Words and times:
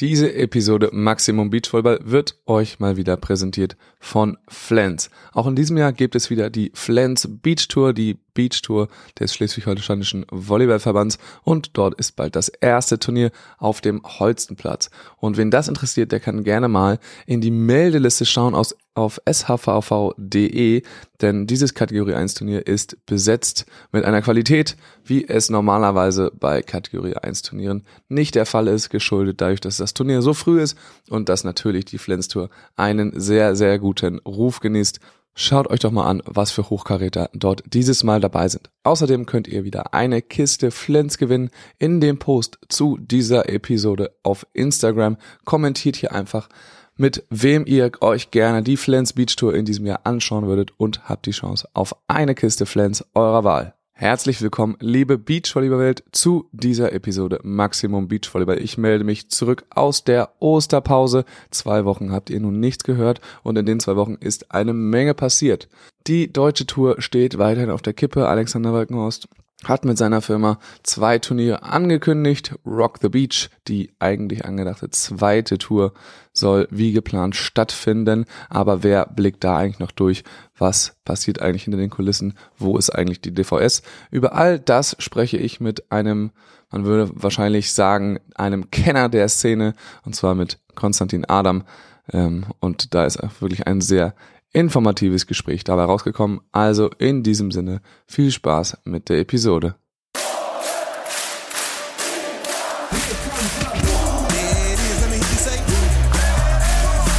Diese 0.00 0.34
Episode 0.34 0.90
Maximum 0.92 1.48
Beachvolleyball 1.48 2.00
wird 2.04 2.38
euch 2.44 2.80
mal 2.80 2.98
wieder 2.98 3.16
präsentiert 3.16 3.78
von 3.98 4.36
Flens. 4.46 5.08
Auch 5.32 5.46
in 5.46 5.56
diesem 5.56 5.78
Jahr 5.78 5.94
gibt 5.94 6.14
es 6.14 6.28
wieder 6.28 6.50
die 6.50 6.70
Flens 6.74 7.26
Beach 7.40 7.66
Tour, 7.68 7.94
die 7.94 8.18
Beach 8.36 8.62
Tour 8.62 8.86
des 9.18 9.34
Schleswig-Holsteinischen 9.34 10.24
Volleyballverbands 10.30 11.18
und 11.42 11.70
dort 11.76 11.94
ist 11.94 12.14
bald 12.14 12.36
das 12.36 12.48
erste 12.48 13.00
Turnier 13.00 13.32
auf 13.58 13.80
dem 13.80 14.00
Holstenplatz. 14.04 14.90
Und 15.16 15.36
wen 15.36 15.50
das 15.50 15.66
interessiert, 15.66 16.12
der 16.12 16.20
kann 16.20 16.44
gerne 16.44 16.68
mal 16.68 17.00
in 17.26 17.40
die 17.40 17.50
Meldeliste 17.50 18.24
schauen 18.24 18.54
aus 18.54 18.76
auf 18.96 19.20
shvv.de, 19.30 20.82
denn 21.20 21.46
dieses 21.46 21.74
Kategorie 21.74 22.14
1 22.14 22.34
Turnier 22.34 22.66
ist 22.66 23.04
besetzt 23.04 23.66
mit 23.92 24.04
einer 24.04 24.22
Qualität, 24.22 24.76
wie 25.04 25.28
es 25.28 25.50
normalerweise 25.50 26.32
bei 26.34 26.62
Kategorie 26.62 27.14
1 27.14 27.42
Turnieren 27.42 27.84
nicht 28.08 28.34
der 28.34 28.46
Fall 28.46 28.68
ist, 28.68 28.88
geschuldet 28.88 29.40
dadurch, 29.40 29.60
dass 29.60 29.76
das 29.76 29.92
Turnier 29.92 30.22
so 30.22 30.32
früh 30.32 30.62
ist 30.62 30.78
und 31.10 31.28
dass 31.28 31.44
natürlich 31.44 31.84
die 31.84 31.98
Flens 31.98 32.28
Tour 32.28 32.48
einen 32.74 33.20
sehr, 33.20 33.54
sehr 33.54 33.78
guten 33.78 34.18
Ruf 34.20 34.60
genießt. 34.60 34.98
Schaut 35.38 35.68
euch 35.68 35.80
doch 35.80 35.90
mal 35.90 36.06
an, 36.06 36.22
was 36.24 36.50
für 36.50 36.70
Hochkaräter 36.70 37.28
dort 37.34 37.62
dieses 37.66 38.02
Mal 38.02 38.20
dabei 38.20 38.48
sind. 38.48 38.70
Außerdem 38.84 39.26
könnt 39.26 39.46
ihr 39.46 39.64
wieder 39.64 39.92
eine 39.92 40.22
Kiste 40.22 40.70
Flens 40.70 41.18
gewinnen 41.18 41.50
in 41.78 42.00
dem 42.00 42.18
Post 42.18 42.58
zu 42.70 42.96
dieser 42.96 43.46
Episode 43.46 44.16
auf 44.22 44.46
Instagram. 44.54 45.18
Kommentiert 45.44 45.96
hier 45.96 46.12
einfach 46.12 46.48
mit 46.96 47.22
wem 47.28 47.66
ihr 47.66 47.92
euch 48.00 48.30
gerne 48.30 48.62
die 48.62 48.78
Flens 48.78 49.12
Beach 49.12 49.36
Tour 49.36 49.54
in 49.54 49.66
diesem 49.66 49.84
Jahr 49.84 50.00
anschauen 50.04 50.46
würdet 50.46 50.72
und 50.78 51.06
habt 51.06 51.26
die 51.26 51.32
Chance 51.32 51.68
auf 51.74 51.94
eine 52.08 52.34
Kiste 52.34 52.64
Flens 52.64 53.04
eurer 53.12 53.44
Wahl. 53.44 53.75
Herzlich 53.98 54.42
willkommen, 54.42 54.76
liebe 54.78 55.16
Beachvolleyball-Welt, 55.16 56.04
zu 56.12 56.50
dieser 56.52 56.92
Episode 56.92 57.40
Maximum 57.42 58.08
Beachvolleyball. 58.08 58.62
Ich 58.62 58.76
melde 58.76 59.04
mich 59.04 59.30
zurück 59.30 59.64
aus 59.70 60.04
der 60.04 60.32
Osterpause. 60.38 61.24
Zwei 61.50 61.86
Wochen 61.86 62.12
habt 62.12 62.28
ihr 62.28 62.38
nun 62.38 62.60
nichts 62.60 62.84
gehört 62.84 63.22
und 63.42 63.56
in 63.56 63.64
den 63.64 63.80
zwei 63.80 63.96
Wochen 63.96 64.16
ist 64.20 64.52
eine 64.52 64.74
Menge 64.74 65.14
passiert. 65.14 65.70
Die 66.08 66.30
deutsche 66.30 66.66
Tour 66.66 67.00
steht 67.00 67.38
weiterhin 67.38 67.70
auf 67.70 67.80
der 67.80 67.94
Kippe. 67.94 68.28
Alexander 68.28 68.74
Walkenhorst 68.74 69.28
hat 69.68 69.84
mit 69.84 69.98
seiner 69.98 70.20
Firma 70.20 70.58
zwei 70.82 71.18
Turniere 71.18 71.62
angekündigt. 71.62 72.54
Rock 72.64 72.98
the 73.02 73.08
Beach, 73.08 73.50
die 73.68 73.90
eigentlich 73.98 74.44
angedachte 74.44 74.90
zweite 74.90 75.58
Tour, 75.58 75.92
soll 76.32 76.68
wie 76.70 76.92
geplant 76.92 77.36
stattfinden. 77.36 78.26
Aber 78.48 78.82
wer 78.82 79.06
blickt 79.06 79.44
da 79.44 79.56
eigentlich 79.56 79.78
noch 79.78 79.92
durch? 79.92 80.24
Was 80.58 80.96
passiert 81.04 81.40
eigentlich 81.40 81.64
hinter 81.64 81.78
den 81.78 81.90
Kulissen? 81.90 82.34
Wo 82.58 82.76
ist 82.76 82.90
eigentlich 82.90 83.20
die 83.20 83.34
DVS? 83.34 83.82
Über 84.10 84.34
all 84.34 84.58
das 84.58 84.96
spreche 84.98 85.36
ich 85.36 85.60
mit 85.60 85.90
einem, 85.90 86.30
man 86.70 86.84
würde 86.84 87.10
wahrscheinlich 87.14 87.72
sagen, 87.72 88.18
einem 88.34 88.70
Kenner 88.70 89.08
der 89.08 89.28
Szene, 89.28 89.74
und 90.04 90.14
zwar 90.14 90.34
mit 90.34 90.58
Konstantin 90.74 91.24
Adam. 91.24 91.64
Ähm, 92.12 92.46
und 92.60 92.94
da 92.94 93.04
ist 93.04 93.18
wirklich 93.40 93.66
ein 93.66 93.80
sehr 93.80 94.14
informatives 94.52 95.26
Gespräch 95.26 95.64
dabei 95.64 95.84
rausgekommen. 95.84 96.40
Also 96.52 96.90
in 96.98 97.22
diesem 97.22 97.50
Sinne 97.50 97.80
viel 98.06 98.30
Spaß 98.30 98.78
mit 98.84 99.08
der 99.08 99.18
Episode. 99.18 99.76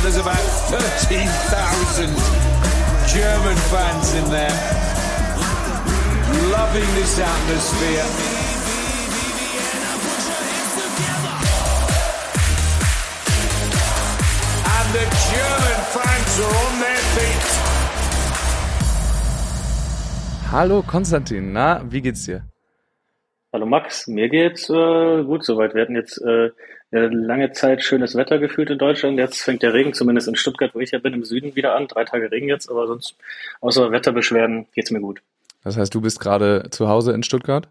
There's 0.04 0.18
about 0.18 0.38
13,000 0.70 2.08
German 3.12 3.58
fans 3.70 4.14
in 4.14 4.30
there, 4.32 4.54
loving 6.50 6.88
this 6.96 7.20
atmosphere. 7.20 8.38
The 14.94 15.00
German 15.00 15.80
fans 15.92 16.40
are 16.40 16.56
on 16.56 16.80
their. 16.80 16.97
Hallo 20.52 20.82
Konstantin, 20.82 21.52
na, 21.52 21.84
wie 21.90 22.02
geht's 22.02 22.24
dir? 22.24 22.46
Hallo 23.52 23.66
Max, 23.66 24.08
mir 24.08 24.30
geht's 24.30 24.70
äh, 24.70 25.24
gut 25.24 25.44
soweit. 25.44 25.76
Wir 25.76 25.82
hatten 25.82 25.96
jetzt 25.96 26.22
äh, 26.22 26.52
eine 26.92 27.10
lange 27.10 27.52
Zeit 27.52 27.84
schönes 27.84 28.16
Wetter 28.16 28.40
gefühlt 28.40 28.70
in 28.70 28.78
Deutschland. 28.78 29.20
Jetzt 29.20 29.42
fängt 29.42 29.62
der 29.62 29.74
Regen, 29.74 29.94
zumindest 29.94 30.28
in 30.28 30.36
Stuttgart, 30.36 30.74
wo 30.74 30.80
ich 30.80 30.92
ja 30.92 31.00
bin, 31.00 31.14
im 31.14 31.24
Süden 31.24 31.56
wieder 31.56 31.76
an. 31.76 31.88
Drei 31.88 32.06
Tage 32.06 32.32
Regen 32.32 32.48
jetzt, 32.48 32.70
aber 32.70 32.88
sonst 32.88 33.16
außer 33.62 33.92
Wetterbeschwerden 33.92 34.68
geht's 34.74 34.92
mir 34.92 35.02
gut. 35.02 35.22
Das 35.64 35.78
heißt, 35.78 35.94
du 35.94 36.02
bist 36.02 36.20
gerade 36.20 36.70
zu 36.70 36.88
Hause 36.88 37.12
in 37.12 37.24
Stuttgart? 37.24 37.68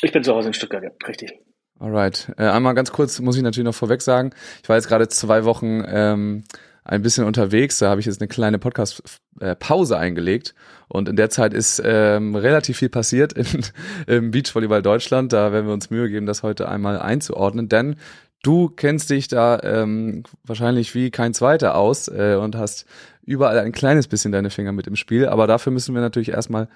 Ich 0.00 0.12
bin 0.12 0.24
zu 0.24 0.34
Hause 0.34 0.48
in 0.48 0.54
Stuttgart, 0.54 0.82
ja, 0.82 0.90
richtig. 1.06 1.38
Alright. 1.78 2.32
Äh, 2.38 2.44
einmal 2.44 2.74
ganz 2.74 2.92
kurz 2.92 3.20
muss 3.20 3.36
ich 3.36 3.42
natürlich 3.42 3.66
noch 3.66 3.74
vorweg 3.74 4.00
sagen, 4.00 4.32
ich 4.62 4.68
war 4.68 4.76
jetzt 4.76 4.88
gerade 4.88 5.08
zwei 5.08 5.44
Wochen 5.44 5.84
ähm, 5.86 6.44
ein 6.84 7.02
bisschen 7.02 7.24
unterwegs, 7.24 7.78
da 7.78 7.90
habe 7.90 8.00
ich 8.00 8.06
jetzt 8.06 8.20
eine 8.20 8.28
kleine 8.28 8.58
Podcast-Pause 8.58 9.98
eingelegt 9.98 10.54
und 10.88 11.08
in 11.08 11.16
der 11.16 11.30
Zeit 11.30 11.54
ist 11.54 11.80
ähm, 11.84 12.34
relativ 12.34 12.78
viel 12.78 12.88
passiert 12.88 13.32
in, 13.32 13.46
im 14.06 14.30
Beachvolleyball 14.30 14.82
Deutschland. 14.82 15.32
Da 15.32 15.52
werden 15.52 15.66
wir 15.66 15.74
uns 15.74 15.90
Mühe 15.90 16.08
geben, 16.08 16.26
das 16.26 16.42
heute 16.42 16.68
einmal 16.68 16.98
einzuordnen, 16.98 17.68
denn 17.68 17.96
du 18.42 18.68
kennst 18.68 19.10
dich 19.10 19.28
da 19.28 19.60
ähm, 19.62 20.24
wahrscheinlich 20.44 20.94
wie 20.94 21.10
kein 21.10 21.34
Zweiter 21.34 21.74
aus 21.76 22.08
äh, 22.08 22.36
und 22.40 22.56
hast 22.56 22.86
überall 23.22 23.58
ein 23.58 23.72
kleines 23.72 24.08
bisschen 24.08 24.32
deine 24.32 24.50
Finger 24.50 24.72
mit 24.72 24.86
im 24.86 24.96
Spiel, 24.96 25.26
aber 25.26 25.46
dafür 25.46 25.72
müssen 25.72 25.94
wir 25.94 26.00
natürlich 26.00 26.30
erstmal 26.30 26.68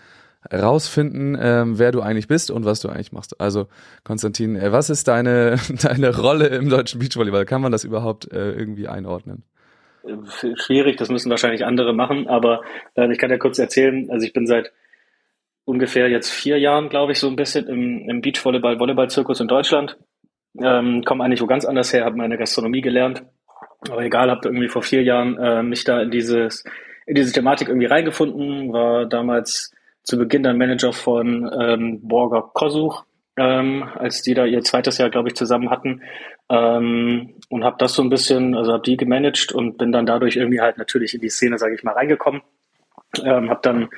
rausfinden, 0.53 1.39
ähm, 1.41 1.79
wer 1.79 1.91
du 1.91 2.03
eigentlich 2.03 2.29
bist 2.29 2.51
und 2.51 2.65
was 2.65 2.81
du 2.81 2.89
eigentlich 2.89 3.13
machst. 3.13 3.41
Also 3.41 3.67
Konstantin, 4.05 4.57
äh, 4.57 4.73
was 4.73 4.91
ist 4.91 5.09
deine 5.09 5.57
deine 5.83 6.17
Rolle 6.17 6.49
im 6.49 6.69
deutschen 6.69 7.01
Beachvolleyball? 7.01 7.47
Kann 7.47 7.63
man 7.63 7.73
das 7.73 7.85
überhaupt 7.85 8.31
äh, 8.33 8.53
irgendwie 8.53 8.89
einordnen? 8.89 9.45
Schwierig, 10.57 10.97
das 10.97 11.09
müssen 11.09 11.31
wahrscheinlich 11.31 11.65
andere 11.65 11.95
machen, 11.95 12.29
aber 12.29 12.63
äh, 12.95 13.11
ich 13.11 13.19
kann 13.19 13.31
ja 13.31 13.39
kurz 13.39 13.59
erzählen, 13.59 14.11
also 14.11 14.27
ich 14.27 14.33
bin 14.33 14.47
seit 14.47 14.73
ungefähr 15.65 16.09
jetzt 16.09 16.31
vier 16.31 16.59
Jahren, 16.59 16.89
glaube 16.89 17.13
ich, 17.13 17.19
so 17.19 17.29
ein 17.29 17.37
bisschen 17.37 17.67
im, 17.69 18.09
im 18.09 18.21
Beachvolleyball, 18.21 18.79
Volleyball-Zirkus 18.79 19.41
in 19.41 19.49
Deutschland. 19.49 19.97
Ähm, 20.61 21.03
komme 21.05 21.25
eigentlich 21.25 21.41
wo 21.41 21.47
ganz 21.47 21.65
anders 21.65 21.93
her, 21.93 22.05
habe 22.05 22.17
meine 22.17 22.39
Gastronomie 22.39 22.83
gelernt. 22.83 23.23
Aber 23.91 24.03
egal, 24.03 24.31
habe 24.31 24.49
irgendwie 24.49 24.69
vor 24.69 24.83
vier 24.83 25.03
Jahren 25.03 25.39
äh, 25.39 25.63
mich 25.63 25.85
da 25.85 26.01
in 26.01 26.11
dieses 26.11 26.65
in 27.07 27.15
diese 27.15 27.33
Thematik 27.33 27.69
irgendwie 27.69 27.87
reingefunden, 27.87 28.73
war 28.73 29.07
damals 29.07 29.73
zu 30.03 30.19
Beginn 30.19 30.43
dann 30.43 30.59
Manager 30.59 30.93
von 30.93 31.51
ähm, 31.61 32.01
Borger 32.03 32.51
Kosuch, 32.53 33.05
ähm, 33.37 33.89
als 33.95 34.23
die 34.23 34.35
da 34.35 34.45
ihr 34.45 34.63
zweites 34.63 34.99
Jahr, 34.99 35.11
glaube 35.11 35.29
ich, 35.29 35.35
zusammen 35.35 35.71
hatten. 35.71 36.03
Ähm, 36.49 37.35
und 37.49 37.65
habe 37.65 37.77
das 37.79 37.95
so 37.95 38.03
ein 38.03 38.11
bisschen, 38.11 38.55
also 38.55 38.73
habe 38.73 38.83
die 38.83 38.97
gemanagt 38.97 39.53
und 39.53 39.79
bin 39.79 39.93
dann 39.93 40.07
dadurch 40.07 40.37
irgendwie 40.37 40.61
halt 40.61 40.79
natürlich 40.79 41.15
in 41.15 41.21
die 41.21 41.31
Szene, 41.31 41.59
sage 41.59 41.75
ich 41.75 41.83
mal, 41.83 41.93
reingekommen. 41.93 42.43
Ähm, 43.23 43.51
habe 43.51 43.61
dann 43.63 43.89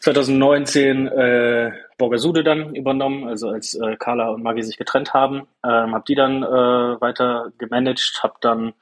2019 0.00 1.06
äh, 1.08 1.72
Borgasude 1.98 2.44
dann 2.44 2.74
übernommen, 2.74 3.26
also 3.26 3.48
als 3.48 3.74
äh, 3.74 3.96
Carla 3.96 4.28
und 4.28 4.42
Maggie 4.42 4.62
sich 4.62 4.78
getrennt 4.78 5.14
haben. 5.14 5.48
Ähm, 5.64 5.94
habe 5.94 6.04
die 6.06 6.14
dann 6.14 6.42
äh, 6.42 7.00
weiter 7.00 7.52
gemanagt, 7.58 8.20
habe 8.22 8.34
dann 8.40 8.74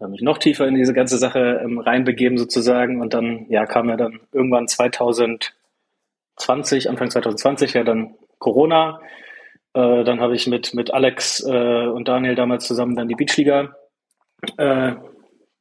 äh, 0.00 0.06
mich 0.06 0.22
noch 0.22 0.38
tiefer 0.38 0.66
in 0.66 0.74
diese 0.74 0.92
ganze 0.92 1.18
Sache 1.18 1.60
ähm, 1.64 1.78
reinbegeben 1.78 2.38
sozusagen 2.38 3.00
und 3.00 3.14
dann 3.14 3.46
ja 3.48 3.66
kam 3.66 3.88
ja 3.88 3.96
dann 3.96 4.20
irgendwann 4.32 4.68
2000 4.68 5.54
20, 6.38 6.88
Anfang 6.88 7.10
2020 7.10 7.74
ja 7.74 7.84
dann 7.84 8.14
Corona. 8.38 9.00
Äh, 9.74 10.04
dann 10.04 10.20
habe 10.20 10.34
ich 10.34 10.46
mit, 10.46 10.74
mit 10.74 10.92
Alex 10.92 11.44
äh, 11.46 11.86
und 11.86 12.08
Daniel 12.08 12.34
damals 12.34 12.66
zusammen 12.66 12.96
dann 12.96 13.08
die 13.08 13.14
Beachliga 13.14 13.76
äh, 14.56 14.94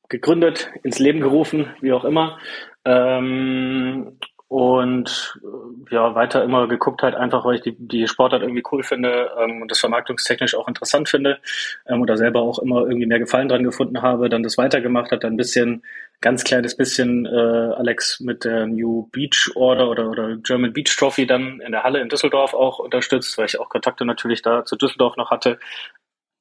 gegründet, 0.09 0.69
ins 0.83 0.99
Leben 0.99 1.19
gerufen, 1.19 1.73
wie 1.81 1.93
auch 1.93 2.05
immer. 2.05 2.39
Ähm, 2.85 4.17
und 4.49 5.37
äh, 5.43 5.93
ja, 5.93 6.15
weiter 6.15 6.41
immer 6.43 6.69
geguckt 6.69 7.03
halt 7.03 7.15
einfach, 7.15 7.43
weil 7.43 7.55
ich 7.55 7.61
die, 7.61 7.75
die 7.77 8.07
Sportart 8.07 8.43
irgendwie 8.43 8.63
cool 8.71 8.81
finde 8.81 9.29
ähm, 9.37 9.61
und 9.61 9.69
das 9.69 9.79
vermarktungstechnisch 9.79 10.55
auch 10.55 10.69
interessant 10.69 11.09
finde 11.09 11.39
ähm, 11.85 11.99
und 11.99 12.09
da 12.09 12.15
selber 12.15 12.41
auch 12.41 12.59
immer 12.59 12.81
irgendwie 12.81 13.07
mehr 13.07 13.19
Gefallen 13.19 13.49
dran 13.49 13.63
gefunden 13.63 14.01
habe, 14.01 14.29
dann 14.29 14.43
das 14.43 14.57
weitergemacht 14.57 15.11
hat, 15.11 15.25
dann 15.25 15.33
ein 15.33 15.37
bisschen, 15.37 15.83
ganz 16.21 16.43
kleines 16.43 16.75
bisschen 16.75 17.25
äh, 17.25 17.29
Alex 17.29 18.19
mit 18.19 18.43
der 18.43 18.65
New 18.67 19.07
Beach 19.11 19.51
Order 19.55 19.89
oder, 19.89 20.09
oder 20.09 20.37
German 20.37 20.73
Beach 20.73 20.95
Trophy 20.97 21.27
dann 21.27 21.59
in 21.61 21.71
der 21.71 21.83
Halle 21.83 22.01
in 22.01 22.09
Düsseldorf 22.09 22.53
auch 22.53 22.79
unterstützt, 22.79 23.37
weil 23.37 23.45
ich 23.45 23.59
auch 23.59 23.69
Kontakte 23.69 24.05
natürlich 24.05 24.41
da 24.41 24.65
zu 24.65 24.75
Düsseldorf 24.75 25.15
noch 25.15 25.29
hatte, 25.29 25.59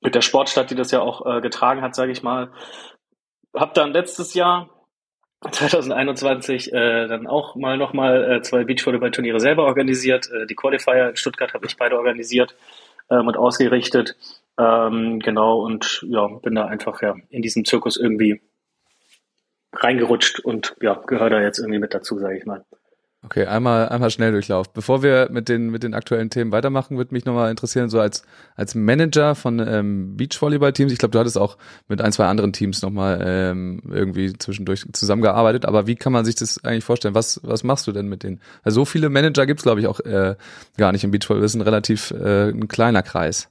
mit 0.00 0.14
der 0.14 0.23
Sportstadt, 0.23 0.70
die 0.70 0.75
das 0.75 0.90
ja 0.90 1.00
auch 1.00 1.26
äh, 1.26 1.40
getragen 1.40 1.82
hat, 1.82 1.94
sage 1.94 2.12
ich 2.12 2.23
mal. 2.23 2.50
Hab 3.55 3.75
dann 3.75 3.93
letztes 3.93 4.34
Jahr 4.34 4.70
2021 5.50 6.73
äh, 6.73 7.06
dann 7.08 7.26
auch 7.26 7.55
mal 7.56 7.76
nochmal 7.76 8.37
äh, 8.37 8.43
zwei 8.43 8.64
Beachvolleyball-Turniere 8.64 9.40
selber 9.40 9.64
organisiert. 9.64 10.31
Äh, 10.31 10.46
die 10.46 10.55
Qualifier 10.55 11.11
in 11.11 11.17
Stuttgart 11.17 11.55
habe 11.55 11.67
ich 11.67 11.76
beide 11.76 11.99
organisiert 11.99 12.56
ähm, 13.11 13.26
und 13.26 13.37
ausgerichtet. 13.37 14.17
Ähm, 14.58 15.20
genau, 15.20 15.61
und 15.61 16.05
ja, 16.08 16.26
bin 16.43 16.55
da 16.55 16.67
einfach 16.67 17.02
ja 17.02 17.14
in 17.28 17.43
diesem 17.43 17.64
Zirkus 17.64 17.96
irgendwie 17.96 18.40
reingerutscht 19.81 20.40
und 20.40 20.76
ja, 20.81 20.94
gehöre 21.06 21.31
da 21.31 21.40
jetzt 21.40 21.58
irgendwie 21.58 21.78
mit 21.78 21.94
dazu, 21.94 22.19
sage 22.19 22.38
ich 22.38 22.46
mal. 22.46 22.64
Okay, 23.26 23.44
einmal, 23.44 23.88
einmal 23.88 24.11
schnell 24.11 24.31
durchlauf. 24.31 24.73
Bevor 24.73 25.02
wir 25.02 25.28
mit 25.32 25.49
den, 25.49 25.70
mit 25.70 25.82
den 25.82 25.94
aktuellen 25.94 26.31
Themen 26.31 26.52
weitermachen, 26.52 26.96
würde 26.96 27.12
mich 27.12 27.25
nochmal 27.25 27.50
interessieren, 27.50 27.88
so 27.88 27.99
als, 27.99 28.23
als 28.55 28.76
Manager 28.76 29.34
von 29.34 29.58
ähm, 29.58 30.17
Beachvolleyball-Teams, 30.17 30.93
ich 30.93 30.99
glaube, 31.00 31.11
du 31.11 31.19
hattest 31.19 31.37
auch 31.37 31.58
mit 31.88 32.00
ein, 32.00 32.12
zwei 32.12 32.26
anderen 32.26 32.52
Teams 32.52 32.82
nochmal 32.82 33.20
ähm, 33.26 33.82
irgendwie 33.90 34.32
zwischendurch 34.34 34.87
zusammengearbeitet, 34.93 35.64
aber 35.64 35.88
wie 35.88 35.96
kann 35.96 36.12
man 36.12 36.25
sich 36.25 36.37
das 36.37 36.62
eigentlich 36.62 36.84
vorstellen? 36.84 37.17
Was, 37.17 37.40
was 37.43 37.64
machst 37.64 37.88
du 37.88 37.93
denn 37.93 38.06
mit 38.06 38.23
denen? 38.23 38.40
Also 38.62 38.82
so 38.82 38.84
viele 38.84 39.08
Manager 39.08 39.44
gibt's 39.44 39.64
glaube 39.64 39.81
ich, 39.81 39.88
auch 39.88 39.99
äh, 40.00 40.37
gar 40.76 40.93
nicht 40.93 41.02
im 41.02 41.11
Beachvolleyball. 41.11 41.43
Das 41.43 41.52
ist 41.52 41.56
ein 41.56 41.62
relativ 41.62 42.12
äh, 42.12 42.50
ein 42.50 42.69
kleiner 42.69 43.02
Kreis. 43.02 43.49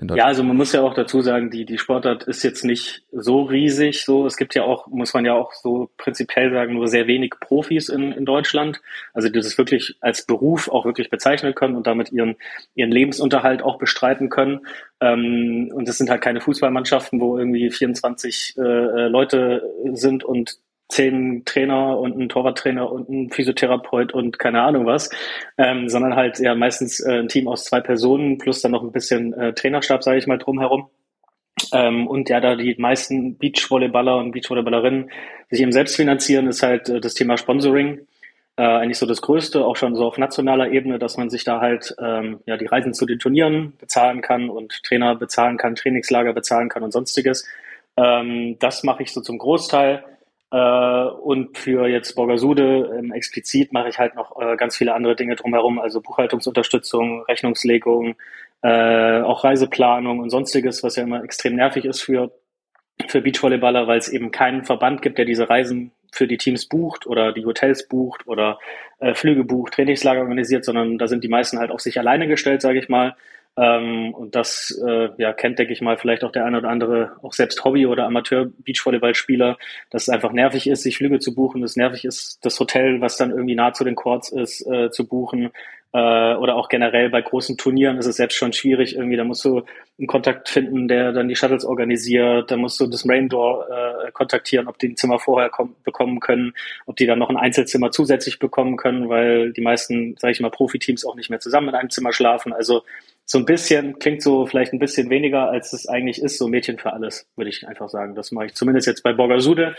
Ja, 0.00 0.24
also 0.24 0.42
man 0.42 0.56
muss 0.56 0.72
ja 0.72 0.80
auch 0.80 0.94
dazu 0.94 1.20
sagen, 1.20 1.50
die, 1.50 1.66
die 1.66 1.76
Sportart 1.76 2.22
ist 2.24 2.42
jetzt 2.42 2.64
nicht 2.64 3.04
so 3.12 3.42
riesig. 3.42 4.06
So, 4.06 4.24
es 4.24 4.38
gibt 4.38 4.54
ja 4.54 4.62
auch, 4.62 4.86
muss 4.86 5.12
man 5.12 5.26
ja 5.26 5.34
auch 5.34 5.52
so 5.52 5.90
prinzipiell 5.98 6.50
sagen, 6.50 6.72
nur 6.72 6.88
sehr 6.88 7.06
wenig 7.06 7.34
Profis 7.38 7.90
in, 7.90 8.10
in 8.12 8.24
Deutschland. 8.24 8.80
Also 9.12 9.28
die 9.28 9.38
das 9.38 9.58
wirklich 9.58 9.98
als 10.00 10.24
Beruf 10.24 10.68
auch 10.68 10.86
wirklich 10.86 11.10
bezeichnen 11.10 11.54
können 11.54 11.76
und 11.76 11.86
damit 11.86 12.10
ihren, 12.10 12.36
ihren 12.74 12.90
Lebensunterhalt 12.90 13.62
auch 13.62 13.76
bestreiten 13.76 14.30
können. 14.30 14.60
Ähm, 15.00 15.70
und 15.74 15.86
es 15.86 15.98
sind 15.98 16.08
halt 16.08 16.22
keine 16.22 16.40
Fußballmannschaften, 16.40 17.20
wo 17.20 17.36
irgendwie 17.36 17.70
24 17.70 18.54
äh, 18.56 18.62
äh, 18.62 19.08
Leute 19.08 19.62
sind 19.92 20.24
und 20.24 20.56
zehn 20.92 21.44
Trainer 21.44 21.98
und 21.98 22.18
ein 22.18 22.28
Torwarttrainer 22.28 22.90
und 22.90 23.08
ein 23.08 23.30
Physiotherapeut 23.30 24.12
und 24.12 24.38
keine 24.38 24.62
Ahnung 24.62 24.86
was, 24.86 25.10
ähm, 25.58 25.88
sondern 25.88 26.14
halt 26.14 26.38
ja 26.38 26.54
meistens 26.54 27.00
äh, 27.00 27.20
ein 27.20 27.28
Team 27.28 27.48
aus 27.48 27.64
zwei 27.64 27.80
Personen 27.80 28.38
plus 28.38 28.60
dann 28.60 28.72
noch 28.72 28.82
ein 28.82 28.92
bisschen 28.92 29.32
äh, 29.32 29.54
Trainerstab, 29.54 30.02
sage 30.04 30.18
ich 30.18 30.26
mal, 30.26 30.38
drumherum. 30.38 30.88
Ähm, 31.72 32.06
und 32.06 32.28
ja, 32.28 32.40
da 32.40 32.56
die 32.56 32.74
meisten 32.78 33.38
Beachvolleyballer 33.38 34.18
und 34.18 34.32
Beachvolleyballerinnen 34.32 35.10
sich 35.50 35.60
eben 35.60 35.72
selbst 35.72 35.96
finanzieren, 35.96 36.46
ist 36.46 36.62
halt 36.62 36.88
äh, 36.88 37.00
das 37.00 37.14
Thema 37.14 37.38
Sponsoring 37.38 38.06
äh, 38.56 38.62
eigentlich 38.62 38.98
so 38.98 39.06
das 39.06 39.22
Größte, 39.22 39.64
auch 39.64 39.76
schon 39.76 39.94
so 39.94 40.04
auf 40.04 40.18
nationaler 40.18 40.70
Ebene, 40.70 40.98
dass 40.98 41.16
man 41.16 41.30
sich 41.30 41.44
da 41.44 41.60
halt 41.60 41.94
ähm, 41.98 42.40
ja 42.44 42.58
die 42.58 42.66
Reisen 42.66 42.92
zu 42.92 43.06
den 43.06 43.18
Turnieren 43.18 43.72
bezahlen 43.78 44.20
kann 44.20 44.50
und 44.50 44.82
Trainer 44.82 45.14
bezahlen 45.14 45.56
kann, 45.56 45.74
Trainingslager 45.74 46.34
bezahlen 46.34 46.68
kann 46.68 46.82
und 46.82 46.92
sonstiges. 46.92 47.48
Ähm, 47.96 48.56
das 48.58 48.82
mache 48.82 49.02
ich 49.02 49.12
so 49.12 49.22
zum 49.22 49.38
Großteil. 49.38 50.04
Äh, 50.52 51.04
und 51.22 51.56
für 51.56 51.86
jetzt 51.88 52.14
Borgasude 52.14 52.94
ähm, 52.98 53.12
explizit 53.12 53.72
mache 53.72 53.88
ich 53.88 53.98
halt 53.98 54.14
noch 54.14 54.38
äh, 54.38 54.56
ganz 54.56 54.76
viele 54.76 54.94
andere 54.94 55.16
Dinge 55.16 55.34
drumherum, 55.34 55.78
also 55.78 56.02
Buchhaltungsunterstützung, 56.02 57.22
Rechnungslegung, 57.22 58.16
äh, 58.62 59.22
auch 59.22 59.44
Reiseplanung 59.44 60.20
und 60.20 60.28
sonstiges, 60.28 60.82
was 60.82 60.96
ja 60.96 61.04
immer 61.04 61.24
extrem 61.24 61.56
nervig 61.56 61.86
ist 61.86 62.02
für, 62.02 62.32
für 63.08 63.22
Beachvolleyballer, 63.22 63.86
weil 63.86 63.98
es 63.98 64.10
eben 64.10 64.30
keinen 64.30 64.64
Verband 64.64 65.00
gibt, 65.00 65.16
der 65.16 65.24
diese 65.24 65.48
Reisen 65.48 65.92
für 66.12 66.28
die 66.28 66.36
Teams 66.36 66.68
bucht 66.68 67.06
oder 67.06 67.32
die 67.32 67.46
Hotels 67.46 67.88
bucht 67.88 68.26
oder 68.26 68.58
äh, 68.98 69.14
Flüge 69.14 69.44
bucht, 69.44 69.72
Trainingslager 69.72 70.20
organisiert, 70.20 70.66
sondern 70.66 70.98
da 70.98 71.08
sind 71.08 71.24
die 71.24 71.28
meisten 71.28 71.58
halt 71.58 71.70
auf 71.70 71.80
sich 71.80 71.98
alleine 71.98 72.28
gestellt, 72.28 72.60
sage 72.60 72.78
ich 72.78 72.90
mal. 72.90 73.16
Ähm, 73.56 74.14
und 74.14 74.34
das 74.34 74.80
äh, 74.86 75.10
ja, 75.18 75.32
kennt, 75.34 75.58
denke 75.58 75.74
ich 75.74 75.82
mal, 75.82 75.98
vielleicht 75.98 76.24
auch 76.24 76.32
der 76.32 76.46
eine 76.46 76.58
oder 76.58 76.70
andere, 76.70 77.12
auch 77.22 77.34
selbst 77.34 77.64
Hobby- 77.64 77.86
oder 77.86 78.06
Amateur-Beachvolleyballspieler, 78.06 79.58
dass 79.90 80.02
es 80.04 80.08
einfach 80.08 80.32
nervig 80.32 80.66
ist, 80.66 80.82
sich 80.82 80.96
Flüge 80.96 81.18
zu 81.18 81.34
buchen, 81.34 81.60
dass 81.60 81.72
es 81.72 81.76
nervig 81.76 82.04
ist, 82.06 82.38
das 82.44 82.58
Hotel, 82.58 83.02
was 83.02 83.18
dann 83.18 83.30
irgendwie 83.30 83.54
nah 83.54 83.72
zu 83.74 83.84
den 83.84 83.94
Courts 83.94 84.30
ist, 84.30 84.66
äh, 84.66 84.90
zu 84.90 85.06
buchen. 85.06 85.50
Äh, 85.94 86.34
oder 86.36 86.56
auch 86.56 86.70
generell 86.70 87.10
bei 87.10 87.20
großen 87.20 87.58
Turnieren 87.58 87.98
ist 87.98 88.06
es 88.06 88.16
selbst 88.16 88.36
schon 88.36 88.54
schwierig. 88.54 88.96
Irgendwie, 88.96 89.18
da 89.18 89.24
musst 89.24 89.44
du 89.44 89.62
einen 89.98 90.06
Kontakt 90.06 90.48
finden, 90.48 90.88
der 90.88 91.12
dann 91.12 91.28
die 91.28 91.36
Shuttles 91.36 91.66
organisiert. 91.66 92.50
Da 92.50 92.56
musst 92.56 92.80
du 92.80 92.86
das 92.86 93.06
Raindoor 93.06 93.68
äh, 93.68 94.10
kontaktieren, 94.12 94.68
ob 94.68 94.78
die 94.78 94.88
ein 94.88 94.96
Zimmer 94.96 95.18
vorher 95.18 95.50
bekommen 95.84 96.20
können, 96.20 96.54
ob 96.86 96.96
die 96.96 97.04
dann 97.04 97.18
noch 97.18 97.28
ein 97.28 97.36
Einzelzimmer 97.36 97.90
zusätzlich 97.90 98.38
bekommen 98.38 98.78
können, 98.78 99.10
weil 99.10 99.52
die 99.52 99.60
meisten, 99.60 100.16
sage 100.18 100.32
ich 100.32 100.40
mal, 100.40 100.50
Profiteams 100.50 101.04
auch 101.04 101.14
nicht 101.14 101.28
mehr 101.28 101.40
zusammen 101.40 101.68
in 101.68 101.74
einem 101.74 101.90
Zimmer 101.90 102.14
schlafen. 102.14 102.54
Also 102.54 102.84
so 103.32 103.38
ein 103.38 103.46
bisschen, 103.46 103.98
klingt 103.98 104.20
so 104.20 104.44
vielleicht 104.44 104.74
ein 104.74 104.78
bisschen 104.78 105.08
weniger, 105.08 105.48
als 105.48 105.72
es 105.72 105.88
eigentlich 105.88 106.20
ist, 106.20 106.36
so 106.36 106.48
Mädchen 106.48 106.78
für 106.78 106.92
alles, 106.92 107.26
würde 107.34 107.48
ich 107.48 107.66
einfach 107.66 107.88
sagen. 107.88 108.14
Das 108.14 108.30
mache 108.30 108.44
ich 108.44 108.54
zumindest 108.54 108.86
jetzt 108.86 109.02
bei 109.02 109.14
Borgasude. 109.14 109.74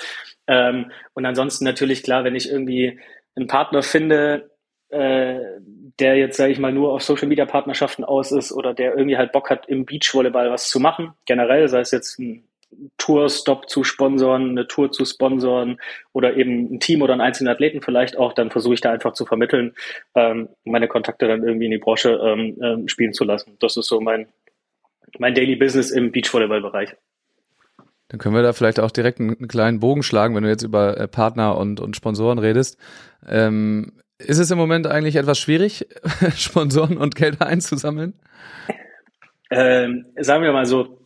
Ähm, 0.47 0.91
und 1.13 1.23
ansonsten 1.23 1.63
natürlich 1.63 2.01
klar, 2.01 2.23
wenn 2.23 2.33
ich 2.33 2.49
irgendwie 2.49 2.99
einen 3.35 3.45
Partner 3.45 3.83
finde, 3.83 4.49
äh, 4.89 5.37
der 5.99 6.17
jetzt, 6.17 6.37
sage 6.37 6.51
ich 6.51 6.57
mal, 6.57 6.73
nur 6.73 6.93
auf 6.93 7.03
Social 7.03 7.27
Media 7.27 7.45
Partnerschaften 7.45 8.03
aus 8.03 8.31
ist 8.31 8.51
oder 8.51 8.73
der 8.73 8.95
irgendwie 8.97 9.17
halt 9.17 9.31
Bock 9.31 9.51
hat, 9.51 9.69
im 9.69 9.85
Beachvolleyball 9.85 10.49
was 10.49 10.69
zu 10.69 10.79
machen, 10.79 11.13
generell, 11.25 11.67
sei 11.67 11.81
es 11.81 11.91
jetzt 11.91 12.17
ein 12.17 12.49
Tour-Stop 12.97 13.69
zu 13.69 13.83
sponsoren, 13.83 14.51
eine 14.51 14.67
Tour 14.67 14.91
zu 14.91 15.05
sponsoren 15.05 15.79
oder 16.11 16.35
eben 16.35 16.73
ein 16.73 16.79
Team 16.79 17.01
oder 17.01 17.13
einen 17.13 17.21
einzelnen 17.21 17.53
Athleten 17.53 17.81
vielleicht 17.81 18.17
auch, 18.17 18.33
dann 18.33 18.51
versuche 18.51 18.73
ich 18.73 18.81
da 18.81 18.91
einfach 18.91 19.13
zu 19.13 19.25
vermitteln, 19.25 19.73
ähm, 20.15 20.49
meine 20.63 20.87
Kontakte 20.87 21.27
dann 21.27 21.43
irgendwie 21.43 21.65
in 21.65 21.71
die 21.71 21.77
Branche 21.77 22.19
ähm, 22.23 22.57
ähm, 22.61 22.87
spielen 22.87 23.13
zu 23.13 23.23
lassen. 23.23 23.57
Das 23.59 23.77
ist 23.77 23.87
so 23.87 23.99
mein, 24.01 24.27
mein 25.19 25.33
Daily 25.33 25.55
Business 25.55 25.91
im 25.91 26.11
Beachvolleyball-Bereich. 26.11 26.95
Dann 28.09 28.19
können 28.19 28.35
wir 28.35 28.43
da 28.43 28.53
vielleicht 28.53 28.79
auch 28.79 28.91
direkt 28.91 29.19
einen, 29.19 29.47
kleinen 29.47 29.79
Bogen 29.79 30.03
schlagen, 30.03 30.35
wenn 30.35 30.43
du 30.43 30.49
jetzt 30.49 30.63
über 30.63 30.97
äh, 30.97 31.07
Partner 31.07 31.57
und, 31.57 31.79
und 31.79 31.95
Sponsoren 31.95 32.37
redest. 32.37 32.77
Ähm, 33.27 33.93
ist 34.19 34.37
es 34.37 34.51
im 34.51 34.57
Moment 34.57 34.87
eigentlich 34.87 35.15
etwas 35.15 35.39
schwierig, 35.39 35.87
Sponsoren 36.35 36.97
und 36.97 37.15
Gelder 37.15 37.47
einzusammeln? 37.47 38.13
Ähm, 39.49 40.05
sagen 40.19 40.43
wir 40.43 40.51
mal 40.51 40.65
so, 40.65 41.02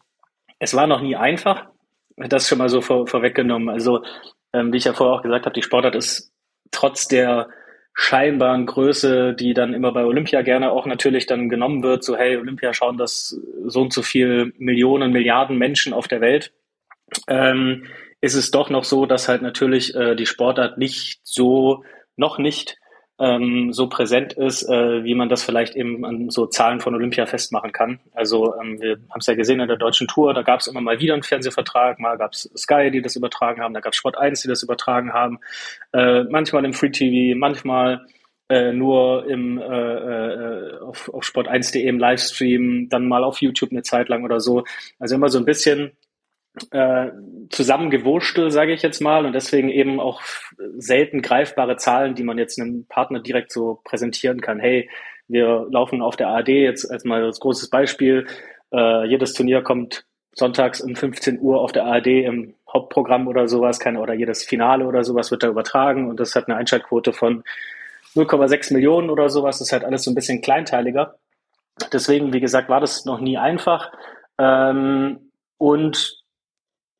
es 0.59 0.73
war 0.73 0.87
noch 0.87 1.01
nie 1.01 1.15
einfach. 1.15 1.67
Das 2.15 2.47
schon 2.47 2.57
mal 2.57 2.69
so 2.69 2.81
vor, 2.81 3.07
vorweggenommen. 3.07 3.69
Also, 3.69 4.03
ähm, 4.53 4.73
wie 4.73 4.77
ich 4.77 4.85
ja 4.85 4.93
vorher 4.93 5.17
auch 5.17 5.23
gesagt 5.23 5.45
habe, 5.45 5.53
die 5.53 5.61
Sportart 5.61 5.95
ist 5.95 6.31
trotz 6.71 7.07
der 7.07 7.49
scheinbaren 7.93 8.67
Größe, 8.67 9.33
die 9.33 9.53
dann 9.55 9.73
immer 9.73 9.91
bei 9.91 10.05
Olympia 10.05 10.43
gerne 10.43 10.71
auch 10.71 10.85
natürlich 10.85 11.25
dann 11.25 11.49
genommen 11.49 11.81
wird, 11.81 12.03
so 12.03 12.15
hey, 12.15 12.37
Olympia 12.37 12.71
schauen 12.71 12.97
das 12.97 13.39
so 13.65 13.81
und 13.81 13.91
so 13.91 14.03
viel 14.03 14.53
Millionen, 14.57 15.11
Milliarden 15.11 15.57
Menschen 15.57 15.93
auf 15.93 16.07
der 16.07 16.21
Welt, 16.21 16.53
ähm, 17.27 17.87
ist 18.21 18.35
es 18.35 18.51
doch 18.51 18.69
noch 18.69 18.83
so, 18.83 19.07
dass 19.07 19.27
halt 19.27 19.41
natürlich 19.41 19.95
äh, 19.95 20.15
die 20.15 20.27
Sportart 20.27 20.77
nicht 20.77 21.21
so, 21.23 21.83
noch 22.15 22.37
nicht 22.37 22.77
ähm, 23.19 23.73
so 23.73 23.87
präsent 23.89 24.33
ist, 24.33 24.63
äh, 24.63 25.03
wie 25.03 25.15
man 25.15 25.29
das 25.29 25.43
vielleicht 25.43 25.75
eben 25.75 26.05
an 26.05 26.29
so 26.29 26.45
Zahlen 26.45 26.79
von 26.79 26.93
Olympia 26.93 27.25
festmachen 27.25 27.71
kann. 27.71 27.99
Also 28.13 28.53
ähm, 28.61 28.79
wir 28.79 28.97
haben 29.09 29.19
es 29.19 29.25
ja 29.25 29.33
gesehen 29.33 29.59
in 29.59 29.67
der 29.67 29.77
deutschen 29.77 30.07
Tour, 30.07 30.33
da 30.33 30.43
gab 30.43 30.59
es 30.59 30.67
immer 30.67 30.81
mal 30.81 30.99
wieder 30.99 31.13
einen 31.13 31.23
Fernsehvertrag, 31.23 31.99
mal 31.99 32.17
gab 32.17 32.33
es 32.33 32.49
Sky, 32.55 32.91
die 32.91 33.01
das 33.01 33.15
übertragen 33.15 33.61
haben, 33.61 33.73
da 33.73 33.79
gab 33.79 33.93
es 33.93 33.97
Sport 33.97 34.17
1, 34.17 34.41
die 34.41 34.47
das 34.47 34.61
übertragen 34.61 35.13
haben, 35.13 35.39
äh, 35.93 36.23
manchmal 36.25 36.63
im 36.65 36.73
Free 36.73 36.91
TV, 36.91 37.37
manchmal 37.37 38.05
äh, 38.49 38.71
nur 38.71 39.27
im, 39.27 39.57
äh, 39.57 39.63
äh, 39.63 40.79
auf, 40.79 41.09
auf 41.13 41.23
sport1.de 41.23 41.83
im 41.83 41.99
Livestream, 41.99 42.87
dann 42.89 43.07
mal 43.07 43.23
auf 43.23 43.41
YouTube 43.41 43.71
eine 43.71 43.81
Zeit 43.81 44.09
lang 44.09 44.23
oder 44.23 44.39
so. 44.39 44.63
Also 44.99 45.15
immer 45.15 45.29
so 45.29 45.37
ein 45.37 45.45
bisschen 45.45 45.91
äh, 46.71 47.11
zusammengewurschtelt, 47.49 48.51
sage 48.51 48.73
ich 48.73 48.81
jetzt 48.81 49.01
mal, 49.01 49.25
und 49.25 49.33
deswegen 49.33 49.69
eben 49.69 49.99
auch 49.99 50.21
selten 50.77 51.21
greifbare 51.21 51.77
Zahlen, 51.77 52.15
die 52.15 52.23
man 52.23 52.37
jetzt 52.37 52.59
einem 52.59 52.85
Partner 52.85 53.19
direkt 53.19 53.51
so 53.51 53.79
präsentieren 53.83 54.41
kann. 54.41 54.59
Hey, 54.59 54.89
wir 55.27 55.67
laufen 55.69 56.01
auf 56.01 56.15
der 56.15 56.29
ARD 56.29 56.49
jetzt 56.49 56.89
als 56.89 57.03
mal 57.03 57.23
als 57.23 57.39
großes 57.39 57.69
Beispiel. 57.69 58.27
Äh, 58.71 59.05
jedes 59.07 59.33
Turnier 59.33 59.61
kommt 59.61 60.05
sonntags 60.33 60.81
um 60.81 60.95
15 60.95 61.39
Uhr 61.39 61.61
auf 61.61 61.71
der 61.71 61.85
ARD 61.85 62.07
im 62.07 62.53
Hauptprogramm 62.71 63.27
oder 63.27 63.47
sowas, 63.47 63.79
keine, 63.79 63.99
oder 63.99 64.13
jedes 64.13 64.43
Finale 64.43 64.85
oder 64.85 65.03
sowas 65.03 65.31
wird 65.31 65.43
da 65.43 65.47
übertragen 65.47 66.09
und 66.09 66.19
das 66.19 66.35
hat 66.35 66.47
eine 66.47 66.57
Einschaltquote 66.57 67.13
von 67.13 67.43
0,6 68.15 68.73
Millionen 68.73 69.09
oder 69.09 69.29
sowas. 69.29 69.59
Das 69.59 69.67
ist 69.67 69.73
halt 69.73 69.83
alles 69.83 70.03
so 70.03 70.11
ein 70.11 70.15
bisschen 70.15 70.41
kleinteiliger. 70.41 71.15
Deswegen, 71.93 72.33
wie 72.33 72.39
gesagt, 72.39 72.69
war 72.69 72.79
das 72.79 73.05
noch 73.05 73.19
nie 73.19 73.37
einfach. 73.37 73.91
Ähm, 74.37 75.31
und 75.57 76.23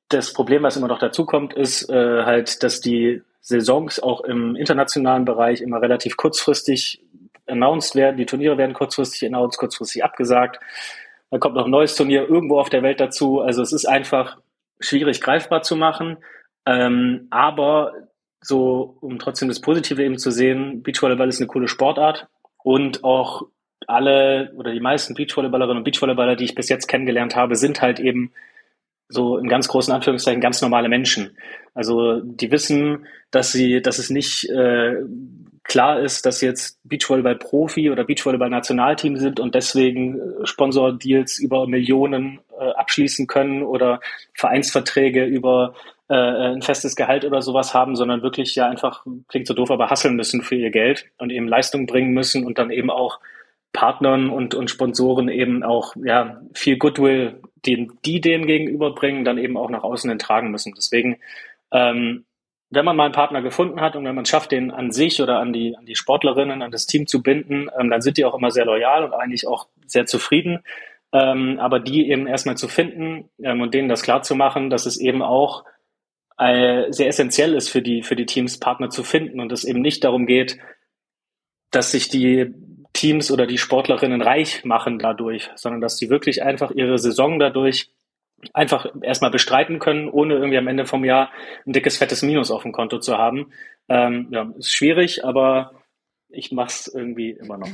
das 0.10 0.34
Problem, 0.34 0.64
was 0.64 0.78
immer 0.78 0.88
noch 0.88 1.00
dazu 1.00 1.26
kommt, 1.26 1.54
ist 1.54 1.90
äh, 1.90 2.24
halt, 2.24 2.64
dass 2.64 2.82
die 2.82 3.22
Saisons 3.42 4.02
auch 4.02 4.22
im 4.22 4.56
internationalen 4.56 5.26
Bereich 5.26 5.62
immer 5.62 5.82
relativ 5.82 6.18
kurzfristig 6.18 7.02
announced 7.46 7.96
werden. 7.96 8.18
Die 8.18 8.26
Turniere 8.26 8.58
werden 8.58 8.74
kurzfristig 8.74 9.26
announced, 9.26 9.58
kurzfristig 9.58 10.04
abgesagt. 10.04 10.60
Dann 11.30 11.40
kommt 11.40 11.56
noch 11.56 11.66
ein 11.66 11.72
neues 11.72 11.96
Turnier 11.96 12.28
irgendwo 12.28 12.60
auf 12.60 12.70
der 12.70 12.84
Welt 12.84 13.00
dazu. 13.00 13.42
Also 13.42 13.62
es 13.62 13.74
ist 13.74 13.86
einfach 13.86 14.38
schwierig 14.80 15.22
greifbar 15.22 15.62
zu 15.62 15.76
machen. 15.76 16.18
Ähm, 16.66 17.28
aber 17.30 17.94
so, 18.42 18.98
um 19.02 19.20
trotzdem 19.20 19.48
das 19.48 19.62
Positive 19.62 20.04
eben 20.04 20.18
zu 20.18 20.32
sehen, 20.32 20.84
Beachvolleyball 20.84 21.30
ist 21.30 21.40
eine 21.40 21.48
coole 21.48 21.68
Sportart 21.68 22.28
und 22.64 23.04
auch 23.04 23.44
alle 23.88 24.52
oder 24.56 24.74
die 24.74 24.80
meisten 24.80 25.16
Beachvolleyballerinnen 25.16 25.78
und 25.78 25.84
Beachvolleyballer, 25.84 26.36
die 26.36 26.46
ich 26.46 26.56
bis 26.56 26.70
jetzt 26.70 26.88
kennengelernt 26.88 27.36
habe, 27.36 27.56
sind 27.56 27.82
halt 27.82 28.00
eben 28.00 28.32
so 29.10 29.38
in 29.38 29.48
ganz 29.48 29.68
großen 29.68 29.94
Anführungszeichen 29.94 30.42
ganz 30.42 30.62
normale 30.62 30.90
Menschen. 30.90 31.38
Also 31.74 32.22
die 32.22 32.52
wissen, 32.52 33.06
dass 33.32 33.52
sie, 33.52 33.82
dass 33.82 34.00
es 34.00 34.10
nicht 34.10 34.50
äh, 34.50 34.96
klar 35.64 36.00
ist, 36.00 36.26
dass 36.26 36.42
jetzt 36.42 36.80
Beachvolleyball-Profi 36.86 37.92
oder 37.92 38.04
Beachvolleyball-Nationalteam 38.06 39.18
sind 39.18 39.40
und 39.40 39.54
deswegen 39.54 40.20
äh, 40.20 40.46
Sponsor-Deals 40.46 41.40
über 41.40 41.68
Millionen 41.68 42.40
äh, 42.60 42.72
abschließen 42.72 43.28
können 43.28 43.64
oder 43.64 44.00
Vereinsverträge 44.34 45.26
über 45.26 45.74
äh, 46.10 46.16
ein 46.16 46.62
festes 46.62 46.96
Gehalt 46.96 47.26
oder 47.26 47.42
sowas 47.42 47.74
haben, 47.74 47.96
sondern 47.96 48.22
wirklich 48.22 48.56
ja 48.56 48.70
einfach, 48.70 49.06
klingt 49.28 49.48
so 49.48 49.54
doof, 49.54 49.72
aber 49.72 49.90
hasseln 49.90 50.16
müssen 50.16 50.42
für 50.42 50.56
ihr 50.56 50.72
Geld 50.72 51.06
und 51.18 51.32
eben 51.32 51.48
Leistung 51.48 51.86
bringen 51.86 52.14
müssen 52.14 52.46
und 52.46 52.58
dann 52.58 52.72
eben 52.72 52.90
auch 52.90 53.20
Partnern 53.74 54.30
und, 54.30 54.56
und 54.56 54.72
Sponsoren 54.72 55.28
eben 55.28 55.64
auch 55.64 55.96
ja 56.04 56.42
viel 56.54 56.78
Goodwill, 56.78 57.42
den 57.66 57.94
die 58.06 58.22
denen 58.22 58.48
gegenüberbringen, 58.48 59.26
dann 59.26 59.38
eben 59.38 59.58
auch 59.58 59.70
nach 59.70 59.84
außen 59.84 60.10
hin 60.10 60.20
tragen 60.20 60.52
müssen. 60.52 60.74
Deswegen, 60.76 61.18
ähm, 61.72 62.26
wenn 62.70 62.86
man 62.86 62.98
mal 62.98 63.06
einen 63.06 63.14
Partner 63.14 63.42
gefunden 63.42 63.80
hat 63.82 63.96
und 63.96 64.06
wenn 64.06 64.16
man 64.16 64.26
schafft, 64.26 64.52
den 64.52 64.72
an 64.72 64.92
sich 64.92 65.22
oder 65.22 65.40
an 65.40 65.54
die, 65.54 65.76
an 65.78 65.86
die 65.86 65.96
Sportlerinnen, 65.96 66.62
an 66.62 66.72
das 66.72 66.86
Team 66.86 67.08
zu 67.08 67.24
binden, 67.24 67.70
ähm, 67.80 67.90
dann 67.90 68.02
sind 68.02 68.18
die 68.18 68.26
auch 68.26 68.36
immer 68.36 68.52
sehr 68.52 68.66
loyal 68.66 69.04
und 69.04 69.14
eigentlich 69.14 69.48
auch 69.48 69.68
sehr 69.86 70.06
zufrieden. 70.06 70.60
Ähm, 71.14 71.58
aber 71.60 71.80
die 71.80 72.10
eben 72.10 72.28
erstmal 72.28 72.58
zu 72.58 72.68
finden 72.68 73.30
ähm, 73.42 73.62
und 73.62 73.74
denen 73.74 73.88
das 73.88 74.02
klar 74.02 74.24
zu 74.24 74.36
machen, 74.36 74.70
dass 74.70 74.86
es 74.86 75.00
eben 75.00 75.22
auch 75.22 75.64
äh, 76.38 76.92
sehr 76.92 77.08
essentiell 77.08 77.56
ist 77.56 77.70
für 77.70 77.82
die, 77.82 78.04
für 78.04 78.16
die 78.16 78.26
Teams, 78.26 78.60
Partner 78.60 78.90
zu 78.90 79.04
finden 79.04 79.40
und 79.40 79.52
es 79.52 79.64
eben 79.64 79.82
nicht 79.82 80.04
darum 80.04 80.26
geht, 80.26 80.60
dass 81.72 81.92
sich 81.92 82.10
die 82.10 82.54
Teams 82.98 83.32
oder 83.32 83.46
die 83.46 83.58
Sportlerinnen 83.58 84.22
reich 84.22 84.66
machen 84.66 85.00
dadurch, 85.00 85.50
sondern 85.56 85.82
dass 85.82 85.98
die 85.98 86.10
wirklich 86.10 86.44
einfach 86.44 86.72
ihre 86.72 86.98
Saison 86.98 87.40
dadurch 87.40 87.92
einfach 88.54 88.88
erstmal 89.02 89.32
bestreiten 89.32 89.80
können, 89.80 90.10
ohne 90.10 90.36
irgendwie 90.36 90.58
am 90.58 90.68
Ende 90.68 90.86
vom 90.86 91.06
Jahr 91.06 91.32
ein 91.66 91.74
dickes, 91.74 91.98
fettes 91.98 92.24
Minus 92.24 92.52
auf 92.52 92.64
dem 92.64 92.72
Konto 92.72 93.00
zu 93.00 93.18
haben. 93.18 93.52
Ähm, 93.88 94.28
ja, 94.32 94.52
ist 94.58 94.74
schwierig, 94.74 95.24
aber 95.24 95.72
ich 96.30 96.52
mache 96.52 96.70
es 96.70 96.88
irgendwie 96.88 97.32
immer 97.32 97.58
noch. 97.58 97.70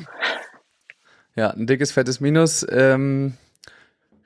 Ja, 1.35 1.49
ein 1.49 1.65
dickes, 1.65 1.91
fettes 1.91 2.19
Minus. 2.19 2.65
Ähm, 2.69 3.33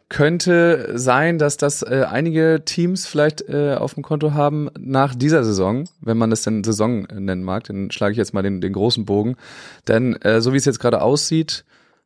könnte 0.09 0.97
sein, 0.97 1.37
dass 1.37 1.57
das 1.57 1.83
äh, 1.83 2.05
einige 2.09 2.61
Teams 2.63 3.05
vielleicht 3.05 3.49
äh, 3.49 3.75
auf 3.75 3.93
dem 3.93 4.03
Konto 4.03 4.33
haben 4.33 4.69
nach 4.79 5.13
dieser 5.13 5.43
Saison, 5.43 5.89
wenn 5.99 6.17
man 6.17 6.29
das 6.29 6.43
denn 6.43 6.63
Saison 6.63 7.03
nennen 7.13 7.43
mag. 7.43 7.65
Dann 7.65 7.91
schlage 7.91 8.13
ich 8.13 8.17
jetzt 8.17 8.33
mal 8.33 8.41
den, 8.41 8.61
den 8.61 8.73
großen 8.73 9.05
Bogen. 9.05 9.35
Denn 9.87 10.15
äh, 10.21 10.39
so 10.41 10.53
wie 10.53 10.57
es 10.57 10.65
jetzt 10.65 10.79
gerade 10.79 11.01
aussieht, 11.01 11.65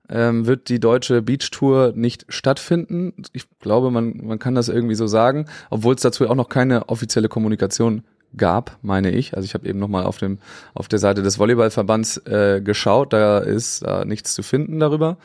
ähm, 0.09 0.47
wird 0.47 0.69
die 0.69 0.79
deutsche 0.79 1.21
Beach 1.21 1.49
Tour 1.51 1.93
nicht 1.95 2.25
stattfinden. 2.29 3.13
Ich 3.33 3.45
glaube, 3.59 3.91
man, 3.91 4.17
man 4.23 4.39
kann 4.39 4.55
das 4.55 4.67
irgendwie 4.67 4.95
so 4.95 5.07
sagen, 5.07 5.45
obwohl 5.69 5.95
es 5.95 6.01
dazu 6.01 6.27
auch 6.27 6.35
noch 6.35 6.49
keine 6.49 6.89
offizielle 6.89 7.29
Kommunikation 7.29 8.03
gab, 8.35 8.77
meine 8.81 9.11
ich. 9.11 9.35
Also 9.35 9.45
ich 9.45 9.53
habe 9.53 9.67
eben 9.67 9.79
nochmal 9.79 10.05
auf 10.05 10.17
dem 10.17 10.39
auf 10.73 10.87
der 10.87 10.99
Seite 10.99 11.21
des 11.21 11.37
Volleyballverbands 11.37 12.17
äh, 12.25 12.61
geschaut, 12.63 13.13
da 13.13 13.39
ist 13.39 13.83
äh, 13.83 14.05
nichts 14.05 14.33
zu 14.33 14.43
finden 14.43 14.79
darüber. 14.79 15.17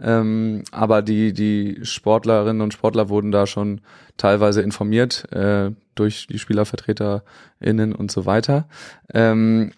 Ähm, 0.00 0.64
aber 0.72 1.02
die, 1.02 1.32
die 1.32 1.80
Sportlerinnen 1.82 2.62
und 2.62 2.74
Sportler 2.74 3.08
wurden 3.08 3.30
da 3.30 3.46
schon 3.46 3.80
teilweise 4.16 4.62
informiert 4.62 5.30
äh, 5.32 5.70
durch 5.94 6.26
die 6.26 6.38
SpielervertreterInnen 6.38 7.94
und 7.94 8.10
so 8.10 8.26
weiter. 8.26 8.68
Ähm, 9.12 9.72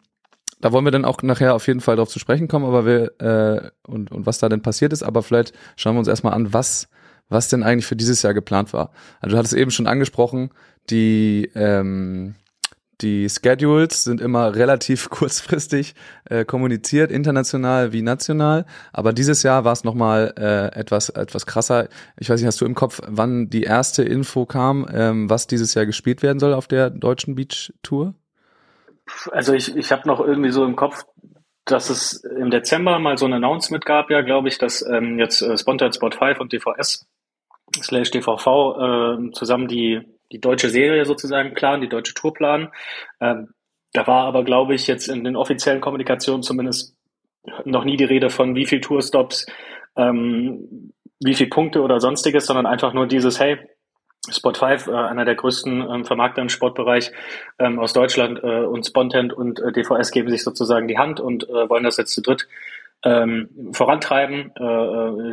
da 0.60 0.72
wollen 0.72 0.84
wir 0.84 0.90
dann 0.90 1.04
auch 1.04 1.22
nachher 1.22 1.54
auf 1.54 1.66
jeden 1.66 1.80
Fall 1.80 1.96
drauf 1.96 2.08
zu 2.08 2.18
sprechen 2.18 2.48
kommen, 2.48 2.64
aber 2.64 2.86
wir 2.86 3.20
äh, 3.20 3.70
und, 3.86 4.10
und 4.10 4.26
was 4.26 4.38
da 4.38 4.48
denn 4.48 4.62
passiert 4.62 4.92
ist, 4.92 5.02
aber 5.02 5.22
vielleicht 5.22 5.52
schauen 5.76 5.94
wir 5.94 6.00
uns 6.00 6.08
erstmal 6.08 6.32
an, 6.32 6.52
was, 6.52 6.88
was 7.28 7.48
denn 7.48 7.62
eigentlich 7.62 7.86
für 7.86 7.96
dieses 7.96 8.22
Jahr 8.22 8.34
geplant 8.34 8.72
war. 8.72 8.90
Also 9.20 9.34
du 9.34 9.38
hattest 9.38 9.54
eben 9.54 9.70
schon 9.70 9.86
angesprochen, 9.86 10.50
die 10.88 11.50
ähm, 11.54 12.36
die 13.00 13.28
Schedules 13.28 14.04
sind 14.04 14.20
immer 14.20 14.54
relativ 14.54 15.10
kurzfristig 15.10 15.94
äh, 16.24 16.44
kommuniziert, 16.44 17.10
international 17.10 17.92
wie 17.92 18.02
national. 18.02 18.64
Aber 18.92 19.12
dieses 19.12 19.42
Jahr 19.42 19.64
war 19.64 19.72
es 19.72 19.84
nochmal 19.84 20.34
äh, 20.38 20.78
etwas, 20.78 21.10
etwas 21.10 21.46
krasser. 21.46 21.88
Ich 22.18 22.30
weiß 22.30 22.40
nicht, 22.40 22.46
hast 22.46 22.60
du 22.60 22.64
im 22.64 22.74
Kopf, 22.74 23.00
wann 23.06 23.50
die 23.50 23.62
erste 23.62 24.02
Info 24.02 24.46
kam, 24.46 24.86
ähm, 24.92 25.28
was 25.28 25.46
dieses 25.46 25.74
Jahr 25.74 25.86
gespielt 25.86 26.22
werden 26.22 26.38
soll 26.38 26.54
auf 26.54 26.68
der 26.68 26.90
deutschen 26.90 27.34
Beach 27.34 27.72
Tour? 27.82 28.14
Also 29.30 29.52
ich, 29.52 29.76
ich 29.76 29.92
habe 29.92 30.08
noch 30.08 30.20
irgendwie 30.20 30.50
so 30.50 30.64
im 30.64 30.74
Kopf, 30.74 31.04
dass 31.64 31.90
es 31.90 32.24
im 32.24 32.50
Dezember 32.50 32.98
mal 32.98 33.18
so 33.18 33.26
ein 33.26 33.32
Announcement 33.32 33.84
gab, 33.84 34.10
ja, 34.10 34.22
glaube 34.22 34.48
ich, 34.48 34.58
dass 34.58 34.84
ähm, 34.86 35.18
jetzt 35.18 35.42
äh, 35.42 35.56
Sponsored 35.56 35.94
Sport 35.94 36.14
5 36.14 36.40
und 36.40 36.52
DVS 36.52 37.06
slash 37.82 38.10
DVV 38.10 38.46
äh, 38.46 39.30
zusammen 39.32 39.68
die 39.68 40.00
die 40.32 40.40
deutsche 40.40 40.70
Serie 40.70 41.04
sozusagen 41.04 41.54
planen, 41.54 41.82
die 41.82 41.88
deutsche 41.88 42.14
Tour 42.14 42.34
planen. 42.34 42.68
Ähm, 43.20 43.48
da 43.92 44.06
war 44.06 44.24
aber, 44.24 44.44
glaube 44.44 44.74
ich, 44.74 44.86
jetzt 44.86 45.08
in 45.08 45.24
den 45.24 45.36
offiziellen 45.36 45.80
Kommunikationen 45.80 46.42
zumindest 46.42 46.96
noch 47.64 47.84
nie 47.84 47.96
die 47.96 48.04
Rede 48.04 48.30
von 48.30 48.54
wie 48.54 48.66
viel 48.66 48.80
Tourstops, 48.80 49.46
ähm, 49.96 50.92
wie 51.20 51.34
viel 51.34 51.48
Punkte 51.48 51.80
oder 51.80 52.00
sonstiges, 52.00 52.46
sondern 52.46 52.66
einfach 52.66 52.92
nur 52.92 53.06
dieses, 53.06 53.40
hey, 53.40 53.58
Spot 54.30 54.52
5, 54.52 54.88
äh, 54.88 54.92
einer 54.92 55.24
der 55.24 55.34
größten 55.34 55.88
ähm, 55.88 56.04
Vermarkter 56.04 56.42
im 56.42 56.48
Sportbereich 56.48 57.12
ähm, 57.58 57.78
aus 57.78 57.92
Deutschland 57.92 58.40
äh, 58.42 58.64
und 58.64 58.86
Spontent 58.86 59.32
und 59.32 59.60
äh, 59.60 59.72
DVS 59.72 60.10
geben 60.10 60.30
sich 60.30 60.42
sozusagen 60.42 60.88
die 60.88 60.98
Hand 60.98 61.20
und 61.20 61.48
wollen 61.48 61.84
das 61.84 61.96
jetzt 61.96 62.12
zu 62.12 62.22
dritt 62.22 62.48
ähm, 63.04 63.48
vorantreiben, 63.72 64.52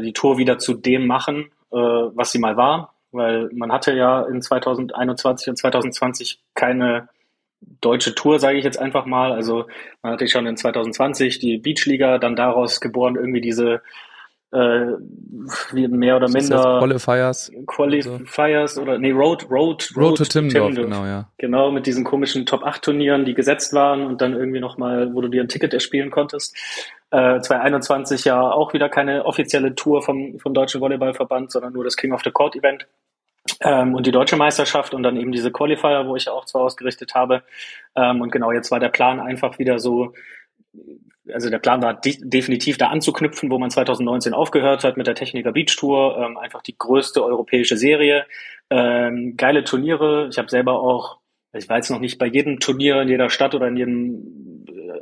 die 0.03 0.13
Tour 0.13 0.37
wieder 0.37 0.57
zu 0.59 0.73
dem 0.73 1.07
machen, 1.07 1.51
was 1.71 2.31
sie 2.31 2.39
mal 2.39 2.57
war 2.57 2.92
weil 3.13 3.49
man 3.53 3.71
hatte 3.71 3.93
ja 3.93 4.23
in 4.23 4.41
2021 4.41 5.49
und 5.49 5.57
2020 5.57 6.39
keine 6.55 7.09
deutsche 7.81 8.15
Tour, 8.15 8.39
sage 8.39 8.57
ich 8.57 8.63
jetzt 8.63 8.79
einfach 8.79 9.05
mal. 9.05 9.31
Also 9.31 9.67
man 10.01 10.13
hatte 10.13 10.27
schon 10.27 10.47
in 10.47 10.57
2020 10.57 11.39
die 11.39 11.57
Beachliga, 11.57 12.17
dann 12.17 12.35
daraus 12.35 12.81
geboren 12.81 13.15
irgendwie 13.15 13.41
diese 13.41 13.81
äh, 14.53 14.97
mehr 15.71 16.17
oder 16.17 16.29
minder 16.29 16.77
Qualifiers, 16.77 17.51
Qualifiers 17.65 18.77
oder 18.77 18.99
nee 18.99 19.09
Road 19.09 19.49
Road 19.49 19.89
Road, 19.95 19.97
Road 19.97 20.17
to 20.17 20.25
Timmendorf, 20.25 20.75
genau 20.75 21.05
ja 21.05 21.27
genau 21.39 21.71
mit 21.71 21.87
diesen 21.87 22.03
komischen 22.03 22.45
Top 22.45 22.63
8 22.63 22.83
Turnieren, 22.83 23.25
die 23.25 23.33
gesetzt 23.33 23.73
waren 23.73 24.05
und 24.05 24.21
dann 24.21 24.33
irgendwie 24.33 24.59
noch 24.59 24.77
mal, 24.77 25.11
wo 25.15 25.21
du 25.21 25.27
dir 25.27 25.41
ein 25.41 25.47
Ticket 25.47 25.73
erspielen 25.73 26.11
konntest. 26.11 26.55
Äh, 27.13 27.39
2021 27.39 28.25
ja 28.25 28.41
auch 28.41 28.73
wieder 28.73 28.89
keine 28.89 29.25
offizielle 29.25 29.75
Tour 29.75 30.01
vom 30.01 30.39
vom 30.39 30.53
deutschen 30.53 30.81
Volleyballverband, 30.81 31.51
sondern 31.51 31.73
nur 31.73 31.83
das 31.83 31.95
King 31.95 32.11
of 32.11 32.23
the 32.23 32.31
Court 32.31 32.55
Event 32.55 32.87
ähm, 33.61 33.93
und 33.93 34.07
die 34.07 34.11
deutsche 34.11 34.35
Meisterschaft 34.35 34.93
und 34.93 35.03
dann 35.03 35.15
eben 35.17 35.31
diese 35.31 35.51
Qualifier, 35.51 36.07
wo 36.07 36.15
ich 36.15 36.27
auch 36.27 36.45
zwar 36.45 36.63
ausgerichtet 36.63 37.13
habe. 37.13 37.43
Ähm, 37.95 38.21
und 38.21 38.31
genau 38.31 38.51
jetzt 38.51 38.71
war 38.71 38.79
der 38.79 38.89
Plan 38.89 39.19
einfach 39.19 39.59
wieder 39.59 39.79
so 39.79 40.13
also 41.31 41.49
der 41.49 41.59
Plan 41.59 41.81
war 41.81 41.93
de 41.93 42.17
definitiv 42.21 42.77
da 42.77 42.87
anzuknüpfen, 42.87 43.49
wo 43.49 43.57
man 43.57 43.69
2019 43.69 44.33
aufgehört 44.33 44.83
hat 44.83 44.97
mit 44.97 45.07
der 45.07 45.15
Techniker 45.15 45.51
Beach 45.51 45.75
Tour. 45.77 46.17
Ähm, 46.17 46.37
einfach 46.37 46.61
die 46.61 46.77
größte 46.77 47.23
europäische 47.23 47.77
Serie. 47.77 48.25
Ähm, 48.69 49.35
geile 49.37 49.63
Turniere. 49.63 50.27
Ich 50.29 50.37
habe 50.37 50.49
selber 50.49 50.81
auch, 50.81 51.19
ich 51.53 51.69
war 51.69 51.77
jetzt 51.77 51.91
noch 51.91 51.99
nicht 51.99 52.17
bei 52.17 52.25
jedem 52.25 52.59
Turnier 52.59 53.01
in 53.01 53.09
jeder 53.09 53.29
Stadt 53.29 53.55
oder 53.55 53.67
in 53.67 53.77
jedem, 53.77 54.52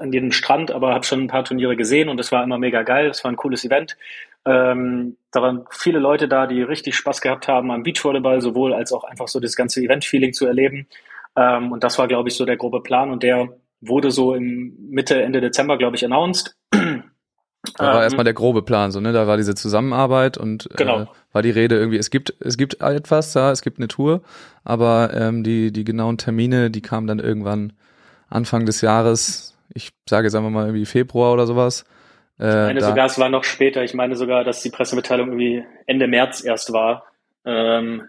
an 0.01 0.11
jedem 0.11 0.31
Strand, 0.31 0.71
aber 0.71 0.93
habe 0.93 1.05
schon 1.05 1.21
ein 1.21 1.27
paar 1.27 1.45
Turniere 1.45 1.75
gesehen 1.75 2.09
und 2.09 2.19
es 2.19 2.31
war 2.31 2.43
immer 2.43 2.57
mega 2.57 2.83
geil. 2.83 3.07
Es 3.09 3.23
war 3.23 3.31
ein 3.31 3.37
cooles 3.37 3.63
Event. 3.63 3.97
Ähm, 4.45 5.17
da 5.31 5.41
waren 5.41 5.65
viele 5.69 5.99
Leute 5.99 6.27
da, 6.27 6.47
die 6.47 6.61
richtig 6.61 6.95
Spaß 6.95 7.21
gehabt 7.21 7.47
haben 7.47 7.71
am 7.71 7.83
Beachvolleyball, 7.83 8.41
sowohl 8.41 8.73
als 8.73 8.91
auch 8.91 9.03
einfach 9.03 9.27
so 9.27 9.39
das 9.39 9.55
ganze 9.55 9.81
Event-Feeling 9.81 10.33
zu 10.33 10.47
erleben. 10.47 10.87
Ähm, 11.35 11.71
und 11.71 11.83
das 11.83 11.97
war, 11.99 12.07
glaube 12.07 12.29
ich, 12.29 12.35
so 12.35 12.45
der 12.45 12.57
grobe 12.57 12.81
Plan 12.81 13.11
und 13.11 13.23
der 13.23 13.49
wurde 13.81 14.11
so 14.11 14.33
im 14.33 14.75
Mitte, 14.89 15.21
Ende 15.21 15.41
Dezember, 15.41 15.77
glaube 15.77 15.95
ich, 15.95 16.05
announced. 16.05 16.55
Da 17.77 17.85
war 17.85 17.95
ähm, 17.97 18.03
erstmal 18.03 18.23
der 18.23 18.33
grobe 18.33 18.63
Plan, 18.63 18.91
so, 18.91 18.99
ne? 18.99 19.13
Da 19.13 19.27
war 19.27 19.37
diese 19.37 19.53
Zusammenarbeit 19.53 20.37
und 20.37 20.67
genau. 20.75 21.01
äh, 21.01 21.05
war 21.31 21.41
die 21.43 21.51
Rede 21.51 21.77
irgendwie, 21.77 21.97
es 21.97 22.09
gibt, 22.09 22.33
es 22.39 22.57
gibt 22.57 22.81
etwas, 22.81 23.33
ja, 23.35 23.51
es 23.51 23.61
gibt 23.61 23.77
eine 23.77 23.87
Tour, 23.87 24.21
aber 24.63 25.13
ähm, 25.13 25.43
die, 25.43 25.71
die 25.71 25.83
genauen 25.83 26.17
Termine, 26.17 26.71
die 26.71 26.81
kamen 26.81 27.05
dann 27.05 27.19
irgendwann 27.19 27.73
Anfang 28.29 28.65
des 28.65 28.81
Jahres, 28.81 29.50
ich 29.73 29.91
sage 30.09 30.27
jetzt 30.27 30.35
einfach 30.35 30.49
mal 30.49 30.65
irgendwie 30.65 30.85
Februar 30.85 31.33
oder 31.33 31.45
sowas. 31.45 31.85
Äh, 32.39 32.49
ich 32.49 32.55
meine 32.55 32.81
sogar, 32.81 33.05
es 33.05 33.19
war 33.19 33.29
noch 33.29 33.43
später, 33.43 33.83
ich 33.83 33.93
meine 33.93 34.15
sogar, 34.15 34.43
dass 34.43 34.61
die 34.61 34.69
Pressemitteilung 34.69 35.27
irgendwie 35.29 35.63
Ende 35.85 36.07
März 36.07 36.43
erst 36.43 36.73
war. 36.73 37.05
Ähm, 37.45 38.03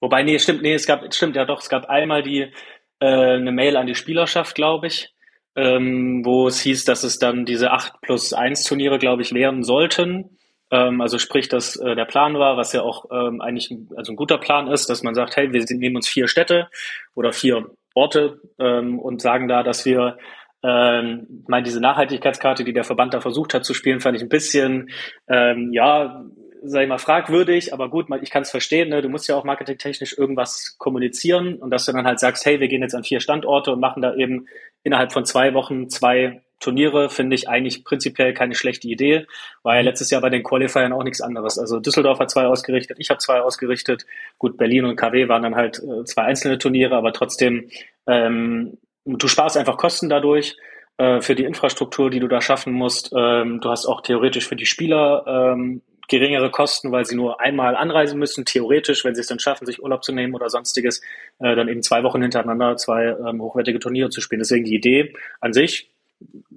wobei, 0.00 0.22
nee, 0.22 0.38
stimmt, 0.38 0.62
nee, 0.62 0.74
es 0.74 0.86
gab, 0.86 1.12
stimmt, 1.12 1.36
ja 1.36 1.44
doch, 1.44 1.60
es 1.60 1.68
gab 1.68 1.86
einmal 1.86 2.22
die, 2.22 2.52
äh, 3.00 3.06
eine 3.06 3.52
Mail 3.52 3.76
an 3.76 3.86
die 3.86 3.94
Spielerschaft, 3.94 4.54
glaube 4.54 4.86
ich 4.86 5.14
ähm, 5.58 6.24
wo 6.24 6.46
es 6.46 6.60
hieß, 6.60 6.84
dass 6.84 7.02
es 7.02 7.18
dann 7.18 7.44
diese 7.44 7.72
8 7.72 8.00
plus 8.00 8.32
1 8.32 8.62
Turniere, 8.62 8.98
glaube 8.98 9.22
ich, 9.22 9.34
werden 9.34 9.64
sollten. 9.64 10.38
Ähm, 10.70 11.00
also 11.00 11.18
sprich, 11.18 11.48
dass 11.48 11.74
äh, 11.74 11.96
der 11.96 12.04
Plan 12.04 12.38
war, 12.38 12.56
was 12.56 12.72
ja 12.72 12.82
auch 12.82 13.06
ähm, 13.10 13.40
eigentlich 13.40 13.68
ein, 13.72 13.88
also 13.96 14.12
ein 14.12 14.16
guter 14.16 14.38
Plan 14.38 14.68
ist, 14.68 14.88
dass 14.88 15.02
man 15.02 15.16
sagt, 15.16 15.36
hey, 15.36 15.52
wir 15.52 15.64
nehmen 15.76 15.96
uns 15.96 16.08
vier 16.08 16.28
Städte 16.28 16.68
oder 17.16 17.32
vier 17.32 17.70
Orte 17.94 18.40
ähm, 18.60 19.00
und 19.00 19.20
sagen 19.20 19.48
da, 19.48 19.64
dass 19.64 19.84
wir 19.84 20.18
ähm, 20.62 21.26
ich 21.42 21.48
meine, 21.48 21.64
diese 21.64 21.80
Nachhaltigkeitskarte, 21.80 22.64
die 22.64 22.72
der 22.72 22.84
Verband 22.84 23.14
da 23.14 23.20
versucht 23.20 23.54
hat 23.54 23.64
zu 23.64 23.74
spielen, 23.74 24.00
fand 24.00 24.16
ich 24.16 24.22
ein 24.22 24.28
bisschen, 24.28 24.90
ähm, 25.28 25.72
ja, 25.72 26.24
sag 26.62 26.82
ich 26.82 26.88
mal, 26.88 26.98
fragwürdig, 26.98 27.72
aber 27.72 27.88
gut, 27.88 28.06
ich 28.22 28.30
kann 28.30 28.42
es 28.42 28.50
verstehen, 28.50 28.88
ne? 28.88 29.00
du 29.02 29.08
musst 29.08 29.28
ja 29.28 29.36
auch 29.36 29.44
marketingtechnisch 29.44 30.18
irgendwas 30.18 30.76
kommunizieren 30.78 31.54
und 31.54 31.70
dass 31.70 31.84
du 31.84 31.92
dann 31.92 32.06
halt 32.06 32.18
sagst, 32.18 32.44
hey, 32.46 32.58
wir 32.60 32.68
gehen 32.68 32.82
jetzt 32.82 32.94
an 32.94 33.04
vier 33.04 33.20
Standorte 33.20 33.72
und 33.72 33.80
machen 33.80 34.02
da 34.02 34.14
eben 34.14 34.46
innerhalb 34.82 35.12
von 35.12 35.24
zwei 35.24 35.54
Wochen 35.54 35.88
zwei 35.88 36.42
Turniere 36.60 37.08
finde 37.08 37.36
ich 37.36 37.48
eigentlich 37.48 37.84
prinzipiell 37.84 38.34
keine 38.34 38.56
schlechte 38.56 38.88
Idee. 38.88 39.26
War 39.62 39.76
ja 39.76 39.82
letztes 39.82 40.10
Jahr 40.10 40.20
bei 40.20 40.30
den 40.30 40.42
Qualifiern 40.42 40.92
auch 40.92 41.04
nichts 41.04 41.20
anderes. 41.20 41.56
Also 41.56 41.78
Düsseldorf 41.78 42.18
hat 42.18 42.30
zwei 42.30 42.46
ausgerichtet, 42.46 42.96
ich 42.98 43.10
habe 43.10 43.18
zwei 43.18 43.40
ausgerichtet. 43.40 44.06
Gut, 44.38 44.56
Berlin 44.56 44.84
und 44.84 44.96
KW 44.96 45.28
waren 45.28 45.44
dann 45.44 45.54
halt 45.54 45.80
äh, 45.80 46.04
zwei 46.04 46.22
einzelne 46.22 46.58
Turniere, 46.58 46.96
aber 46.96 47.12
trotzdem, 47.12 47.70
ähm, 48.08 48.76
du 49.16 49.28
sparst 49.28 49.56
einfach 49.56 49.76
Kosten 49.76 50.08
dadurch 50.08 50.56
äh, 50.98 51.20
für 51.20 51.34
die 51.34 51.44
Infrastruktur, 51.44 52.10
die 52.10 52.20
du 52.20 52.28
da 52.28 52.40
schaffen 52.40 52.72
musst. 52.72 53.12
Ähm, 53.16 53.60
du 53.60 53.70
hast 53.70 53.86
auch 53.86 54.02
theoretisch 54.02 54.46
für 54.46 54.56
die 54.56 54.66
Spieler 54.66 55.24
ähm, 55.26 55.82
geringere 56.08 56.50
Kosten, 56.50 56.90
weil 56.90 57.04
sie 57.04 57.16
nur 57.16 57.40
einmal 57.40 57.76
anreisen 57.76 58.18
müssen, 58.18 58.44
theoretisch, 58.44 59.04
wenn 59.04 59.14
sie 59.14 59.20
es 59.20 59.26
dann 59.26 59.38
schaffen, 59.38 59.66
sich 59.66 59.82
Urlaub 59.82 60.02
zu 60.02 60.12
nehmen 60.12 60.34
oder 60.34 60.48
sonstiges, 60.48 61.00
äh, 61.38 61.54
dann 61.54 61.68
eben 61.68 61.82
zwei 61.82 62.02
Wochen 62.02 62.22
hintereinander 62.22 62.76
zwei 62.76 63.04
ähm, 63.06 63.40
hochwertige 63.42 63.78
Turniere 63.78 64.10
zu 64.10 64.20
spielen. 64.20 64.40
Deswegen 64.40 64.64
die 64.64 64.74
Idee 64.74 65.14
an 65.40 65.52
sich 65.52 65.90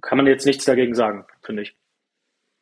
kann 0.02 0.18
man 0.18 0.26
jetzt 0.26 0.46
nichts 0.46 0.66
dagegen 0.66 0.96
sagen, 0.96 1.26
finde 1.42 1.64
ich. 1.64 1.76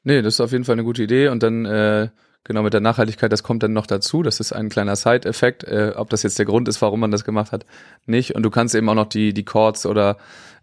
Nee, 0.03 0.21
das 0.21 0.35
ist 0.35 0.41
auf 0.41 0.51
jeden 0.51 0.63
Fall 0.63 0.73
eine 0.73 0.83
gute 0.83 1.03
Idee 1.03 1.27
und 1.29 1.43
dann 1.43 1.65
äh, 1.65 2.09
genau 2.49 2.63
mit 2.63 2.73
der 2.73 2.81
Nachhaltigkeit, 2.81 3.31
das 3.31 3.43
kommt 3.43 3.61
dann 3.61 3.73
noch 3.73 3.85
dazu. 3.85 4.23
Das 4.23 4.39
ist 4.39 4.51
ein 4.51 4.69
kleiner 4.69 4.95
Side-Effekt. 4.95 5.63
Äh, 5.63 5.93
ob 5.95 6.09
das 6.09 6.23
jetzt 6.23 6.39
der 6.39 6.47
Grund 6.47 6.67
ist, 6.67 6.81
warum 6.81 6.99
man 6.99 7.11
das 7.11 7.23
gemacht 7.23 7.51
hat, 7.51 7.65
nicht. 8.07 8.35
Und 8.35 8.43
du 8.43 8.49
kannst 8.49 8.73
eben 8.73 8.89
auch 8.89 8.95
noch 8.95 9.05
die, 9.05 9.33
die 9.33 9.45
Chords 9.45 9.85
oder 9.85 10.17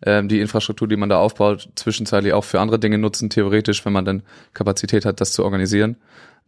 ähm, 0.04 0.28
die 0.28 0.40
Infrastruktur, 0.40 0.88
die 0.88 0.96
man 0.96 1.08
da 1.08 1.18
aufbaut, 1.18 1.68
zwischenzeitlich 1.76 2.32
auch 2.32 2.44
für 2.44 2.60
andere 2.60 2.80
Dinge 2.80 2.98
nutzen, 2.98 3.30
theoretisch, 3.30 3.86
wenn 3.86 3.92
man 3.92 4.04
dann 4.04 4.22
Kapazität 4.52 5.04
hat, 5.06 5.20
das 5.20 5.32
zu 5.32 5.44
organisieren. 5.44 5.96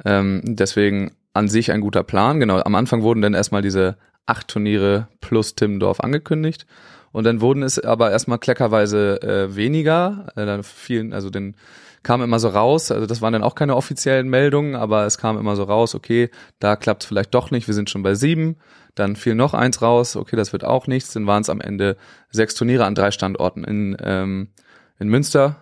Ähm, 0.05 0.43
deswegen 0.45 1.13
an 1.35 1.49
sich 1.49 1.71
ein 1.71 1.81
guter 1.81 2.03
Plan. 2.03 2.41
Genau, 2.41 2.59
am 2.59 2.75
Anfang 2.75 3.03
wurden 3.03 3.23
dann 3.23 3.35
erstmal 3.35 3.63
diese 3.63 3.97
acht 4.27 4.49
Turniere 4.49 5.07
plus 5.21 5.55
Timmendorf 5.55 6.01
angekündigt. 6.01 6.67
Und 7.13 7.25
dann 7.25 7.41
wurden 7.41 7.63
es 7.63 7.79
aber 7.79 8.11
erstmal 8.11 8.39
kleckerweise 8.39 9.23
äh, 9.23 9.57
weniger. 9.57 10.27
Äh, 10.37 10.47
dann 10.47 10.63
fielen, 10.63 11.13
also 11.13 11.31
den 11.31 11.57
kam 12.03 12.23
immer 12.23 12.39
so 12.39 12.49
raus, 12.49 12.91
also 12.91 13.07
das 13.07 13.21
waren 13.21 13.33
dann 13.33 13.43
auch 13.43 13.55
keine 13.55 13.77
offiziellen 13.77 14.29
Meldungen, 14.29 14.77
aber 14.77 15.05
es 15.05 15.19
kam 15.19 15.37
immer 15.37 15.57
so 15.57 15.65
raus, 15.65 15.95
okay, 15.95 16.31
da 16.59 16.77
klappt 16.77 17.03
es 17.03 17.09
vielleicht 17.09 17.35
doch 17.35 17.51
nicht, 17.51 17.67
wir 17.67 17.75
sind 17.75 17.91
schon 17.91 18.03
bei 18.03 18.15
sieben. 18.15 18.57
Dann 18.95 19.17
fiel 19.17 19.35
noch 19.35 19.55
eins 19.55 19.83
raus, 19.83 20.17
okay, 20.17 20.37
das 20.37 20.53
wird 20.53 20.65
auch 20.65 20.87
nichts. 20.87 21.13
Dann 21.13 21.27
waren 21.27 21.43
es 21.43 21.51
am 21.51 21.61
Ende 21.61 21.97
sechs 22.31 22.55
Turniere 22.55 22.85
an 22.85 22.95
drei 22.95 23.11
Standorten 23.11 23.63
in, 23.65 23.97
ähm, 24.01 24.49
in 24.99 25.09
Münster, 25.09 25.57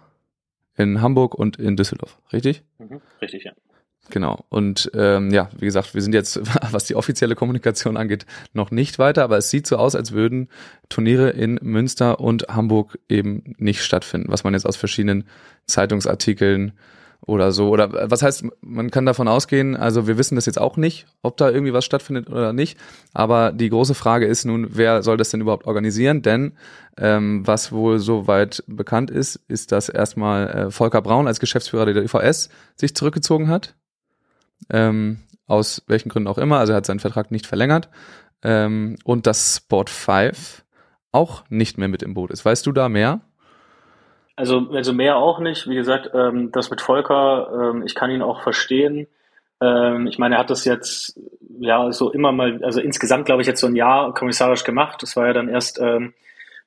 in 0.76 1.02
Hamburg 1.02 1.34
und 1.34 1.58
in 1.58 1.76
Düsseldorf, 1.76 2.18
richtig? 2.32 2.62
Mhm, 2.78 3.00
richtig, 3.20 3.44
ja. 3.44 3.52
Genau. 4.10 4.44
Und 4.48 4.90
ähm, 4.94 5.30
ja, 5.32 5.48
wie 5.58 5.64
gesagt, 5.64 5.94
wir 5.94 6.02
sind 6.02 6.14
jetzt, 6.14 6.40
was 6.72 6.84
die 6.84 6.94
offizielle 6.94 7.34
Kommunikation 7.34 7.96
angeht, 7.96 8.26
noch 8.52 8.70
nicht 8.70 8.98
weiter, 8.98 9.24
aber 9.24 9.38
es 9.38 9.50
sieht 9.50 9.66
so 9.66 9.76
aus, 9.76 9.94
als 9.94 10.12
würden 10.12 10.48
Turniere 10.88 11.30
in 11.30 11.58
Münster 11.62 12.20
und 12.20 12.46
Hamburg 12.48 12.98
eben 13.08 13.54
nicht 13.58 13.82
stattfinden, 13.82 14.30
was 14.30 14.44
man 14.44 14.54
jetzt 14.54 14.66
aus 14.66 14.76
verschiedenen 14.76 15.24
Zeitungsartikeln 15.66 16.72
oder 17.26 17.50
so. 17.52 17.70
Oder 17.70 18.10
was 18.10 18.22
heißt, 18.22 18.44
man 18.60 18.90
kann 18.90 19.06
davon 19.06 19.28
ausgehen, 19.28 19.76
also 19.76 20.06
wir 20.06 20.18
wissen 20.18 20.36
das 20.36 20.46
jetzt 20.46 20.60
auch 20.60 20.76
nicht, 20.76 21.06
ob 21.22 21.36
da 21.36 21.50
irgendwie 21.50 21.72
was 21.72 21.84
stattfindet 21.84 22.28
oder 22.28 22.52
nicht. 22.52 22.78
Aber 23.12 23.52
die 23.52 23.68
große 23.68 23.94
Frage 23.94 24.26
ist 24.26 24.44
nun, 24.44 24.68
wer 24.70 25.02
soll 25.02 25.16
das 25.16 25.30
denn 25.30 25.40
überhaupt 25.40 25.66
organisieren? 25.66 26.22
Denn 26.22 26.52
ähm, 26.96 27.46
was 27.46 27.72
wohl 27.72 27.98
soweit 27.98 28.62
bekannt 28.66 29.10
ist, 29.10 29.40
ist, 29.48 29.72
dass 29.72 29.88
erstmal 29.88 30.48
äh, 30.48 30.70
Volker 30.70 31.02
Braun 31.02 31.26
als 31.26 31.40
Geschäftsführer 31.40 31.86
der 31.86 32.02
DVS 32.02 32.48
sich 32.76 32.94
zurückgezogen 32.94 33.48
hat 33.48 33.74
ähm, 34.70 35.18
aus 35.46 35.82
welchen 35.86 36.08
Gründen 36.08 36.28
auch 36.28 36.38
immer, 36.38 36.58
also 36.58 36.72
er 36.72 36.76
hat 36.76 36.86
seinen 36.86 37.00
Vertrag 37.00 37.30
nicht 37.30 37.46
verlängert, 37.46 37.88
ähm, 38.42 38.96
und 39.04 39.26
dass 39.26 39.56
Sport 39.56 39.90
5 39.90 40.64
auch 41.12 41.44
nicht 41.48 41.78
mehr 41.78 41.88
mit 41.88 42.02
im 42.02 42.14
Boot 42.14 42.30
ist. 42.30 42.44
Weißt 42.44 42.66
du 42.66 42.72
da 42.72 42.88
mehr? 42.88 43.20
Also, 44.36 44.68
also 44.72 44.92
mehr 44.92 45.16
auch 45.16 45.40
nicht. 45.40 45.68
Wie 45.68 45.74
gesagt, 45.74 46.10
ähm, 46.12 46.52
das 46.52 46.70
mit 46.70 46.82
Volker, 46.82 47.72
ähm, 47.74 47.82
ich 47.86 47.94
kann 47.94 48.10
ihn 48.10 48.20
auch 48.20 48.42
verstehen. 48.42 49.06
Ähm, 49.62 50.06
ich 50.06 50.18
meine, 50.18 50.34
er 50.34 50.40
hat 50.40 50.50
das 50.50 50.66
jetzt 50.66 51.18
ja 51.58 51.90
so 51.90 52.12
immer 52.12 52.32
mal, 52.32 52.62
also 52.62 52.80
insgesamt 52.80 53.24
glaube 53.24 53.40
ich 53.40 53.48
jetzt 53.48 53.60
so 53.60 53.66
ein 53.66 53.76
Jahr 53.76 54.12
kommissarisch 54.12 54.64
gemacht. 54.64 55.02
Das 55.02 55.16
war 55.16 55.26
ja 55.26 55.32
dann 55.32 55.48
erst 55.48 55.80
ähm, 55.80 56.12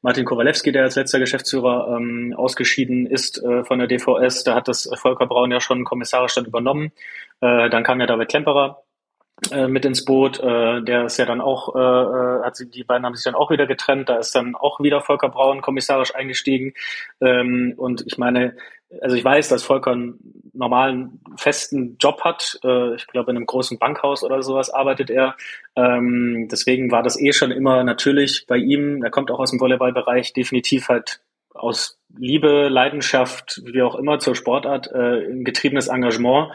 Martin 0.01 0.25
Kowalewski, 0.25 0.72
der 0.72 0.84
als 0.84 0.96
letzter 0.96 1.19
Geschäftsführer 1.19 1.96
ähm, 1.96 2.34
ausgeschieden 2.36 3.05
ist 3.05 3.43
äh, 3.43 3.63
von 3.63 3.77
der 3.77 3.88
DVS. 3.88 4.43
Da 4.43 4.55
hat 4.55 4.67
das 4.67 4.89
Volker 4.96 5.27
Braun 5.27 5.51
ja 5.51 5.60
schon 5.60 5.84
kommissarisch 5.84 6.34
dann 6.34 6.46
übernommen. 6.46 6.91
Äh, 7.41 7.69
dann 7.69 7.84
kam 7.84 8.00
ja 8.00 8.05
David 8.05 8.29
Klemperer 8.29 8.84
äh, 9.51 9.67
mit 9.67 9.86
ins 9.86 10.05
Boot. 10.05 10.39
Äh, 10.39 10.81
der 10.84 11.05
ist 11.05 11.17
ja 11.17 11.25
dann 11.25 11.41
auch, 11.41 11.75
äh, 11.75 11.79
äh, 11.79 12.43
hat 12.43 12.55
sie, 12.55 12.69
die 12.69 12.84
beiden 12.84 13.05
haben 13.05 13.15
sich 13.15 13.24
dann 13.24 13.36
auch 13.36 13.51
wieder 13.51 13.67
getrennt. 13.67 14.10
Da 14.10 14.17
ist 14.17 14.36
dann 14.36 14.55
auch 14.55 14.79
wieder 14.79 15.01
Volker 15.01 15.29
Braun 15.29 15.62
kommissarisch 15.62 16.13
eingestiegen. 16.13 16.73
Ähm, 17.21 17.73
und 17.78 18.04
ich 18.06 18.17
meine, 18.17 18.56
also 19.02 19.15
ich 19.15 19.23
weiß, 19.23 19.49
dass 19.49 19.63
Volker 19.63 19.91
einen 19.91 20.52
normalen, 20.54 21.21
festen 21.38 21.97
Job 21.99 22.21
hat. 22.23 22.60
Äh, 22.63 22.95
ich 22.95 23.08
glaube, 23.08 23.32
in 23.32 23.38
einem 23.38 23.45
großen 23.45 23.80
Bankhaus 23.80 24.23
oder 24.23 24.43
sowas 24.43 24.69
arbeitet 24.69 25.10
er. 25.10 25.36
Ähm, 25.75 26.47
deswegen 26.52 26.91
war 26.91 27.04
das 27.04 27.19
eh 27.19 27.32
schon 27.32 27.52
immer 27.52 27.84
natürlich 27.84 28.45
bei 28.47 28.58
ihm. 28.58 29.04
Er 29.04 29.12
kommt 29.12 29.32
auch 29.32 29.39
aus 29.39 29.52
dem 29.52 29.60
Volleyballbereich, 29.60 30.34
definitiv 30.34 30.89
halt 30.89 31.21
aus 31.54 31.99
Liebe, 32.17 32.69
Leidenschaft, 32.69 33.62
wie 33.65 33.82
auch 33.82 33.95
immer 33.95 34.19
zur 34.19 34.36
Sportart, 34.36 34.91
äh, 34.91 35.32
ein 35.32 35.43
getriebenes 35.43 35.88
Engagement 35.88 36.52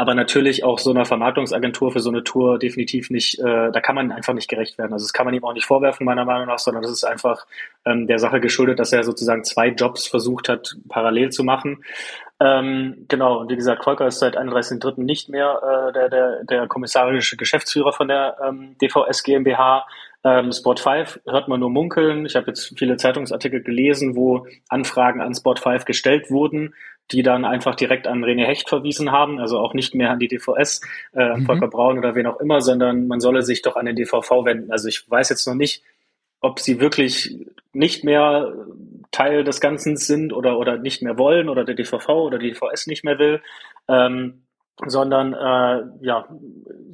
aber 0.00 0.14
natürlich 0.14 0.64
auch 0.64 0.78
so 0.78 0.92
einer 0.92 1.04
Vermarktungsagentur 1.04 1.92
für 1.92 2.00
so 2.00 2.08
eine 2.08 2.24
Tour 2.24 2.58
definitiv 2.58 3.10
nicht, 3.10 3.38
äh, 3.38 3.70
da 3.70 3.80
kann 3.82 3.94
man 3.94 4.12
einfach 4.12 4.32
nicht 4.32 4.48
gerecht 4.48 4.78
werden. 4.78 4.94
Also 4.94 5.04
das 5.04 5.12
kann 5.12 5.26
man 5.26 5.34
ihm 5.34 5.44
auch 5.44 5.52
nicht 5.52 5.66
vorwerfen, 5.66 6.06
meiner 6.06 6.24
Meinung 6.24 6.46
nach, 6.46 6.58
sondern 6.58 6.82
das 6.82 6.90
ist 6.90 7.04
einfach 7.04 7.46
ähm, 7.84 8.06
der 8.06 8.18
Sache 8.18 8.40
geschuldet, 8.40 8.78
dass 8.78 8.94
er 8.94 9.04
sozusagen 9.04 9.44
zwei 9.44 9.68
Jobs 9.68 10.06
versucht 10.06 10.48
hat, 10.48 10.74
parallel 10.88 11.32
zu 11.32 11.44
machen. 11.44 11.84
Ähm, 12.40 13.04
genau, 13.08 13.40
und 13.40 13.50
wie 13.50 13.56
gesagt, 13.56 13.84
Volker 13.84 14.06
ist 14.06 14.20
seit 14.20 14.38
31.03. 14.38 15.02
nicht 15.02 15.28
mehr 15.28 15.60
äh, 15.62 15.92
der, 15.92 16.08
der, 16.08 16.44
der 16.44 16.66
kommissarische 16.66 17.36
Geschäftsführer 17.36 17.92
von 17.92 18.08
der 18.08 18.38
ähm, 18.42 18.76
DVS 18.80 19.22
GmbH. 19.22 19.86
Ähm, 20.24 20.50
Sport 20.50 20.80
5 20.80 21.20
hört 21.26 21.48
man 21.48 21.60
nur 21.60 21.68
munkeln. 21.68 22.24
Ich 22.24 22.36
habe 22.36 22.46
jetzt 22.46 22.72
viele 22.78 22.96
Zeitungsartikel 22.96 23.62
gelesen, 23.62 24.16
wo 24.16 24.46
Anfragen 24.70 25.20
an 25.20 25.34
Sport 25.34 25.60
5 25.60 25.84
gestellt 25.84 26.30
wurden 26.30 26.72
die 27.12 27.22
dann 27.22 27.44
einfach 27.44 27.74
direkt 27.74 28.06
an 28.06 28.24
René 28.24 28.44
Hecht 28.44 28.68
verwiesen 28.68 29.10
haben, 29.12 29.38
also 29.38 29.58
auch 29.58 29.74
nicht 29.74 29.94
mehr 29.94 30.10
an 30.10 30.18
die 30.18 30.28
DVS, 30.28 30.80
äh, 31.14 31.36
mhm. 31.36 31.46
Volker 31.46 31.68
Braun 31.68 31.98
oder 31.98 32.14
wen 32.14 32.26
auch 32.26 32.40
immer, 32.40 32.60
sondern 32.60 33.06
man 33.06 33.20
solle 33.20 33.42
sich 33.42 33.62
doch 33.62 33.76
an 33.76 33.86
den 33.86 33.96
DVV 33.96 34.44
wenden. 34.44 34.70
Also 34.70 34.88
ich 34.88 35.08
weiß 35.10 35.28
jetzt 35.28 35.46
noch 35.46 35.54
nicht, 35.54 35.82
ob 36.40 36.60
sie 36.60 36.80
wirklich 36.80 37.36
nicht 37.72 38.04
mehr 38.04 38.52
Teil 39.10 39.44
des 39.44 39.60
Ganzen 39.60 39.96
sind 39.96 40.32
oder, 40.32 40.58
oder 40.58 40.78
nicht 40.78 41.02
mehr 41.02 41.18
wollen 41.18 41.48
oder 41.48 41.64
der 41.64 41.74
DVV 41.74 42.08
oder 42.08 42.38
die 42.38 42.52
DVS 42.52 42.86
nicht 42.86 43.04
mehr 43.04 43.18
will, 43.18 43.42
ähm, 43.88 44.42
sondern 44.86 45.34
äh, 45.34 45.84
ja, 46.00 46.28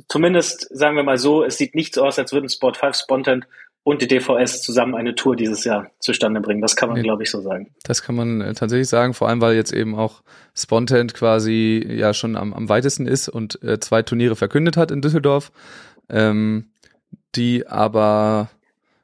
zumindest 0.09 0.69
sagen 0.77 0.97
wir 0.97 1.05
mal 1.05 1.19
so, 1.19 1.45
es 1.45 1.59
sieht 1.59 1.75
nicht 1.75 1.95
so 1.95 2.05
aus, 2.05 2.19
als 2.19 2.33
würden 2.33 2.49
Sport 2.49 2.77
5 2.77 2.97
Spontent 2.97 3.47
und 3.87 4.03
die 4.03 4.09
DVS 4.09 4.63
zusammen 4.63 4.97
eine 4.97 5.15
Tour 5.15 5.37
dieses 5.37 5.63
Jahr 5.63 5.93
zustande 6.01 6.41
bringen. 6.41 6.61
Das 6.61 6.75
kann 6.75 6.89
man, 6.89 6.99
nee, 6.99 7.05
glaube 7.05 7.23
ich, 7.23 7.31
so 7.31 7.41
sagen. 7.41 7.71
Das 7.85 8.03
kann 8.03 8.17
man 8.17 8.41
äh, 8.41 8.53
tatsächlich 8.53 8.89
sagen, 8.89 9.15
vor 9.15 9.29
allem 9.29 9.41
weil 9.41 9.55
jetzt 9.55 9.73
eben 9.73 9.95
auch 9.95 10.23
Spontent 10.57 11.15
quasi 11.15 11.87
ja 11.89 12.13
schon 12.13 12.35
am, 12.35 12.53
am 12.53 12.69
weitesten 12.69 13.07
ist 13.07 13.29
und 13.29 13.63
äh, 13.63 13.79
zwei 13.79 14.03
Turniere 14.03 14.35
verkündet 14.35 14.77
hat 14.77 14.91
in 14.91 15.03
Düsseldorf, 15.03 15.53
ähm, 16.09 16.73
die 17.37 17.69
aber 17.69 18.51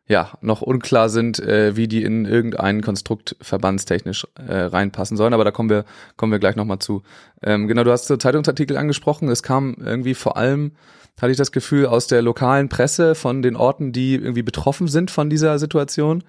ja 0.09 0.33
noch 0.41 0.63
unklar 0.63 1.09
sind, 1.11 1.39
äh, 1.39 1.77
wie 1.77 1.87
die 1.87 2.03
in 2.03 2.25
irgendein 2.25 2.83
Konstrukt 2.83 3.37
verbandstechnisch 3.41 4.27
äh, 4.35 4.53
reinpassen 4.53 5.17
sollen. 5.17 5.33
Aber 5.33 5.45
da 5.45 5.53
kommen 5.53 5.71
wir 5.71 5.85
kommen 6.17 6.33
wir 6.33 6.41
gleich 6.41 6.57
noch 6.57 6.65
mal 6.65 6.81
zu. 6.81 7.05
Ähm, 7.41 7.69
genau, 7.69 7.85
du 7.85 7.93
hast 7.93 8.09
so 8.09 8.17
Zeitungsartikel 8.17 8.77
angesprochen. 8.77 9.29
Es 9.29 9.45
kam 9.45 9.77
irgendwie 9.79 10.15
vor 10.15 10.37
allem 10.37 10.73
hatte 11.21 11.31
ich 11.31 11.39
das 11.39 11.53
Gefühl, 11.53 11.87
aus 11.87 12.07
der 12.07 12.23
lokalen 12.23 12.69
Presse 12.69 13.15
von 13.15 13.43
den 13.43 13.57
Orten, 13.57 13.93
die 13.93 14.15
irgendwie 14.15 14.43
betroffen 14.43 14.89
sind 14.89 15.11
von 15.11 15.31
dieser 15.31 15.59
Situation. 15.59 16.25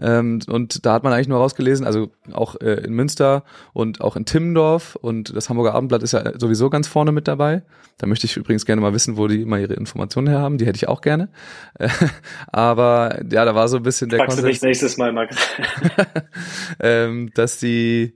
Ähm, 0.00 0.40
und 0.48 0.84
da 0.84 0.92
hat 0.92 1.04
man 1.04 1.12
eigentlich 1.12 1.28
nur 1.28 1.38
rausgelesen, 1.38 1.86
also 1.86 2.10
auch 2.32 2.60
äh, 2.60 2.84
in 2.84 2.92
Münster 2.92 3.44
und 3.72 4.02
auch 4.02 4.14
in 4.14 4.26
Timmendorf 4.26 4.94
und 4.96 5.34
das 5.34 5.48
Hamburger 5.48 5.74
Abendblatt 5.74 6.02
ist 6.02 6.12
ja 6.12 6.38
sowieso 6.38 6.68
ganz 6.68 6.86
vorne 6.86 7.12
mit 7.12 7.26
dabei. 7.26 7.62
Da 7.96 8.06
möchte 8.06 8.26
ich 8.26 8.36
übrigens 8.36 8.66
gerne 8.66 8.82
mal 8.82 8.92
wissen, 8.92 9.16
wo 9.16 9.26
die 9.26 9.40
immer 9.40 9.58
ihre 9.58 9.72
Informationen 9.72 10.28
her 10.28 10.40
haben. 10.40 10.58
Die 10.58 10.66
hätte 10.66 10.76
ich 10.76 10.86
auch 10.86 11.00
gerne. 11.00 11.30
aber 12.48 13.20
ja, 13.30 13.46
da 13.46 13.54
war 13.54 13.68
so 13.68 13.78
ein 13.78 13.82
bisschen 13.82 14.10
der 14.10 14.18
Fragst 14.18 14.36
Konsens, 14.36 14.60
du 14.60 14.66
mich 14.66 14.70
nächstes 14.70 14.98
Mal, 14.98 15.12
Max. 15.12 15.34
ähm, 16.80 17.30
dass 17.34 17.58
die 17.58 18.14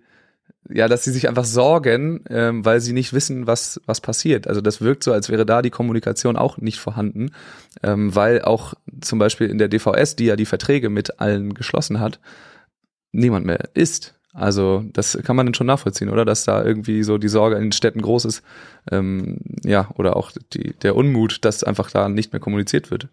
ja, 0.72 0.88
dass 0.88 1.04
sie 1.04 1.12
sich 1.12 1.28
einfach 1.28 1.44
sorgen, 1.44 2.24
ähm, 2.28 2.64
weil 2.64 2.80
sie 2.80 2.92
nicht 2.92 3.12
wissen, 3.12 3.46
was, 3.46 3.80
was 3.86 4.00
passiert. 4.00 4.46
Also 4.46 4.60
das 4.60 4.80
wirkt 4.80 5.04
so, 5.04 5.12
als 5.12 5.28
wäre 5.28 5.46
da 5.46 5.62
die 5.62 5.70
Kommunikation 5.70 6.36
auch 6.36 6.58
nicht 6.58 6.78
vorhanden, 6.78 7.32
ähm, 7.82 8.14
weil 8.14 8.42
auch 8.42 8.74
zum 9.00 9.18
Beispiel 9.18 9.48
in 9.48 9.58
der 9.58 9.68
DVS, 9.68 10.16
die 10.16 10.26
ja 10.26 10.36
die 10.36 10.46
Verträge 10.46 10.90
mit 10.90 11.20
allen 11.20 11.54
geschlossen 11.54 12.00
hat, 12.00 12.20
niemand 13.12 13.46
mehr 13.46 13.70
ist. 13.74 14.14
Also 14.32 14.84
das 14.92 15.18
kann 15.24 15.34
man 15.34 15.46
dann 15.46 15.54
schon 15.54 15.66
nachvollziehen, 15.66 16.08
oder? 16.08 16.24
Dass 16.24 16.44
da 16.44 16.64
irgendwie 16.64 17.02
so 17.02 17.18
die 17.18 17.28
Sorge 17.28 17.56
in 17.56 17.62
den 17.62 17.72
Städten 17.72 18.00
groß 18.00 18.26
ist, 18.26 18.42
ähm, 18.90 19.38
ja, 19.64 19.88
oder 19.96 20.16
auch 20.16 20.30
die, 20.52 20.74
der 20.82 20.94
Unmut, 20.94 21.44
dass 21.44 21.64
einfach 21.64 21.90
da 21.90 22.08
nicht 22.08 22.32
mehr 22.32 22.40
kommuniziert 22.40 22.90
wird. 22.90 23.08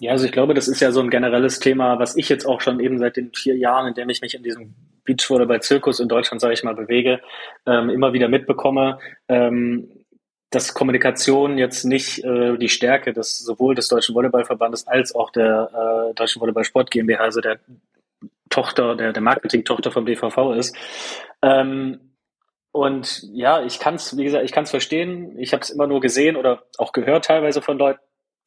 Ja, 0.00 0.12
also 0.12 0.24
ich 0.24 0.32
glaube, 0.32 0.54
das 0.54 0.68
ist 0.68 0.80
ja 0.80 0.92
so 0.92 1.00
ein 1.00 1.10
generelles 1.10 1.58
Thema, 1.58 1.98
was 1.98 2.16
ich 2.16 2.28
jetzt 2.28 2.46
auch 2.46 2.60
schon 2.60 2.80
eben 2.80 2.98
seit 2.98 3.16
den 3.16 3.32
vier 3.34 3.56
Jahren, 3.56 3.88
in 3.88 3.94
dem 3.94 4.08
ich 4.08 4.22
mich 4.22 4.34
in 4.34 4.42
diesem 4.42 4.74
Beachvolleyball-Zirkus 5.08 6.00
in 6.00 6.08
Deutschland, 6.08 6.40
sage 6.40 6.54
ich 6.54 6.62
mal, 6.62 6.74
bewege, 6.74 7.20
ähm, 7.66 7.90
immer 7.90 8.12
wieder 8.12 8.28
mitbekomme, 8.28 8.98
ähm, 9.28 9.88
dass 10.50 10.74
Kommunikation 10.74 11.58
jetzt 11.58 11.84
nicht 11.84 12.24
äh, 12.24 12.56
die 12.56 12.68
Stärke 12.68 13.12
des 13.12 13.38
sowohl 13.38 13.74
des 13.74 13.88
Deutschen 13.88 14.14
Volleyballverbandes 14.14 14.86
als 14.86 15.14
auch 15.14 15.30
der 15.30 16.10
äh, 16.10 16.14
Deutschen 16.14 16.40
Volleyballsport 16.40 16.90
GmbH, 16.90 17.20
also 17.22 17.40
der 17.40 17.58
Tochter, 18.48 18.96
der, 18.96 19.12
der 19.12 19.22
Marketing-Tochter 19.22 19.90
vom 19.90 20.04
BVV 20.04 20.54
ist. 20.56 20.76
Ähm, 21.42 22.00
und 22.72 23.22
ja, 23.32 23.62
ich 23.64 23.78
kann 23.78 23.94
es, 23.94 24.16
wie 24.16 24.24
gesagt, 24.24 24.44
ich 24.44 24.52
kann 24.52 24.64
es 24.64 24.70
verstehen. 24.70 25.38
Ich 25.38 25.52
habe 25.52 25.62
es 25.62 25.70
immer 25.70 25.86
nur 25.86 26.00
gesehen 26.00 26.36
oder 26.36 26.62
auch 26.78 26.92
gehört 26.92 27.24
teilweise 27.24 27.60
von 27.60 27.78
Leuten, 27.78 28.00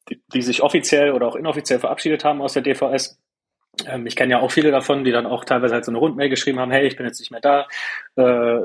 die, 0.08 0.20
die 0.32 0.42
sich 0.42 0.62
offiziell 0.62 1.12
oder 1.12 1.28
auch 1.28 1.36
inoffiziell 1.36 1.78
verabschiedet 1.78 2.24
haben 2.24 2.40
aus 2.40 2.54
der 2.54 2.62
DVS. 2.62 3.18
Ähm, 3.86 4.06
ich 4.06 4.16
kenne 4.16 4.32
ja 4.32 4.40
auch 4.40 4.50
viele 4.50 4.70
davon, 4.70 5.04
die 5.04 5.12
dann 5.12 5.26
auch 5.26 5.44
teilweise 5.44 5.74
halt 5.74 5.84
so 5.84 5.90
eine 5.90 5.98
Rundmail 5.98 6.28
geschrieben 6.28 6.60
haben, 6.60 6.70
hey, 6.70 6.86
ich 6.86 6.96
bin 6.96 7.06
jetzt 7.06 7.20
nicht 7.20 7.30
mehr 7.30 7.40
da, 7.40 7.66
äh, 8.16 8.60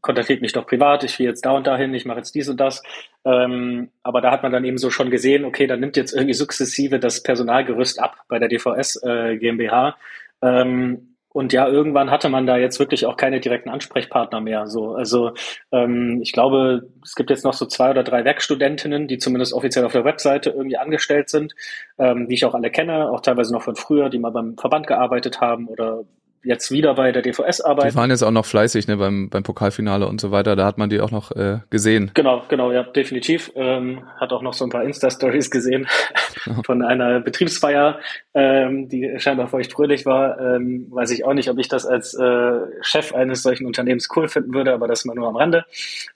kontaktiert 0.00 0.42
mich 0.42 0.52
doch 0.52 0.66
privat, 0.66 1.04
ich 1.04 1.18
will 1.18 1.26
jetzt 1.26 1.44
da 1.44 1.52
und 1.52 1.66
dahin, 1.66 1.94
ich 1.94 2.04
mache 2.04 2.18
jetzt 2.18 2.34
dies 2.34 2.48
und 2.48 2.58
das. 2.58 2.82
Ähm, 3.24 3.90
aber 4.02 4.20
da 4.20 4.30
hat 4.30 4.42
man 4.42 4.52
dann 4.52 4.64
eben 4.64 4.78
so 4.78 4.90
schon 4.90 5.10
gesehen, 5.10 5.44
okay, 5.44 5.66
da 5.66 5.76
nimmt 5.76 5.96
jetzt 5.96 6.12
irgendwie 6.12 6.34
sukzessive 6.34 6.98
das 6.98 7.22
Personalgerüst 7.22 8.00
ab 8.00 8.16
bei 8.28 8.38
der 8.38 8.48
DVS 8.48 9.00
äh, 9.02 9.36
GmbH. 9.36 9.96
Ähm, 10.42 11.17
und 11.38 11.52
ja, 11.52 11.68
irgendwann 11.68 12.10
hatte 12.10 12.28
man 12.28 12.48
da 12.48 12.56
jetzt 12.56 12.80
wirklich 12.80 13.06
auch 13.06 13.16
keine 13.16 13.38
direkten 13.38 13.68
Ansprechpartner 13.68 14.40
mehr. 14.40 14.66
So, 14.66 14.96
also 14.96 15.34
ähm, 15.70 16.18
ich 16.20 16.32
glaube, 16.32 16.88
es 17.04 17.14
gibt 17.14 17.30
jetzt 17.30 17.44
noch 17.44 17.52
so 17.52 17.64
zwei 17.66 17.92
oder 17.92 18.02
drei 18.02 18.24
Werkstudentinnen, 18.24 19.06
die 19.06 19.18
zumindest 19.18 19.52
offiziell 19.52 19.84
auf 19.84 19.92
der 19.92 20.04
Webseite 20.04 20.50
irgendwie 20.50 20.78
angestellt 20.78 21.28
sind, 21.28 21.54
ähm, 21.96 22.26
die 22.26 22.34
ich 22.34 22.44
auch 22.44 22.54
alle 22.54 22.72
kenne, 22.72 23.08
auch 23.12 23.20
teilweise 23.20 23.52
noch 23.52 23.62
von 23.62 23.76
früher, 23.76 24.10
die 24.10 24.18
mal 24.18 24.32
beim 24.32 24.56
Verband 24.58 24.88
gearbeitet 24.88 25.40
haben 25.40 25.68
oder 25.68 26.02
jetzt 26.42 26.70
wieder 26.70 26.94
bei 26.94 27.12
der 27.12 27.22
DVS 27.22 27.60
arbeiten. 27.60 27.90
Die 27.90 27.94
waren 27.96 28.10
jetzt 28.10 28.22
auch 28.22 28.30
noch 28.30 28.46
fleißig, 28.46 28.88
ne, 28.88 28.96
beim, 28.96 29.28
beim 29.28 29.42
Pokalfinale 29.42 30.06
und 30.06 30.20
so 30.20 30.30
weiter. 30.30 30.56
Da 30.56 30.64
hat 30.64 30.78
man 30.78 30.88
die 30.88 31.00
auch 31.00 31.10
noch 31.10 31.32
äh, 31.32 31.58
gesehen. 31.70 32.10
Genau, 32.14 32.42
genau, 32.48 32.72
ja, 32.72 32.82
definitiv. 32.82 33.52
Ähm, 33.54 34.02
hat 34.16 34.32
auch 34.32 34.42
noch 34.42 34.54
so 34.54 34.64
ein 34.64 34.70
paar 34.70 34.84
Insta-Stories 34.84 35.50
gesehen 35.50 35.86
von 36.64 36.82
einer 36.82 37.20
Betriebsfeier, 37.20 37.98
ähm, 38.34 38.88
die 38.88 39.14
scheinbar 39.18 39.48
feucht 39.48 39.72
fröhlich 39.72 40.06
war. 40.06 40.40
Ähm, 40.40 40.86
weiß 40.90 41.10
ich 41.10 41.24
auch 41.24 41.34
nicht, 41.34 41.50
ob 41.50 41.58
ich 41.58 41.68
das 41.68 41.86
als 41.86 42.14
äh, 42.14 42.60
Chef 42.80 43.14
eines 43.14 43.42
solchen 43.42 43.66
Unternehmens 43.66 44.08
cool 44.16 44.28
finden 44.28 44.54
würde, 44.54 44.72
aber 44.72 44.88
das 44.88 45.04
mal 45.04 45.14
nur 45.14 45.28
am 45.28 45.36
Rande. 45.36 45.64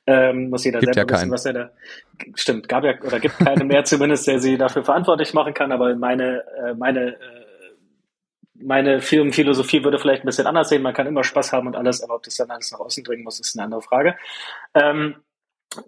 Ähm, 0.06 0.50
muss 0.50 0.64
jeder 0.64 0.80
gibt 0.80 0.94
selber 0.94 1.12
ja 1.12 1.18
wissen, 1.18 1.30
was 1.30 1.46
er 1.46 1.52
da. 1.52 1.70
Stimmt, 2.34 2.68
gab 2.68 2.84
ja 2.84 2.94
oder 3.04 3.20
gibt 3.20 3.38
keine 3.38 3.64
mehr 3.64 3.84
zumindest, 3.84 4.26
der 4.26 4.38
sie 4.38 4.56
dafür 4.56 4.84
verantwortlich 4.84 5.34
machen 5.34 5.54
kann, 5.54 5.72
aber 5.72 5.94
meine, 5.96 6.44
äh, 6.58 6.74
meine 6.74 7.14
äh, 7.14 7.41
meine 8.64 9.00
Firmenphilosophie 9.00 9.84
würde 9.84 9.98
vielleicht 9.98 10.24
ein 10.24 10.26
bisschen 10.26 10.46
anders 10.46 10.68
sehen. 10.68 10.82
Man 10.82 10.94
kann 10.94 11.06
immer 11.06 11.24
Spaß 11.24 11.52
haben 11.52 11.66
und 11.66 11.76
alles, 11.76 12.02
aber 12.02 12.16
ob 12.16 12.22
das 12.22 12.36
dann 12.36 12.50
alles 12.50 12.72
nach 12.72 12.80
außen 12.80 13.04
dringen 13.04 13.24
muss, 13.24 13.40
ist 13.40 13.56
eine 13.56 13.64
andere 13.64 13.82
Frage. 13.82 14.16
Ähm, 14.74 15.16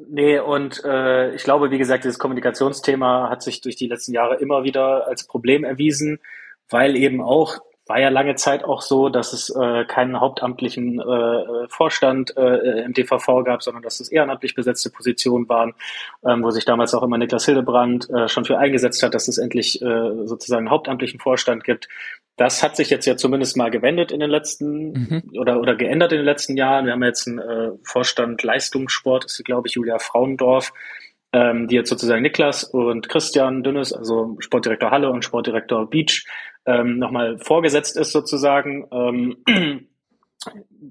nee, 0.08 0.38
und 0.38 0.82
äh, 0.84 1.34
ich 1.34 1.44
glaube, 1.44 1.70
wie 1.70 1.78
gesagt, 1.78 2.04
dieses 2.04 2.18
Kommunikationsthema 2.18 3.30
hat 3.30 3.42
sich 3.42 3.60
durch 3.60 3.76
die 3.76 3.88
letzten 3.88 4.12
Jahre 4.12 4.36
immer 4.36 4.64
wieder 4.64 5.06
als 5.06 5.26
Problem 5.26 5.64
erwiesen, 5.64 6.20
weil 6.68 6.96
eben 6.96 7.22
auch 7.22 7.60
war 7.86 8.00
ja 8.00 8.08
lange 8.08 8.34
Zeit 8.34 8.64
auch 8.64 8.80
so, 8.80 9.08
dass 9.08 9.32
es 9.32 9.50
äh, 9.50 9.84
keinen 9.84 10.18
hauptamtlichen 10.18 11.00
äh, 11.00 11.68
Vorstand 11.68 12.34
äh, 12.36 12.82
im 12.82 12.94
DVV 12.94 13.44
gab, 13.44 13.62
sondern 13.62 13.82
dass 13.82 14.00
es 14.00 14.10
ehrenamtlich 14.10 14.54
besetzte 14.54 14.90
Positionen 14.90 15.48
waren, 15.48 15.74
ähm, 16.26 16.42
wo 16.42 16.50
sich 16.50 16.64
damals 16.64 16.94
auch 16.94 17.02
immer 17.02 17.18
Niklas 17.18 17.44
Hildebrand 17.44 18.08
äh, 18.08 18.28
schon 18.28 18.46
für 18.46 18.58
eingesetzt 18.58 19.02
hat, 19.02 19.14
dass 19.14 19.28
es 19.28 19.36
endlich 19.36 19.82
äh, 19.82 20.26
sozusagen 20.26 20.66
einen 20.66 20.70
hauptamtlichen 20.70 21.20
Vorstand 21.20 21.64
gibt. 21.64 21.88
Das 22.36 22.62
hat 22.62 22.76
sich 22.76 22.90
jetzt 22.90 23.06
ja 23.06 23.16
zumindest 23.16 23.56
mal 23.56 23.70
gewendet 23.70 24.10
in 24.10 24.20
den 24.20 24.30
letzten 24.30 24.92
mhm. 24.92 25.22
oder 25.38 25.60
oder 25.60 25.76
geändert 25.76 26.12
in 26.12 26.18
den 26.18 26.26
letzten 26.26 26.56
Jahren. 26.56 26.86
Wir 26.86 26.92
haben 26.92 27.04
jetzt 27.04 27.28
einen 27.28 27.38
äh, 27.38 27.70
Vorstand 27.84 28.42
Leistungssport, 28.42 29.24
ist 29.24 29.44
glaube 29.44 29.68
ich 29.68 29.74
Julia 29.74 29.98
Frauendorf, 29.98 30.72
ähm, 31.32 31.68
die 31.68 31.76
jetzt 31.76 31.90
sozusagen 31.90 32.22
Niklas 32.22 32.64
und 32.64 33.08
Christian 33.08 33.62
Dünnes, 33.62 33.92
also 33.92 34.36
Sportdirektor 34.40 34.90
Halle 34.90 35.10
und 35.10 35.24
Sportdirektor 35.24 35.88
Beach, 35.88 36.26
ähm, 36.66 36.98
nochmal 36.98 37.38
vorgesetzt 37.38 37.96
ist 37.96 38.10
sozusagen. 38.10 38.88
Ähm, 38.90 39.36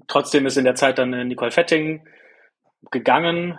trotzdem 0.06 0.46
ist 0.46 0.56
in 0.56 0.64
der 0.64 0.76
Zeit 0.76 0.98
dann 0.98 1.28
Nicole 1.28 1.50
Fetting 1.50 2.02
gegangen, 2.90 3.58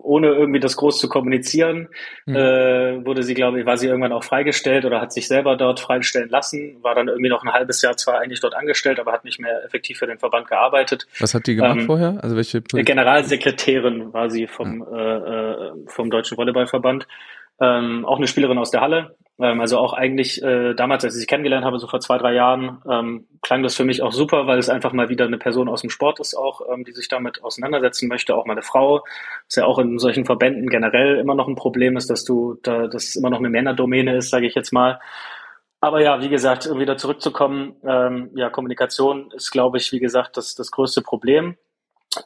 ohne 0.00 0.28
irgendwie 0.28 0.60
das 0.60 0.76
groß 0.76 0.98
zu 0.98 1.08
kommunizieren, 1.08 1.88
mhm. 2.26 2.36
äh, 2.36 3.04
wurde 3.04 3.22
sie, 3.22 3.34
glaube 3.34 3.60
ich, 3.60 3.66
war 3.66 3.76
sie 3.76 3.88
irgendwann 3.88 4.12
auch 4.12 4.24
freigestellt 4.24 4.84
oder 4.84 5.00
hat 5.00 5.12
sich 5.12 5.28
selber 5.28 5.56
dort 5.56 5.80
freistellen 5.80 6.30
lassen, 6.30 6.82
war 6.82 6.94
dann 6.94 7.08
irgendwie 7.08 7.28
noch 7.28 7.42
ein 7.42 7.52
halbes 7.52 7.82
Jahr 7.82 7.96
zwar 7.96 8.18
eigentlich 8.18 8.40
dort 8.40 8.54
angestellt, 8.54 8.98
aber 9.00 9.12
hat 9.12 9.24
nicht 9.24 9.40
mehr 9.40 9.64
effektiv 9.64 9.98
für 9.98 10.06
den 10.06 10.18
Verband 10.18 10.48
gearbeitet. 10.48 11.06
Was 11.20 11.34
hat 11.34 11.46
die 11.46 11.56
gemacht 11.56 11.80
ähm, 11.80 11.86
vorher? 11.86 12.18
Also 12.22 12.36
welche 12.36 12.60
Position? 12.60 12.84
Generalsekretärin 12.84 14.12
war 14.12 14.30
sie 14.30 14.46
vom, 14.46 14.82
äh, 14.82 15.16
äh, 15.16 15.72
vom 15.86 16.10
Deutschen 16.10 16.38
Volleyballverband 16.38 17.06
ähm, 17.60 18.04
auch 18.06 18.18
eine 18.18 18.26
Spielerin 18.26 18.58
aus 18.58 18.70
der 18.70 18.80
Halle. 18.80 19.16
Ähm, 19.40 19.60
also 19.60 19.78
auch 19.78 19.92
eigentlich 19.92 20.42
äh, 20.42 20.74
damals, 20.74 21.04
als 21.04 21.14
ich 21.14 21.20
sie 21.20 21.26
kennengelernt 21.26 21.64
habe, 21.64 21.78
so 21.78 21.86
vor 21.86 22.00
zwei, 22.00 22.18
drei 22.18 22.34
Jahren, 22.34 22.82
ähm, 22.90 23.26
klang 23.42 23.62
das 23.62 23.76
für 23.76 23.84
mich 23.84 24.02
auch 24.02 24.12
super, 24.12 24.46
weil 24.46 24.58
es 24.58 24.68
einfach 24.68 24.92
mal 24.92 25.08
wieder 25.08 25.26
eine 25.26 25.38
Person 25.38 25.68
aus 25.68 25.82
dem 25.82 25.90
Sport 25.90 26.20
ist, 26.20 26.34
auch 26.34 26.60
ähm, 26.72 26.84
die 26.84 26.92
sich 26.92 27.08
damit 27.08 27.42
auseinandersetzen 27.42 28.08
möchte, 28.08 28.34
auch 28.34 28.46
mal 28.46 28.54
eine 28.54 28.62
Frau. 28.62 29.04
Was 29.46 29.56
ja 29.56 29.64
auch 29.64 29.78
in 29.78 29.98
solchen 29.98 30.24
Verbänden 30.24 30.68
generell 30.68 31.18
immer 31.18 31.34
noch 31.34 31.48
ein 31.48 31.54
Problem 31.54 31.96
ist, 31.96 32.10
dass 32.10 32.24
du 32.24 32.58
da, 32.62 32.88
dass 32.88 33.08
es 33.08 33.16
immer 33.16 33.30
noch 33.30 33.38
eine 33.38 33.50
Männerdomäne 33.50 34.16
ist, 34.16 34.30
sage 34.30 34.46
ich 34.46 34.54
jetzt 34.54 34.72
mal. 34.72 34.98
Aber 35.80 36.02
ja, 36.02 36.20
wie 36.20 36.28
gesagt, 36.28 36.66
um 36.66 36.80
wieder 36.80 36.96
zurückzukommen, 36.96 37.76
ähm, 37.86 38.30
ja, 38.34 38.50
Kommunikation 38.50 39.30
ist, 39.30 39.52
glaube 39.52 39.78
ich, 39.78 39.92
wie 39.92 40.00
gesagt, 40.00 40.36
das, 40.36 40.56
das 40.56 40.72
größte 40.72 41.02
Problem 41.02 41.56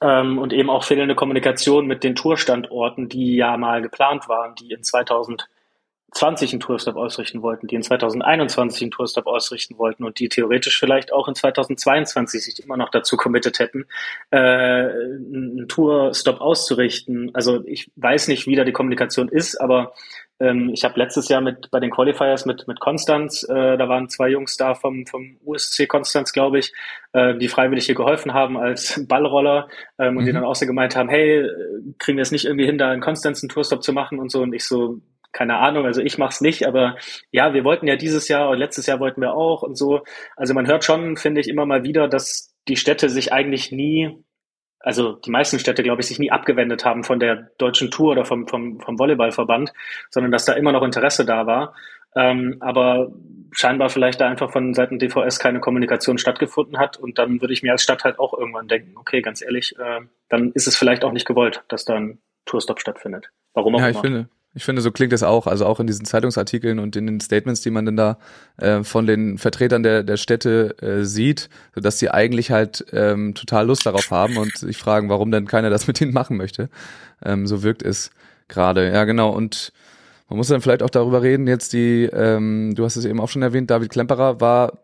ähm, 0.01 0.38
und 0.38 0.55
eben 0.55 0.70
auch 0.70 0.85
fehlende 0.85 1.14
Kommunikation 1.14 1.87
mit 1.87 2.03
den 2.03 2.14
Tourstandorten, 2.14 3.11
die 3.11 3.37
ja 3.37 3.57
mal 3.59 3.83
geplant 3.83 4.29
waren, 4.29 4.55
die 4.55 4.72
in 4.72 4.83
2020 6.12 6.53
einen 6.53 6.61
Tourstop 6.61 6.96
ausrichten 6.96 7.42
wollten, 7.42 7.66
die 7.66 7.75
in 7.75 7.83
2021 7.83 8.83
einen 8.83 8.90
Tourstop 8.90 9.27
ausrichten 9.27 9.79
wollten 9.79 10.05
und 10.05 10.18
die 10.18 10.29
theoretisch 10.29 10.79
vielleicht 10.79 11.12
auch 11.12 11.27
in 11.27 11.35
2022 11.35 12.44
sich 12.44 12.62
immer 12.62 12.77
noch 12.77 12.90
dazu 12.90 13.16
committed 13.16 13.59
hätten, 13.59 13.87
äh, 14.31 14.38
einen 14.38 15.66
Tourstop 15.68 16.40
auszurichten. 16.40 17.31
Also 17.35 17.64
ich 17.66 17.90
weiß 17.96 18.29
nicht, 18.29 18.46
wie 18.46 18.57
da 18.57 18.64
die 18.64 18.72
Kommunikation 18.72 19.29
ist, 19.29 19.59
aber 19.61 19.94
ähm, 20.38 20.70
ich 20.75 20.85
habe 20.85 20.98
letztes 20.98 21.29
Jahr 21.29 21.40
mit 21.40 21.70
bei 21.70 21.81
den 21.81 21.90
Qualifiers 21.90 22.44
mit 22.46 22.68
mit 22.68 22.81
Konstanz, 22.81 23.44
äh, 23.48 23.77
da 23.79 23.88
waren 23.88 24.09
zwei 24.09 24.29
Jungs 24.29 24.57
da 24.57 24.75
vom 24.75 25.07
vom 25.07 25.38
USC 25.44 25.87
Konstanz, 25.87 26.33
glaube 26.33 26.59
ich, 26.59 26.72
äh, 27.12 27.37
die 27.38 27.48
freiwillig 27.48 27.87
hier 27.87 27.94
geholfen 27.94 28.35
haben 28.35 28.59
als 28.59 29.03
Ballroller 29.09 29.68
ähm, 29.98 30.16
und 30.16 30.25
mhm. 30.25 30.27
die 30.27 30.33
dann 30.33 30.44
auch 30.44 30.57
so 30.57 30.66
gemeint 30.66 30.94
haben, 30.94 31.09
hey, 31.09 31.48
kriegen 31.98 32.18
wir 32.18 32.22
es 32.22 32.33
nicht 32.33 32.44
irgendwie 32.44 32.66
hin, 32.66 32.77
da 32.77 32.92
in 32.92 33.01
Konstanz 33.01 33.42
einen 33.42 33.48
Tourstop 33.48 33.83
zu 33.83 33.92
machen 33.92 34.18
und 34.18 34.31
so 34.31 34.42
und 34.42 34.53
ich 34.53 34.64
so 34.64 35.01
keine 35.33 35.59
Ahnung, 35.59 35.87
also 35.87 36.01
ich 36.01 36.18
mach's 36.18 36.40
nicht, 36.40 36.66
aber 36.66 36.97
ja, 37.31 37.55
wir 37.55 37.64
wollten 37.64 37.87
ja 37.87 37.97
dieses 37.97 38.29
Jahr 38.29 38.51
und 38.51 38.59
letztes 38.59 38.87
Jahr 38.87 39.01
wollten 39.01 39.21
wir 39.21 39.35
auch 39.35 39.62
und 39.62 39.77
so. 39.77 40.03
Also 40.37 40.55
man 40.55 40.66
hört 40.66 40.85
schon, 40.85 41.16
finde 41.16 41.40
ich, 41.40 41.49
immer 41.49 41.66
mal 41.66 41.85
wieder, 41.85 42.09
dass 42.09 42.55
die 42.68 42.77
Städte 42.77 43.09
sich 43.09 43.33
eigentlich 43.33 43.73
nie 43.73 44.25
also 44.85 45.12
die 45.12 45.31
meisten 45.31 45.59
Städte, 45.59 45.83
glaube 45.83 46.01
ich, 46.01 46.09
sich 46.09 46.18
nie 46.18 46.31
abgewendet 46.31 46.85
haben 46.85 47.05
von 47.05 47.21
der 47.21 47.51
deutschen 47.59 47.90
Tour 47.90 48.12
oder 48.12 48.25
vom, 48.25 48.49
vom, 48.49 48.81
vom 48.81 48.99
Volleyballverband, 48.99 49.73
sondern 50.11 50.33
dass 50.33 50.45
da 50.45 50.55
immer 50.55 50.73
noch 50.73 50.83
Interesse 50.83 51.25
da 51.25 51.47
war. 51.47 51.75
Ähm, 52.14 52.57
aber 52.61 53.12
scheinbar 53.53 53.88
vielleicht 53.88 54.21
da 54.21 54.29
einfach 54.29 54.51
von 54.51 54.75
Seiten 54.75 54.99
DVS 54.99 55.38
keine 55.38 55.61
Kommunikation 55.61 56.18
stattgefunden 56.18 56.79
hat. 56.79 56.99
Und 56.99 57.18
dann 57.18 57.40
würde 57.40 57.55
ich 57.55 57.62
mir 57.62 57.73
als 57.73 57.83
Stadt 57.83 58.05
halt 58.05 58.18
auch 58.18 58.37
irgendwann 58.37 58.68
denken, 58.68 58.97
okay, 58.97 59.23
ganz 59.23 59.40
ehrlich, 59.40 59.79
äh, 59.79 60.01
dann 60.29 60.53
ist 60.53 60.66
es 60.66 60.77
vielleicht 60.77 61.05
auch 61.05 61.12
nicht 61.12 61.27
gewollt, 61.27 61.62
dass 61.68 61.85
da 61.85 61.95
ein 61.95 62.18
Tourstop 62.45 62.81
stattfindet. 62.81 63.31
Warum 63.55 63.77
auch 63.77 63.81
ja, 63.81 63.88
immer. 63.88 63.97
Ich 63.97 64.01
finde, 64.01 64.29
ich 64.55 64.65
finde, 64.65 64.83
so 64.83 64.91
klingt 64.91 65.12
es 65.12 65.23
auch. 65.23 65.47
Also 65.47 65.65
auch 65.65 65.81
in 65.81 65.87
diesen 65.87 66.05
Zeitungsartikeln 66.05 66.79
und 66.79 66.95
in 66.97 67.07
den 67.07 67.21
Statements, 67.21 67.62
die 67.62 67.71
man 67.71 67.87
dann 67.87 67.97
da 67.97 68.19
äh, 68.59 68.85
von 68.85 69.07
den 69.07 69.38
Vertretern 69.38 69.83
der, 69.83 70.03
der 70.03 70.19
Städte 70.19 70.77
äh, 70.83 71.05
sieht, 71.05 71.49
so 71.75 71.81
dass 71.81 71.99
sie 71.99 72.11
eigentlich 72.11 72.51
halt 72.51 72.85
ähm, 72.93 73.35
total 73.35 73.67
Lust 73.67 73.87
darauf 73.87 74.11
haben 74.11 74.37
und 74.37 74.57
sich 74.57 74.77
fragen, 74.77 75.09
warum 75.09 75.31
denn 75.31 75.47
keiner 75.47 75.71
das 75.71 75.87
mit 75.87 76.01
ihnen 76.01 76.12
machen 76.12 76.37
möchte. 76.37 76.69
Ähm, 77.25 77.47
so 77.47 77.62
wirkt 77.62 77.83
es 77.83 78.11
gerade. 78.49 78.93
Ja, 78.93 79.05
genau. 79.05 79.31
Und 79.31 79.73
man 80.29 80.37
muss 80.37 80.49
dann 80.49 80.61
vielleicht 80.61 80.83
auch 80.83 80.91
darüber 80.91 81.23
reden, 81.23 81.47
jetzt 81.47 81.73
die, 81.73 82.05
ähm, 82.12 82.75
du 82.75 82.85
hast 82.85 82.97
es 82.97 83.05
eben 83.05 83.21
auch 83.21 83.29
schon 83.29 83.43
erwähnt, 83.43 83.71
David 83.71 83.91
Klemperer 83.91 84.41
war, 84.41 84.79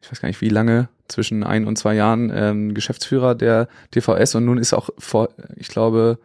ich 0.00 0.10
weiß 0.10 0.20
gar 0.20 0.28
nicht 0.28 0.40
wie 0.40 0.48
lange, 0.48 0.88
zwischen 1.08 1.42
ein 1.42 1.66
und 1.66 1.76
zwei 1.76 1.94
Jahren 1.94 2.30
ähm, 2.34 2.74
Geschäftsführer 2.74 3.34
der 3.34 3.68
DVS 3.94 4.34
und 4.34 4.44
nun 4.44 4.58
ist 4.58 4.74
auch 4.74 4.90
vor, 4.98 5.30
ich 5.56 5.68
glaube, 5.68 6.18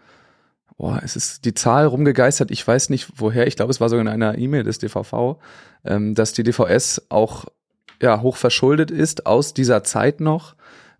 boah, 0.84 1.00
es 1.02 1.16
ist 1.16 1.46
die 1.46 1.54
Zahl 1.54 1.86
rumgegeistert, 1.86 2.52
ich 2.52 2.68
weiß 2.68 2.90
nicht 2.90 3.08
woher, 3.16 3.48
ich 3.48 3.56
glaube, 3.56 3.72
es 3.72 3.80
war 3.80 3.88
sogar 3.88 4.02
in 4.02 4.10
einer 4.10 4.38
E-Mail 4.38 4.64
des 4.64 4.80
DVV, 4.80 5.38
ähm, 5.86 6.14
dass 6.14 6.34
die 6.34 6.44
DVS 6.44 7.04
auch 7.08 7.46
ja 8.02 8.22
hoch 8.22 8.36
verschuldet 8.36 8.92
ist 8.92 9.26
aus 9.26 9.54
dieser 9.54 9.86
Zeit 9.86 10.20
noch, 10.20 10.56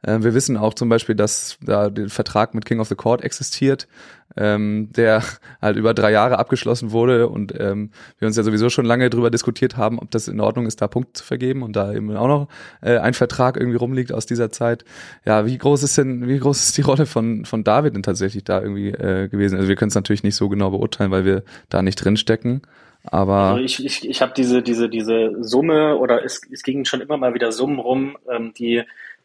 wir 0.06 0.34
wissen 0.34 0.58
auch 0.58 0.74
zum 0.74 0.90
Beispiel, 0.90 1.16
dass 1.16 1.58
da 1.62 1.90
der 1.90 2.10
Vertrag 2.10 2.54
mit 2.54 2.66
King 2.66 2.80
of 2.80 2.90
the 2.90 2.96
Court 2.96 3.24
existiert, 3.24 3.88
ähm, 4.36 4.90
der 4.92 5.24
halt 5.62 5.78
über 5.78 5.94
drei 5.94 6.12
Jahre 6.12 6.40
abgeschlossen 6.40 6.92
wurde 6.92 7.30
und 7.30 7.54
ähm, 7.60 7.92
wir 8.20 8.28
uns 8.28 8.36
ja 8.36 8.44
sowieso 8.44 8.70
schon 8.70 8.86
lange 8.86 9.10
darüber 9.10 9.30
diskutiert 9.30 9.78
haben, 9.78 10.00
ob 10.00 10.12
das 10.12 10.28
in 10.28 10.40
Ordnung 10.40 10.66
ist, 10.66 10.82
da 10.82 10.88
Punkte 10.88 11.14
zu 11.14 11.24
vergeben 11.24 11.64
und 11.64 11.76
da 11.76 11.94
eben 11.94 12.16
auch 12.16 12.28
noch 12.28 12.48
äh, 12.82 12.98
ein 12.98 13.14
Vertrag 13.14 13.58
irgendwie 13.58 13.78
rumliegt 13.78 14.12
aus 14.12 14.26
dieser 14.26 14.52
Zeit. 14.52 14.84
Ja, 15.26 15.46
wie 15.46 15.58
groß 15.58 15.84
ist 15.84 15.98
denn, 15.98 16.28
wie 16.28 16.40
groß 16.40 16.66
ist 16.66 16.78
die 16.78 16.82
Rolle 16.82 17.06
von, 17.06 17.46
von 17.46 17.64
David 17.64 17.96
denn 17.96 18.04
tatsächlich 18.04 18.44
da 18.44 18.62
irgendwie 18.62 18.90
äh, 18.90 19.30
gewesen? 19.30 19.56
Also 19.56 19.70
wir 19.70 19.76
können 19.76 19.90
es 19.90 19.96
natürlich 19.96 20.24
nicht 20.24 20.36
so 20.36 20.50
genau 20.50 20.72
beurteilen, 20.72 21.12
weil 21.12 21.26
wir 21.26 21.44
da 21.70 21.82
nicht 21.82 21.96
drinstecken. 21.96 22.62
Aber 23.06 23.36
also 23.36 23.64
ich, 23.64 23.86
ich, 23.86 24.10
ich 24.10 24.22
habe 24.22 24.34
diese, 24.36 24.62
diese, 24.62 24.90
diese 24.90 25.44
Summe 25.44 25.98
oder 25.98 26.24
es, 26.24 26.42
es 26.52 26.64
gingen 26.64 26.86
schon 26.86 27.02
immer 27.02 27.18
mal 27.18 27.34
wieder 27.34 27.52
Summen 27.52 27.80
rum, 27.80 28.18
ähm, 28.32 28.54
die 28.58 28.84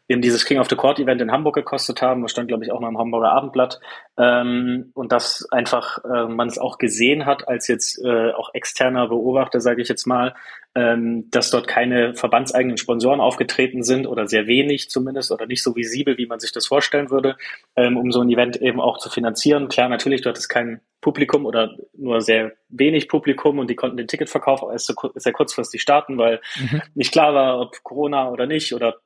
eben 0.09 0.21
dieses 0.21 0.43
King 0.43 0.59
of 0.59 0.67
the 0.69 0.75
Court 0.75 0.99
Event 0.99 1.21
in 1.21 1.31
Hamburg 1.31 1.55
gekostet 1.55 2.01
haben. 2.01 2.23
Das 2.23 2.31
stand, 2.31 2.47
glaube 2.47 2.65
ich, 2.65 2.71
auch 2.71 2.79
mal 2.79 2.89
im 2.89 2.97
Hamburger 2.97 3.31
Abendblatt. 3.31 3.79
Ähm, 4.17 4.91
und 4.95 5.11
dass 5.11 5.47
einfach 5.51 6.03
äh, 6.03 6.25
man 6.25 6.47
es 6.47 6.57
auch 6.57 6.79
gesehen 6.79 7.27
hat, 7.27 7.47
als 7.47 7.67
jetzt 7.67 8.03
äh, 8.03 8.31
auch 8.31 8.49
externer 8.53 9.07
Beobachter, 9.07 9.61
sage 9.61 9.83
ich 9.83 9.87
jetzt 9.87 10.07
mal, 10.07 10.33
ähm, 10.75 11.29
dass 11.29 11.51
dort 11.51 11.67
keine 11.67 12.15
verbandseigenen 12.15 12.77
Sponsoren 12.77 13.21
aufgetreten 13.21 13.83
sind 13.83 14.07
oder 14.07 14.27
sehr 14.27 14.47
wenig 14.47 14.89
zumindest 14.89 15.31
oder 15.31 15.45
nicht 15.45 15.63
so 15.63 15.75
visibel, 15.75 16.17
wie 16.17 16.27
man 16.27 16.39
sich 16.39 16.51
das 16.51 16.65
vorstellen 16.65 17.11
würde, 17.11 17.37
ähm, 17.75 17.95
um 17.95 18.11
so 18.11 18.21
ein 18.21 18.29
Event 18.29 18.57
eben 18.57 18.81
auch 18.81 18.97
zu 18.97 19.09
finanzieren. 19.09 19.67
Klar, 19.67 19.89
natürlich, 19.89 20.21
dort 20.21 20.39
ist 20.39 20.49
kein 20.49 20.81
Publikum 21.01 21.45
oder 21.45 21.75
nur 21.93 22.21
sehr 22.21 22.53
wenig 22.67 23.07
Publikum 23.07 23.59
und 23.59 23.69
die 23.69 23.75
konnten 23.75 23.97
den 23.97 24.07
Ticketverkauf 24.07 24.63
erst 24.71 24.93
sehr 25.15 25.33
kurzfristig 25.33 25.81
starten, 25.81 26.17
weil 26.17 26.41
mhm. 26.59 26.81
nicht 26.95 27.11
klar 27.11 27.33
war, 27.33 27.59
ob 27.59 27.83
Corona 27.83 28.29
oder 28.29 28.47
nicht 28.47 28.73
oder 28.73 28.97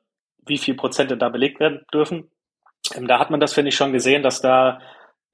wie 0.46 0.58
viel 0.58 0.74
Prozente 0.74 1.16
da 1.16 1.28
belegt 1.28 1.60
werden 1.60 1.84
dürfen. 1.92 2.30
Ähm, 2.94 3.06
da 3.06 3.18
hat 3.18 3.30
man 3.30 3.40
das, 3.40 3.52
finde 3.52 3.70
ich, 3.70 3.76
schon 3.76 3.92
gesehen, 3.92 4.22
dass 4.22 4.40
da, 4.40 4.80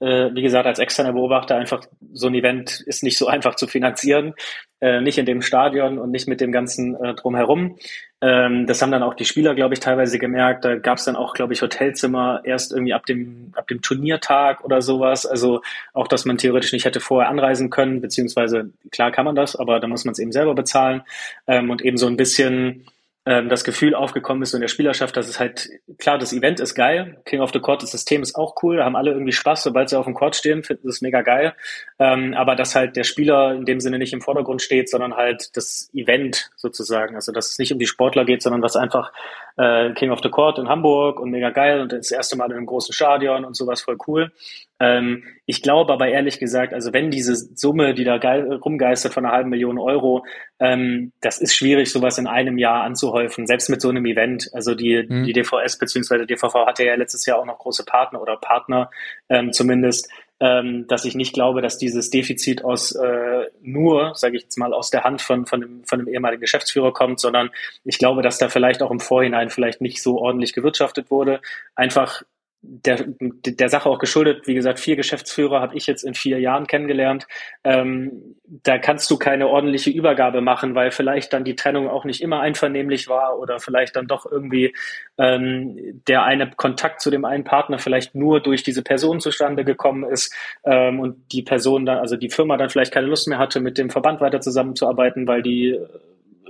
äh, 0.01 0.31
wie 0.33 0.43
gesagt, 0.43 0.67
als 0.67 0.79
externer 0.79 1.13
Beobachter 1.13 1.57
einfach 1.57 1.83
so 2.13 2.29
ein 2.29 2.35
Event 2.35 2.81
ist 2.87 3.03
nicht 3.03 3.19
so 3.19 3.27
einfach 3.27 3.55
zu 3.55 3.67
finanzieren, 3.67 4.35
äh, 4.81 5.01
nicht 5.01 5.19
in 5.19 5.27
dem 5.27 5.43
Stadion 5.43 5.99
und 5.99 6.11
nicht 6.11 6.29
mit 6.29 6.41
dem 6.41 6.53
ganzen 6.53 6.95
äh, 7.03 7.15
drumherum. 7.15 7.77
Ähm, 8.23 8.67
das 8.67 8.81
haben 8.81 8.93
dann 8.93 9.03
auch 9.03 9.15
die 9.15 9.25
Spieler, 9.25 9.55
glaube 9.55 9.75
ich, 9.75 9.81
teilweise 9.81 10.19
gemerkt. 10.19 10.65
Da 10.65 10.77
gab 10.77 10.99
es 10.99 11.05
dann 11.05 11.17
auch, 11.17 11.35
glaube 11.35 11.53
ich, 11.53 11.63
Hotelzimmer 11.63 12.41
erst 12.45 12.73
irgendwie 12.73 12.95
ab 12.95 13.07
dem, 13.07 13.53
ab 13.57 13.67
dem 13.69 13.83
Turniertag 13.83 14.65
oder 14.65 14.81
sowas. 14.81 15.27
Also 15.27 15.63
auch, 15.93 16.09
dass 16.09 16.25
man 16.25 16.39
theoretisch 16.39 16.73
nicht 16.73 16.85
hätte 16.85 17.01
vorher 17.01 17.31
anreisen 17.31 17.71
können, 17.71 18.01
beziehungsweise 18.01 18.71
klar 18.91 19.11
kann 19.11 19.25
man 19.25 19.35
das, 19.35 19.57
aber 19.57 19.81
da 19.81 19.87
muss 19.87 20.05
man 20.05 20.13
es 20.13 20.19
eben 20.19 20.33
selber 20.33 20.55
bezahlen 20.55 21.03
ähm, 21.47 21.71
und 21.71 21.83
eben 21.83 21.97
so 21.97 22.07
ein 22.07 22.17
bisschen 22.17 22.87
ähm, 23.27 23.51
das 23.51 23.65
Gefühl 23.65 23.95
aufgekommen 23.95 24.43
ist 24.43 24.53
so 24.53 24.57
in 24.57 24.63
der 24.63 24.69
Spielerschaft, 24.69 25.15
dass 25.17 25.29
es 25.29 25.39
halt, 25.39 25.69
klar, 25.99 26.17
das 26.17 26.33
Event 26.33 26.59
ist 26.59 26.75
geil, 26.75 27.21
King 27.27 27.41
of 27.41 27.53
the 27.53 27.61
Court, 27.61 27.83
das 27.83 27.91
System 27.91 28.23
ist 28.23 28.35
auch 28.35 28.55
cool, 28.63 28.79
da 28.79 28.85
haben 28.85 28.97
alle 28.97 29.13
irgendwie 29.13 29.33
Spaß, 29.33 29.63
sobald 29.63 29.91
sie 29.91 29.99
auf 29.99 30.07
dem 30.07 30.15
Court 30.15 30.37
stehen, 30.37 30.63
finden 30.63 30.89
es 30.89 31.03
mega 31.03 31.21
geil, 31.21 31.55
ähm, 31.99 32.33
aber 32.35 32.57
dass 32.57 32.75
halt 32.75 32.97
der 32.97 33.05
Spieler 33.05 33.55
in 33.55 33.67
dem 33.67 33.81
Sinne 33.81 33.99
nicht 33.99 34.15
im 34.15 34.23
Vordergrund 34.23 34.63
steht, 34.63 34.89
sondern 34.89 35.17
halt 35.17 35.55
das 35.57 35.91
Event 35.93 36.51
sozusagen, 36.57 37.15
also 37.15 37.31
dass 37.31 37.51
es 37.51 37.59
nicht 37.59 37.73
um 37.73 37.79
die 37.79 37.87
Sportler 37.87 38.25
geht, 38.25 38.43
sondern 38.43 38.63
was 38.63 38.77
einfach 38.77 39.13
äh, 39.59 39.93
King 39.93 40.13
of 40.13 40.21
the 40.23 40.31
Court 40.31 40.59
in 40.59 40.69
Hamburg 40.69 41.21
und 41.21 41.31
mega 41.31 41.51
geil 41.51 41.83
und 41.83 41.93
das 41.93 42.11
erste 42.11 42.37
Mal 42.37 42.51
in 42.51 42.57
einem 42.57 42.67
großen 42.67 42.95
Stadion 42.95 43.45
und 43.45 43.55
sowas 43.55 43.83
voll 43.83 43.99
cool. 44.07 44.33
Ähm, 44.81 45.25
ich 45.45 45.63
glaube 45.63 45.93
aber 45.93 46.09
ehrlich 46.09 46.39
gesagt, 46.39 46.73
also 46.73 46.93
wenn 46.93 47.11
diese 47.11 47.37
Summe, 47.37 47.93
die 47.95 48.05
da 48.05 48.17
rumgeistert 48.17 49.13
von 49.13 49.27
einer 49.27 49.35
halben 49.35 49.51
Million 49.51 49.79
Euro, 49.79 50.25
ähm, 50.59 51.13
das 51.21 51.41
ist 51.41 51.55
schwierig, 51.55 51.93
sowas 51.93 52.19
in 52.19 52.27
einem 52.27 52.57
Jahr 52.57 52.83
anzuhäufen, 52.83 53.47
selbst 53.47 53.69
mit 53.69 53.81
so 53.83 53.91
einem 53.91 54.07
Event. 54.07 54.49
Also 54.55 54.75
die, 54.75 55.05
mhm. 55.07 55.25
die 55.25 55.35
DVS 55.35 55.79
bzw. 55.79 56.25
DVV 56.25 56.67
hatte 56.67 56.85
ja 56.85 56.95
letztes 56.95 57.27
Jahr 57.27 57.39
auch 57.39 57.45
noch 57.45 57.59
große 57.59 57.85
Partner 57.85 58.23
oder 58.23 58.37
Partner 58.37 58.91
ähm, 59.29 59.53
zumindest, 59.53 60.11
ähm, 60.41 60.87
dass 60.89 61.05
ich 61.05 61.15
nicht 61.15 61.35
glaube, 61.35 61.61
dass 61.61 61.77
dieses 61.77 62.09
Defizit 62.09 62.65
aus 62.65 62.93
äh, 62.93 63.47
nur, 63.61 64.15
sage 64.15 64.37
ich 64.37 64.45
jetzt 64.45 64.57
mal, 64.57 64.73
aus 64.73 64.89
der 64.89 65.05
Hand 65.05 65.21
von, 65.21 65.45
von, 65.45 65.61
dem, 65.61 65.85
von 65.85 65.99
dem 65.99 66.09
ehemaligen 66.09 66.41
Geschäftsführer 66.41 66.95
kommt, 66.95 67.21
sondern 67.21 67.51
ich 67.85 67.99
glaube, 67.99 68.23
dass 68.23 68.39
da 68.39 68.49
vielleicht 68.49 68.83
auch 68.83 68.91
im 68.91 69.01
Vorhinein 69.01 69.51
vielleicht 69.51 69.83
nicht 69.83 70.03
so 70.03 70.19
ordentlich 70.19 70.55
gewirtschaftet 70.55 71.11
wurde. 71.11 71.43
Einfach 71.75 72.23
der, 72.63 73.07
der 73.09 73.69
Sache 73.71 73.89
auch 73.89 73.99
geschuldet, 73.99 74.47
wie 74.47 74.55
gesagt, 74.55 74.81
vier 74.81 74.97
Geschäftsführer 74.97 75.61
habe 75.61 75.77
ich 75.77 75.87
jetzt 75.87 76.05
in 76.05 76.15
vier 76.15 76.39
Jahren 76.41 76.67
kennengelernt. 76.67 77.27
Ähm, 77.65 78.37
da 78.45 78.79
kannst 78.79 79.11
du 79.11 79.17
keine 79.17 79.49
ordentliche 79.49 79.91
Übergabe 79.91 80.43
machen, 80.43 80.75
weil 80.75 80.91
vielleicht 80.91 81.33
dann 81.33 81.45
die 81.45 81.57
Trennung 81.57 81.89
auch 81.89 82.05
nicht 82.05 82.21
immer 82.21 82.41
einvernehmlich 82.41 83.09
war 83.09 83.39
oder 83.39 83.61
vielleicht 83.61 83.97
dann 83.97 84.09
doch 84.09 84.31
irgendwie 84.31 84.75
ähm, 85.17 86.03
der 86.07 86.25
eine 86.25 86.51
Kontakt 86.51 87.01
zu 87.01 87.11
dem 87.11 87.25
einen 87.25 87.45
Partner 87.45 87.79
vielleicht 87.79 88.15
nur 88.15 88.41
durch 88.41 88.63
diese 88.63 88.83
Person 88.83 89.21
zustande 89.21 89.65
gekommen 89.65 90.05
ist 90.05 90.35
ähm, 90.65 91.01
und 91.01 91.33
die 91.33 91.43
Person 91.43 91.87
dann, 91.87 91.99
also 91.99 92.17
die 92.17 92.31
Firma 92.31 92.59
dann 92.59 92.69
vielleicht 92.69 92.93
keine 92.93 93.07
Lust 93.07 93.27
mehr 93.27 93.39
hatte, 93.39 93.61
mit 93.61 93.79
dem 93.79 93.89
Verband 93.89 94.21
weiter 94.21 94.41
zusammenzuarbeiten, 94.41 95.27
weil 95.27 95.43
die 95.43 95.79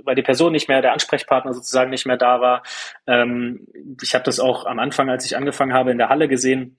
weil 0.03 0.15
die 0.15 0.21
Person 0.21 0.51
nicht 0.51 0.67
mehr, 0.67 0.81
der 0.81 0.93
Ansprechpartner 0.93 1.53
sozusagen 1.53 1.89
nicht 1.89 2.05
mehr 2.05 2.17
da 2.17 2.41
war. 2.41 2.63
Ähm, 3.07 3.67
ich 4.01 4.13
habe 4.13 4.23
das 4.23 4.39
auch 4.39 4.65
am 4.65 4.79
Anfang, 4.79 5.09
als 5.09 5.25
ich 5.25 5.35
angefangen 5.35 5.73
habe, 5.73 5.91
in 5.91 5.97
der 5.97 6.09
Halle 6.09 6.27
gesehen. 6.27 6.77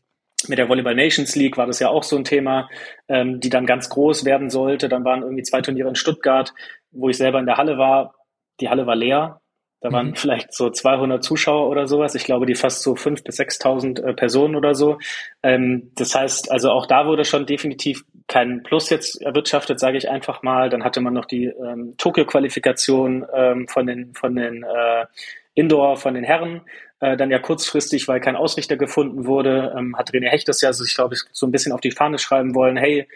Mit 0.48 0.58
der 0.58 0.68
Volleyball 0.68 0.94
Nations 0.94 1.36
League 1.36 1.56
war 1.56 1.66
das 1.66 1.78
ja 1.78 1.88
auch 1.88 2.02
so 2.02 2.16
ein 2.16 2.24
Thema, 2.24 2.68
ähm, 3.08 3.40
die 3.40 3.50
dann 3.50 3.66
ganz 3.66 3.88
groß 3.90 4.24
werden 4.24 4.50
sollte. 4.50 4.88
Dann 4.88 5.04
waren 5.04 5.22
irgendwie 5.22 5.44
zwei 5.44 5.60
Turniere 5.60 5.88
in 5.88 5.94
Stuttgart, 5.94 6.52
wo 6.90 7.08
ich 7.08 7.16
selber 7.16 7.38
in 7.38 7.46
der 7.46 7.58
Halle 7.58 7.78
war. 7.78 8.14
Die 8.60 8.68
Halle 8.68 8.86
war 8.86 8.96
leer. 8.96 9.41
Da 9.82 9.90
waren 9.90 10.10
mhm. 10.10 10.14
vielleicht 10.14 10.54
so 10.54 10.70
200 10.70 11.24
Zuschauer 11.24 11.68
oder 11.68 11.88
sowas. 11.88 12.14
Ich 12.14 12.24
glaube, 12.24 12.46
die 12.46 12.54
fast 12.54 12.82
so 12.82 12.92
5.000 12.92 13.24
bis 13.24 13.40
6.000 13.40 14.02
äh, 14.02 14.14
Personen 14.14 14.54
oder 14.54 14.74
so. 14.74 14.98
Ähm, 15.42 15.90
das 15.96 16.14
heißt, 16.14 16.52
also 16.52 16.70
auch 16.70 16.86
da 16.86 17.06
wurde 17.06 17.24
schon 17.24 17.46
definitiv 17.46 18.04
kein 18.28 18.62
Plus 18.62 18.90
jetzt 18.90 19.20
erwirtschaftet, 19.20 19.80
sage 19.80 19.98
ich 19.98 20.08
einfach 20.08 20.42
mal. 20.42 20.70
Dann 20.70 20.84
hatte 20.84 21.00
man 21.00 21.14
noch 21.14 21.24
die 21.24 21.46
ähm, 21.46 21.94
Tokio-Qualifikation 21.98 23.26
ähm, 23.34 23.66
von 23.66 23.86
den, 23.86 24.14
von 24.14 24.36
den 24.36 24.62
äh, 24.62 25.06
Indoor, 25.54 25.96
von 25.96 26.14
den 26.14 26.22
Herren. 26.22 26.60
Äh, 27.00 27.16
dann 27.16 27.32
ja 27.32 27.40
kurzfristig, 27.40 28.06
weil 28.06 28.20
kein 28.20 28.36
Ausrichter 28.36 28.76
gefunden 28.76 29.26
wurde, 29.26 29.74
ähm, 29.76 29.98
hat 29.98 30.12
René 30.12 30.28
Hecht 30.28 30.46
das 30.46 30.60
ja, 30.60 30.68
also 30.68 30.84
ich 30.84 30.94
glaube, 30.94 31.16
so 31.32 31.46
ein 31.46 31.50
bisschen 31.50 31.72
auf 31.72 31.80
die 31.80 31.90
Fahne 31.90 32.18
schreiben 32.18 32.54
wollen, 32.54 32.76
hey, 32.76 33.08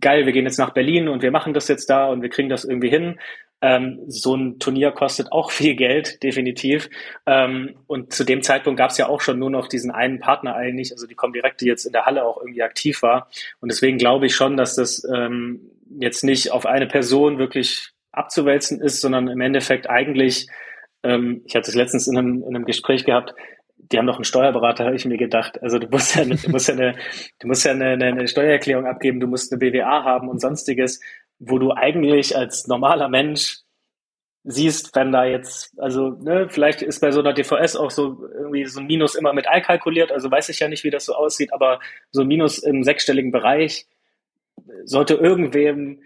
geil, 0.00 0.26
wir 0.26 0.32
gehen 0.32 0.44
jetzt 0.44 0.58
nach 0.58 0.70
Berlin 0.70 1.08
und 1.08 1.22
wir 1.22 1.32
machen 1.32 1.54
das 1.54 1.66
jetzt 1.66 1.90
da 1.90 2.06
und 2.06 2.22
wir 2.22 2.28
kriegen 2.28 2.48
das 2.48 2.64
irgendwie 2.64 2.90
hin. 2.90 3.18
Ähm, 3.62 4.00
so 4.08 4.34
ein 4.34 4.58
Turnier 4.58 4.90
kostet 4.90 5.30
auch 5.32 5.50
viel 5.52 5.76
Geld, 5.76 6.22
definitiv. 6.22 6.90
Ähm, 7.26 7.76
und 7.86 8.12
zu 8.12 8.24
dem 8.24 8.42
Zeitpunkt 8.42 8.78
gab 8.78 8.90
es 8.90 8.98
ja 8.98 9.08
auch 9.08 9.20
schon 9.20 9.38
nur 9.38 9.50
noch 9.50 9.68
diesen 9.68 9.90
einen 9.92 10.18
Partner 10.18 10.54
eigentlich, 10.54 10.92
also 10.92 11.06
die 11.06 11.14
Comdirect, 11.14 11.60
die 11.60 11.66
jetzt 11.66 11.86
in 11.86 11.92
der 11.92 12.04
Halle 12.04 12.24
auch 12.24 12.38
irgendwie 12.38 12.62
aktiv 12.62 13.02
war. 13.02 13.28
Und 13.60 13.70
deswegen 13.70 13.98
glaube 13.98 14.26
ich 14.26 14.34
schon, 14.34 14.56
dass 14.56 14.74
das 14.74 15.06
ähm, 15.14 15.70
jetzt 15.98 16.24
nicht 16.24 16.50
auf 16.50 16.66
eine 16.66 16.86
Person 16.86 17.38
wirklich 17.38 17.92
abzuwälzen 18.10 18.80
ist, 18.80 19.00
sondern 19.00 19.28
im 19.28 19.40
Endeffekt 19.40 19.88
eigentlich, 19.88 20.48
ähm, 21.02 21.42
ich 21.46 21.54
hatte 21.54 21.70
es 21.70 21.76
letztens 21.76 22.08
in 22.08 22.18
einem, 22.18 22.42
in 22.42 22.54
einem 22.54 22.64
Gespräch 22.64 23.04
gehabt, 23.04 23.34
die 23.90 23.98
haben 23.98 24.06
doch 24.06 24.16
einen 24.16 24.24
Steuerberater, 24.24 24.84
habe 24.84 24.96
ich 24.96 25.04
mir 25.04 25.18
gedacht. 25.18 25.62
Also 25.62 25.78
du 25.78 25.86
musst 25.88 26.16
ja, 26.16 26.24
du 26.24 26.50
musst 26.50 26.68
ja, 26.68 26.74
eine, 26.74 26.94
du 27.40 27.46
musst 27.46 27.64
ja 27.64 27.72
eine, 27.72 27.92
eine 27.92 28.28
Steuererklärung 28.28 28.86
abgeben, 28.86 29.20
du 29.20 29.26
musst 29.26 29.52
eine 29.52 29.58
BWA 29.58 30.04
haben 30.04 30.28
und 30.28 30.40
sonstiges 30.40 31.00
wo 31.44 31.58
du 31.58 31.72
eigentlich 31.72 32.36
als 32.36 32.66
normaler 32.66 33.08
Mensch 33.08 33.58
siehst, 34.44 34.94
wenn 34.96 35.12
da 35.12 35.24
jetzt, 35.24 35.78
also 35.78 36.10
ne, 36.10 36.48
vielleicht 36.48 36.82
ist 36.82 37.00
bei 37.00 37.12
so 37.12 37.20
einer 37.20 37.32
DVS 37.32 37.76
auch 37.76 37.90
so 37.90 38.26
irgendwie 38.34 38.64
so 38.64 38.80
ein 38.80 38.86
Minus 38.86 39.14
immer 39.14 39.32
mit 39.32 39.48
einkalkuliert, 39.48 40.10
also 40.10 40.30
weiß 40.30 40.48
ich 40.48 40.58
ja 40.58 40.68
nicht, 40.68 40.82
wie 40.84 40.90
das 40.90 41.04
so 41.04 41.14
aussieht, 41.14 41.52
aber 41.52 41.78
so 42.10 42.22
ein 42.22 42.28
Minus 42.28 42.58
im 42.58 42.82
sechsstelligen 42.82 43.30
Bereich 43.30 43.86
sollte 44.84 45.14
irgendwem 45.14 46.00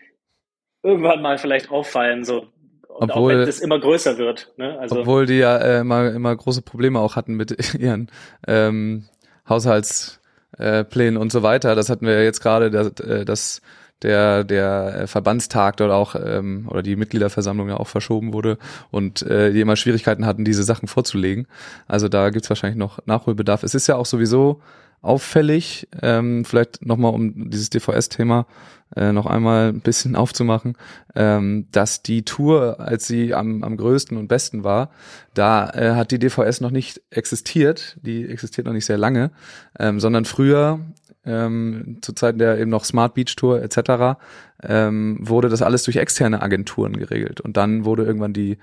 irgendwann 0.83 1.23
mal 1.23 1.39
vielleicht 1.39 1.71
auffallen, 1.71 2.25
so. 2.25 2.47
Und 2.89 3.11
obwohl, 3.11 3.35
auch 3.35 3.39
wenn 3.41 3.49
es 3.49 3.61
immer 3.61 3.79
größer 3.79 4.17
wird. 4.17 4.53
Ne? 4.57 4.79
Also, 4.79 5.01
obwohl 5.01 5.27
die 5.27 5.39
ja 5.39 5.59
äh, 5.59 5.81
immer, 5.81 6.13
immer 6.13 6.35
große 6.35 6.63
Probleme 6.63 6.99
auch 6.99 7.17
hatten 7.17 7.35
mit 7.35 7.75
ihren 7.79 8.11
ähm, 8.47 9.05
Haushaltsplänen 9.47 11.17
äh, 11.17 11.19
und 11.19 11.31
so 11.31 11.43
weiter. 11.43 11.75
Das 11.75 11.91
hatten 11.91 12.07
wir 12.07 12.15
ja 12.15 12.23
jetzt 12.23 12.41
gerade, 12.41 12.71
dass, 12.71 12.99
äh, 13.01 13.27
dass 13.27 13.61
der, 14.03 14.45
der 14.45 15.01
äh, 15.01 15.07
Verbandstag 15.07 15.79
dort 15.79 15.91
auch 15.91 16.15
ähm, 16.15 16.67
oder 16.69 16.83
die 16.83 16.97
Mitgliederversammlung 16.97 17.69
ja 17.69 17.77
auch 17.77 17.89
verschoben 17.89 18.33
wurde 18.33 18.59
und 18.91 19.23
äh, 19.23 19.53
die 19.53 19.61
immer 19.61 19.77
Schwierigkeiten 19.77 20.27
hatten, 20.27 20.45
diese 20.45 20.65
Sachen 20.65 20.89
vorzulegen. 20.89 21.47
Also 21.87 22.09
da 22.09 22.31
gibt's 22.31 22.49
wahrscheinlich 22.49 22.79
noch 22.79 22.99
Nachholbedarf. 23.07 23.63
Es 23.63 23.75
ist 23.75 23.87
ja 23.87 23.97
auch 23.97 24.07
sowieso 24.07 24.61
auffällig, 25.03 25.89
ähm, 26.03 26.45
vielleicht 26.45 26.85
nochmal 26.85 27.15
um 27.15 27.51
dieses 27.51 27.71
DVS-Thema 27.71 28.47
äh, 28.95 29.13
noch 29.13 29.27
einmal 29.27 29.69
ein 29.69 29.81
bisschen 29.81 30.17
aufzumachen, 30.17 30.77
ähm, 31.15 31.67
dass 31.73 32.03
die 32.03 32.25
Tour, 32.25 32.81
als 32.81 33.07
sie 33.07 33.35
am, 33.35 33.63
am 33.63 33.77
größten 33.77 34.17
und 34.17 34.29
besten 34.29 34.65
war, 34.65 34.91
da 35.35 35.71
äh, 35.71 35.95
hat 35.95 36.11
die 36.11 36.19
DVS 36.19 36.61
noch 36.61 36.71
nicht 36.71 37.03
existiert, 37.11 37.99
die 38.03 38.29
existiert 38.29 38.67
noch 38.67 38.73
nicht 38.73 38.87
sehr 38.87 38.99
lange, 38.99 39.31
ähm, 39.79 40.01
sondern 40.01 40.25
früher 40.25 40.81
ähm, 41.27 41.99
zu 42.01 42.13
Zeiten 42.13 42.39
der 42.39 42.59
eben 42.59 42.71
noch 42.71 42.85
Smart 42.85 43.15
Beach 43.15 43.35
Tour 43.37 43.63
etc., 43.63 44.19
ähm, 44.63 45.19
wurde 45.21 45.49
das 45.49 45.63
alles 45.63 45.83
durch 45.85 45.97
externe 45.97 46.43
Agenturen 46.43 46.97
geregelt. 46.97 47.41
Und 47.41 47.57
dann 47.57 47.85
wurde 47.85 48.05
irgendwann 48.05 48.33
die 48.33 48.59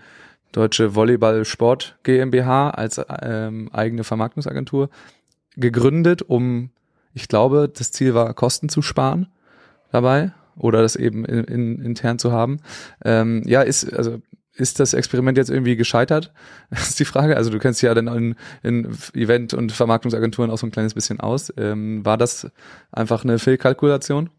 Deutsche 0.51 0.95
Volleyball 0.95 1.45
Sport 1.45 1.97
GmbH 2.03 2.69
als 2.69 3.01
ähm, 3.21 3.69
eigene 3.73 4.03
Vermarktungsagentur 4.03 4.89
gegründet, 5.55 6.21
um, 6.21 6.69
ich 7.13 7.27
glaube, 7.27 7.71
das 7.75 7.91
Ziel 7.91 8.13
war, 8.13 8.33
Kosten 8.33 8.69
zu 8.69 8.81
sparen 8.81 9.27
dabei 9.91 10.31
oder 10.55 10.81
das 10.81 10.95
eben 10.95 11.25
in, 11.25 11.43
in, 11.43 11.81
intern 11.81 12.19
zu 12.19 12.31
haben. 12.31 12.59
Ähm, 13.03 13.43
ja, 13.45 13.61
ist, 13.61 13.91
also 13.93 14.21
ist 14.55 14.79
das 14.79 14.93
Experiment 14.93 15.37
jetzt 15.37 15.49
irgendwie 15.49 15.75
gescheitert? 15.75 16.31
Das 16.69 16.89
ist 16.89 16.99
die 16.99 17.05
Frage. 17.05 17.37
Also 17.37 17.49
du 17.49 17.59
kennst 17.59 17.81
ja 17.81 17.93
dann 17.93 18.07
in, 18.07 18.35
in 18.63 18.97
Event- 19.13 19.53
und 19.53 19.71
Vermarktungsagenturen 19.71 20.51
auch 20.51 20.57
so 20.57 20.67
ein 20.67 20.71
kleines 20.71 20.93
bisschen 20.93 21.19
aus. 21.19 21.53
Ähm, 21.57 22.05
war 22.05 22.17
das 22.17 22.51
einfach 22.91 23.23
eine 23.23 23.39
Fehlkalkulation? 23.39 24.29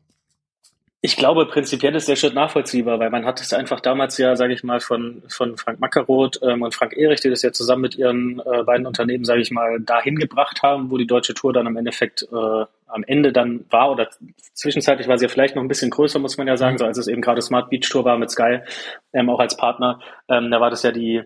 Ich 1.06 1.18
glaube, 1.18 1.44
prinzipiell 1.44 1.94
ist 1.94 2.08
der 2.08 2.16
Schritt 2.16 2.32
nachvollziehbar, 2.32 2.98
weil 2.98 3.10
man 3.10 3.26
hat 3.26 3.38
es 3.38 3.52
einfach 3.52 3.80
damals 3.80 4.16
ja, 4.16 4.36
sage 4.36 4.54
ich 4.54 4.64
mal, 4.64 4.80
von, 4.80 5.22
von 5.28 5.58
Frank 5.58 5.78
Mackeroth 5.78 6.40
ähm, 6.42 6.62
und 6.62 6.74
Frank 6.74 6.96
Erich, 6.96 7.20
die 7.20 7.28
das 7.28 7.42
ja 7.42 7.52
zusammen 7.52 7.82
mit 7.82 7.96
ihren 7.96 8.40
äh, 8.40 8.62
beiden 8.62 8.86
Unternehmen, 8.86 9.26
sage 9.26 9.42
ich 9.42 9.50
mal, 9.50 9.80
dahin 9.80 10.16
gebracht 10.16 10.62
haben, 10.62 10.90
wo 10.90 10.96
die 10.96 11.06
deutsche 11.06 11.34
Tour 11.34 11.52
dann 11.52 11.66
am 11.66 11.76
Endeffekt 11.76 12.22
äh, 12.22 12.64
am 12.94 13.04
Ende 13.06 13.32
dann 13.32 13.64
war 13.70 13.90
oder 13.90 14.08
zwischenzeitlich 14.52 15.08
war 15.08 15.18
sie 15.18 15.24
ja 15.24 15.28
vielleicht 15.28 15.56
noch 15.56 15.62
ein 15.62 15.68
bisschen 15.68 15.90
größer, 15.90 16.18
muss 16.18 16.38
man 16.38 16.46
ja 16.46 16.56
sagen, 16.56 16.78
so 16.78 16.84
als 16.84 16.98
es 16.98 17.08
eben 17.08 17.22
gerade 17.22 17.42
Smart 17.42 17.70
Beach 17.70 17.88
Tour 17.88 18.04
war 18.04 18.16
mit 18.18 18.30
Sky, 18.30 18.60
ähm, 19.12 19.28
auch 19.30 19.40
als 19.40 19.56
Partner. 19.56 20.00
Ähm, 20.28 20.50
da 20.50 20.60
war 20.60 20.70
das 20.70 20.82
ja 20.82 20.92
die 20.92 21.22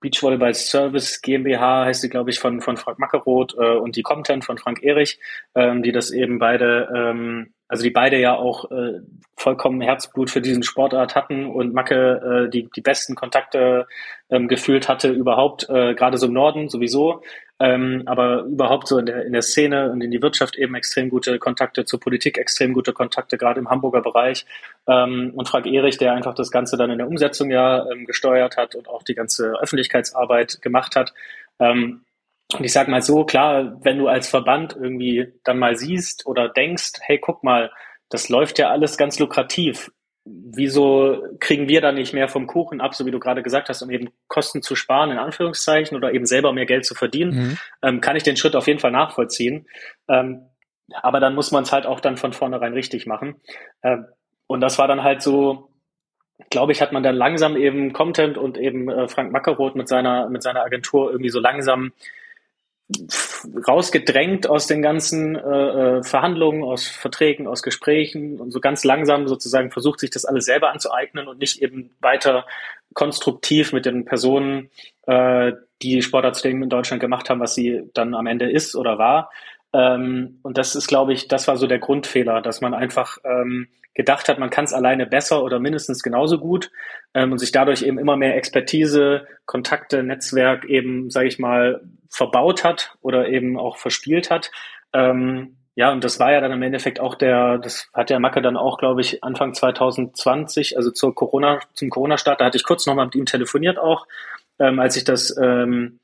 Beachvolleyball 0.00 0.54
Service 0.54 1.20
GmbH 1.20 1.84
heißt 1.84 2.00
sie, 2.00 2.08
glaube 2.08 2.30
ich, 2.30 2.38
von, 2.38 2.62
von 2.62 2.78
Frank 2.78 2.98
Mackeroth 2.98 3.54
äh, 3.58 3.76
und 3.76 3.96
die 3.96 4.02
Content 4.02 4.46
von 4.46 4.56
Frank 4.56 4.82
Erich, 4.82 5.20
ähm, 5.54 5.82
die 5.82 5.92
das 5.92 6.10
eben 6.10 6.38
beide 6.38 6.88
ähm, 6.94 7.52
also 7.70 7.84
die 7.84 7.90
beide 7.90 8.18
ja 8.18 8.34
auch 8.34 8.68
äh, 8.72 9.00
vollkommen 9.36 9.80
Herzblut 9.80 10.28
für 10.28 10.40
diesen 10.40 10.64
Sportart 10.64 11.14
hatten 11.14 11.46
und 11.46 11.72
Macke 11.72 12.46
äh, 12.46 12.50
die, 12.50 12.68
die 12.74 12.80
besten 12.80 13.14
Kontakte 13.14 13.86
ähm, 14.28 14.48
gefühlt 14.48 14.88
hatte 14.88 15.08
überhaupt, 15.08 15.68
äh, 15.70 15.94
gerade 15.94 16.18
so 16.18 16.26
im 16.26 16.32
Norden 16.32 16.68
sowieso, 16.68 17.22
ähm, 17.60 18.02
aber 18.06 18.44
überhaupt 18.44 18.88
so 18.88 18.98
in 18.98 19.04
der, 19.06 19.26
in 19.26 19.34
der 19.34 19.42
Szene 19.42 19.90
und 19.92 20.00
in 20.00 20.10
die 20.10 20.22
Wirtschaft 20.22 20.56
eben 20.56 20.74
extrem 20.74 21.10
gute 21.10 21.38
Kontakte, 21.38 21.84
zur 21.84 22.00
Politik 22.00 22.38
extrem 22.38 22.72
gute 22.72 22.94
Kontakte, 22.94 23.36
gerade 23.36 23.60
im 23.60 23.68
Hamburger 23.68 24.00
Bereich. 24.00 24.46
Ähm, 24.88 25.32
und 25.36 25.46
Frank 25.46 25.66
Erich, 25.66 25.98
der 25.98 26.14
einfach 26.14 26.34
das 26.34 26.50
Ganze 26.50 26.78
dann 26.78 26.90
in 26.90 26.96
der 26.96 27.06
Umsetzung 27.06 27.50
ja 27.50 27.86
ähm, 27.90 28.06
gesteuert 28.06 28.56
hat 28.56 28.74
und 28.74 28.88
auch 28.88 29.02
die 29.02 29.14
ganze 29.14 29.52
Öffentlichkeitsarbeit 29.60 30.62
gemacht 30.62 30.96
hat. 30.96 31.12
Ähm, 31.58 32.06
und 32.54 32.64
ich 32.64 32.72
sag 32.72 32.88
mal 32.88 33.02
so, 33.02 33.24
klar, 33.24 33.78
wenn 33.84 33.98
du 33.98 34.08
als 34.08 34.28
Verband 34.28 34.74
irgendwie 34.74 35.32
dann 35.44 35.58
mal 35.58 35.76
siehst 35.76 36.26
oder 36.26 36.48
denkst, 36.48 36.92
hey, 37.02 37.18
guck 37.18 37.44
mal, 37.44 37.70
das 38.08 38.30
läuft 38.30 38.58
ja 38.58 38.70
alles 38.70 38.96
ganz 38.96 39.18
lukrativ. 39.18 39.90
Wieso 40.24 41.22
kriegen 41.40 41.68
wir 41.68 41.80
da 41.80 41.92
nicht 41.92 42.12
mehr 42.12 42.28
vom 42.28 42.46
Kuchen 42.46 42.80
ab, 42.80 42.94
so 42.94 43.06
wie 43.06 43.10
du 43.10 43.18
gerade 43.18 43.42
gesagt 43.42 43.68
hast, 43.68 43.82
um 43.82 43.90
eben 43.90 44.10
Kosten 44.28 44.60
zu 44.60 44.76
sparen, 44.76 45.10
in 45.10 45.18
Anführungszeichen, 45.18 45.96
oder 45.96 46.12
eben 46.12 46.26
selber 46.26 46.52
mehr 46.52 46.66
Geld 46.66 46.84
zu 46.84 46.94
verdienen? 46.94 47.34
Mhm. 47.34 47.58
Ähm, 47.82 48.00
kann 48.00 48.16
ich 48.16 48.22
den 48.22 48.36
Schritt 48.36 48.54
auf 48.54 48.66
jeden 48.66 48.80
Fall 48.80 48.90
nachvollziehen. 48.90 49.66
Ähm, 50.08 50.46
aber 50.92 51.20
dann 51.20 51.34
muss 51.34 51.52
man 51.52 51.62
es 51.62 51.72
halt 51.72 51.86
auch 51.86 52.00
dann 52.00 52.16
von 52.16 52.32
vornherein 52.32 52.72
richtig 52.72 53.06
machen. 53.06 53.40
Ähm, 53.82 54.06
und 54.46 54.60
das 54.60 54.78
war 54.78 54.88
dann 54.88 55.02
halt 55.02 55.22
so, 55.22 55.70
glaube 56.50 56.72
ich, 56.72 56.82
hat 56.82 56.92
man 56.92 57.02
dann 57.02 57.14
langsam 57.14 57.56
eben 57.56 57.92
Content 57.92 58.36
und 58.36 58.58
eben 58.58 58.90
äh, 58.90 59.08
Frank 59.08 59.32
Mackeroth 59.32 59.76
mit 59.76 59.88
seiner, 59.88 60.28
mit 60.28 60.42
seiner 60.42 60.64
Agentur 60.64 61.10
irgendwie 61.10 61.30
so 61.30 61.40
langsam 61.40 61.92
rausgedrängt 63.66 64.48
aus 64.48 64.66
den 64.66 64.82
ganzen 64.82 65.36
äh, 65.36 65.38
äh, 65.40 66.02
Verhandlungen, 66.02 66.62
aus 66.62 66.86
Verträgen, 66.86 67.46
aus 67.46 67.62
Gesprächen 67.62 68.40
und 68.40 68.50
so 68.50 68.60
ganz 68.60 68.84
langsam 68.84 69.28
sozusagen 69.28 69.70
versucht, 69.70 70.00
sich 70.00 70.10
das 70.10 70.24
alles 70.24 70.44
selber 70.44 70.70
anzueignen 70.70 71.28
und 71.28 71.38
nicht 71.38 71.62
eben 71.62 71.90
weiter 72.00 72.46
konstruktiv 72.94 73.72
mit 73.72 73.86
den 73.86 74.04
Personen, 74.04 74.70
äh, 75.06 75.52
die 75.82 76.02
Sportarztstellen 76.02 76.62
in 76.62 76.68
Deutschland 76.68 77.00
gemacht 77.00 77.30
haben, 77.30 77.40
was 77.40 77.54
sie 77.54 77.82
dann 77.94 78.14
am 78.14 78.26
Ende 78.26 78.50
ist 78.50 78.74
oder 78.76 78.98
war. 78.98 79.30
Ähm, 79.72 80.40
und 80.42 80.58
das 80.58 80.74
ist, 80.74 80.88
glaube 80.88 81.12
ich, 81.12 81.28
das 81.28 81.46
war 81.48 81.56
so 81.56 81.66
der 81.66 81.78
Grundfehler, 81.78 82.42
dass 82.42 82.60
man 82.60 82.74
einfach 82.74 83.18
ähm, 83.24 83.68
gedacht 83.94 84.28
hat, 84.28 84.38
man 84.38 84.50
kann 84.50 84.64
es 84.64 84.72
alleine 84.72 85.06
besser 85.06 85.42
oder 85.42 85.58
mindestens 85.58 86.02
genauso 86.02 86.38
gut 86.38 86.70
ähm, 87.14 87.32
und 87.32 87.38
sich 87.38 87.52
dadurch 87.52 87.82
eben 87.82 87.98
immer 87.98 88.16
mehr 88.16 88.36
Expertise, 88.36 89.26
Kontakte, 89.46 90.02
Netzwerk 90.02 90.64
eben, 90.64 91.10
sage 91.10 91.28
ich 91.28 91.38
mal, 91.38 91.82
verbaut 92.08 92.64
hat 92.64 92.96
oder 93.00 93.28
eben 93.28 93.58
auch 93.58 93.76
verspielt 93.76 94.30
hat. 94.30 94.50
Ähm, 94.92 95.56
ja, 95.76 95.92
und 95.92 96.02
das 96.04 96.18
war 96.18 96.32
ja 96.32 96.40
dann 96.40 96.52
im 96.52 96.62
Endeffekt 96.62 97.00
auch 97.00 97.14
der, 97.14 97.58
das 97.58 97.88
hat 97.94 98.10
der 98.10 98.20
Macke 98.20 98.42
dann 98.42 98.56
auch, 98.56 98.78
glaube 98.78 99.00
ich, 99.00 99.22
Anfang 99.22 99.54
2020, 99.54 100.76
also 100.76 100.90
zur 100.90 101.14
Corona, 101.14 101.60
zum 101.74 101.90
Corona-Start, 101.90 102.40
da 102.40 102.46
hatte 102.46 102.56
ich 102.56 102.64
kurz 102.64 102.86
nochmal 102.86 103.06
mit 103.06 103.14
ihm 103.14 103.24
telefoniert 103.24 103.78
auch, 103.78 104.06
ähm, 104.58 104.78
als 104.80 104.96
ich 104.96 105.04
das 105.04 105.36
ähm, 105.40 106.00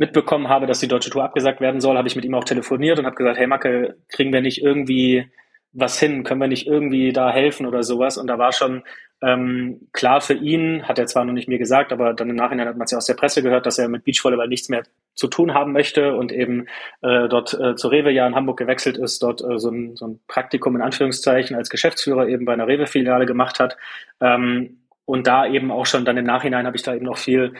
mitbekommen 0.00 0.48
habe, 0.48 0.66
dass 0.66 0.80
die 0.80 0.88
deutsche 0.88 1.10
Tour 1.10 1.22
abgesagt 1.22 1.60
werden 1.60 1.82
soll, 1.82 1.98
habe 1.98 2.08
ich 2.08 2.16
mit 2.16 2.24
ihm 2.24 2.34
auch 2.34 2.44
telefoniert 2.44 2.98
und 2.98 3.04
habe 3.04 3.16
gesagt, 3.16 3.38
hey 3.38 3.46
Macke, 3.46 3.98
kriegen 4.08 4.32
wir 4.32 4.40
nicht 4.40 4.62
irgendwie 4.62 5.30
was 5.72 6.00
hin? 6.00 6.24
Können 6.24 6.40
wir 6.40 6.48
nicht 6.48 6.66
irgendwie 6.66 7.12
da 7.12 7.30
helfen 7.30 7.66
oder 7.66 7.82
sowas? 7.82 8.16
Und 8.16 8.26
da 8.26 8.38
war 8.38 8.52
schon 8.52 8.82
ähm, 9.22 9.88
klar 9.92 10.22
für 10.22 10.32
ihn, 10.32 10.88
hat 10.88 10.98
er 10.98 11.04
zwar 11.04 11.26
noch 11.26 11.34
nicht 11.34 11.48
mir 11.48 11.58
gesagt, 11.58 11.92
aber 11.92 12.14
dann 12.14 12.30
im 12.30 12.36
Nachhinein 12.36 12.66
hat 12.66 12.78
man 12.78 12.86
es 12.86 12.92
ja 12.92 12.96
aus 12.96 13.04
der 13.04 13.14
Presse 13.14 13.42
gehört, 13.42 13.66
dass 13.66 13.78
er 13.78 13.88
mit 13.88 14.04
Beachvolleyball 14.04 14.48
nichts 14.48 14.70
mehr 14.70 14.84
zu 15.14 15.28
tun 15.28 15.52
haben 15.52 15.72
möchte 15.72 16.14
und 16.14 16.32
eben 16.32 16.66
äh, 17.02 17.28
dort 17.28 17.52
äh, 17.52 17.76
zur 17.76 17.92
Rewe 17.92 18.10
ja 18.10 18.26
in 18.26 18.34
Hamburg 18.34 18.58
gewechselt 18.58 18.96
ist, 18.96 19.22
dort 19.22 19.42
äh, 19.42 19.58
so, 19.58 19.70
ein, 19.70 19.96
so 19.96 20.06
ein 20.06 20.20
Praktikum 20.28 20.76
in 20.76 20.82
Anführungszeichen 20.82 21.56
als 21.56 21.68
Geschäftsführer 21.68 22.26
eben 22.26 22.46
bei 22.46 22.54
einer 22.54 22.66
Rewe-Filiale 22.66 23.26
gemacht 23.26 23.60
hat. 23.60 23.76
Ähm, 24.22 24.78
und 25.04 25.26
da 25.26 25.46
eben 25.46 25.70
auch 25.70 25.84
schon 25.84 26.06
dann 26.06 26.16
im 26.16 26.24
Nachhinein 26.24 26.66
habe 26.66 26.76
ich 26.76 26.84
da 26.84 26.94
eben 26.94 27.04
noch 27.04 27.18
viel 27.18 27.52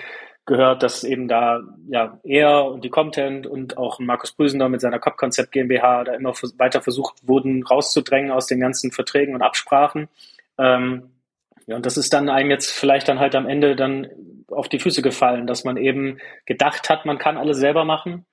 gehört, 0.46 0.82
dass 0.82 1.04
eben 1.04 1.28
da 1.28 1.60
ja 1.88 2.18
er 2.24 2.64
und 2.64 2.84
die 2.84 2.90
Content 2.90 3.46
und 3.46 3.78
auch 3.78 3.98
Markus 4.00 4.32
Brüsender 4.32 4.68
mit 4.68 4.80
seiner 4.80 4.98
Cop-Konzept 4.98 5.52
GmbH 5.52 6.04
da 6.04 6.14
immer 6.14 6.32
weiter 6.58 6.82
versucht 6.82 7.26
wurden, 7.26 7.62
rauszudrängen 7.62 8.30
aus 8.30 8.46
den 8.46 8.60
ganzen 8.60 8.90
Verträgen 8.90 9.34
und 9.34 9.42
Absprachen. 9.42 10.08
Ähm, 10.58 11.10
ja, 11.66 11.76
und 11.76 11.86
das 11.86 11.96
ist 11.96 12.12
dann 12.12 12.28
einem 12.28 12.50
jetzt 12.50 12.70
vielleicht 12.70 13.08
dann 13.08 13.20
halt 13.20 13.34
am 13.34 13.46
Ende 13.46 13.76
dann 13.76 14.08
auf 14.48 14.68
die 14.68 14.80
Füße 14.80 15.02
gefallen, 15.02 15.46
dass 15.46 15.64
man 15.64 15.76
eben 15.76 16.18
gedacht 16.46 16.90
hat, 16.90 17.06
man 17.06 17.18
kann 17.18 17.36
alles 17.36 17.58
selber 17.58 17.84
machen, 17.84 18.26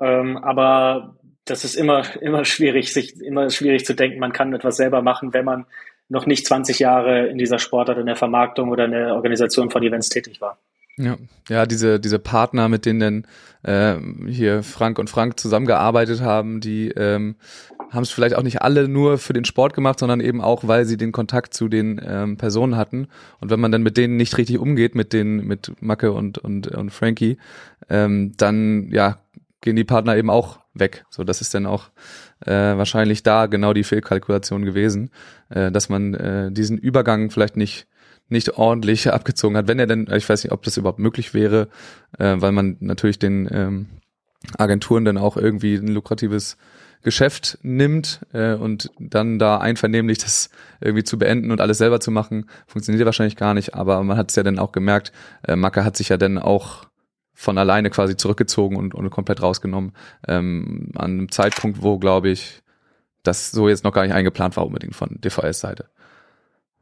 ähm, 0.00 0.36
aber 0.38 1.16
das 1.44 1.64
ist 1.64 1.76
immer, 1.76 2.02
immer 2.20 2.44
schwierig, 2.44 2.92
sich 2.92 3.20
immer 3.20 3.48
schwierig 3.50 3.84
zu 3.84 3.94
denken, 3.94 4.18
man 4.18 4.32
kann 4.32 4.52
etwas 4.52 4.76
selber 4.76 5.02
machen, 5.02 5.32
wenn 5.34 5.44
man 5.44 5.66
noch 6.08 6.26
nicht 6.26 6.46
20 6.46 6.80
Jahre 6.80 7.28
in 7.28 7.38
dieser 7.38 7.60
Sportart, 7.60 7.98
in 7.98 8.06
der 8.06 8.16
Vermarktung 8.16 8.70
oder 8.70 8.86
in 8.86 8.90
der 8.90 9.14
Organisation 9.14 9.70
von 9.70 9.82
Events 9.82 10.08
tätig 10.08 10.40
war. 10.40 10.58
Ja, 11.00 11.16
ja, 11.48 11.66
diese, 11.66 11.98
diese 11.98 12.18
Partner, 12.18 12.68
mit 12.68 12.84
denen 12.84 13.26
äh, 13.62 13.96
hier 14.28 14.62
Frank 14.62 14.98
und 14.98 15.08
Frank 15.08 15.40
zusammengearbeitet 15.40 16.20
haben, 16.20 16.60
die 16.60 16.88
ähm, 16.88 17.36
haben 17.90 18.02
es 18.02 18.10
vielleicht 18.10 18.36
auch 18.36 18.42
nicht 18.42 18.60
alle 18.60 18.86
nur 18.86 19.16
für 19.18 19.32
den 19.32 19.46
Sport 19.46 19.72
gemacht, 19.74 19.98
sondern 19.98 20.20
eben 20.20 20.42
auch, 20.42 20.68
weil 20.68 20.84
sie 20.84 20.98
den 20.98 21.10
Kontakt 21.10 21.54
zu 21.54 21.68
den 21.68 22.00
ähm, 22.04 22.36
Personen 22.36 22.76
hatten. 22.76 23.08
Und 23.40 23.50
wenn 23.50 23.60
man 23.60 23.72
dann 23.72 23.82
mit 23.82 23.96
denen 23.96 24.16
nicht 24.16 24.36
richtig 24.36 24.58
umgeht, 24.58 24.94
mit 24.94 25.12
den, 25.12 25.46
mit 25.46 25.72
Macke 25.80 26.12
und, 26.12 26.38
und, 26.38 26.68
und 26.68 26.90
Frankie, 26.90 27.38
ähm, 27.88 28.34
dann 28.36 28.90
ja, 28.92 29.18
gehen 29.62 29.76
die 29.76 29.84
Partner 29.84 30.16
eben 30.16 30.30
auch 30.30 30.60
weg. 30.74 31.04
So, 31.08 31.24
das 31.24 31.40
ist 31.40 31.54
dann 31.54 31.66
auch 31.66 31.88
äh, 32.46 32.52
wahrscheinlich 32.52 33.22
da 33.22 33.46
genau 33.46 33.72
die 33.72 33.84
Fehlkalkulation 33.84 34.64
gewesen, 34.64 35.10
äh, 35.48 35.72
dass 35.72 35.88
man 35.88 36.14
äh, 36.14 36.52
diesen 36.52 36.76
Übergang 36.78 37.30
vielleicht 37.30 37.56
nicht 37.56 37.86
nicht 38.30 38.56
ordentlich 38.56 39.12
abgezogen 39.12 39.56
hat. 39.56 39.68
Wenn 39.68 39.78
er 39.78 39.86
denn, 39.86 40.08
ich 40.12 40.28
weiß 40.28 40.44
nicht, 40.44 40.52
ob 40.52 40.62
das 40.62 40.76
überhaupt 40.76 40.98
möglich 40.98 41.34
wäre, 41.34 41.68
äh, 42.18 42.36
weil 42.38 42.52
man 42.52 42.76
natürlich 42.80 43.18
den 43.18 43.48
ähm, 43.50 43.86
Agenturen 44.56 45.04
dann 45.04 45.18
auch 45.18 45.36
irgendwie 45.36 45.74
ein 45.74 45.88
lukratives 45.88 46.56
Geschäft 47.02 47.58
nimmt 47.62 48.20
äh, 48.32 48.54
und 48.54 48.90
dann 48.98 49.38
da 49.38 49.58
einvernehmlich 49.58 50.18
das 50.18 50.50
irgendwie 50.80 51.04
zu 51.04 51.18
beenden 51.18 51.50
und 51.50 51.60
alles 51.60 51.78
selber 51.78 51.98
zu 52.00 52.10
machen, 52.10 52.46
funktioniert 52.66 53.04
wahrscheinlich 53.06 53.36
gar 53.36 53.54
nicht. 53.54 53.74
Aber 53.74 54.02
man 54.02 54.16
hat 54.16 54.30
es 54.30 54.36
ja 54.36 54.42
dann 54.42 54.58
auch 54.58 54.72
gemerkt, 54.72 55.12
äh, 55.46 55.56
Macke 55.56 55.84
hat 55.84 55.96
sich 55.96 56.10
ja 56.10 56.18
dann 56.18 56.38
auch 56.38 56.84
von 57.32 57.56
alleine 57.56 57.88
quasi 57.88 58.16
zurückgezogen 58.16 58.76
und, 58.76 58.94
und 58.94 59.08
komplett 59.08 59.40
rausgenommen. 59.40 59.92
Ähm, 60.28 60.92
an 60.94 61.12
einem 61.12 61.32
Zeitpunkt, 61.32 61.82
wo, 61.82 61.98
glaube 61.98 62.28
ich, 62.28 62.62
das 63.22 63.50
so 63.50 63.68
jetzt 63.68 63.82
noch 63.84 63.92
gar 63.92 64.02
nicht 64.02 64.12
eingeplant 64.12 64.56
war 64.58 64.66
unbedingt 64.66 64.94
von 64.94 65.18
DVS-Seite. 65.20 65.88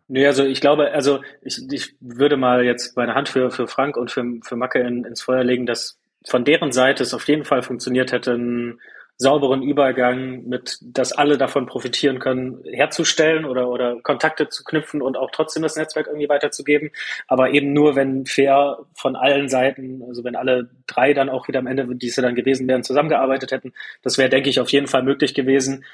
Nee, 0.08 0.26
also 0.26 0.44
ich 0.44 0.60
glaube, 0.62 0.90
also 0.92 1.20
ich, 1.42 1.60
ich 1.70 1.94
würde 2.00 2.38
mal 2.38 2.64
jetzt 2.64 2.96
meine 2.96 3.14
Hand 3.14 3.28
für, 3.28 3.50
für 3.50 3.68
Frank 3.68 3.96
und 3.96 4.10
für, 4.10 4.24
für 4.42 4.56
Macke 4.56 4.80
in, 4.80 5.04
ins 5.04 5.20
Feuer 5.20 5.44
legen, 5.44 5.66
dass 5.66 5.98
von 6.26 6.44
deren 6.44 6.72
Seite 6.72 7.02
es 7.02 7.12
auf 7.14 7.28
jeden 7.28 7.44
Fall 7.44 7.62
funktioniert 7.62 8.12
hätte, 8.12 8.32
einen 8.32 8.80
sauberen 9.18 9.62
Übergang 9.62 10.44
mit, 10.46 10.78
dass 10.80 11.12
alle 11.12 11.36
davon 11.38 11.66
profitieren 11.66 12.20
können, 12.20 12.62
herzustellen 12.64 13.44
oder, 13.44 13.68
oder 13.68 14.00
Kontakte 14.00 14.48
zu 14.48 14.62
knüpfen 14.64 15.02
und 15.02 15.16
auch 15.16 15.30
trotzdem 15.32 15.64
das 15.64 15.76
Netzwerk 15.76 16.06
irgendwie 16.06 16.28
weiterzugeben. 16.28 16.90
Aber 17.26 17.50
eben 17.50 17.72
nur, 17.72 17.96
wenn 17.96 18.26
fair 18.26 18.78
von 18.94 19.16
allen 19.16 19.48
Seiten, 19.48 20.02
also 20.06 20.22
wenn 20.22 20.36
alle 20.36 20.70
drei 20.86 21.14
dann 21.14 21.28
auch 21.28 21.48
wieder 21.48 21.58
am 21.58 21.66
Ende, 21.66 21.86
die 21.96 22.06
es 22.06 22.14
dann 22.14 22.36
gewesen 22.36 22.68
wären, 22.68 22.84
zusammengearbeitet 22.84 23.50
hätten, 23.50 23.72
das 24.02 24.18
wäre, 24.18 24.30
denke 24.30 24.50
ich, 24.50 24.60
auf 24.60 24.70
jeden 24.70 24.86
Fall 24.86 25.02
möglich 25.02 25.34
gewesen. 25.34 25.84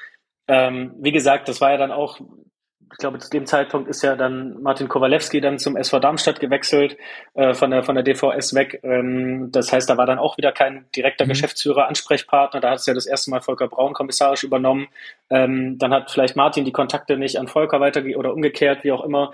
Ähm, 0.47 0.93
wie 0.99 1.11
gesagt, 1.11 1.49
das 1.49 1.59
war 1.59 1.71
ja 1.71 1.77
dann 1.77 1.91
auch 1.91 2.19
ich 2.91 2.97
glaube, 2.97 3.19
zu 3.19 3.29
dem 3.29 3.45
Zeitpunkt 3.45 3.89
ist 3.89 4.03
ja 4.03 4.15
dann 4.15 4.61
Martin 4.61 4.87
Kowalewski 4.87 5.41
dann 5.41 5.59
zum 5.59 5.75
SV 5.75 5.99
Darmstadt 5.99 6.39
gewechselt, 6.39 6.97
äh, 7.33 7.53
von 7.53 7.71
der, 7.71 7.83
von 7.83 7.95
der 7.95 8.03
DVS 8.03 8.53
weg. 8.53 8.79
Ähm, 8.83 9.49
das 9.51 9.71
heißt, 9.71 9.89
da 9.89 9.97
war 9.97 10.05
dann 10.05 10.19
auch 10.19 10.37
wieder 10.37 10.51
kein 10.51 10.85
direkter 10.95 11.25
mhm. 11.25 11.29
Geschäftsführer, 11.29 11.87
Ansprechpartner. 11.87 12.61
Da 12.61 12.71
hat 12.71 12.79
es 12.79 12.85
ja 12.85 12.93
das 12.93 13.05
erste 13.05 13.31
Mal 13.31 13.41
Volker 13.41 13.67
Braun 13.67 13.93
kommissarisch 13.93 14.43
übernommen. 14.43 14.87
Ähm, 15.29 15.77
dann 15.77 15.93
hat 15.93 16.11
vielleicht 16.11 16.35
Martin 16.35 16.65
die 16.65 16.71
Kontakte 16.71 17.17
nicht 17.17 17.37
an 17.37 17.47
Volker 17.47 17.79
weitergegeben 17.79 18.19
oder 18.19 18.33
umgekehrt, 18.33 18.83
wie 18.83 18.91
auch 18.91 19.03
immer. 19.03 19.31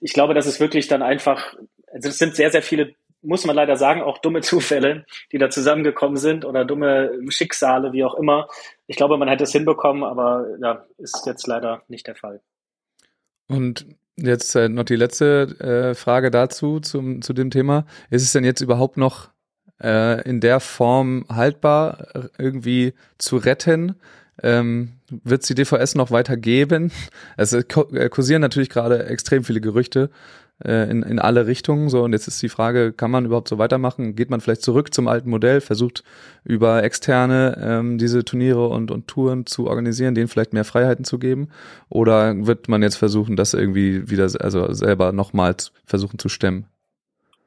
Ich 0.00 0.12
glaube, 0.12 0.34
das 0.34 0.46
ist 0.46 0.60
wirklich 0.60 0.88
dann 0.88 1.02
einfach, 1.02 1.54
also 1.92 2.08
es 2.08 2.18
sind 2.18 2.34
sehr, 2.34 2.50
sehr 2.50 2.62
viele 2.62 2.94
muss 3.26 3.46
man 3.46 3.56
leider 3.56 3.76
sagen, 3.76 4.02
auch 4.02 4.18
dumme 4.18 4.42
Zufälle, 4.42 5.06
die 5.32 5.38
da 5.38 5.48
zusammengekommen 5.48 6.18
sind 6.18 6.44
oder 6.44 6.66
dumme 6.66 7.10
Schicksale, 7.30 7.94
wie 7.94 8.04
auch 8.04 8.16
immer. 8.16 8.48
Ich 8.86 8.96
glaube, 8.96 9.16
man 9.16 9.28
hätte 9.28 9.44
es 9.44 9.52
hinbekommen, 9.52 10.04
aber 10.04 10.46
ja, 10.60 10.84
ist 10.98 11.24
jetzt 11.24 11.46
leider 11.46 11.82
nicht 11.88 12.06
der 12.06 12.16
Fall. 12.16 12.42
Und 13.48 13.86
jetzt 14.16 14.54
äh, 14.54 14.68
noch 14.68 14.84
die 14.84 14.96
letzte 14.96 15.92
äh, 15.92 15.94
Frage 15.94 16.30
dazu, 16.30 16.80
zum, 16.80 17.22
zu 17.22 17.32
dem 17.32 17.50
Thema. 17.50 17.86
Ist 18.10 18.22
es 18.22 18.32
denn 18.32 18.44
jetzt 18.44 18.60
überhaupt 18.60 18.96
noch 18.96 19.30
äh, 19.82 20.22
in 20.28 20.40
der 20.40 20.60
Form 20.60 21.24
haltbar, 21.28 22.30
irgendwie 22.38 22.94
zu 23.18 23.36
retten? 23.36 23.96
Ähm, 24.42 24.94
wird 25.08 25.42
es 25.42 25.48
die 25.48 25.54
DVS 25.54 25.94
noch 25.94 26.10
weiter 26.10 26.36
geben? 26.36 26.90
Es 27.36 27.52
äh, 27.52 27.62
kursieren 27.62 28.40
natürlich 28.40 28.70
gerade 28.70 29.06
extrem 29.06 29.44
viele 29.44 29.60
Gerüchte 29.60 30.10
äh, 30.62 30.90
in, 30.90 31.02
in 31.02 31.18
alle 31.18 31.46
Richtungen. 31.46 31.88
So, 31.88 32.02
und 32.02 32.12
jetzt 32.12 32.28
ist 32.28 32.42
die 32.42 32.48
Frage, 32.48 32.92
kann 32.92 33.10
man 33.10 33.24
überhaupt 33.24 33.48
so 33.48 33.58
weitermachen? 33.58 34.14
Geht 34.14 34.30
man 34.30 34.40
vielleicht 34.40 34.62
zurück 34.62 34.94
zum 34.94 35.08
alten 35.08 35.30
Modell, 35.30 35.60
versucht 35.60 36.04
über 36.44 36.82
externe 36.82 37.58
ähm, 37.60 37.98
diese 37.98 38.24
Turniere 38.24 38.68
und, 38.68 38.90
und 38.90 39.08
Touren 39.08 39.46
zu 39.46 39.66
organisieren, 39.66 40.14
denen 40.14 40.28
vielleicht 40.28 40.52
mehr 40.52 40.64
Freiheiten 40.64 41.04
zu 41.04 41.18
geben? 41.18 41.48
Oder 41.88 42.46
wird 42.46 42.68
man 42.68 42.82
jetzt 42.82 42.96
versuchen, 42.96 43.36
das 43.36 43.54
irgendwie 43.54 44.10
wieder, 44.10 44.28
also 44.40 44.72
selber 44.72 45.12
nochmals 45.12 45.72
versuchen 45.84 46.18
zu 46.18 46.28
stemmen? 46.28 46.66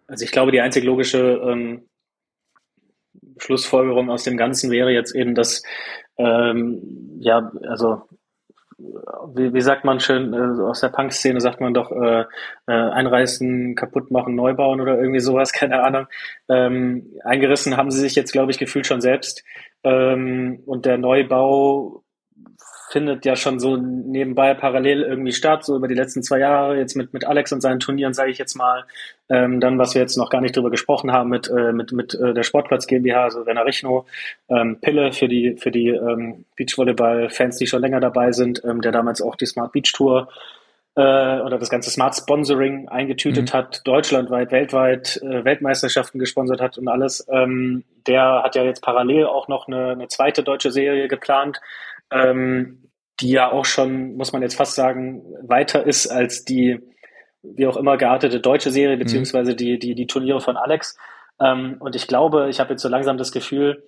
Also 0.07 0.23
ich 0.23 0.31
glaube, 0.31 0.51
die 0.51 0.61
einzig 0.61 0.83
logische 0.83 1.41
ähm, 1.43 1.83
Schlussfolgerung 3.37 4.09
aus 4.09 4.23
dem 4.23 4.37
Ganzen 4.37 4.71
wäre 4.71 4.91
jetzt 4.91 5.13
eben, 5.15 5.35
dass 5.35 5.63
ähm, 6.17 6.81
ja, 7.19 7.51
also 7.67 8.01
wie, 8.78 9.53
wie 9.53 9.61
sagt 9.61 9.86
man 9.86 9.99
schön, 9.99 10.34
äh, 10.34 10.61
aus 10.61 10.82
der 10.82 10.89
Punk-Szene 10.89 11.41
sagt 11.41 11.61
man 11.61 11.73
doch, 11.73 11.91
äh, 11.91 12.25
äh, 12.67 12.71
einreißen, 12.71 13.75
kaputt 13.75 14.11
machen, 14.11 14.36
neu 14.36 14.53
bauen 14.53 14.82
oder 14.82 14.97
irgendwie 14.97 15.19
sowas, 15.19 15.51
keine 15.53 15.84
Ahnung. 15.84 16.07
Ähm, 16.49 17.13
eingerissen 17.23 17.78
haben 17.78 17.91
sie 17.91 17.99
sich 17.99 18.15
jetzt, 18.15 18.32
glaube 18.32 18.51
ich, 18.51 18.59
gefühlt 18.59 18.86
schon 18.86 19.01
selbst. 19.01 19.43
Ähm, 19.84 20.61
und 20.65 20.86
der 20.86 20.97
Neubau 20.97 22.03
findet 22.89 23.25
ja 23.25 23.35
schon 23.35 23.59
so 23.59 23.75
nebenbei 23.75 24.53
parallel 24.53 25.03
irgendwie 25.03 25.33
statt, 25.33 25.65
so 25.65 25.75
über 25.75 25.88
die 25.88 25.95
letzten 25.95 26.23
zwei 26.23 26.39
Jahre, 26.39 26.77
jetzt 26.77 26.95
mit, 26.95 27.13
mit 27.13 27.25
Alex 27.25 27.51
und 27.51 27.61
seinen 27.61 27.79
Turnieren, 27.79 28.13
sage 28.13 28.31
ich 28.31 28.38
jetzt 28.38 28.55
mal. 28.55 28.85
Ähm, 29.29 29.59
dann, 29.59 29.77
was 29.77 29.93
wir 29.93 30.01
jetzt 30.01 30.17
noch 30.17 30.29
gar 30.29 30.39
nicht 30.39 30.55
drüber 30.55 30.71
gesprochen 30.71 31.11
haben, 31.11 31.29
mit, 31.29 31.49
äh, 31.49 31.73
mit, 31.73 31.91
mit 31.91 32.13
äh, 32.15 32.33
der 32.33 32.43
Sportplatz 32.43 32.88
GmbH, 32.88 33.23
also 33.23 33.45
Werner 33.45 33.65
Richno, 33.65 34.05
ähm, 34.49 34.79
Pille 34.79 35.11
für 35.11 35.27
die, 35.27 35.57
für 35.57 35.71
die 35.71 35.89
ähm, 35.89 36.45
Beachvolleyball-Fans, 36.55 37.57
die 37.57 37.67
schon 37.67 37.81
länger 37.81 37.99
dabei 37.99 38.31
sind, 38.31 38.63
ähm, 38.63 38.81
der 38.81 38.93
damals 38.93 39.21
auch 39.21 39.35
die 39.35 39.45
Smart 39.45 39.73
Beach 39.73 39.91
Tour 39.93 40.29
äh, 40.95 41.41
oder 41.41 41.57
das 41.59 41.69
ganze 41.69 41.91
Smart 41.91 42.15
Sponsoring 42.15 42.88
eingetütet 42.88 43.53
mhm. 43.53 43.57
hat, 43.57 43.81
deutschlandweit, 43.85 44.51
weltweit 44.51 45.21
äh, 45.21 45.45
Weltmeisterschaften 45.45 46.19
gesponsert 46.19 46.61
hat 46.61 46.77
und 46.77 46.88
alles. 46.88 47.27
Ähm, 47.29 47.83
der 48.07 48.43
hat 48.43 48.55
ja 48.55 48.63
jetzt 48.63 48.81
parallel 48.81 49.25
auch 49.25 49.47
noch 49.47 49.67
eine, 49.67 49.91
eine 49.91 50.07
zweite 50.07 50.41
deutsche 50.41 50.71
Serie 50.71 51.07
geplant, 51.07 51.61
ähm, 52.11 52.89
die 53.19 53.31
ja 53.31 53.51
auch 53.51 53.65
schon, 53.65 54.15
muss 54.15 54.33
man 54.33 54.41
jetzt 54.41 54.55
fast 54.55 54.75
sagen, 54.75 55.23
weiter 55.41 55.85
ist 55.85 56.07
als 56.07 56.45
die, 56.45 56.79
wie 57.41 57.67
auch 57.67 57.77
immer 57.77 57.97
geartete 57.97 58.39
deutsche 58.39 58.71
Serie, 58.71 58.95
mhm. 58.95 58.99
beziehungsweise 58.99 59.55
die, 59.55 59.79
die, 59.79 59.95
die 59.95 60.07
Turniere 60.07 60.41
von 60.41 60.57
Alex. 60.57 60.97
Ähm, 61.39 61.77
und 61.79 61.95
ich 61.95 62.07
glaube, 62.07 62.47
ich 62.49 62.59
habe 62.59 62.71
jetzt 62.71 62.81
so 62.81 62.89
langsam 62.89 63.17
das 63.17 63.31
Gefühl, 63.31 63.87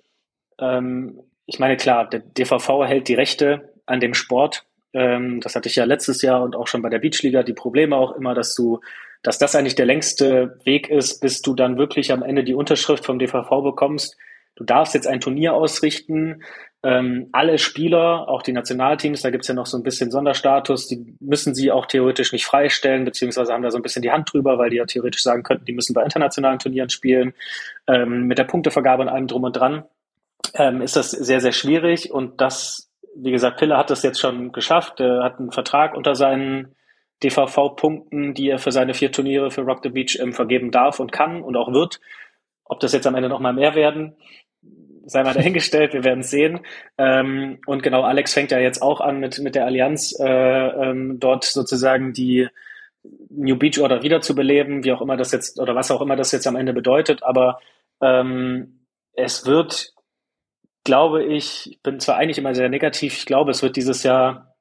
ähm, 0.58 1.20
ich 1.46 1.58
meine, 1.58 1.76
klar, 1.76 2.08
der 2.08 2.20
DVV 2.20 2.84
hält 2.84 3.08
die 3.08 3.14
Rechte 3.14 3.72
an 3.86 4.00
dem 4.00 4.14
Sport. 4.14 4.66
Ähm, 4.92 5.40
das 5.40 5.56
hatte 5.56 5.68
ich 5.68 5.76
ja 5.76 5.84
letztes 5.84 6.22
Jahr 6.22 6.42
und 6.42 6.56
auch 6.56 6.66
schon 6.66 6.82
bei 6.82 6.88
der 6.88 6.98
Beachliga 6.98 7.42
die 7.42 7.52
Probleme 7.52 7.96
auch 7.96 8.12
immer, 8.12 8.34
dass 8.34 8.54
du, 8.54 8.80
dass 9.22 9.38
das 9.38 9.54
eigentlich 9.54 9.74
der 9.74 9.86
längste 9.86 10.58
Weg 10.64 10.88
ist, 10.90 11.20
bis 11.20 11.42
du 11.42 11.54
dann 11.54 11.76
wirklich 11.76 12.12
am 12.12 12.22
Ende 12.22 12.44
die 12.44 12.54
Unterschrift 12.54 13.04
vom 13.04 13.18
DVV 13.18 13.62
bekommst. 13.62 14.16
Du 14.56 14.64
darfst 14.64 14.94
jetzt 14.94 15.06
ein 15.06 15.20
Turnier 15.20 15.54
ausrichten, 15.54 16.42
ähm, 16.82 17.28
alle 17.32 17.58
Spieler, 17.58 18.28
auch 18.28 18.42
die 18.42 18.52
Nationalteams, 18.52 19.20
da 19.20 19.30
gibt's 19.30 19.48
ja 19.48 19.54
noch 19.54 19.66
so 19.66 19.76
ein 19.76 19.82
bisschen 19.82 20.10
Sonderstatus, 20.10 20.86
die 20.86 21.14
müssen 21.20 21.54
sie 21.54 21.70
auch 21.70 21.84
theoretisch 21.84 22.32
nicht 22.32 22.46
freistellen, 22.46 23.04
beziehungsweise 23.04 23.52
haben 23.52 23.62
da 23.62 23.70
so 23.70 23.76
ein 23.76 23.82
bisschen 23.82 24.00
die 24.00 24.10
Hand 24.10 24.32
drüber, 24.32 24.58
weil 24.58 24.70
die 24.70 24.76
ja 24.76 24.86
theoretisch 24.86 25.22
sagen 25.22 25.42
könnten, 25.42 25.66
die 25.66 25.74
müssen 25.74 25.92
bei 25.92 26.02
internationalen 26.02 26.58
Turnieren 26.58 26.88
spielen. 26.88 27.34
Ähm, 27.86 28.26
mit 28.26 28.38
der 28.38 28.44
Punktevergabe 28.44 29.02
und 29.02 29.08
allem 29.08 29.26
drum 29.26 29.44
und 29.44 29.52
dran 29.52 29.84
ähm, 30.54 30.80
ist 30.80 30.96
das 30.96 31.10
sehr, 31.10 31.40
sehr 31.40 31.52
schwierig. 31.52 32.10
Und 32.10 32.40
das, 32.40 32.90
wie 33.14 33.30
gesagt, 33.30 33.58
Pille 33.58 33.76
hat 33.76 33.90
das 33.90 34.02
jetzt 34.02 34.20
schon 34.20 34.52
geschafft. 34.52 35.00
Er 35.00 35.22
hat 35.22 35.38
einen 35.38 35.52
Vertrag 35.52 35.94
unter 35.94 36.14
seinen 36.14 36.74
DVV-Punkten, 37.22 38.32
die 38.32 38.48
er 38.48 38.58
für 38.58 38.72
seine 38.72 38.94
vier 38.94 39.12
Turniere 39.12 39.50
für 39.50 39.62
Rock 39.62 39.80
the 39.82 39.90
Beach 39.90 40.18
ähm, 40.18 40.32
vergeben 40.32 40.70
darf 40.70 40.98
und 40.98 41.12
kann 41.12 41.42
und 41.42 41.56
auch 41.56 41.72
wird. 41.72 42.00
Ob 42.64 42.80
das 42.80 42.92
jetzt 42.92 43.06
am 43.06 43.16
Ende 43.16 43.28
noch 43.28 43.40
mal 43.40 43.52
mehr 43.52 43.74
werden, 43.74 44.16
sei 45.10 45.22
mal 45.22 45.34
dahingestellt, 45.34 45.92
wir 45.92 46.04
werden 46.04 46.20
es 46.20 46.30
sehen. 46.30 46.60
Ähm, 46.98 47.58
und 47.66 47.82
genau, 47.82 48.02
Alex 48.02 48.34
fängt 48.34 48.50
ja 48.50 48.58
jetzt 48.58 48.82
auch 48.82 49.00
an 49.00 49.20
mit, 49.20 49.38
mit 49.40 49.54
der 49.54 49.66
Allianz, 49.66 50.18
äh, 50.20 50.24
ähm, 50.26 51.18
dort 51.20 51.44
sozusagen 51.44 52.12
die 52.12 52.48
New 53.30 53.56
Beach 53.56 53.80
Order 53.80 54.02
wiederzubeleben, 54.02 54.84
wie 54.84 54.92
auch 54.92 55.00
immer 55.00 55.16
das 55.16 55.32
jetzt, 55.32 55.58
oder 55.58 55.74
was 55.74 55.90
auch 55.90 56.02
immer 56.02 56.16
das 56.16 56.32
jetzt 56.32 56.46
am 56.46 56.56
Ende 56.56 56.72
bedeutet, 56.72 57.22
aber 57.22 57.58
ähm, 58.02 58.80
es 59.14 59.46
wird, 59.46 59.92
glaube 60.84 61.24
ich, 61.24 61.70
ich 61.72 61.82
bin 61.82 62.00
zwar 62.00 62.16
eigentlich 62.16 62.38
immer 62.38 62.54
sehr 62.54 62.68
negativ, 62.68 63.14
ich 63.16 63.26
glaube, 63.26 63.50
es 63.50 63.62
wird 63.62 63.76
dieses 63.76 64.02
Jahr, 64.02 64.54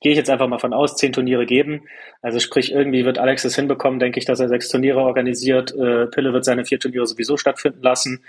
gehe 0.00 0.12
ich 0.12 0.18
jetzt 0.18 0.30
einfach 0.30 0.48
mal 0.48 0.58
von 0.58 0.72
aus, 0.72 0.96
zehn 0.96 1.12
Turniere 1.12 1.46
geben. 1.46 1.82
Also 2.22 2.40
sprich, 2.40 2.72
irgendwie 2.72 3.04
wird 3.04 3.18
Alex 3.18 3.44
es 3.44 3.54
hinbekommen, 3.54 4.00
denke 4.00 4.18
ich, 4.18 4.24
dass 4.24 4.40
er 4.40 4.48
sechs 4.48 4.68
Turniere 4.68 5.00
organisiert. 5.00 5.72
Äh, 5.72 6.06
Pille 6.06 6.32
wird 6.32 6.44
seine 6.44 6.64
vier 6.64 6.80
Turniere 6.80 7.06
sowieso 7.06 7.36
stattfinden 7.36 7.82
lassen. 7.82 8.24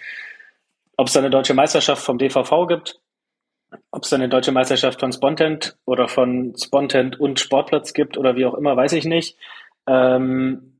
Ob 0.97 1.07
es 1.07 1.17
eine 1.17 1.29
deutsche 1.29 1.53
Meisterschaft 1.53 2.03
vom 2.03 2.17
DVV 2.17 2.67
gibt, 2.67 2.99
ob 3.91 4.03
es 4.03 4.13
eine 4.13 4.29
deutsche 4.29 4.51
Meisterschaft 4.51 4.99
von 4.99 5.11
Spontent 5.11 5.77
oder 5.85 6.07
von 6.07 6.53
Spontent 6.57 7.19
und 7.19 7.39
Sportplatz 7.39 7.93
gibt 7.93 8.17
oder 8.17 8.35
wie 8.35 8.45
auch 8.45 8.53
immer, 8.53 8.75
weiß 8.77 8.93
ich 8.93 9.05
nicht. 9.05 9.37
Ähm, 9.87 10.79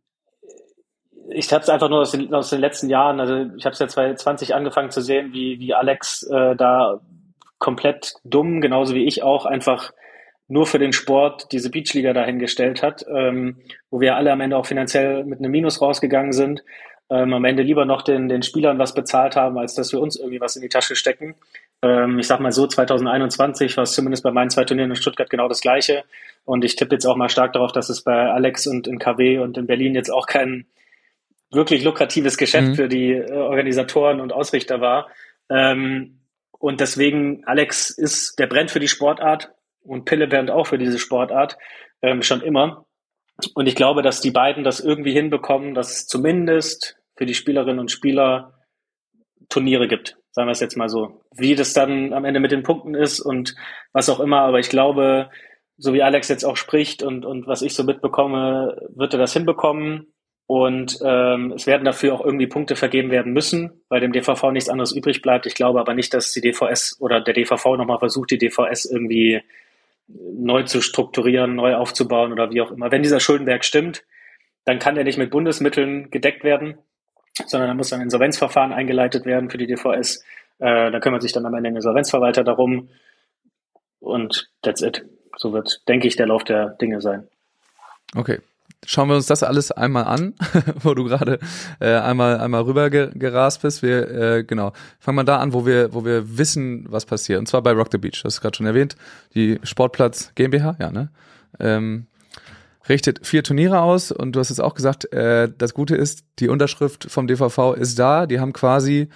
ich 1.29 1.51
habe 1.51 1.63
es 1.63 1.69
einfach 1.69 1.89
nur 1.89 2.01
aus 2.01 2.11
den, 2.11 2.33
aus 2.33 2.49
den 2.49 2.59
letzten 2.59 2.89
Jahren, 2.89 3.19
also 3.19 3.45
ich 3.57 3.65
habe 3.65 3.73
es 3.73 3.79
ja 3.79 3.87
2020 3.87 4.53
angefangen 4.53 4.91
zu 4.91 5.01
sehen, 5.01 5.33
wie, 5.33 5.59
wie 5.59 5.73
Alex 5.73 6.23
äh, 6.23 6.55
da 6.55 7.01
komplett 7.57 8.15
dumm, 8.23 8.61
genauso 8.61 8.93
wie 8.93 9.05
ich 9.05 9.23
auch, 9.23 9.45
einfach 9.45 9.91
nur 10.47 10.65
für 10.65 10.79
den 10.79 10.91
Sport 10.91 11.51
diese 11.51 11.71
Beachliga 11.71 12.13
dahingestellt 12.13 12.83
hat, 12.83 13.05
ähm, 13.07 13.61
wo 13.89 14.01
wir 14.01 14.15
alle 14.15 14.31
am 14.31 14.41
Ende 14.41 14.57
auch 14.57 14.65
finanziell 14.65 15.23
mit 15.23 15.39
einem 15.39 15.51
Minus 15.51 15.81
rausgegangen 15.81 16.33
sind 16.33 16.63
ähm, 17.13 17.31
am 17.33 17.45
Ende 17.45 17.61
lieber 17.61 17.85
noch 17.85 18.01
den, 18.01 18.27
den 18.27 18.41
Spielern 18.41 18.79
was 18.79 18.95
bezahlt 18.95 19.35
haben, 19.35 19.59
als 19.59 19.75
dass 19.75 19.93
wir 19.93 20.01
uns 20.01 20.15
irgendwie 20.15 20.41
was 20.41 20.55
in 20.55 20.63
die 20.63 20.69
Tasche 20.69 20.95
stecken. 20.95 21.35
Ähm, 21.83 22.17
ich 22.17 22.25
sag 22.25 22.39
mal 22.39 22.51
so, 22.51 22.65
2021 22.65 23.77
war 23.77 23.83
es 23.83 23.93
zumindest 23.93 24.23
bei 24.23 24.31
meinen 24.31 24.49
zwei 24.49 24.63
Turnieren 24.63 24.89
in 24.89 24.95
Stuttgart 24.95 25.29
genau 25.29 25.47
das 25.47 25.61
Gleiche. 25.61 26.05
Und 26.43 26.65
ich 26.65 26.75
tippe 26.75 26.95
jetzt 26.95 27.05
auch 27.05 27.15
mal 27.15 27.29
stark 27.29 27.53
darauf, 27.53 27.71
dass 27.71 27.89
es 27.89 28.01
bei 28.01 28.31
Alex 28.31 28.65
und 28.65 28.87
in 28.87 28.97
KW 28.97 29.37
und 29.37 29.57
in 29.59 29.67
Berlin 29.67 29.93
jetzt 29.93 30.09
auch 30.09 30.25
kein 30.25 30.65
wirklich 31.51 31.83
lukratives 31.83 32.37
Geschäft 32.37 32.69
mhm. 32.69 32.75
für 32.75 32.87
die 32.87 33.11
äh, 33.11 33.31
Organisatoren 33.31 34.19
und 34.19 34.33
Ausrichter 34.33 34.81
war. 34.81 35.07
Ähm, 35.51 36.19
und 36.57 36.79
deswegen, 36.79 37.43
Alex 37.45 37.91
ist, 37.91 38.39
der 38.39 38.47
brennt 38.47 38.71
für 38.71 38.79
die 38.79 38.87
Sportart 38.87 39.51
und 39.83 40.05
Pille 40.05 40.27
brennt 40.27 40.49
auch 40.49 40.65
für 40.65 40.79
diese 40.79 40.97
Sportart, 40.97 41.59
ähm, 42.01 42.23
schon 42.23 42.41
immer. 42.41 42.87
Und 43.53 43.67
ich 43.67 43.75
glaube, 43.75 44.01
dass 44.01 44.19
die 44.19 44.31
beiden 44.31 44.63
das 44.63 44.79
irgendwie 44.79 45.11
hinbekommen, 45.11 45.75
dass 45.75 45.91
es 45.91 46.07
zumindest 46.07 46.97
für 47.15 47.25
die 47.25 47.33
Spielerinnen 47.33 47.79
und 47.79 47.91
Spieler 47.91 48.53
Turniere 49.49 49.87
gibt. 49.87 50.17
Sagen 50.31 50.47
wir 50.47 50.53
es 50.53 50.59
jetzt 50.59 50.77
mal 50.77 50.89
so. 50.89 51.21
Wie 51.35 51.55
das 51.55 51.73
dann 51.73 52.13
am 52.13 52.25
Ende 52.25 52.39
mit 52.39 52.51
den 52.51 52.63
Punkten 52.63 52.95
ist 52.95 53.19
und 53.19 53.55
was 53.91 54.09
auch 54.09 54.19
immer. 54.19 54.41
Aber 54.41 54.59
ich 54.59 54.69
glaube, 54.69 55.29
so 55.77 55.93
wie 55.93 56.01
Alex 56.01 56.27
jetzt 56.27 56.43
auch 56.43 56.57
spricht 56.57 57.03
und, 57.03 57.25
und 57.25 57.45
was 57.47 57.61
ich 57.61 57.75
so 57.75 57.83
mitbekomme, 57.83 58.77
wird 58.95 59.13
er 59.13 59.19
das 59.19 59.33
hinbekommen. 59.33 60.13
Und 60.45 60.99
ähm, 61.03 61.53
es 61.53 61.67
werden 61.67 61.85
dafür 61.85 62.13
auch 62.13 62.23
irgendwie 62.23 62.47
Punkte 62.47 62.75
vergeben 62.75 63.11
werden 63.11 63.31
müssen, 63.31 63.81
weil 63.89 64.01
dem 64.01 64.11
DVV 64.11 64.51
nichts 64.51 64.69
anderes 64.69 64.91
übrig 64.91 65.21
bleibt. 65.21 65.45
Ich 65.45 65.55
glaube 65.55 65.79
aber 65.79 65.93
nicht, 65.93 66.13
dass 66.13 66.31
die 66.33 66.41
DVS 66.41 66.97
oder 66.99 67.21
der 67.21 67.33
DVV 67.33 67.77
nochmal 67.77 67.99
versucht, 67.99 68.31
die 68.31 68.37
DVS 68.37 68.85
irgendwie 68.85 69.41
neu 70.07 70.63
zu 70.63 70.81
strukturieren, 70.81 71.55
neu 71.55 71.75
aufzubauen 71.75 72.33
oder 72.33 72.51
wie 72.51 72.61
auch 72.61 72.71
immer. 72.71 72.91
Wenn 72.91 73.03
dieser 73.03 73.19
Schuldenberg 73.19 73.63
stimmt, 73.63 74.03
dann 74.65 74.79
kann 74.79 74.95
der 74.95 75.03
nicht 75.05 75.17
mit 75.17 75.31
Bundesmitteln 75.31 76.09
gedeckt 76.11 76.43
werden, 76.43 76.77
sondern 77.45 77.69
da 77.69 77.73
muss 77.73 77.93
ein 77.93 78.01
Insolvenzverfahren 78.01 78.73
eingeleitet 78.73 79.25
werden 79.25 79.49
für 79.49 79.57
die 79.57 79.67
DVS. 79.67 80.23
Äh, 80.59 80.91
da 80.91 80.99
kümmert 80.99 81.21
sich 81.21 81.31
dann 81.31 81.45
am 81.45 81.53
Ende 81.53 81.69
ein 81.69 81.75
Insolvenzverwalter 81.75 82.43
darum 82.43 82.89
und 83.99 84.49
that's 84.61 84.81
it. 84.81 85.05
So 85.37 85.53
wird, 85.53 85.87
denke 85.87 86.07
ich, 86.07 86.15
der 86.15 86.27
Lauf 86.27 86.43
der 86.43 86.69
Dinge 86.69 87.01
sein. 87.01 87.27
Okay. 88.15 88.39
Schauen 88.85 89.07
wir 89.07 89.15
uns 89.15 89.27
das 89.27 89.43
alles 89.43 89.71
einmal 89.71 90.03
an, 90.03 90.33
wo 90.81 90.93
du 90.93 91.05
gerade 91.05 91.39
äh, 91.79 91.95
einmal 91.95 92.39
einmal 92.39 92.63
rüber 92.63 92.89
ge 92.89 93.11
gerast 93.13 93.61
bist. 93.61 93.81
Wir 93.81 94.11
äh, 94.11 94.43
genau 94.43 94.73
fangen 94.99 95.17
wir 95.17 95.23
da 95.23 95.37
an, 95.37 95.53
wo 95.53 95.65
wir 95.65 95.93
wo 95.93 96.03
wir 96.03 96.37
wissen, 96.37 96.85
was 96.89 97.05
passiert. 97.05 97.39
Und 97.39 97.47
zwar 97.47 97.61
bei 97.61 97.71
Rock 97.71 97.87
the 97.91 97.97
Beach. 97.97 98.21
Das 98.23 98.35
ist 98.35 98.41
gerade 98.41 98.57
schon 98.57 98.65
erwähnt. 98.65 98.97
Die 99.35 99.59
Sportplatz 99.63 100.33
GmbH, 100.35 100.75
ja 100.79 100.91
ne. 100.91 101.09
Ähm, 101.59 102.07
richtet 102.89 103.25
vier 103.25 103.43
Turniere 103.43 103.81
aus 103.81 104.11
und 104.11 104.33
du 104.33 104.39
hast 104.39 104.49
es 104.49 104.59
auch 104.59 104.73
gesagt, 104.73 105.11
äh, 105.13 105.49
das 105.57 105.73
Gute 105.73 105.95
ist, 105.95 106.25
die 106.39 106.49
Unterschrift 106.49 107.09
vom 107.09 107.27
DVV 107.27 107.73
ist 107.73 107.97
da. 107.97 108.25
Die 108.25 108.39
haben 108.39 108.53
quasi 108.53 109.09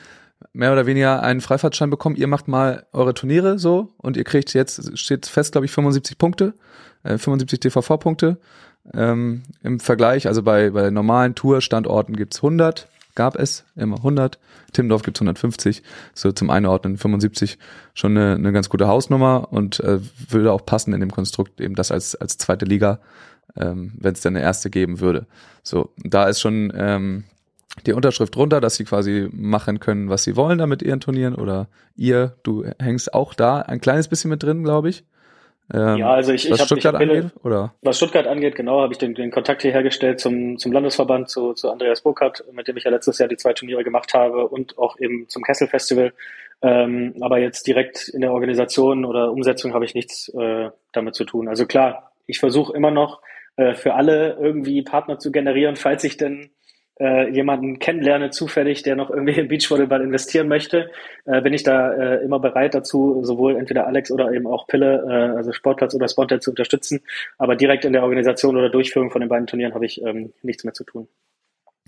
mehr 0.53 0.71
oder 0.71 0.85
weniger 0.85 1.23
einen 1.23 1.41
Freifahrtschein 1.41 1.89
bekommen. 1.89 2.15
Ihr 2.15 2.27
macht 2.27 2.47
mal 2.47 2.85
eure 2.93 3.13
Turniere 3.13 3.59
so 3.59 3.89
und 3.97 4.17
ihr 4.17 4.23
kriegt 4.23 4.53
jetzt, 4.53 4.97
steht 4.97 5.25
fest, 5.25 5.51
glaube 5.51 5.65
ich, 5.65 5.71
75 5.71 6.17
Punkte, 6.17 6.53
äh, 7.03 7.17
75 7.17 7.59
DVV-Punkte. 7.59 8.37
Ähm, 8.93 9.43
Im 9.63 9.79
Vergleich, 9.79 10.27
also 10.27 10.43
bei, 10.43 10.69
bei 10.69 10.89
normalen 10.89 11.35
Tour-Standorten 11.35 12.15
gibt's 12.15 12.37
100, 12.37 12.87
gab 13.15 13.35
es 13.35 13.65
immer 13.75 13.97
100. 13.97 14.39
Timmendorf 14.71 15.01
gibt's 15.01 15.19
150, 15.19 15.81
so 16.13 16.31
zum 16.31 16.49
Einordnen 16.49 16.97
75 16.97 17.57
schon 17.93 18.17
eine, 18.17 18.35
eine 18.35 18.51
ganz 18.51 18.69
gute 18.69 18.87
Hausnummer 18.87 19.47
und 19.51 19.79
äh, 19.81 19.99
würde 20.29 20.53
auch 20.53 20.65
passen 20.65 20.93
in 20.93 20.99
dem 20.99 21.11
Konstrukt 21.11 21.59
eben 21.59 21.75
das 21.75 21.91
als, 21.91 22.15
als 22.15 22.37
zweite 22.37 22.65
Liga 22.65 22.99
ähm, 23.59 23.93
wenn 23.99 24.13
es 24.13 24.21
dann 24.21 24.35
eine 24.35 24.43
erste 24.43 24.69
geben 24.69 24.99
würde. 24.99 25.25
So, 25.63 25.89
da 25.97 26.27
ist 26.27 26.39
schon 26.39 26.71
ähm, 26.75 27.23
die 27.85 27.93
Unterschrift 27.93 28.35
drunter, 28.35 28.61
dass 28.61 28.75
sie 28.75 28.85
quasi 28.85 29.29
machen 29.31 29.79
können, 29.79 30.09
was 30.09 30.23
sie 30.23 30.35
wollen 30.35 30.57
damit 30.57 30.81
ihren 30.81 30.99
Turnieren 30.99 31.35
oder 31.35 31.67
ihr, 31.95 32.35
du 32.43 32.65
hängst 32.79 33.13
auch 33.13 33.33
da 33.33 33.61
ein 33.61 33.81
kleines 33.81 34.07
bisschen 34.07 34.29
mit 34.29 34.43
drin, 34.43 34.63
glaube 34.63 34.89
ich. 34.89 35.03
Ähm, 35.73 35.97
ja, 35.97 36.11
also 36.11 36.31
ich, 36.31 36.49
was 36.49 36.61
ich 36.61 36.65
Stuttgart 36.65 36.95
hab, 36.95 37.01
ich 37.01 37.09
angeht, 37.09 37.31
oder? 37.43 37.73
Was 37.81 37.97
Stuttgart 37.97 38.25
angeht, 38.25 38.55
genau, 38.55 38.81
habe 38.81 38.93
ich 38.93 38.99
den, 38.99 39.15
den 39.15 39.31
Kontakt 39.31 39.61
hier 39.61 39.71
hergestellt 39.71 40.19
zum, 40.21 40.57
zum 40.57 40.71
Landesverband, 40.71 41.29
zu, 41.29 41.53
zu 41.53 41.69
Andreas 41.69 42.01
Burkhardt, 42.01 42.45
mit 42.53 42.69
dem 42.69 42.77
ich 42.77 42.85
ja 42.85 42.91
letztes 42.91 43.17
Jahr 43.17 43.27
die 43.27 43.35
zwei 43.35 43.51
Turniere 43.51 43.83
gemacht 43.83 44.13
habe 44.13 44.47
und 44.47 44.77
auch 44.77 44.97
eben 44.99 45.27
zum 45.27 45.43
Kessel 45.43 45.67
Festival. 45.67 46.13
Ähm, 46.61 47.15
aber 47.19 47.39
jetzt 47.39 47.67
direkt 47.67 48.07
in 48.07 48.21
der 48.21 48.31
Organisation 48.31 49.03
oder 49.03 49.31
Umsetzung 49.31 49.73
habe 49.73 49.85
ich 49.85 49.93
nichts 49.93 50.29
äh, 50.29 50.69
damit 50.93 51.15
zu 51.15 51.25
tun. 51.25 51.49
Also 51.49 51.65
klar, 51.65 52.11
ich 52.27 52.39
versuche 52.39 52.75
immer 52.75 52.89
noch 52.89 53.21
äh, 53.57 53.73
für 53.73 53.93
alle 53.93 54.37
irgendwie 54.39 54.81
Partner 54.81 55.19
zu 55.19 55.31
generieren, 55.31 55.75
falls 55.75 56.03
ich 56.03 56.17
denn 56.17 56.51
äh, 56.99 57.29
jemanden 57.31 57.79
kennenlerne, 57.79 58.29
zufällig, 58.29 58.83
der 58.83 58.95
noch 58.95 59.09
irgendwie 59.09 59.39
in 59.39 59.47
Beachvolleyball 59.47 60.01
investieren 60.01 60.47
möchte, 60.47 60.89
äh, 61.25 61.41
bin 61.41 61.53
ich 61.53 61.63
da 61.63 61.93
äh, 61.93 62.23
immer 62.23 62.39
bereit 62.39 62.73
dazu, 62.73 63.21
sowohl 63.23 63.55
entweder 63.55 63.85
Alex 63.85 64.11
oder 64.11 64.31
eben 64.31 64.47
auch 64.47 64.67
Pille, 64.67 65.05
äh, 65.07 65.37
also 65.37 65.51
Sportplatz 65.51 65.93
oder 65.93 66.07
Spontan 66.07 66.41
zu 66.41 66.51
unterstützen. 66.51 67.01
Aber 67.37 67.55
direkt 67.55 67.85
in 67.85 67.93
der 67.93 68.03
Organisation 68.03 68.57
oder 68.57 68.69
Durchführung 68.69 69.11
von 69.11 69.21
den 69.21 69.29
beiden 69.29 69.47
Turnieren 69.47 69.73
habe 69.73 69.85
ich 69.85 70.01
ähm, 70.01 70.33
nichts 70.41 70.63
mehr 70.63 70.73
zu 70.73 70.83
tun. 70.83 71.07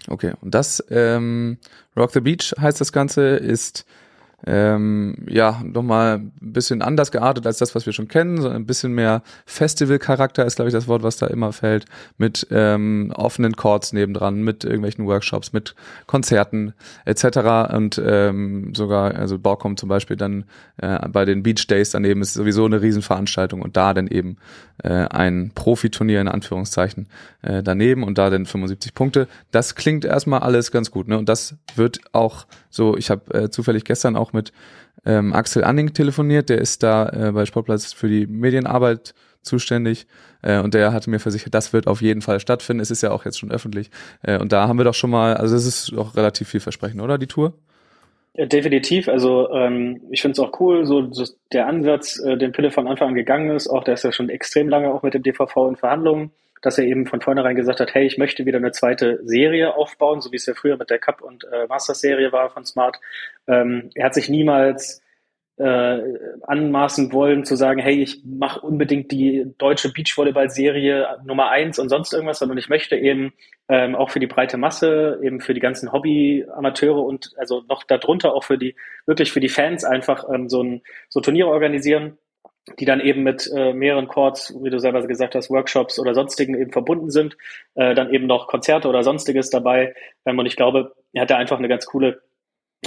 Okay, 0.07 0.34
und 0.41 0.53
das 0.53 0.86
ähm, 0.89 1.57
Rock 1.97 2.11
the 2.11 2.22
Beach 2.22 2.53
heißt 2.59 2.80
das 2.80 2.93
Ganze, 2.93 3.36
ist 3.36 3.86
ähm, 4.45 5.15
ja, 5.27 5.61
nochmal 5.63 6.15
ein 6.15 6.31
bisschen 6.39 6.81
anders 6.81 7.11
geartet 7.11 7.45
als 7.45 7.57
das, 7.57 7.75
was 7.75 7.85
wir 7.85 7.93
schon 7.93 8.07
kennen, 8.07 8.41
so 8.41 8.49
ein 8.49 8.65
bisschen 8.65 8.93
mehr 8.93 9.21
Festival-Charakter 9.45 10.45
ist, 10.45 10.55
glaube 10.55 10.69
ich, 10.69 10.73
das 10.73 10.87
Wort, 10.87 11.03
was 11.03 11.17
da 11.17 11.27
immer 11.27 11.51
fällt, 11.51 11.85
mit 12.17 12.47
ähm, 12.51 13.11
offenen 13.15 13.55
Chords 13.55 13.93
nebendran, 13.93 14.41
mit 14.41 14.63
irgendwelchen 14.63 15.05
Workshops, 15.05 15.53
mit 15.53 15.75
Konzerten 16.07 16.73
etc. 17.05 17.73
Und 17.73 18.01
ähm, 18.03 18.73
sogar, 18.75 19.15
also 19.15 19.37
Borkom 19.37 19.77
zum 19.77 19.89
Beispiel 19.89 20.15
dann 20.15 20.45
äh, 20.77 21.07
bei 21.09 21.25
den 21.25 21.43
Beach 21.43 21.67
Days 21.67 21.91
daneben 21.91 22.21
ist 22.21 22.33
sowieso 22.33 22.65
eine 22.65 22.81
Riesenveranstaltung 22.81 23.61
und 23.61 23.75
da 23.77 23.93
dann 23.93 24.07
eben 24.07 24.37
äh, 24.83 24.89
ein 24.89 25.51
Profiturnier 25.53 26.21
in 26.21 26.27
Anführungszeichen 26.27 27.07
äh, 27.41 27.61
daneben 27.63 28.03
und 28.03 28.17
da 28.17 28.29
dann 28.29 28.45
75 28.45 28.93
Punkte. 28.93 29.27
Das 29.51 29.75
klingt 29.75 30.05
erstmal 30.05 30.39
alles 30.39 30.71
ganz 30.71 30.91
gut, 30.91 31.07
ne? 31.07 31.17
Und 31.17 31.27
das 31.29 31.55
wird 31.75 31.99
auch 32.13 32.45
so, 32.70 32.97
ich 32.97 33.09
habe 33.09 33.34
äh, 33.34 33.49
zufällig 33.49 33.84
gestern 33.84 34.15
auch 34.15 34.34
mit 34.34 34.51
ähm, 35.05 35.34
Axel 35.34 35.63
Anning 35.63 35.93
telefoniert, 35.93 36.49
der 36.49 36.59
ist 36.59 36.84
da 36.84 37.09
äh, 37.09 37.32
bei 37.32 37.45
Sportplatz 37.45 37.93
für 37.93 38.07
die 38.07 38.28
Medienarbeit 38.28 39.13
zuständig 39.41 40.07
äh, 40.41 40.59
und 40.59 40.74
der 40.74 40.91
hatte 40.93 41.09
mir 41.09 41.20
versichert, 41.20 41.53
das 41.53 41.74
wird 41.74 41.88
auf 41.88 42.01
jeden 42.01 42.22
Fall 42.22 42.39
stattfinden. 42.39 42.82
Es 42.82 42.91
ist 42.91 43.01
ja 43.01 43.11
auch 43.11 43.26
jetzt 43.26 43.39
schon 43.39 43.51
öffentlich 43.51 43.89
äh, 44.24 44.38
und 44.38 44.51
da 44.51 44.67
haben 44.67 44.78
wir 44.78 44.84
doch 44.86 44.93
schon 44.93 45.09
mal, 45.09 45.36
also 45.36 45.55
es 45.55 45.65
ist 45.65 45.97
auch 45.97 46.15
relativ 46.15 46.49
vielversprechend, 46.49 47.01
oder 47.01 47.17
die 47.17 47.28
Tour? 47.28 47.53
Definitiv. 48.36 49.09
Also 49.09 49.51
ähm, 49.51 50.01
ich 50.11 50.22
finde 50.22 50.34
es 50.34 50.39
auch 50.39 50.59
cool, 50.59 50.86
so, 50.86 51.11
so 51.11 51.26
der 51.51 51.67
Ansatz, 51.67 52.20
äh, 52.20 52.38
den 52.38 52.51
Pille 52.51 52.72
von 52.72 52.88
Anfang 52.88 53.09
an 53.09 53.15
gegangen 53.15 53.49
ist. 53.49 53.67
Auch 53.67 53.84
der 53.84 53.95
ist 53.95 54.03
ja 54.03 54.11
schon 54.11 54.30
extrem 54.30 54.70
lange 54.70 54.93
auch 54.93 55.03
mit 55.03 55.13
dem 55.13 55.24
DVV 55.24 55.67
in 55.70 55.76
Verhandlungen 55.76 56.32
dass 56.62 56.78
er 56.78 56.86
eben 56.86 57.05
von 57.05 57.22
vornherein 57.22 57.55
gesagt 57.55 57.80
hat, 57.80 57.93
hey, 57.93 58.05
ich 58.05 58.18
möchte 58.18 58.45
wieder 58.45 58.57
eine 58.57 58.72
zweite 58.72 59.20
Serie 59.24 59.76
aufbauen, 59.76 60.22
so 60.22 60.32
wie 60.32 60.38
es 60.38 60.45
ja 60.45 60.53
früher 60.53 60.78
mit 60.78 60.89
der 60.89 60.99
Cup- 60.99 61.22
und 61.22 61.45
äh, 61.45 61.68
Masters-Serie 61.68 62.32
war 62.32 62.49
von 62.49 62.66
Smart. 62.66 62.97
Ähm, 63.47 63.89
er 63.95 64.05
hat 64.05 64.14
sich 64.14 64.30
niemals 64.30 65.01
äh, 65.60 65.99
anmaßen 66.43 67.12
wollen 67.12 67.43
zu 67.43 67.55
sagen, 67.55 67.82
hey, 67.82 68.01
ich 68.01 68.24
mache 68.24 68.62
unbedingt 68.62 69.12
die 69.12 69.45
deutsche 69.57 69.91
Beachvolleyball-Serie 69.91 71.20
Nummer 71.26 71.49
eins 71.49 71.80
und 71.80 71.89
sonst 71.89 72.14
irgendwas, 72.14 72.39
sondern 72.39 72.57
ich 72.57 72.70
möchte 72.70 72.95
eben 72.95 73.34
ähm, 73.68 73.93
auch 73.93 74.10
für 74.10 74.22
die 74.22 74.28
breite 74.28 74.57
Masse, 74.57 75.20
eben 75.22 75.41
für 75.41 75.53
die 75.53 75.60
ganzen 75.60 75.91
Hobby-Amateure 75.91 77.03
und 77.03 77.32
also 77.38 77.64
noch 77.68 77.84
darunter 77.84 78.34
auch 78.34 78.45
für 78.45 78.57
die, 78.57 78.76
wirklich 79.05 79.34
für 79.34 79.41
die 79.41 79.49
Fans 79.49 79.84
einfach 79.84 80.24
ähm, 80.34 80.47
so 80.47 80.64
ein 80.64 80.82
so 81.10 81.20
Turniere 81.20 81.49
organisieren 81.49 82.18
die 82.80 82.86
dann 82.86 82.99
eben 83.01 83.24
mit 83.24 83.49
äh, 83.55 83.74
mehreren 83.74 84.07
Chords, 84.07 84.53
wie 84.61 84.70
du 84.70 84.80
selber 84.80 85.05
gesagt 85.05 85.36
hast, 85.36 85.49
Workshops 85.49 85.99
oder 85.99 86.13
sonstigen 86.13 86.59
eben 86.59 86.72
verbunden 86.72 87.09
sind, 87.09 87.38
äh, 87.76 87.95
dann 87.95 88.13
eben 88.13 88.28
noch 88.28 88.47
Konzerte 88.47 88.88
oder 88.88 89.03
sonstiges 89.03 89.49
dabei. 89.49 89.95
Ähm, 90.26 90.39
und 90.39 90.45
ich 90.45 90.55
glaube, 90.55 90.93
er 91.13 91.24
hat 91.24 91.32
da 91.32 91.38
einfach 91.38 91.57
eine 91.57 91.67
ganz 91.67 91.86
coole 91.86 92.22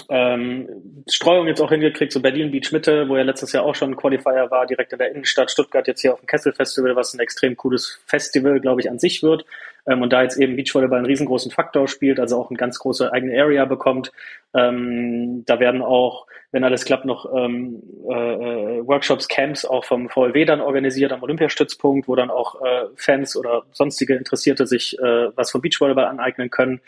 ähm, 0.09 1.05
Streuung 1.09 1.47
jetzt 1.47 1.61
auch 1.61 1.71
hingekriegt, 1.71 2.13
so 2.13 2.21
Berlin 2.21 2.51
Beach 2.51 2.73
Mitte, 2.73 3.09
wo 3.09 3.17
ja 3.17 3.23
letztes 3.23 3.53
Jahr 3.53 3.65
auch 3.65 3.75
schon 3.75 3.91
ein 3.91 3.97
Qualifier 3.97 4.51
war, 4.51 4.67
direkt 4.67 4.93
in 4.93 4.99
der 4.99 5.11
Innenstadt, 5.11 5.51
Stuttgart 5.51 5.87
jetzt 5.87 6.01
hier 6.01 6.15
auf 6.15 6.21
dem 6.21 6.27
Kessel 6.27 6.53
Festival, 6.53 6.97
was 6.97 7.13
ein 7.13 7.21
extrem 7.21 7.57
cooles 7.57 8.01
Festival, 8.07 8.61
glaube 8.61 8.81
ich, 8.81 8.89
an 8.89 8.99
sich 8.99 9.23
wird. 9.23 9.45
Ähm, 9.87 10.03
und 10.03 10.13
da 10.13 10.23
jetzt 10.23 10.39
eben 10.39 10.57
Beachvolleyball 10.57 10.99
einen 10.99 11.07
riesengroßen 11.07 11.51
Faktor 11.51 11.89
spielt, 11.89 12.21
also 12.21 12.39
auch 12.39 12.51
eine 12.51 12.57
ganz 12.57 12.79
große 12.79 13.13
eigene 13.13 13.41
Area 13.41 13.65
bekommt. 13.65 14.13
Ähm, 14.55 15.45
da 15.47 15.61
werden 15.61 15.83
auch, 15.83 16.27
wenn 16.53 16.63
alles 16.63 16.85
klappt, 16.85 17.05
noch 17.05 17.27
ähm, 17.35 17.83
äh, 18.09 18.87
Workshops, 18.87 19.29
Camps 19.29 19.65
auch 19.65 19.85
vom 19.85 20.09
VLW 20.09 20.45
dann 20.45 20.61
organisiert 20.61 21.13
am 21.13 21.23
Olympiastützpunkt, 21.23 22.07
wo 22.07 22.15
dann 22.15 22.31
auch 22.31 22.61
äh, 22.63 22.87
Fans 22.97 23.37
oder 23.37 23.65
sonstige 23.73 24.15
Interessierte 24.15 24.67
sich 24.67 24.99
äh, 24.99 25.29
was 25.35 25.51
vom 25.51 25.63
Beachvolleyball 25.63 26.05
aneignen 26.05 26.51
können. 26.51 26.81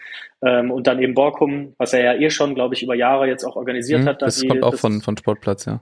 Ähm, 0.42 0.70
und 0.70 0.86
dann 0.86 1.00
eben 1.00 1.14
Borkum, 1.14 1.74
was 1.78 1.94
er 1.94 2.04
ja 2.04 2.14
eh 2.14 2.30
schon, 2.30 2.54
glaube 2.54 2.74
ich, 2.74 2.82
über 2.82 2.94
Jahre 2.94 3.26
jetzt 3.26 3.44
auch 3.44 3.56
organisiert 3.56 4.02
mhm, 4.02 4.08
hat. 4.08 4.22
Das 4.22 4.36
die, 4.36 4.48
kommt 4.48 4.62
auch 4.62 4.72
das, 4.72 4.80
von, 4.80 5.00
von 5.00 5.16
Sportplatz, 5.16 5.64
ja. 5.64 5.80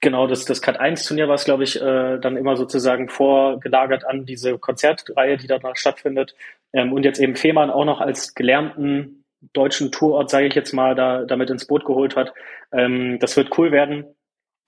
Genau, 0.00 0.28
das, 0.28 0.44
das 0.44 0.62
Cut 0.62 0.78
1 0.78 1.04
Turnier 1.04 1.26
war 1.26 1.34
es, 1.34 1.44
glaube 1.44 1.64
ich, 1.64 1.80
äh, 1.80 2.18
dann 2.18 2.36
immer 2.36 2.56
sozusagen 2.56 3.08
vorgelagert 3.08 4.04
an 4.04 4.26
diese 4.26 4.56
Konzertreihe, 4.56 5.36
die 5.36 5.48
danach 5.48 5.76
stattfindet. 5.76 6.36
Ähm, 6.72 6.92
und 6.92 7.04
jetzt 7.04 7.18
eben 7.18 7.34
Fehmarn 7.34 7.70
auch 7.70 7.84
noch 7.84 8.00
als 8.00 8.34
gelernten 8.34 9.24
deutschen 9.52 9.90
Tourort, 9.90 10.30
sage 10.30 10.46
ich 10.46 10.54
jetzt 10.54 10.72
mal, 10.72 10.94
da 10.94 11.24
damit 11.24 11.50
ins 11.50 11.66
Boot 11.66 11.84
geholt 11.84 12.14
hat. 12.14 12.32
Ähm, 12.72 13.18
das 13.20 13.36
wird 13.36 13.56
cool 13.58 13.72
werden. 13.72 14.04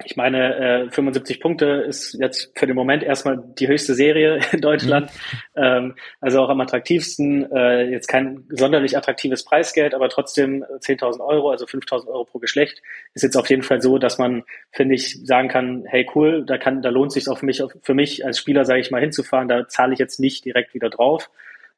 Ich 0.04 0.16
meine, 0.16 0.86
äh, 0.86 0.90
75 0.90 1.40
Punkte 1.40 1.84
ist 1.86 2.16
jetzt 2.20 2.52
für 2.56 2.66
den 2.66 2.76
Moment 2.76 3.02
erstmal 3.02 3.42
die 3.58 3.68
höchste 3.68 3.94
Serie 3.94 4.40
in 4.52 4.60
Deutschland. 4.60 5.10
Mhm. 5.54 5.62
Ähm, 5.62 5.94
also 6.20 6.40
auch 6.40 6.48
am 6.48 6.60
attraktivsten. 6.60 7.50
Äh, 7.52 7.90
jetzt 7.90 8.08
kein 8.08 8.44
sonderlich 8.50 8.96
attraktives 8.96 9.44
Preisgeld, 9.44 9.94
aber 9.94 10.08
trotzdem 10.08 10.64
10.000 10.64 11.20
Euro, 11.20 11.50
also 11.50 11.66
5.000 11.66 12.08
Euro 12.08 12.24
pro 12.24 12.38
Geschlecht, 12.38 12.82
ist 13.14 13.22
jetzt 13.22 13.36
auf 13.36 13.50
jeden 13.50 13.62
Fall 13.62 13.80
so, 13.80 13.98
dass 13.98 14.18
man, 14.18 14.44
finde 14.72 14.94
ich, 14.94 15.24
sagen 15.24 15.48
kann, 15.48 15.84
hey 15.86 16.08
cool, 16.14 16.44
da 16.46 16.58
kann, 16.58 16.82
da 16.82 16.88
lohnt 16.88 17.12
sich 17.12 17.28
auch 17.28 17.38
für 17.38 17.46
mich, 17.46 17.62
für 17.82 17.94
mich 17.94 18.24
als 18.24 18.38
Spieler, 18.38 18.64
sage 18.64 18.80
ich 18.80 18.90
mal, 18.90 19.00
hinzufahren. 19.00 19.48
Da 19.48 19.68
zahle 19.68 19.92
ich 19.92 19.98
jetzt 19.98 20.20
nicht 20.20 20.44
direkt 20.44 20.74
wieder 20.74 20.90
drauf 20.90 21.30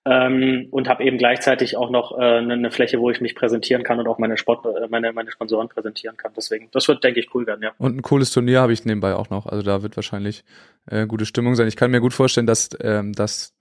ähm, 0.04 0.66
und 0.70 0.88
habe 0.88 1.04
eben 1.04 1.16
gleichzeitig 1.16 1.76
auch 1.76 1.90
noch 1.90 2.18
äh, 2.18 2.38
eine, 2.38 2.54
eine 2.54 2.70
Fläche, 2.70 2.98
wo 2.98 3.10
ich 3.10 3.20
mich 3.20 3.36
präsentieren 3.36 3.84
kann 3.84 4.00
und 4.00 4.08
auch 4.08 4.18
meine 4.18 4.36
Sport, 4.36 4.66
äh, 4.66 4.88
meine, 4.88 5.12
meine 5.12 5.30
Sponsoren 5.30 5.68
präsentieren 5.68 6.16
kann. 6.16 6.32
Deswegen, 6.36 6.68
das 6.72 6.88
wird, 6.88 7.04
denke 7.04 7.20
ich, 7.20 7.32
cool 7.34 7.46
werden, 7.46 7.62
ja. 7.62 7.72
Und 7.78 7.96
ein 7.96 8.02
cooles 8.02 8.32
Turnier 8.32 8.60
habe 8.60 8.72
ich 8.72 8.84
nebenbei 8.84 9.14
auch 9.14 9.30
noch. 9.30 9.46
Also 9.46 9.62
da 9.62 9.82
wird 9.82 9.94
wahrscheinlich 9.96 10.44
äh, 10.90 11.06
gute 11.06 11.24
Stimmung 11.24 11.54
sein. 11.54 11.68
Ich 11.68 11.76
kann 11.76 11.92
mir 11.92 12.00
gut 12.00 12.14
vorstellen, 12.14 12.48
dass, 12.48 12.70
ähm, 12.80 13.12
dass 13.12 13.54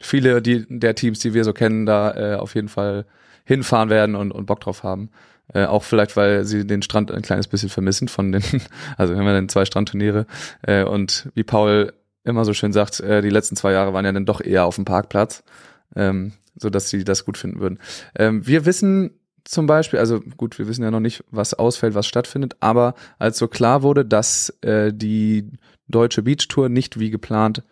viele 0.00 0.40
die, 0.40 0.64
der 0.68 0.94
Teams, 0.94 1.18
die 1.18 1.34
wir 1.34 1.44
so 1.44 1.52
kennen, 1.52 1.84
da 1.84 2.14
äh, 2.16 2.36
auf 2.36 2.54
jeden 2.54 2.68
Fall 2.68 3.04
hinfahren 3.44 3.90
werden 3.90 4.14
und, 4.14 4.32
und 4.32 4.46
Bock 4.46 4.60
drauf 4.60 4.84
haben. 4.84 5.10
Äh, 5.52 5.66
auch 5.66 5.82
vielleicht, 5.82 6.16
weil 6.16 6.44
sie 6.44 6.66
den 6.66 6.80
Strand 6.80 7.10
ein 7.10 7.20
kleines 7.20 7.48
bisschen 7.48 7.68
vermissen 7.68 8.08
von 8.08 8.32
den, 8.32 8.42
also 8.96 9.14
wenn 9.14 9.24
wir 9.24 9.34
dann 9.34 9.50
zwei 9.50 9.66
Strandturniere 9.66 10.26
äh, 10.62 10.84
und 10.84 11.28
wie 11.34 11.44
Paul 11.44 11.92
immer 12.24 12.46
so 12.46 12.54
schön 12.54 12.72
sagt, 12.72 13.00
äh, 13.00 13.20
die 13.20 13.28
letzten 13.28 13.56
zwei 13.56 13.72
Jahre 13.72 13.92
waren 13.92 14.06
ja 14.06 14.12
dann 14.12 14.24
doch 14.24 14.40
eher 14.40 14.64
auf 14.64 14.76
dem 14.76 14.86
Parkplatz 14.86 15.42
ähm, 15.96 16.32
so 16.56 16.70
dass 16.70 16.90
sie 16.90 17.04
das 17.04 17.24
gut 17.24 17.38
finden 17.38 17.60
würden. 17.60 17.78
Ähm, 18.14 18.46
wir 18.46 18.66
wissen 18.66 19.18
zum 19.44 19.66
Beispiel, 19.66 19.98
also 19.98 20.20
gut, 20.36 20.58
wir 20.58 20.68
wissen 20.68 20.82
ja 20.82 20.90
noch 20.90 21.00
nicht, 21.00 21.24
was 21.30 21.54
ausfällt, 21.54 21.94
was 21.94 22.06
stattfindet, 22.06 22.56
aber 22.60 22.94
als 23.18 23.38
so 23.38 23.48
klar 23.48 23.82
wurde, 23.82 24.04
dass 24.04 24.50
äh, 24.60 24.92
die 24.92 25.50
deutsche 25.88 26.22
Beach 26.22 26.46
Tour 26.48 26.68
nicht 26.68 26.98
wie 26.98 27.10
geplant 27.10 27.62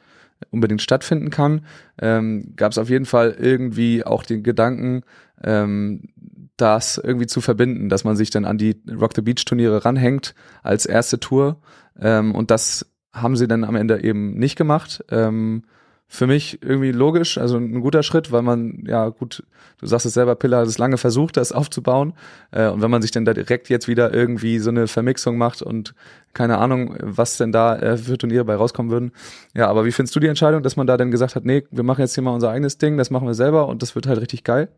unbedingt 0.51 0.83
stattfinden 0.83 1.31
kann, 1.31 1.67
ähm, 2.01 2.55
gab 2.57 2.73
es 2.73 2.79
auf 2.79 2.89
jeden 2.89 3.05
Fall 3.05 3.37
irgendwie 3.39 4.05
auch 4.05 4.25
den 4.25 4.43
Gedanken, 4.43 5.03
ähm, 5.43 6.09
das 6.57 6.99
irgendwie 6.99 7.27
zu 7.27 7.41
verbinden, 7.41 7.89
dass 7.89 8.05
man 8.05 8.17
sich 8.17 8.31
dann 8.31 8.45
an 8.45 8.59
die 8.59 8.83
Rock 8.91 9.13
the 9.15 9.23
Beach 9.23 9.45
Turniere 9.45 9.85
ranhängt 9.85 10.35
als 10.63 10.87
erste 10.87 11.21
Tour. 11.21 11.61
Ähm, 11.99 12.35
und 12.35 12.51
das 12.51 12.87
haben 13.13 13.37
sie 13.37 13.49
dann 13.49 13.65
am 13.65 13.77
Ende 13.77 14.03
eben 14.03 14.39
nicht 14.39 14.57
gemacht. 14.57 15.05
Ähm, 15.11 15.65
für 16.13 16.27
mich 16.27 16.61
irgendwie 16.61 16.91
logisch, 16.91 17.39
also 17.39 17.57
ein 17.57 17.81
guter 17.81 18.03
Schritt, 18.03 18.33
weil 18.33 18.43
man, 18.43 18.83
ja 18.85 19.11
gut, 19.11 19.45
du 19.79 19.87
sagst 19.87 20.07
es 20.07 20.13
selber, 20.13 20.35
Piller 20.35 20.59
hat 20.59 20.67
es 20.67 20.77
lange 20.77 20.99
versucht, 20.99 21.37
das 21.37 21.53
aufzubauen. 21.53 22.15
Äh, 22.51 22.69
und 22.69 22.83
wenn 22.83 22.91
man 22.91 23.01
sich 23.01 23.13
dann 23.13 23.25
da 23.25 23.33
direkt 23.33 23.69
jetzt 23.69 23.87
wieder 23.87 24.13
irgendwie 24.13 24.59
so 24.59 24.71
eine 24.71 24.89
Vermixung 24.89 25.39
macht 25.39 25.63
und 25.63 25.95
keine 26.35 26.59
Ahnung, 26.59 26.97
was 27.01 27.37
denn 27.37 27.53
da 27.53 27.77
äh, 27.79 27.97
für 27.97 28.19
Turniere 28.19 28.45
bei 28.45 28.57
rauskommen 28.57 28.91
würden. 28.91 29.13
Ja, 29.55 29.69
aber 29.69 29.85
wie 29.85 29.93
findest 29.93 30.17
du 30.17 30.21
die 30.21 30.27
Entscheidung, 30.27 30.65
dass 30.65 30.75
man 30.75 30.89
da 30.89 30.97
dann 30.97 31.13
gesagt 31.13 31.37
hat, 31.37 31.45
nee, 31.45 31.63
wir 31.71 31.85
machen 31.85 32.01
jetzt 32.01 32.15
hier 32.15 32.25
mal 32.25 32.35
unser 32.35 32.51
eigenes 32.51 32.77
Ding, 32.77 32.97
das 32.97 33.11
machen 33.11 33.29
wir 33.29 33.35
selber 33.35 33.69
und 33.69 33.81
das 33.81 33.95
wird 33.95 34.09
halt 34.09 34.21
richtig 34.21 34.43
geil? 34.43 34.69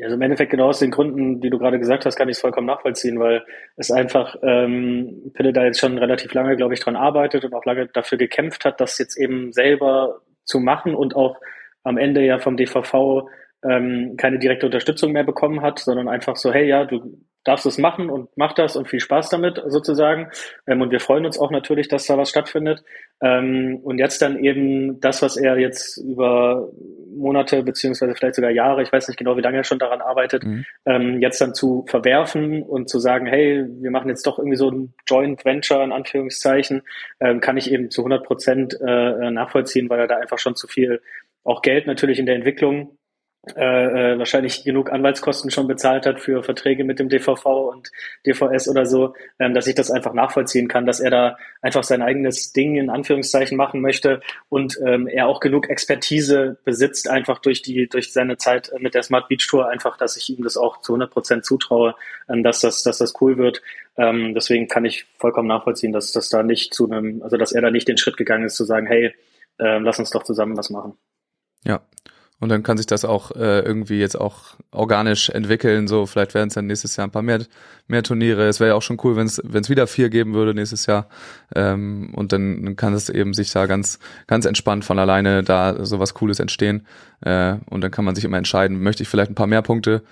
Also 0.00 0.14
im 0.14 0.22
Endeffekt 0.22 0.50
genau 0.50 0.68
aus 0.68 0.78
den 0.78 0.90
Gründen, 0.90 1.40
die 1.40 1.50
du 1.50 1.58
gerade 1.58 1.78
gesagt 1.78 2.06
hast, 2.06 2.16
kann 2.16 2.28
ich 2.28 2.36
es 2.36 2.40
vollkommen 2.40 2.66
nachvollziehen, 2.66 3.20
weil 3.20 3.44
es 3.76 3.90
einfach 3.90 4.36
ähm, 4.42 5.30
Pille 5.34 5.52
da 5.52 5.64
jetzt 5.64 5.80
schon 5.80 5.98
relativ 5.98 6.32
lange, 6.32 6.56
glaube 6.56 6.74
ich, 6.74 6.80
dran 6.80 6.96
arbeitet 6.96 7.44
und 7.44 7.54
auch 7.54 7.64
lange 7.64 7.86
dafür 7.86 8.18
gekämpft 8.18 8.64
hat, 8.64 8.80
das 8.80 8.98
jetzt 8.98 9.16
eben 9.18 9.52
selber 9.52 10.22
zu 10.44 10.60
machen 10.60 10.94
und 10.94 11.14
auch 11.14 11.36
am 11.84 11.98
Ende 11.98 12.24
ja 12.24 12.38
vom 12.38 12.56
DVV 12.56 13.28
ähm, 13.64 14.14
keine 14.16 14.38
direkte 14.38 14.66
Unterstützung 14.66 15.12
mehr 15.12 15.24
bekommen 15.24 15.62
hat, 15.62 15.78
sondern 15.78 16.08
einfach 16.08 16.36
so, 16.36 16.52
hey, 16.52 16.66
ja, 16.66 16.84
du 16.84 17.18
darfst 17.44 17.66
es 17.66 17.78
machen 17.78 18.10
und 18.10 18.30
mach 18.36 18.52
das 18.52 18.76
und 18.76 18.88
viel 18.88 19.00
Spaß 19.00 19.28
damit 19.28 19.62
sozusagen. 19.66 20.30
Ähm, 20.66 20.80
und 20.80 20.90
wir 20.90 21.00
freuen 21.00 21.26
uns 21.26 21.38
auch 21.38 21.50
natürlich, 21.50 21.88
dass 21.88 22.06
da 22.06 22.16
was 22.16 22.30
stattfindet. 22.30 22.82
Ähm, 23.20 23.80
und 23.82 23.98
jetzt 23.98 24.22
dann 24.22 24.42
eben 24.42 25.00
das, 25.00 25.22
was 25.22 25.36
er 25.36 25.58
jetzt 25.58 25.96
über 25.98 26.70
Monate 27.14 27.62
beziehungsweise 27.62 28.14
vielleicht 28.14 28.36
sogar 28.36 28.50
Jahre, 28.50 28.82
ich 28.82 28.92
weiß 28.92 29.08
nicht 29.08 29.18
genau, 29.18 29.36
wie 29.36 29.42
lange 29.42 29.58
er 29.58 29.64
schon 29.64 29.78
daran 29.78 30.00
arbeitet, 30.00 30.44
mhm. 30.44 30.64
ähm, 30.86 31.20
jetzt 31.20 31.40
dann 31.40 31.54
zu 31.54 31.84
verwerfen 31.88 32.62
und 32.62 32.88
zu 32.88 32.98
sagen, 32.98 33.26
hey, 33.26 33.64
wir 33.80 33.90
machen 33.90 34.08
jetzt 34.08 34.26
doch 34.26 34.38
irgendwie 34.38 34.56
so 34.56 34.70
ein 34.70 34.94
Joint 35.06 35.44
Venture 35.44 35.82
in 35.82 35.92
Anführungszeichen, 35.92 36.82
ähm, 37.20 37.40
kann 37.40 37.56
ich 37.56 37.70
eben 37.70 37.90
zu 37.90 38.02
100 38.02 38.24
Prozent 38.24 38.78
äh, 38.80 39.30
nachvollziehen, 39.30 39.90
weil 39.90 40.00
er 40.00 40.08
da 40.08 40.16
einfach 40.16 40.38
schon 40.38 40.56
zu 40.56 40.66
viel 40.66 41.00
auch 41.44 41.62
Geld 41.62 41.86
natürlich 41.86 42.18
in 42.18 42.26
der 42.26 42.36
Entwicklung 42.36 42.96
äh, 43.56 44.12
äh, 44.12 44.18
wahrscheinlich 44.20 44.62
genug 44.62 44.92
Anwaltskosten 44.92 45.50
schon 45.50 45.66
bezahlt 45.66 46.06
hat 46.06 46.20
für 46.20 46.44
Verträge 46.44 46.84
mit 46.84 47.00
dem 47.00 47.08
DVV 47.08 47.44
und 47.44 47.90
DVS 48.24 48.68
oder 48.68 48.86
so, 48.86 49.14
ähm, 49.40 49.52
dass 49.52 49.66
ich 49.66 49.74
das 49.74 49.90
einfach 49.90 50.12
nachvollziehen 50.12 50.68
kann, 50.68 50.86
dass 50.86 51.00
er 51.00 51.10
da 51.10 51.36
einfach 51.60 51.82
sein 51.82 52.02
eigenes 52.02 52.52
Ding 52.52 52.76
in 52.76 52.88
Anführungszeichen 52.88 53.56
machen 53.56 53.80
möchte 53.80 54.20
und 54.48 54.78
ähm, 54.86 55.08
er 55.08 55.26
auch 55.26 55.40
genug 55.40 55.68
Expertise 55.70 56.56
besitzt, 56.64 57.10
einfach 57.10 57.40
durch 57.40 57.62
die 57.62 57.88
durch 57.88 58.12
seine 58.12 58.36
Zeit 58.36 58.70
mit 58.78 58.94
der 58.94 59.02
Smart 59.02 59.26
Beach 59.26 59.48
Tour, 59.48 59.68
einfach, 59.68 59.96
dass 59.96 60.16
ich 60.16 60.30
ihm 60.30 60.44
das 60.44 60.56
auch 60.56 60.80
zu 60.80 60.92
100 60.92 61.10
Prozent 61.10 61.44
zutraue, 61.44 61.96
ähm, 62.28 62.44
dass 62.44 62.60
das 62.60 62.84
dass 62.84 62.98
das 62.98 63.20
cool 63.20 63.38
wird. 63.38 63.60
Ähm, 63.96 64.34
deswegen 64.34 64.68
kann 64.68 64.84
ich 64.84 65.06
vollkommen 65.18 65.48
nachvollziehen, 65.48 65.92
dass 65.92 66.12
das 66.12 66.28
da 66.28 66.44
nicht 66.44 66.74
zu 66.74 66.88
einem, 66.88 67.20
also 67.24 67.36
dass 67.36 67.50
er 67.50 67.62
da 67.62 67.72
nicht 67.72 67.88
den 67.88 67.98
Schritt 67.98 68.16
gegangen 68.16 68.44
ist, 68.44 68.54
zu 68.54 68.62
sagen, 68.62 68.86
hey, 68.86 69.12
äh, 69.58 69.78
lass 69.78 69.98
uns 69.98 70.10
doch 70.10 70.22
zusammen 70.22 70.56
was 70.56 70.70
machen. 70.70 70.96
Ja, 71.64 71.80
und 72.42 72.48
dann 72.48 72.64
kann 72.64 72.76
sich 72.76 72.86
das 72.86 73.04
auch 73.04 73.30
äh, 73.36 73.60
irgendwie 73.60 74.00
jetzt 74.00 74.20
auch 74.20 74.56
organisch 74.72 75.30
entwickeln. 75.30 75.86
So, 75.86 76.06
vielleicht 76.06 76.34
werden 76.34 76.48
es 76.48 76.54
dann 76.54 76.66
nächstes 76.66 76.96
Jahr 76.96 77.06
ein 77.06 77.12
paar 77.12 77.22
mehr, 77.22 77.38
mehr 77.86 78.02
Turniere. 78.02 78.48
Es 78.48 78.58
wäre 78.58 78.70
ja 78.70 78.74
auch 78.74 78.82
schon 78.82 78.98
cool, 79.04 79.14
wenn 79.14 79.26
es 79.28 79.70
wieder 79.70 79.86
vier 79.86 80.08
geben 80.08 80.34
würde 80.34 80.52
nächstes 80.52 80.86
Jahr. 80.86 81.06
Ähm, 81.54 82.12
und 82.16 82.32
dann, 82.32 82.64
dann 82.64 82.74
kann 82.74 82.94
es 82.94 83.08
eben 83.10 83.32
sich 83.32 83.52
da 83.52 83.66
ganz 83.66 84.00
ganz 84.26 84.44
entspannt 84.44 84.84
von 84.84 84.98
alleine 84.98 85.44
da 85.44 85.86
sowas 85.86 86.14
Cooles 86.14 86.40
entstehen. 86.40 86.84
Äh, 87.20 87.58
und 87.70 87.80
dann 87.80 87.92
kann 87.92 88.04
man 88.04 88.16
sich 88.16 88.24
immer 88.24 88.38
entscheiden, 88.38 88.82
möchte 88.82 89.04
ich 89.04 89.08
vielleicht 89.08 89.30
ein 89.30 89.36
paar 89.36 89.46
mehr 89.46 89.62
Punkte 89.62 90.02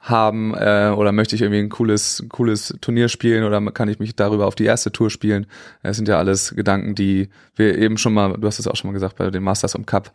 haben 0.00 0.54
äh, 0.54 0.94
oder 0.96 1.12
möchte 1.12 1.36
ich 1.36 1.42
irgendwie 1.42 1.60
ein 1.60 1.68
cooles 1.68 2.24
cooles 2.30 2.74
Turnier 2.80 3.08
spielen 3.08 3.44
oder 3.44 3.60
kann 3.70 3.88
ich 3.88 3.98
mich 3.98 4.16
darüber 4.16 4.46
auf 4.46 4.54
die 4.54 4.64
erste 4.64 4.90
Tour 4.90 5.10
spielen? 5.10 5.46
Es 5.82 5.96
sind 5.96 6.08
ja 6.08 6.18
alles 6.18 6.54
Gedanken, 6.56 6.94
die 6.94 7.28
wir 7.54 7.76
eben 7.76 7.98
schon 7.98 8.14
mal, 8.14 8.32
du 8.32 8.46
hast 8.46 8.58
es 8.58 8.66
auch 8.66 8.76
schon 8.76 8.88
mal 8.88 8.94
gesagt, 8.94 9.16
bei 9.16 9.30
den 9.30 9.42
Masters 9.42 9.74
und 9.74 9.86
Cup 9.86 10.12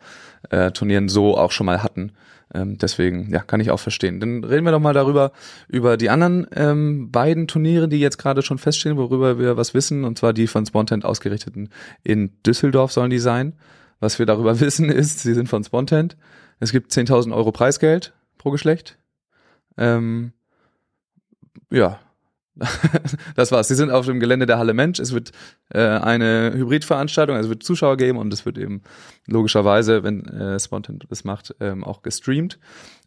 äh, 0.50 0.72
Turnieren 0.72 1.08
so 1.08 1.38
auch 1.38 1.52
schon 1.52 1.66
mal 1.66 1.84
hatten. 1.84 2.12
Ähm, 2.52 2.78
deswegen, 2.78 3.30
ja, 3.30 3.40
kann 3.40 3.60
ich 3.60 3.70
auch 3.70 3.78
verstehen. 3.78 4.18
Dann 4.18 4.42
reden 4.42 4.64
wir 4.64 4.72
doch 4.72 4.80
mal 4.80 4.92
darüber, 4.92 5.32
über 5.68 5.96
die 5.96 6.10
anderen 6.10 6.46
ähm, 6.54 7.10
beiden 7.10 7.46
Turniere, 7.46 7.88
die 7.88 8.00
jetzt 8.00 8.18
gerade 8.18 8.42
schon 8.42 8.58
feststehen, 8.58 8.96
worüber 8.96 9.38
wir 9.38 9.56
was 9.56 9.72
wissen, 9.72 10.04
und 10.04 10.18
zwar 10.18 10.32
die 10.32 10.46
von 10.48 10.66
Spontent 10.66 11.04
ausgerichteten 11.04 11.70
in 12.02 12.30
Düsseldorf 12.44 12.92
sollen 12.92 13.10
die 13.10 13.18
sein. 13.18 13.54
Was 14.00 14.18
wir 14.18 14.26
darüber 14.26 14.58
wissen 14.60 14.90
ist, 14.90 15.20
sie 15.20 15.34
sind 15.34 15.48
von 15.48 15.62
Spontent. 15.62 16.16
Es 16.58 16.72
gibt 16.72 16.90
10.000 16.92 17.34
Euro 17.34 17.52
Preisgeld 17.52 18.14
pro 18.38 18.50
Geschlecht 18.50 18.98
ähm, 19.76 20.32
ja, 21.70 22.00
das 23.36 23.52
war's. 23.52 23.68
Sie 23.68 23.74
sind 23.74 23.90
auf 23.90 24.06
dem 24.06 24.18
Gelände 24.18 24.46
der 24.46 24.58
Halle 24.58 24.72
Mensch. 24.72 24.98
Es 24.98 25.12
wird 25.12 25.32
äh, 25.70 25.80
eine 25.80 26.52
Hybridveranstaltung, 26.54 27.36
also 27.36 27.48
es 27.48 27.50
wird 27.50 27.62
Zuschauer 27.62 27.96
geben 27.96 28.18
und 28.18 28.32
es 28.32 28.46
wird 28.46 28.56
eben 28.56 28.82
logischerweise, 29.26 30.02
wenn 30.02 30.24
äh, 30.26 30.58
Spontan 30.58 30.98
das 31.08 31.24
macht, 31.24 31.54
ähm, 31.60 31.84
auch 31.84 32.02
gestreamt. 32.02 32.58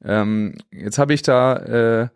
Ähm, 0.03 0.55
jetzt 0.72 0.99
habe 0.99 1.13
ich 1.13 1.24
da, 1.24 1.55
äh, 1.55 2.09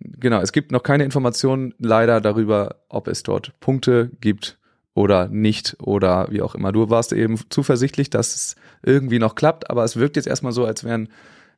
genau, 0.00 0.40
es 0.40 0.52
gibt 0.52 0.70
noch 0.70 0.84
keine 0.84 1.04
Informationen 1.04 1.74
leider 1.78 2.20
darüber, 2.20 2.76
ob 2.88 3.08
es 3.08 3.24
dort 3.24 3.58
Punkte 3.58 4.10
gibt 4.20 4.58
oder 4.94 5.28
nicht 5.28 5.76
oder 5.80 6.28
wie 6.30 6.40
auch 6.40 6.54
immer. 6.54 6.70
Du 6.70 6.88
warst 6.88 7.12
eben 7.12 7.36
zuversichtlich, 7.50 8.10
dass 8.10 8.34
es 8.34 8.56
irgendwie 8.82 9.18
noch 9.18 9.34
klappt, 9.34 9.70
aber 9.70 9.82
es 9.82 9.96
wirkt 9.96 10.16
jetzt 10.16 10.28
erstmal 10.28 10.52
so, 10.52 10.64
als 10.64 10.84
wären 10.84 11.08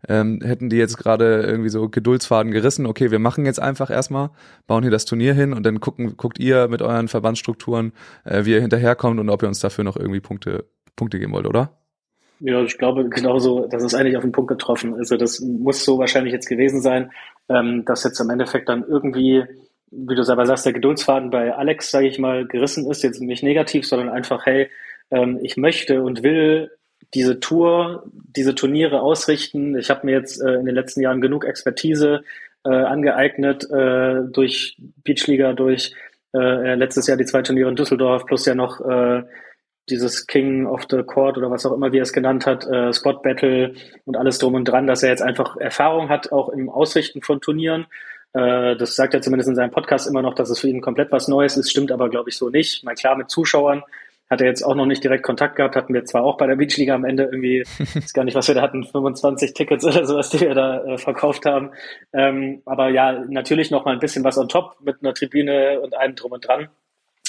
ähm, 0.07 0.41
hätten 0.43 0.69
die 0.69 0.77
jetzt 0.77 0.99
gerade 0.99 1.43
irgendwie 1.43 1.71
so 1.71 1.89
Geduldsfaden 1.89 2.53
gerissen, 2.53 2.87
okay, 2.87 3.11
wir 3.11 3.19
machen 3.19 3.45
jetzt 3.47 3.61
einfach 3.61 3.91
erstmal, 3.91 4.31
bauen 4.67 4.83
hier 4.83 4.93
das 4.93 5.05
Turnier 5.05 5.35
hin 5.35 5.53
und 5.53 5.65
dann 5.65 5.81
gucken, 5.81 6.17
guckt 6.17 6.39
ihr 6.39 6.69
mit 6.69 6.83
euren 6.83 7.09
Verbandsstrukturen, 7.09 7.93
äh, 8.25 8.45
wie 8.45 8.53
ihr 8.53 8.61
hinterherkommt 8.61 9.19
und 9.19 9.31
ob 9.31 9.43
ihr 9.43 9.49
uns 9.49 9.61
dafür 9.61 9.85
noch 9.85 9.97
irgendwie 9.97 10.21
Punkte, 10.21 10.67
Punkte 10.95 11.19
geben 11.19 11.33
wollt, 11.33 11.47
oder? 11.47 11.79
Ja, 12.41 12.63
ich 12.63 12.79
glaube 12.79 13.09
genauso, 13.09 13.67
das 13.67 13.83
ist 13.83 13.95
eigentlich 13.95 14.17
auf 14.17 14.23
den 14.23 14.33
Punkt 14.33 14.49
getroffen. 14.49 14.95
Also 14.95 15.17
das 15.17 15.41
muss 15.41 15.85
so 15.85 15.99
wahrscheinlich 15.99 16.33
jetzt 16.33 16.49
gewesen 16.49 16.81
sein, 16.81 17.11
ähm, 17.49 17.85
dass 17.85 18.05
jetzt 18.05 18.21
im 18.21 18.31
Endeffekt 18.31 18.69
dann 18.69 18.85
irgendwie, 18.87 19.45
wie 19.91 20.15
du 20.15 20.23
selber 20.23 20.47
sagst, 20.47 20.65
der 20.65 20.73
Geduldsfaden 20.73 21.31
bei 21.31 21.53
Alex, 21.53 21.91
sage 21.91 22.07
ich 22.07 22.19
mal, 22.21 22.47
gerissen 22.47 22.89
ist, 22.89 23.03
jetzt 23.03 23.21
nicht 23.21 23.43
negativ, 23.43 23.87
sondern 23.87 24.11
einfach, 24.11 24.47
hey, 24.47 24.71
ähm, 25.11 25.41
ich 25.43 25.57
möchte 25.57 26.03
und 26.03 26.23
will 26.23 26.71
diese 27.15 27.41
Tour, 27.41 28.05
diese 28.13 28.55
Turniere 28.55 29.01
ausrichten. 29.01 29.77
Ich 29.79 29.91
habe 29.91 30.07
mir 30.07 30.13
jetzt 30.13 30.43
äh, 30.43 30.55
in 30.55 30.67
den 30.67 30.75
letzten 30.75 31.01
Jahren 31.01 31.21
genug 31.21 31.45
Expertise 31.45 32.23
äh, 32.65 32.71
angeeignet 32.71 33.69
äh, 33.71 34.23
durch 34.31 34.77
Beachliga, 35.05 35.53
durch 35.55 35.95
äh, 36.35 36.75
letztes 36.75 37.07
Jahr 37.07 37.17
die 37.17 37.25
zwei 37.25 37.43
Turniere 37.43 37.71
in 37.71 37.77
Düsseldorf, 37.77 38.27
plus 38.27 38.45
ja 38.45 38.55
noch 38.55 38.81
äh, 38.81 39.23
dieses 39.89 40.27
King 40.27 40.67
of 40.67 40.83
the 40.91 41.03
Court 41.03 41.39
oder 41.39 41.51
was 41.51 41.65
auch 41.65 41.73
immer, 41.73 41.93
wie 41.93 41.99
er 41.99 42.03
es 42.03 42.13
genannt 42.13 42.47
hat, 42.47 42.67
äh, 42.67 42.93
Squad 42.93 43.23
Battle 43.23 43.73
und 44.05 44.17
alles 44.17 44.39
drum 44.39 44.55
und 44.55 44.67
dran, 44.67 44.87
dass 44.87 45.03
er 45.03 45.11
jetzt 45.11 45.23
einfach 45.23 45.57
Erfahrung 45.57 46.11
hat, 46.11 46.31
auch 46.31 46.51
im 46.51 46.69
Ausrichten 46.69 47.23
von 47.23 47.41
Turnieren. 47.41 47.87
Äh, 48.35 48.77
das 48.77 48.97
sagt 48.97 49.15
er 49.15 49.23
zumindest 49.23 49.49
in 49.49 49.55
seinem 49.55 49.71
Podcast 49.71 50.07
immer 50.07 50.21
noch, 50.21 50.35
dass 50.35 50.51
es 50.51 50.59
für 50.59 50.69
ihn 50.69 50.83
komplett 50.83 51.11
was 51.11 51.29
Neues 51.29 51.57
ist, 51.57 51.71
stimmt 51.71 51.91
aber, 51.91 52.11
glaube 52.11 52.29
ich, 52.29 52.37
so 52.37 52.51
nicht. 52.51 52.85
Mal 52.85 52.95
klar, 52.95 53.17
mit 53.17 53.31
Zuschauern 53.31 53.83
hat 54.31 54.41
er 54.41 54.47
jetzt 54.47 54.63
auch 54.63 54.75
noch 54.75 54.87
nicht 54.87 55.03
direkt 55.03 55.25
Kontakt 55.25 55.57
gehabt, 55.57 55.77
hatten 55.77 55.95
wir 55.95 56.05
zwar 56.05 56.23
auch 56.23 56.37
bei 56.37 56.47
der 56.47 56.57
Beachliga 56.57 56.95
am 56.95 57.05
Ende 57.05 57.25
irgendwie, 57.25 57.59
ist 57.95 58.15
gar 58.15 58.25
nicht, 58.25 58.35
was 58.35 58.49
wir 58.49 58.55
da 58.55 58.63
hatten, 58.63 58.85
25 58.85 59.55
Tickets 59.55 59.85
oder 59.85 60.05
sowas, 60.05 60.31
die 60.31 60.41
wir 60.41 60.55
da 60.55 60.85
äh, 60.85 60.99
verkauft 60.99 61.47
haben. 61.47 61.71
Ähm, 62.13 62.63
aber 62.67 62.89
ja, 62.89 63.25
natürlich 63.29 63.71
noch 63.71 63.85
mal 63.85 63.93
ein 63.93 64.01
bisschen 64.01 64.25
was 64.25 64.39
on 64.39 64.49
top 64.49 64.77
mit 64.83 64.97
einer 65.03 65.15
Tribüne 65.15 65.81
und 65.81 65.97
allem 65.97 66.15
drum 66.15 66.33
und 66.33 66.47
dran. 66.47 66.69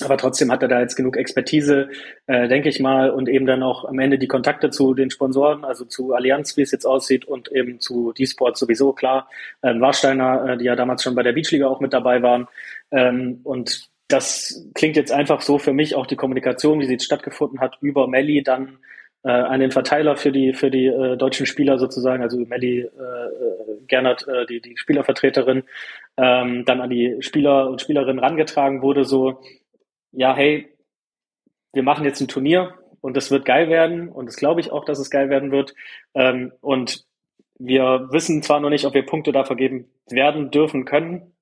Aber 0.04 0.18
trotzdem 0.18 0.52
hat 0.52 0.62
er 0.62 0.70
da 0.70 0.80
jetzt 0.80 0.96
genug 0.96 1.18
Expertise, 1.18 1.90
äh, 2.28 2.48
denke 2.48 2.70
ich 2.70 2.80
mal, 2.80 3.10
und 3.10 3.28
eben 3.28 3.46
dann 3.46 3.64
auch 3.64 3.86
am 3.86 4.00
Ende 4.00 4.18
die 4.18 4.28
Kontakte 4.28 4.70
zu 4.70 4.94
den 4.94 5.10
Sponsoren, 5.10 5.66
also 5.66 5.86
zu 5.86 6.14
Allianz, 6.14 6.56
wie 6.58 6.62
es 6.62 6.72
jetzt 6.72 6.86
aussieht, 6.86 7.26
und 7.26 7.52
eben 7.52 7.80
zu 7.80 8.14
D-Sport 8.14 8.58
sowieso, 8.58 8.94
klar. 8.94 9.28
Ähm, 9.62 9.82
Warsteiner, 9.82 10.52
äh, 10.52 10.58
die 10.58 10.66
ja 10.66 10.76
damals 10.76 11.04
schon 11.04 11.16
bei 11.16 11.24
der 11.24 11.34
Beachliga 11.34 11.68
auch 11.68 11.80
mit 11.80 11.94
dabei 11.94 12.22
waren. 12.22 12.48
Ähm, 12.92 13.42
und 13.44 13.89
das 14.10 14.68
klingt 14.74 14.98
jetzt 14.98 15.12
einfach 15.12 15.42
so 15.42 15.60
für 15.60 15.72
mich 15.72 15.96
auch 15.96 16.08
die 16.08 16.16
Kommunikation, 16.16 16.80
wie 16.80 16.86
sie 16.86 16.94
jetzt 16.94 17.06
stattgefunden 17.06 17.62
hat, 17.62 17.78
über 17.80 18.08
Melli 18.08 18.44
dann 18.44 18.80
äh, 19.24 19.30
an 19.30 19.60
den 19.60 19.72
Verteiler 19.72 20.18
für 20.18 20.32
die 20.32 20.54
für 20.54 20.72
die 20.72 20.88
äh, 20.88 21.16
deutschen 21.16 21.46
Spieler 21.46 21.78
sozusagen, 21.78 22.24
also 22.24 22.40
Melli 22.40 22.80
äh, 22.80 22.86
äh, 22.86 23.86
Gernert, 23.88 24.28
äh, 24.28 24.48
die 24.48 24.62
die 24.62 24.78
Spielervertreterin, 24.78 25.64
ähm, 26.18 26.66
dann 26.66 26.82
an 26.82 26.90
die 26.90 27.18
Spieler 27.22 27.70
und 27.70 27.82
Spielerinnen 27.82 28.20
rangetragen 28.20 28.82
wurde, 28.82 29.06
so 29.06 29.42
ja 30.12 30.36
hey, 30.36 30.68
wir 31.74 31.84
machen 31.84 32.04
jetzt 32.04 32.20
ein 32.20 32.28
Turnier 32.28 32.74
und 33.02 33.16
das 33.16 33.30
wird 33.30 33.46
geil 33.46 33.70
werden 33.70 34.10
und 34.10 34.26
das 34.26 34.38
glaube 34.38 34.60
ich 34.60 34.72
auch, 34.72 34.86
dass 34.86 34.98
es 34.98 35.12
geil 35.12 35.30
werden 35.30 35.52
wird. 35.52 35.76
Ähm, 36.16 36.52
und 36.62 37.06
wir 37.60 38.08
wissen 38.12 38.42
zwar 38.42 38.60
noch 38.60 38.70
nicht, 38.70 38.86
ob 38.86 38.96
wir 38.96 39.06
Punkte 39.06 39.32
da 39.32 39.44
vergeben 39.44 39.92
werden 40.10 40.50
dürfen 40.50 40.86
können, 40.86 41.34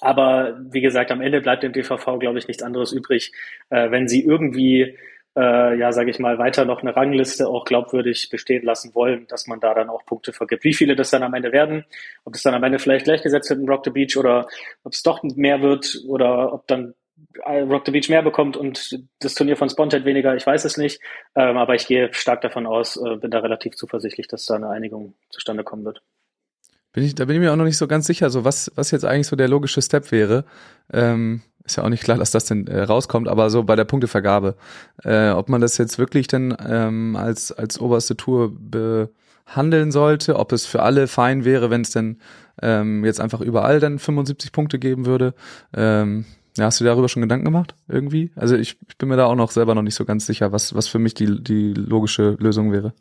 aber 0.00 0.58
wie 0.70 0.80
gesagt, 0.80 1.10
am 1.10 1.20
Ende 1.20 1.40
bleibt 1.40 1.62
dem 1.62 1.72
DVV, 1.72 2.18
glaube 2.18 2.38
ich, 2.38 2.48
nichts 2.48 2.62
anderes 2.62 2.92
übrig, 2.92 3.32
äh, 3.70 3.90
wenn 3.90 4.08
sie 4.08 4.24
irgendwie 4.24 4.96
äh, 5.36 5.76
ja, 5.78 5.92
sage 5.92 6.10
ich 6.10 6.18
mal, 6.18 6.38
weiter 6.38 6.64
noch 6.64 6.82
eine 6.82 6.94
Rangliste 6.94 7.48
auch 7.48 7.64
glaubwürdig 7.64 8.28
bestehen 8.30 8.64
lassen 8.64 8.94
wollen, 8.94 9.26
dass 9.28 9.46
man 9.46 9.60
da 9.60 9.74
dann 9.74 9.90
auch 9.90 10.04
Punkte 10.06 10.32
vergibt. 10.32 10.64
Wie 10.64 10.74
viele 10.74 10.94
das 10.94 11.10
dann 11.10 11.22
am 11.22 11.34
Ende 11.34 11.52
werden, 11.52 11.84
ob 12.24 12.34
es 12.34 12.42
dann 12.42 12.54
am 12.54 12.62
Ende 12.62 12.78
vielleicht 12.78 13.04
gleichgesetzt 13.04 13.50
wird 13.50 13.60
in 13.60 13.68
Rock 13.68 13.84
the 13.84 13.90
Beach 13.90 14.16
oder 14.16 14.46
ob 14.84 14.92
es 14.92 15.02
doch 15.02 15.22
mehr 15.22 15.60
wird 15.60 16.02
oder 16.06 16.52
ob 16.52 16.66
dann 16.68 16.94
Rock 17.46 17.86
the 17.86 17.92
Beach 17.92 18.08
mehr 18.08 18.22
bekommt 18.22 18.56
und 18.56 19.00
das 19.18 19.34
Turnier 19.34 19.56
von 19.56 19.68
Spontet 19.68 20.04
weniger, 20.04 20.36
ich 20.36 20.46
weiß 20.46 20.64
es 20.64 20.76
nicht. 20.76 21.00
Ähm, 21.34 21.56
aber 21.56 21.74
ich 21.74 21.86
gehe 21.86 22.12
stark 22.12 22.40
davon 22.42 22.66
aus, 22.66 22.96
äh, 22.96 23.16
bin 23.16 23.30
da 23.30 23.40
relativ 23.40 23.74
zuversichtlich, 23.74 24.28
dass 24.28 24.46
da 24.46 24.54
eine 24.54 24.68
Einigung 24.68 25.14
zustande 25.30 25.64
kommen 25.64 25.84
wird. 25.84 26.00
Bin 26.94 27.02
ich, 27.02 27.16
da 27.16 27.24
bin 27.24 27.34
ich 27.34 27.40
mir 27.40 27.52
auch 27.52 27.56
noch 27.56 27.64
nicht 27.64 27.76
so 27.76 27.88
ganz 27.88 28.06
sicher, 28.06 28.30
so 28.30 28.44
was, 28.44 28.70
was 28.76 28.92
jetzt 28.92 29.04
eigentlich 29.04 29.26
so 29.26 29.34
der 29.34 29.48
logische 29.48 29.82
Step 29.82 30.12
wäre. 30.12 30.44
Ähm, 30.92 31.42
ist 31.64 31.76
ja 31.76 31.82
auch 31.82 31.88
nicht 31.88 32.04
klar, 32.04 32.18
dass 32.18 32.30
das 32.30 32.44
denn 32.44 32.68
äh, 32.68 32.82
rauskommt, 32.82 33.26
aber 33.26 33.50
so 33.50 33.64
bei 33.64 33.74
der 33.74 33.84
Punktevergabe, 33.84 34.54
äh, 35.02 35.30
ob 35.30 35.48
man 35.48 35.60
das 35.60 35.76
jetzt 35.76 35.98
wirklich 35.98 36.28
dann 36.28 36.56
ähm, 36.64 37.16
als 37.16 37.50
als 37.50 37.80
oberste 37.80 38.16
Tour 38.16 38.52
behandeln 38.56 39.90
sollte, 39.90 40.36
ob 40.36 40.52
es 40.52 40.66
für 40.66 40.82
alle 40.82 41.08
fein 41.08 41.44
wäre, 41.44 41.68
wenn 41.68 41.80
es 41.80 41.90
denn 41.90 42.18
ähm, 42.62 43.04
jetzt 43.04 43.20
einfach 43.20 43.40
überall 43.40 43.80
dann 43.80 43.98
75 43.98 44.52
Punkte 44.52 44.78
geben 44.78 45.04
würde. 45.04 45.34
Ähm, 45.74 46.26
ja, 46.56 46.66
hast 46.66 46.80
du 46.80 46.84
darüber 46.84 47.08
schon 47.08 47.22
Gedanken 47.22 47.46
gemacht 47.46 47.74
irgendwie? 47.88 48.30
Also 48.36 48.54
ich, 48.54 48.76
ich 48.88 48.98
bin 48.98 49.08
mir 49.08 49.16
da 49.16 49.26
auch 49.26 49.34
noch 49.34 49.50
selber 49.50 49.74
noch 49.74 49.82
nicht 49.82 49.96
so 49.96 50.04
ganz 50.04 50.26
sicher, 50.26 50.52
was 50.52 50.76
was 50.76 50.86
für 50.86 51.00
mich 51.00 51.14
die 51.14 51.42
die 51.42 51.74
logische 51.74 52.36
Lösung 52.38 52.70
wäre. 52.70 52.92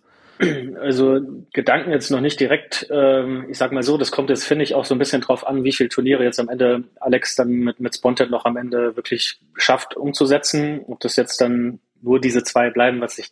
Also 0.79 1.21
Gedanken 1.53 1.91
jetzt 1.91 2.09
noch 2.09 2.21
nicht 2.21 2.39
direkt. 2.39 2.87
Ähm, 2.91 3.45
ich 3.49 3.57
sag 3.57 3.71
mal 3.71 3.83
so, 3.83 3.97
das 3.97 4.11
kommt 4.11 4.29
jetzt, 4.29 4.45
finde 4.45 4.63
ich, 4.63 4.75
auch 4.75 4.85
so 4.85 4.95
ein 4.95 4.99
bisschen 4.99 5.21
drauf 5.21 5.47
an, 5.47 5.63
wie 5.63 5.71
viele 5.71 5.89
Turniere 5.89 6.23
jetzt 6.23 6.39
am 6.39 6.49
Ende 6.49 6.83
Alex 6.99 7.35
dann 7.35 7.49
mit, 7.49 7.79
mit 7.79 7.95
Spontan 7.95 8.29
noch 8.29 8.45
am 8.45 8.57
Ende 8.57 8.95
wirklich 8.95 9.39
schafft 9.55 9.95
umzusetzen. 9.95 10.81
Ob 10.87 10.99
das 10.99 11.15
jetzt 11.15 11.39
dann 11.39 11.79
nur 12.01 12.19
diese 12.19 12.43
zwei 12.43 12.69
bleiben, 12.69 13.01
was 13.01 13.17
ich 13.17 13.31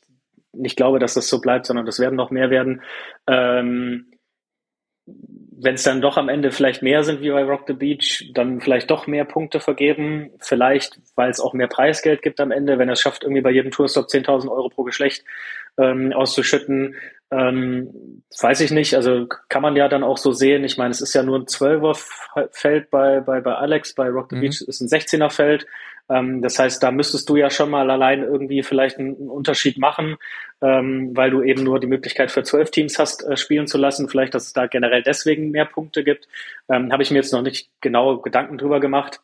nicht 0.53 0.77
glaube, 0.77 0.99
dass 0.99 1.13
das 1.13 1.27
so 1.27 1.39
bleibt, 1.39 1.65
sondern 1.65 1.85
das 1.85 1.99
werden 1.99 2.15
noch 2.15 2.31
mehr 2.31 2.49
werden. 2.49 2.81
Ähm, 3.27 4.11
wenn 5.05 5.75
es 5.75 5.83
dann 5.83 6.01
doch 6.01 6.17
am 6.17 6.29
Ende 6.29 6.51
vielleicht 6.51 6.81
mehr 6.81 7.03
sind 7.03 7.21
wie 7.21 7.29
bei 7.29 7.43
Rock 7.43 7.65
the 7.67 7.73
Beach, 7.73 8.31
dann 8.33 8.61
vielleicht 8.61 8.89
doch 8.89 9.05
mehr 9.07 9.25
Punkte 9.25 9.59
vergeben. 9.59 10.31
Vielleicht, 10.39 10.99
weil 11.15 11.29
es 11.29 11.39
auch 11.39 11.53
mehr 11.53 11.67
Preisgeld 11.67 12.21
gibt 12.21 12.39
am 12.39 12.51
Ende, 12.51 12.79
wenn 12.79 12.89
er 12.89 12.93
es 12.93 13.01
schafft, 13.01 13.23
irgendwie 13.23 13.41
bei 13.41 13.51
jedem 13.51 13.71
Tourstop 13.71 14.07
10.000 14.07 14.49
Euro 14.49 14.69
pro 14.69 14.83
Geschlecht 14.83 15.23
ähm, 15.77 16.13
auszuschütten. 16.13 16.95
Ähm, 17.31 18.23
weiß 18.41 18.59
ich 18.61 18.71
nicht. 18.71 18.95
Also 18.95 19.27
kann 19.47 19.61
man 19.61 19.75
ja 19.75 19.87
dann 19.87 20.03
auch 20.03 20.17
so 20.17 20.33
sehen. 20.33 20.63
Ich 20.65 20.77
meine, 20.77 20.91
es 20.91 21.01
ist 21.01 21.13
ja 21.13 21.23
nur 21.23 21.39
ein 21.39 21.47
Zwölferfeld 21.47 22.89
bei, 22.89 23.21
bei, 23.21 23.39
bei 23.39 23.53
Alex, 23.55 23.93
bei 23.93 24.09
Rock 24.09 24.27
the 24.29 24.35
mhm. 24.35 24.41
Beach 24.41 24.61
ist 24.61 24.81
ein 24.81 24.87
16er-Feld. 24.87 25.65
Ähm, 26.09 26.41
das 26.41 26.59
heißt, 26.59 26.83
da 26.83 26.91
müsstest 26.91 27.29
du 27.29 27.37
ja 27.37 27.49
schon 27.49 27.69
mal 27.69 27.89
allein 27.89 28.21
irgendwie 28.21 28.63
vielleicht 28.63 28.97
einen, 28.97 29.15
einen 29.15 29.29
Unterschied 29.29 29.77
machen, 29.77 30.17
ähm, 30.61 31.15
weil 31.15 31.31
du 31.31 31.41
eben 31.41 31.63
nur 31.63 31.79
die 31.79 31.87
Möglichkeit 31.87 32.31
für 32.31 32.43
zwölf 32.43 32.69
Teams 32.69 32.99
hast, 32.99 33.23
äh, 33.23 33.37
spielen 33.37 33.67
zu 33.67 33.77
lassen. 33.77 34.09
Vielleicht, 34.09 34.35
dass 34.35 34.47
es 34.47 34.53
da 34.53 34.67
generell 34.67 35.03
deswegen 35.03 35.51
mehr 35.51 35.65
Punkte 35.65 36.03
gibt. 36.03 36.27
Ähm, 36.69 36.91
Habe 36.91 37.03
ich 37.03 37.11
mir 37.11 37.17
jetzt 37.17 37.31
noch 37.31 37.41
nicht 37.41 37.69
genau 37.79 38.17
Gedanken 38.17 38.57
drüber 38.57 38.81
gemacht. 38.81 39.21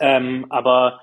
Ähm, 0.00 0.46
aber 0.48 1.02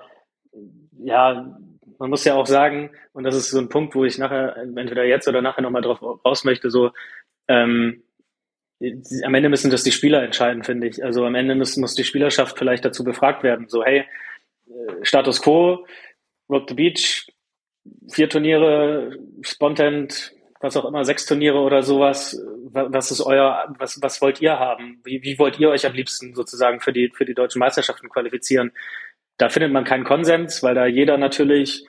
ja, 0.98 1.58
man 2.04 2.10
muss 2.10 2.26
ja 2.26 2.34
auch 2.34 2.46
sagen, 2.46 2.90
und 3.14 3.24
das 3.24 3.34
ist 3.34 3.50
so 3.50 3.58
ein 3.58 3.70
Punkt, 3.70 3.94
wo 3.94 4.04
ich 4.04 4.18
nachher, 4.18 4.58
entweder 4.58 5.04
jetzt 5.04 5.26
oder 5.26 5.40
nachher 5.40 5.62
nochmal 5.62 5.80
drauf 5.80 6.02
raus 6.22 6.44
möchte, 6.44 6.68
so, 6.68 6.90
ähm, 7.48 8.02
am 9.22 9.34
Ende 9.34 9.48
müssen 9.48 9.70
das 9.70 9.84
die 9.84 9.90
Spieler 9.90 10.22
entscheiden, 10.22 10.64
finde 10.64 10.86
ich. 10.86 11.02
Also 11.02 11.24
am 11.24 11.34
Ende 11.34 11.54
muss, 11.54 11.78
muss 11.78 11.94
die 11.94 12.04
Spielerschaft 12.04 12.58
vielleicht 12.58 12.84
dazu 12.84 13.04
befragt 13.04 13.42
werden. 13.42 13.70
So, 13.70 13.82
hey, 13.82 14.04
äh, 14.66 14.92
Status 15.00 15.40
Quo, 15.40 15.86
Rock 16.50 16.68
the 16.68 16.74
Beach, 16.74 17.26
vier 18.10 18.28
Turniere, 18.28 19.16
Spontent, 19.40 20.34
was 20.60 20.76
auch 20.76 20.84
immer, 20.84 21.06
sechs 21.06 21.24
Turniere 21.24 21.60
oder 21.60 21.82
sowas. 21.82 22.38
Was 22.70 23.10
ist 23.10 23.22
euer, 23.22 23.74
was, 23.78 24.02
was 24.02 24.20
wollt 24.20 24.42
ihr 24.42 24.58
haben? 24.58 25.00
Wie, 25.04 25.22
wie 25.22 25.38
wollt 25.38 25.58
ihr 25.58 25.70
euch 25.70 25.86
am 25.86 25.94
liebsten 25.94 26.34
sozusagen 26.34 26.80
für 26.80 26.92
die, 26.92 27.10
für 27.14 27.24
die 27.24 27.34
deutschen 27.34 27.60
Meisterschaften 27.60 28.10
qualifizieren? 28.10 28.72
Da 29.38 29.48
findet 29.48 29.72
man 29.72 29.84
keinen 29.84 30.04
Konsens, 30.04 30.62
weil 30.62 30.74
da 30.74 30.84
jeder 30.84 31.16
natürlich 31.16 31.86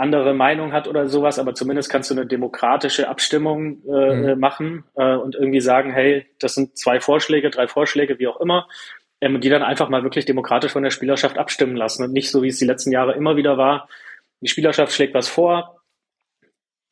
andere 0.00 0.34
Meinung 0.34 0.72
hat 0.72 0.88
oder 0.88 1.08
sowas, 1.08 1.38
aber 1.38 1.54
zumindest 1.54 1.90
kannst 1.90 2.10
du 2.10 2.14
eine 2.14 2.26
demokratische 2.26 3.08
Abstimmung 3.08 3.82
äh, 3.86 4.34
mhm. 4.34 4.40
machen 4.40 4.84
äh, 4.96 5.14
und 5.14 5.34
irgendwie 5.34 5.60
sagen, 5.60 5.92
hey, 5.92 6.26
das 6.38 6.54
sind 6.54 6.76
zwei 6.76 7.00
Vorschläge, 7.00 7.50
drei 7.50 7.68
Vorschläge, 7.68 8.18
wie 8.18 8.26
auch 8.26 8.40
immer, 8.40 8.66
ähm, 9.20 9.40
die 9.40 9.48
dann 9.48 9.62
einfach 9.62 9.88
mal 9.88 10.02
wirklich 10.02 10.24
demokratisch 10.24 10.72
von 10.72 10.82
der 10.82 10.90
Spielerschaft 10.90 11.38
abstimmen 11.38 11.76
lassen 11.76 12.04
und 12.04 12.12
nicht 12.12 12.30
so, 12.30 12.42
wie 12.42 12.48
es 12.48 12.58
die 12.58 12.66
letzten 12.66 12.92
Jahre 12.92 13.14
immer 13.14 13.36
wieder 13.36 13.58
war. 13.58 13.88
Die 14.40 14.48
Spielerschaft 14.48 14.92
schlägt 14.92 15.14
was 15.14 15.28
vor, 15.28 15.79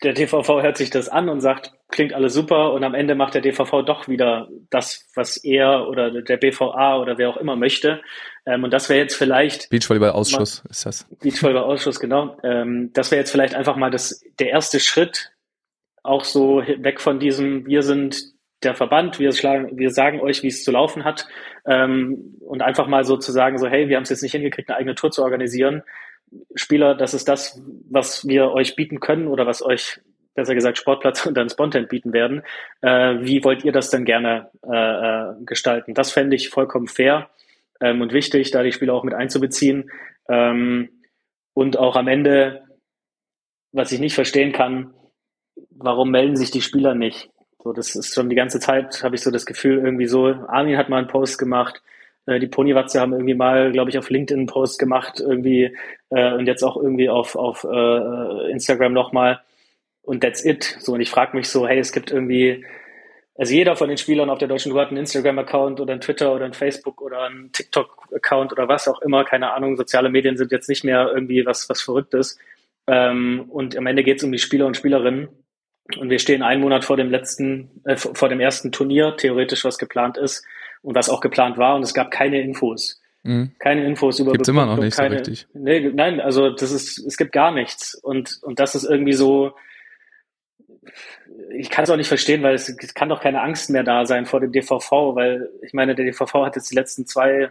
der 0.02 0.12
DVV 0.12 0.62
hört 0.62 0.76
sich 0.76 0.90
das 0.90 1.08
an 1.08 1.28
und 1.28 1.40
sagt, 1.40 1.72
klingt 1.88 2.12
alles 2.12 2.34
super 2.34 2.72
und 2.72 2.84
am 2.84 2.94
Ende 2.94 3.14
macht 3.14 3.34
der 3.34 3.40
DVV 3.40 3.82
doch 3.82 4.06
wieder 4.08 4.48
das, 4.70 5.08
was 5.14 5.36
er 5.38 5.88
oder 5.88 6.22
der 6.22 6.36
BVA 6.36 6.98
oder 7.00 7.18
wer 7.18 7.30
auch 7.30 7.36
immer 7.36 7.56
möchte. 7.56 8.00
Ähm, 8.46 8.64
und 8.64 8.72
das 8.72 8.88
wäre 8.88 9.00
jetzt 9.00 9.16
vielleicht 9.16 9.70
Beachvolleyball-Ausschuss 9.70 10.62
ist 10.68 10.86
das. 10.86 11.08
Beachvolleyball-Ausschuss, 11.20 11.98
genau. 11.98 12.36
Ähm, 12.44 12.90
das 12.92 13.10
wäre 13.10 13.20
jetzt 13.20 13.32
vielleicht 13.32 13.54
einfach 13.54 13.76
mal 13.76 13.90
das 13.90 14.22
der 14.38 14.50
erste 14.50 14.78
Schritt, 14.78 15.32
auch 16.02 16.24
so 16.24 16.62
weg 16.64 17.00
von 17.00 17.18
diesem, 17.18 17.66
wir 17.66 17.82
sind 17.82 18.22
der 18.62 18.74
Verband, 18.74 19.18
wir, 19.18 19.32
schlagen, 19.32 19.78
wir 19.78 19.90
sagen 19.90 20.20
euch, 20.20 20.42
wie 20.42 20.48
es 20.48 20.64
zu 20.64 20.72
laufen 20.72 21.04
hat 21.04 21.26
ähm, 21.64 22.36
und 22.40 22.62
einfach 22.62 22.88
mal 22.88 23.04
so 23.04 23.16
zu 23.16 23.30
sagen, 23.30 23.58
so 23.58 23.68
hey, 23.68 23.88
wir 23.88 23.96
haben 23.96 24.02
es 24.02 24.10
jetzt 24.10 24.22
nicht 24.22 24.32
hingekriegt, 24.32 24.68
eine 24.68 24.78
eigene 24.78 24.94
Tour 24.94 25.10
zu 25.10 25.22
organisieren, 25.22 25.82
Spieler, 26.54 26.94
das 26.94 27.14
ist 27.14 27.28
das, 27.28 27.60
was 27.90 28.26
wir 28.26 28.50
euch 28.50 28.76
bieten 28.76 29.00
können 29.00 29.28
oder 29.28 29.46
was 29.46 29.62
euch, 29.62 30.00
besser 30.34 30.54
gesagt, 30.54 30.78
Sportplatz 30.78 31.26
und 31.26 31.36
dann 31.36 31.48
Spontent 31.48 31.88
bieten 31.88 32.12
werden. 32.12 32.42
Äh, 32.80 33.16
wie 33.20 33.44
wollt 33.44 33.64
ihr 33.64 33.72
das 33.72 33.90
denn 33.90 34.04
gerne 34.04 34.50
äh, 34.66 34.76
äh, 34.76 35.44
gestalten? 35.44 35.94
Das 35.94 36.12
fände 36.12 36.36
ich 36.36 36.50
vollkommen 36.50 36.88
fair 36.88 37.30
ähm, 37.80 38.00
und 38.00 38.12
wichtig, 38.12 38.50
da 38.50 38.62
die 38.62 38.72
Spieler 38.72 38.94
auch 38.94 39.04
mit 39.04 39.14
einzubeziehen. 39.14 39.90
Ähm, 40.28 40.90
und 41.54 41.78
auch 41.78 41.96
am 41.96 42.08
Ende, 42.08 42.62
was 43.72 43.92
ich 43.92 44.00
nicht 44.00 44.14
verstehen 44.14 44.52
kann, 44.52 44.94
warum 45.70 46.10
melden 46.10 46.36
sich 46.36 46.50
die 46.50 46.60
Spieler 46.60 46.94
nicht? 46.94 47.30
So, 47.62 47.72
das 47.72 47.96
ist 47.96 48.14
schon 48.14 48.30
die 48.30 48.36
ganze 48.36 48.60
Zeit, 48.60 49.02
habe 49.02 49.16
ich 49.16 49.22
so 49.22 49.30
das 49.30 49.44
Gefühl, 49.44 49.78
irgendwie 49.78 50.06
so, 50.06 50.26
Armin 50.26 50.76
hat 50.76 50.88
mal 50.88 50.98
einen 50.98 51.08
Post 51.08 51.38
gemacht, 51.38 51.82
die 52.28 52.46
Ponywatze 52.46 53.00
haben 53.00 53.12
irgendwie 53.12 53.34
mal, 53.34 53.72
glaube 53.72 53.90
ich, 53.90 53.98
auf 53.98 54.10
LinkedIn 54.10 54.40
einen 54.40 54.46
Post 54.46 54.78
gemacht 54.78 55.20
irgendwie 55.20 55.74
äh, 56.10 56.32
und 56.34 56.46
jetzt 56.46 56.62
auch 56.62 56.76
irgendwie 56.76 57.08
auf, 57.08 57.36
auf 57.36 57.64
äh, 57.64 58.50
Instagram 58.50 58.92
nochmal. 58.92 59.40
Und 60.02 60.20
that's 60.20 60.44
it. 60.44 60.76
So, 60.80 60.92
und 60.94 61.00
ich 61.00 61.10
frage 61.10 61.36
mich 61.36 61.48
so, 61.48 61.66
hey, 61.66 61.78
es 61.78 61.92
gibt 61.92 62.10
irgendwie, 62.10 62.64
also 63.36 63.54
jeder 63.54 63.76
von 63.76 63.88
den 63.88 63.98
Spielern 63.98 64.30
auf 64.30 64.38
der 64.38 64.48
deutschen 64.48 64.72
Tour 64.72 64.80
hat 64.80 64.88
einen 64.88 64.98
Instagram-Account 64.98 65.80
oder 65.80 65.92
einen 65.92 66.00
Twitter 66.00 66.34
oder 66.34 66.44
einen 66.44 66.54
Facebook 66.54 67.00
oder 67.00 67.22
einen 67.22 67.52
TikTok-Account 67.52 68.52
oder 68.52 68.68
was 68.68 68.88
auch 68.88 69.00
immer, 69.00 69.24
keine 69.24 69.52
Ahnung. 69.52 69.76
Soziale 69.76 70.10
Medien 70.10 70.36
sind 70.36 70.52
jetzt 70.52 70.68
nicht 70.68 70.84
mehr 70.84 71.10
irgendwie 71.12 71.46
was, 71.46 71.68
was 71.68 71.80
Verrücktes. 71.80 72.38
Ähm, 72.86 73.46
und 73.48 73.76
am 73.76 73.86
Ende 73.86 74.02
geht 74.02 74.18
es 74.18 74.24
um 74.24 74.32
die 74.32 74.38
Spieler 74.38 74.66
und 74.66 74.76
Spielerinnen. 74.76 75.28
Und 75.98 76.10
wir 76.10 76.18
stehen 76.18 76.42
einen 76.42 76.60
Monat 76.60 76.84
vor 76.84 76.98
dem 76.98 77.10
letzten, 77.10 77.82
äh, 77.84 77.96
vor 77.96 78.28
dem 78.28 78.40
ersten 78.40 78.72
Turnier, 78.72 79.16
theoretisch 79.16 79.64
was 79.64 79.78
geplant 79.78 80.18
ist 80.18 80.44
und 80.82 80.94
was 80.94 81.08
auch 81.08 81.20
geplant 81.20 81.58
war 81.58 81.76
und 81.76 81.82
es 81.82 81.94
gab 81.94 82.10
keine 82.10 82.40
Infos. 82.40 83.00
Mhm. 83.22 83.52
Keine 83.58 83.84
Infos 83.84 84.20
über 84.20 84.32
Gibt's 84.32 84.48
immer 84.48 84.66
noch 84.66 84.78
nicht 84.78 84.96
keine, 84.96 85.10
so 85.10 85.30
richtig. 85.30 85.46
Nee, 85.52 85.90
nein, 85.92 86.20
also 86.20 86.50
das 86.50 86.70
ist, 86.70 86.98
es 86.98 87.16
gibt 87.16 87.32
gar 87.32 87.52
nichts. 87.52 87.94
Und, 87.94 88.38
und 88.42 88.60
das 88.60 88.74
ist 88.74 88.84
irgendwie 88.84 89.12
so, 89.12 89.52
ich 91.50 91.70
kann 91.70 91.84
es 91.84 91.90
auch 91.90 91.96
nicht 91.96 92.08
verstehen, 92.08 92.42
weil 92.42 92.54
es, 92.54 92.68
es 92.68 92.94
kann 92.94 93.08
doch 93.08 93.20
keine 93.20 93.42
Angst 93.42 93.70
mehr 93.70 93.82
da 93.82 94.06
sein 94.06 94.26
vor 94.26 94.40
dem 94.40 94.52
DVV, 94.52 94.90
weil 95.14 95.50
ich 95.62 95.72
meine, 95.72 95.94
der 95.94 96.06
DVV 96.06 96.32
hat 96.44 96.56
jetzt 96.56 96.70
die 96.70 96.76
letzten 96.76 97.06
zwei 97.06 97.50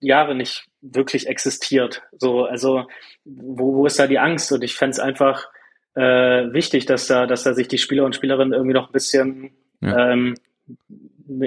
Jahre 0.00 0.34
nicht 0.34 0.66
wirklich 0.80 1.28
existiert. 1.28 2.02
So, 2.18 2.44
also 2.44 2.86
wo, 3.24 3.74
wo 3.74 3.86
ist 3.86 3.98
da 3.98 4.06
die 4.06 4.18
Angst? 4.18 4.50
Und 4.52 4.64
ich 4.64 4.74
fände 4.74 4.92
es 4.92 4.98
einfach 4.98 5.48
äh, 5.94 6.52
wichtig, 6.52 6.86
dass 6.86 7.06
da, 7.06 7.26
dass 7.26 7.44
da 7.44 7.54
sich 7.54 7.68
die 7.68 7.78
Spieler 7.78 8.04
und 8.04 8.16
Spielerinnen 8.16 8.52
irgendwie 8.52 8.74
noch 8.74 8.88
ein 8.88 8.92
bisschen 8.92 9.52
ja. 9.80 10.12
ähm, 10.12 10.34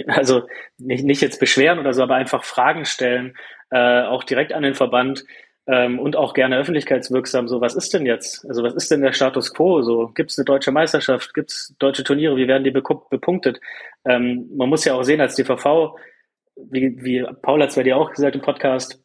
also 0.08 0.44
nicht, 0.78 1.04
nicht 1.04 1.22
jetzt 1.22 1.40
beschweren 1.40 1.80
oder 1.80 1.94
so, 1.94 2.04
aber 2.04 2.16
einfach 2.16 2.44
Fragen 2.44 2.86
stellen, 2.86 3.36
äh, 3.72 4.04
auch 4.04 4.24
direkt 4.24 4.54
an 4.54 4.64
den 4.64 4.74
Verband 4.74 5.26
ähm, 5.68 6.00
und 6.00 6.16
auch 6.16 6.34
gerne 6.34 6.58
öffentlichkeitswirksam. 6.58 7.48
So, 7.48 7.62
was 7.62 7.76
ist 7.76 7.94
denn 7.94 8.06
jetzt? 8.06 8.46
Also 8.48 8.64
was 8.64 8.74
ist 8.76 8.92
denn 8.92 9.02
der 9.02 9.14
Status 9.14 9.54
quo? 9.54 9.82
So, 9.82 10.08
gibt 10.10 10.32
es 10.32 10.38
eine 10.38 10.46
deutsche 10.46 10.72
Meisterschaft? 10.72 11.34
Gibt 11.34 11.52
es 11.52 11.76
deutsche 11.80 12.04
Turniere? 12.04 12.38
Wie 12.38 12.48
werden 12.48 12.64
die 12.64 12.72
bepunktet? 12.72 13.60
Ähm, 14.06 14.50
man 14.56 14.70
muss 14.70 14.86
ja 14.86 14.94
auch 14.94 15.04
sehen 15.04 15.22
als 15.22 15.36
DVV, 15.36 15.96
wie, 16.56 17.04
wie 17.04 17.26
Paul 17.42 17.62
hat 17.62 17.70
es 17.70 17.76
bei 17.76 17.84
dir 17.84 17.98
auch 17.98 18.12
gesagt 18.12 18.36
im 18.36 18.42
Podcast 18.42 19.02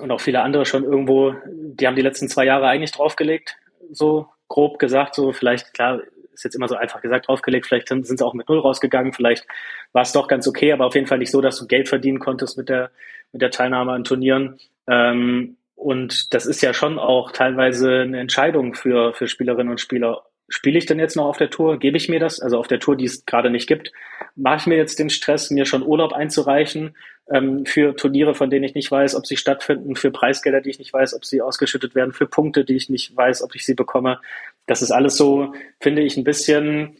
und 0.00 0.10
auch 0.10 0.20
viele 0.20 0.42
andere 0.42 0.64
schon 0.66 0.84
irgendwo, 0.84 1.34
die 1.46 1.86
haben 1.86 1.96
die 1.96 2.02
letzten 2.02 2.28
zwei 2.28 2.44
Jahre 2.44 2.68
eigentlich 2.68 2.92
draufgelegt, 2.92 3.56
so 3.90 4.28
grob 4.48 4.78
gesagt, 4.78 5.14
so 5.14 5.32
vielleicht, 5.32 5.74
klar, 5.74 6.00
ist 6.40 6.44
jetzt 6.44 6.56
immer 6.56 6.68
so 6.68 6.74
einfach 6.74 7.00
gesagt 7.00 7.28
draufgelegt, 7.28 7.66
vielleicht 7.66 7.88
sind, 7.88 8.06
sie 8.06 8.24
auch 8.24 8.34
mit 8.34 8.48
Null 8.48 8.58
rausgegangen, 8.58 9.12
vielleicht 9.12 9.46
war 9.92 10.02
es 10.02 10.12
doch 10.12 10.26
ganz 10.26 10.48
okay, 10.48 10.72
aber 10.72 10.86
auf 10.86 10.94
jeden 10.94 11.06
Fall 11.06 11.18
nicht 11.18 11.30
so, 11.30 11.40
dass 11.40 11.58
du 11.58 11.66
Geld 11.66 11.88
verdienen 11.88 12.18
konntest 12.18 12.56
mit 12.56 12.68
der, 12.68 12.90
mit 13.32 13.42
der 13.42 13.50
Teilnahme 13.50 13.92
an 13.92 14.04
Turnieren. 14.04 14.58
Ähm, 14.88 15.56
und 15.74 16.34
das 16.34 16.46
ist 16.46 16.62
ja 16.62 16.74
schon 16.74 16.98
auch 16.98 17.30
teilweise 17.30 18.00
eine 18.00 18.20
Entscheidung 18.20 18.74
für, 18.74 19.14
für 19.14 19.28
Spielerinnen 19.28 19.70
und 19.70 19.80
Spieler. 19.80 20.24
Spiele 20.48 20.78
ich 20.78 20.86
denn 20.86 20.98
jetzt 20.98 21.16
noch 21.16 21.26
auf 21.26 21.38
der 21.38 21.50
Tour? 21.50 21.78
Gebe 21.78 21.96
ich 21.96 22.08
mir 22.08 22.20
das? 22.20 22.40
Also 22.40 22.58
auf 22.58 22.66
der 22.66 22.80
Tour, 22.80 22.96
die 22.96 23.04
es 23.04 23.24
gerade 23.24 23.50
nicht 23.50 23.68
gibt, 23.68 23.92
mache 24.34 24.56
ich 24.56 24.66
mir 24.66 24.76
jetzt 24.76 24.98
den 24.98 25.10
Stress, 25.10 25.50
mir 25.50 25.64
schon 25.64 25.86
Urlaub 25.86 26.12
einzureichen 26.12 26.96
ähm, 27.30 27.64
für 27.64 27.94
Turniere, 27.96 28.34
von 28.34 28.50
denen 28.50 28.64
ich 28.64 28.74
nicht 28.74 28.90
weiß, 28.90 29.14
ob 29.14 29.26
sie 29.26 29.36
stattfinden, 29.36 29.96
für 29.96 30.10
Preisgelder, 30.10 30.60
die 30.60 30.70
ich 30.70 30.78
nicht 30.78 30.92
weiß, 30.92 31.14
ob 31.14 31.24
sie 31.24 31.40
ausgeschüttet 31.40 31.94
werden, 31.94 32.12
für 32.12 32.26
Punkte, 32.26 32.64
die 32.64 32.76
ich 32.76 32.90
nicht 32.90 33.16
weiß, 33.16 33.42
ob 33.42 33.54
ich 33.54 33.64
sie 33.64 33.74
bekomme. 33.74 34.20
Das 34.66 34.82
ist 34.82 34.90
alles 34.90 35.16
so, 35.16 35.54
finde 35.80 36.02
ich, 36.02 36.16
ein 36.16 36.24
bisschen 36.24 36.96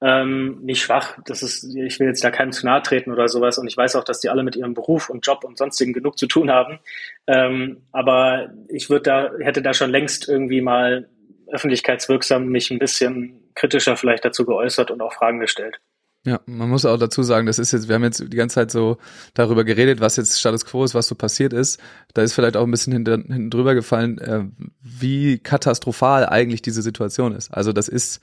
ähm, 0.00 0.60
nicht 0.62 0.82
schwach. 0.82 1.18
Das 1.26 1.42
ist, 1.42 1.64
ich 1.64 1.98
will 1.98 2.06
jetzt 2.06 2.22
da 2.22 2.30
keinem 2.30 2.52
zu 2.52 2.66
nahe 2.66 2.82
treten 2.82 3.12
oder 3.12 3.28
sowas. 3.28 3.58
Und 3.58 3.66
ich 3.66 3.76
weiß 3.76 3.96
auch, 3.96 4.04
dass 4.04 4.20
die 4.20 4.28
alle 4.28 4.42
mit 4.42 4.54
ihrem 4.54 4.74
Beruf 4.74 5.10
und 5.10 5.26
Job 5.26 5.44
und 5.44 5.58
sonstigen 5.58 5.92
genug 5.92 6.18
zu 6.18 6.26
tun 6.26 6.50
haben. 6.50 6.78
Ähm, 7.26 7.82
aber 7.90 8.52
ich 8.68 8.90
würde 8.90 9.02
da, 9.02 9.30
hätte 9.40 9.62
da 9.62 9.74
schon 9.74 9.90
längst 9.90 10.28
irgendwie 10.28 10.60
mal 10.60 11.08
öffentlichkeitswirksam 11.48 12.46
mich 12.46 12.70
ein 12.70 12.78
bisschen 12.78 13.40
kritischer 13.54 13.96
vielleicht 13.96 14.24
dazu 14.24 14.44
geäußert 14.44 14.90
und 14.90 15.00
auch 15.00 15.14
Fragen 15.14 15.40
gestellt. 15.40 15.80
Ja, 16.26 16.40
man 16.46 16.70
muss 16.70 16.86
auch 16.86 16.96
dazu 16.98 17.22
sagen, 17.22 17.46
das 17.46 17.58
ist 17.58 17.72
jetzt, 17.72 17.88
wir 17.88 17.96
haben 17.96 18.04
jetzt 18.04 18.20
die 18.32 18.36
ganze 18.36 18.54
Zeit 18.54 18.70
so 18.70 18.96
darüber 19.34 19.62
geredet, 19.62 20.00
was 20.00 20.16
jetzt 20.16 20.40
Status 20.40 20.64
Quo 20.64 20.82
ist, 20.82 20.94
was 20.94 21.06
so 21.06 21.14
passiert 21.14 21.52
ist. 21.52 21.78
Da 22.14 22.22
ist 22.22 22.32
vielleicht 22.32 22.56
auch 22.56 22.64
ein 22.64 22.70
bisschen 22.70 22.94
hinter, 22.94 23.12
hinten 23.12 23.50
drüber 23.50 23.74
gefallen, 23.74 24.18
äh, 24.18 24.44
wie 24.80 25.38
katastrophal 25.38 26.26
eigentlich 26.26 26.62
diese 26.62 26.80
Situation 26.80 27.34
ist. 27.34 27.52
Also 27.52 27.72
das 27.72 27.88
ist 27.88 28.20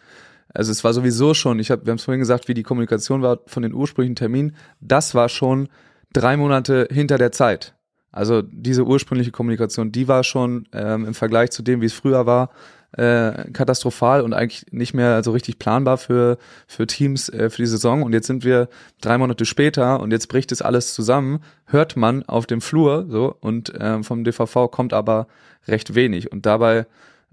also 0.54 0.72
es 0.72 0.84
war 0.84 0.94
sowieso 0.94 1.34
schon, 1.34 1.60
ich 1.60 1.72
hab, 1.72 1.86
wir 1.86 1.92
haben 1.92 1.98
es 1.98 2.04
vorhin 2.04 2.20
gesagt, 2.20 2.48
wie 2.48 2.54
die 2.54 2.64
Kommunikation 2.64 3.22
war 3.22 3.40
von 3.48 3.64
den 3.64 3.74
ursprünglichen 3.74 4.16
Terminen, 4.16 4.56
das 4.82 5.16
war 5.16 5.30
schon 5.30 5.70
drei 6.12 6.36
Monate 6.36 6.88
hinter 6.92 7.18
der 7.18 7.32
Zeit. 7.32 7.74
Also 8.12 8.42
diese 8.42 8.86
ursprüngliche 8.86 9.32
Kommunikation, 9.32 9.92
die 9.92 10.08
war 10.08 10.24
schon 10.24 10.68
ähm, 10.74 11.06
im 11.06 11.14
Vergleich 11.14 11.52
zu 11.52 11.64
dem, 11.64 11.82
wie 11.82 11.86
es 11.86 11.94
früher 11.94 12.26
war, 12.26 12.50
äh, 12.98 13.50
katastrophal 13.54 14.22
und 14.22 14.34
eigentlich 14.34 14.66
nicht 14.72 14.94
mehr 14.94 15.24
so 15.24 15.32
richtig 15.32 15.60
planbar 15.60 15.98
für, 15.98 16.38
für 16.68 16.88
Teams 16.88 17.30
äh, 17.30 17.50
für 17.50 17.62
die 17.62 17.68
Saison. 17.68 18.04
Und 18.04 18.14
jetzt 18.14 18.28
sind 18.28 18.44
wir 18.44 18.68
drei 19.00 19.18
Monate 19.18 19.46
später 19.46 20.02
und 20.02 20.12
jetzt 20.12 20.28
bricht 20.28 20.52
es 20.52 20.62
alles 20.62 20.94
zusammen, 20.94 21.40
hört 21.66 21.96
man 21.96 22.24
auf 22.24 22.48
dem 22.48 22.60
Flur 22.60 23.06
so 23.10 23.36
und 23.40 23.72
ähm, 23.80 24.04
vom 24.04 24.26
DVV 24.26 24.70
kommt 24.70 24.94
aber 24.94 25.28
recht 25.68 25.96
wenig. 25.96 26.32
Und 26.32 26.46
dabei 26.46 26.86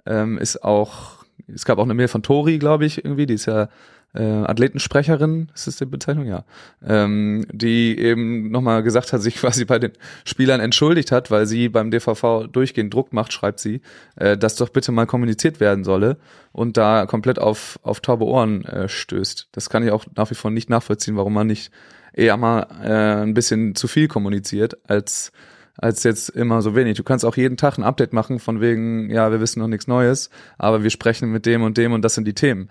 ähm, 0.07 0.39
ist 0.39 0.63
auch 0.63 1.19
es 1.53 1.65
gab 1.65 1.79
auch 1.79 1.85
eine 1.85 1.95
Mail 1.95 2.09
von 2.09 2.23
Tori, 2.23 2.59
glaube 2.59 2.85
ich, 2.85 3.05
irgendwie, 3.05 3.27
die 3.27 3.35
ist 3.35 3.47
ja 3.47 3.69
äh, 4.15 4.23
Athletensprecherin, 4.23 5.51
ist 5.55 5.67
das 5.67 5.77
die 5.77 5.85
Bezeichnung? 5.85 6.27
Ja. 6.27 6.45
Ähm, 6.87 7.47
die 7.53 7.99
eben 7.99 8.51
nochmal 8.51 8.83
gesagt 8.83 9.13
hat, 9.13 9.23
sich 9.23 9.37
quasi 9.37 9.65
bei 9.65 9.79
den 9.79 9.93
Spielern 10.25 10.61
entschuldigt 10.61 11.13
hat, 11.13 11.31
weil 11.31 11.47
sie 11.47 11.69
beim 11.69 11.91
DVV 11.91 12.47
durchgehend 12.51 12.93
Druck 12.95 13.13
macht, 13.13 13.33
schreibt 13.33 13.61
sie, 13.61 13.81
äh, 14.17 14.37
dass 14.37 14.57
doch 14.57 14.71
bitte 14.71 14.93
mal 14.93 15.07
kommuniziert 15.07 15.61
werden 15.61 15.85
solle 15.85 16.17
und 16.53 16.77
da 16.77 17.07
komplett 17.07 17.39
auf, 17.39 17.79
auf 17.83 18.01
taube 18.01 18.25
Ohren 18.25 18.65
äh, 18.65 18.89
stößt. 18.89 19.49
Das 19.53 19.71
kann 19.71 19.83
ich 19.83 19.91
auch 19.91 20.05
nach 20.17 20.31
wie 20.31 20.35
vor 20.35 20.51
nicht 20.51 20.71
nachvollziehen, 20.71 21.17
warum 21.17 21.35
man 21.35 21.47
nicht 21.47 21.71
eher 22.13 22.37
mal 22.37 22.67
äh, 22.83 23.23
ein 23.23 23.35
bisschen 23.35 23.75
zu 23.75 23.89
viel 23.89 24.09
kommuniziert, 24.09 24.79
als 24.89 25.33
als 25.81 26.03
jetzt 26.03 26.31
immer 26.31 26.61
so 26.61 26.75
wenig. 26.75 26.97
Du 26.97 27.05
kannst 27.05 27.25
auch 27.25 27.37
jeden 27.37 27.57
Tag 27.57 27.79
ein 27.79 27.85
Update 27.85 28.13
machen 28.13 28.41
von 28.41 28.61
wegen, 28.61 29.11
ja, 29.11 29.31
wir 29.31 29.41
wissen 29.41 29.61
noch 29.61 29.69
nichts 29.69 29.87
Neues, 29.87 30.29
aber 30.59 30.83
wir 30.83 30.91
sprechen 30.91 31.31
mit 31.31 31.47
dem 31.47 31.63
und 31.63 31.79
dem 31.79 31.93
und 31.93 32.03
das 32.03 32.15
sind 32.15 32.27
die 32.27 32.35
Themen. 32.35 32.69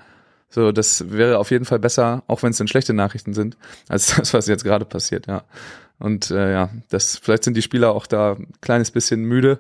So, 0.49 0.71
das 0.71 1.11
wäre 1.11 1.39
auf 1.39 1.51
jeden 1.51 1.65
Fall 1.65 1.79
besser, 1.79 2.23
auch 2.27 2.41
wenn 2.43 2.51
es 2.51 2.57
denn 2.57 2.67
schlechte 2.67 2.93
Nachrichten 2.93 3.33
sind, 3.33 3.57
als 3.89 4.07
das, 4.15 4.33
was 4.33 4.47
jetzt 4.47 4.63
gerade 4.63 4.85
passiert, 4.85 5.27
ja. 5.27 5.43
Und 5.99 6.29
äh, 6.29 6.51
ja, 6.51 6.69
das 6.89 7.17
vielleicht 7.17 7.43
sind 7.43 7.57
die 7.57 7.61
Spieler 7.61 7.91
auch 7.91 8.05
da 8.05 8.33
ein 8.33 8.53
kleines 8.61 8.91
bisschen 8.91 9.23
müde, 9.23 9.59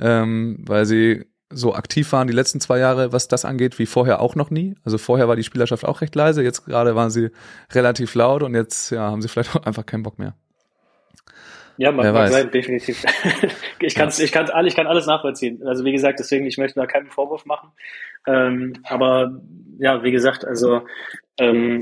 ähm, 0.00 0.64
weil 0.66 0.86
sie 0.86 1.26
so 1.50 1.74
aktiv 1.74 2.10
waren 2.12 2.26
die 2.26 2.34
letzten 2.34 2.60
zwei 2.60 2.78
Jahre, 2.78 3.12
was 3.12 3.28
das 3.28 3.44
angeht, 3.44 3.78
wie 3.78 3.86
vorher 3.86 4.20
auch 4.20 4.34
noch 4.34 4.50
nie. 4.50 4.74
Also 4.84 4.98
vorher 4.98 5.28
war 5.28 5.36
die 5.36 5.44
Spielerschaft 5.44 5.84
auch 5.84 6.00
recht 6.00 6.14
leise, 6.14 6.42
jetzt 6.42 6.64
gerade 6.66 6.94
waren 6.94 7.10
sie 7.10 7.30
relativ 7.72 8.14
laut 8.14 8.42
und 8.42 8.54
jetzt 8.54 8.90
ja, 8.90 9.10
haben 9.10 9.22
sie 9.22 9.28
vielleicht 9.28 9.54
auch 9.56 9.64
einfach 9.64 9.86
keinen 9.86 10.02
Bock 10.02 10.18
mehr. 10.18 10.34
Ja, 11.78 11.92
mag, 11.92 12.12
mag 12.12 12.28
sein, 12.28 12.50
definitiv. 12.50 13.04
ich, 13.80 13.94
kann's, 13.94 14.18
ich, 14.18 14.32
kann's, 14.32 14.50
ich 14.66 14.74
kann 14.74 14.86
alles 14.86 15.06
nachvollziehen. 15.06 15.64
Also 15.64 15.84
wie 15.84 15.92
gesagt, 15.92 16.18
deswegen, 16.18 16.44
ich 16.46 16.58
möchte 16.58 16.80
da 16.80 16.86
keinen 16.86 17.10
Vorwurf 17.10 17.46
machen. 17.46 17.70
Ähm, 18.26 18.74
aber 18.84 19.40
ja, 19.78 20.02
wie 20.02 20.10
gesagt, 20.10 20.44
also 20.44 20.82
ähm, 21.38 21.80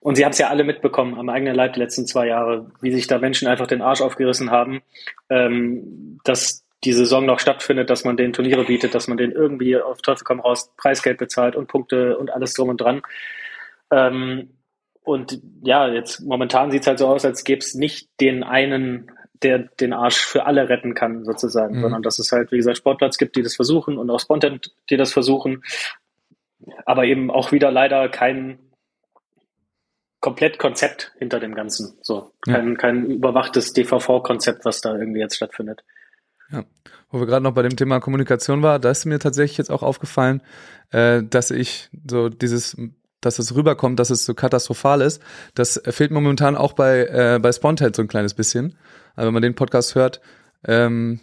und 0.00 0.16
sie 0.16 0.24
haben 0.24 0.32
es 0.32 0.38
ja 0.38 0.48
alle 0.48 0.64
mitbekommen 0.64 1.16
am 1.16 1.28
eigenen 1.28 1.54
Leib 1.54 1.74
die 1.74 1.80
letzten 1.80 2.06
zwei 2.06 2.26
Jahre, 2.26 2.72
wie 2.80 2.92
sich 2.92 3.06
da 3.06 3.18
Menschen 3.18 3.46
einfach 3.46 3.68
den 3.68 3.82
Arsch 3.82 4.00
aufgerissen 4.00 4.50
haben, 4.50 4.82
ähm, 5.30 6.18
dass 6.24 6.64
die 6.82 6.92
Saison 6.92 7.24
noch 7.24 7.38
stattfindet, 7.38 7.88
dass 7.88 8.04
man 8.04 8.16
den 8.16 8.32
Turniere 8.32 8.64
bietet, 8.64 8.96
dass 8.96 9.06
man 9.06 9.16
den 9.16 9.30
irgendwie 9.30 9.76
auf 9.76 10.02
Teufel 10.02 10.24
komm 10.24 10.40
raus 10.40 10.72
Preisgeld 10.76 11.18
bezahlt 11.18 11.54
und 11.54 11.68
Punkte 11.68 12.18
und 12.18 12.32
alles 12.32 12.54
drum 12.54 12.70
und 12.70 12.80
dran. 12.80 13.02
Ähm, 13.92 14.50
und 15.04 15.40
ja, 15.62 15.88
jetzt 15.88 16.20
momentan 16.20 16.70
sieht 16.70 16.82
es 16.82 16.86
halt 16.86 16.98
so 16.98 17.08
aus, 17.08 17.24
als 17.24 17.44
gäbe 17.44 17.60
es 17.60 17.74
nicht 17.74 18.08
den 18.20 18.42
einen, 18.42 19.10
der 19.42 19.58
den 19.58 19.92
Arsch 19.92 20.24
für 20.24 20.46
alle 20.46 20.68
retten 20.68 20.94
kann, 20.94 21.24
sozusagen, 21.24 21.76
mhm. 21.76 21.82
sondern 21.82 22.02
dass 22.02 22.18
es 22.18 22.30
halt, 22.30 22.52
wie 22.52 22.56
gesagt, 22.56 22.78
Sportplatz 22.78 23.18
gibt, 23.18 23.36
die 23.36 23.42
das 23.42 23.56
versuchen 23.56 23.98
und 23.98 24.08
auch 24.10 24.20
Spontent, 24.20 24.74
die 24.90 24.96
das 24.96 25.12
versuchen, 25.12 25.62
aber 26.86 27.04
eben 27.04 27.30
auch 27.30 27.50
wieder 27.50 27.72
leider 27.72 28.08
kein 28.08 28.58
komplett 30.20 30.60
Konzept 30.60 31.12
hinter 31.18 31.40
dem 31.40 31.54
Ganzen. 31.54 31.98
So, 32.00 32.30
kein, 32.42 32.70
ja. 32.70 32.74
kein 32.76 33.06
überwachtes 33.06 33.72
DVV-Konzept, 33.72 34.64
was 34.64 34.80
da 34.80 34.96
irgendwie 34.96 35.18
jetzt 35.18 35.34
stattfindet. 35.34 35.82
Ja, 36.52 36.64
wo 37.10 37.18
wir 37.18 37.26
gerade 37.26 37.42
noch 37.42 37.54
bei 37.54 37.62
dem 37.62 37.76
Thema 37.76 37.98
Kommunikation 37.98 38.62
war, 38.62 38.78
da 38.78 38.90
ist 38.90 39.04
mir 39.04 39.18
tatsächlich 39.18 39.58
jetzt 39.58 39.70
auch 39.70 39.82
aufgefallen, 39.82 40.40
äh, 40.92 41.24
dass 41.24 41.50
ich 41.50 41.90
so 42.08 42.28
dieses 42.28 42.76
dass 43.22 43.38
es 43.38 43.54
rüberkommt, 43.54 43.98
dass 43.98 44.10
es 44.10 44.26
so 44.26 44.34
katastrophal 44.34 45.00
ist. 45.00 45.22
Das 45.54 45.80
fehlt 45.86 46.10
momentan 46.10 46.56
auch 46.56 46.74
bei, 46.74 47.06
äh, 47.06 47.38
bei 47.40 47.50
Spontaid 47.50 47.96
so 47.96 48.02
ein 48.02 48.08
kleines 48.08 48.34
bisschen. 48.34 48.76
Also 49.16 49.28
wenn 49.28 49.34
man 49.34 49.42
den 49.42 49.54
Podcast 49.54 49.94
hört, 49.94 50.20
ähm, 50.66 51.20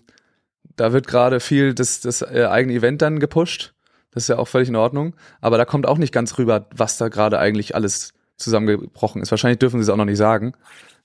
da 0.76 0.94
wird 0.94 1.08
gerade 1.08 1.40
viel 1.40 1.74
das, 1.76 2.02
das 2.02 2.22
äh, 2.22 2.48
eigene 2.50 2.74
Event 2.74 3.02
dann 3.02 3.20
gepusht. 3.20 3.74
Das 4.12 4.24
ist 4.24 4.30
ja 4.30 4.38
auch 4.38 4.48
völlig 4.48 4.70
in 4.70 4.76
Ordnung. 4.76 5.16
Aber 5.42 5.58
da 5.58 5.66
kommt 5.66 5.86
auch 5.88 5.98
nicht 5.98 6.14
ganz 6.14 6.38
rüber, 6.38 6.68
was 6.76 6.98
da 6.98 7.10
gerade 7.10 7.38
eigentlich 7.38 7.76
alles 7.76 8.14
zusammengebrochen 8.38 9.22
ist. 9.22 9.30
Wahrscheinlich 9.32 9.60
dürfen 9.60 9.80
sie 9.80 9.84
es 9.84 9.90
auch 9.90 9.98
noch 9.98 10.06
nicht 10.06 10.18
sagen. 10.18 10.54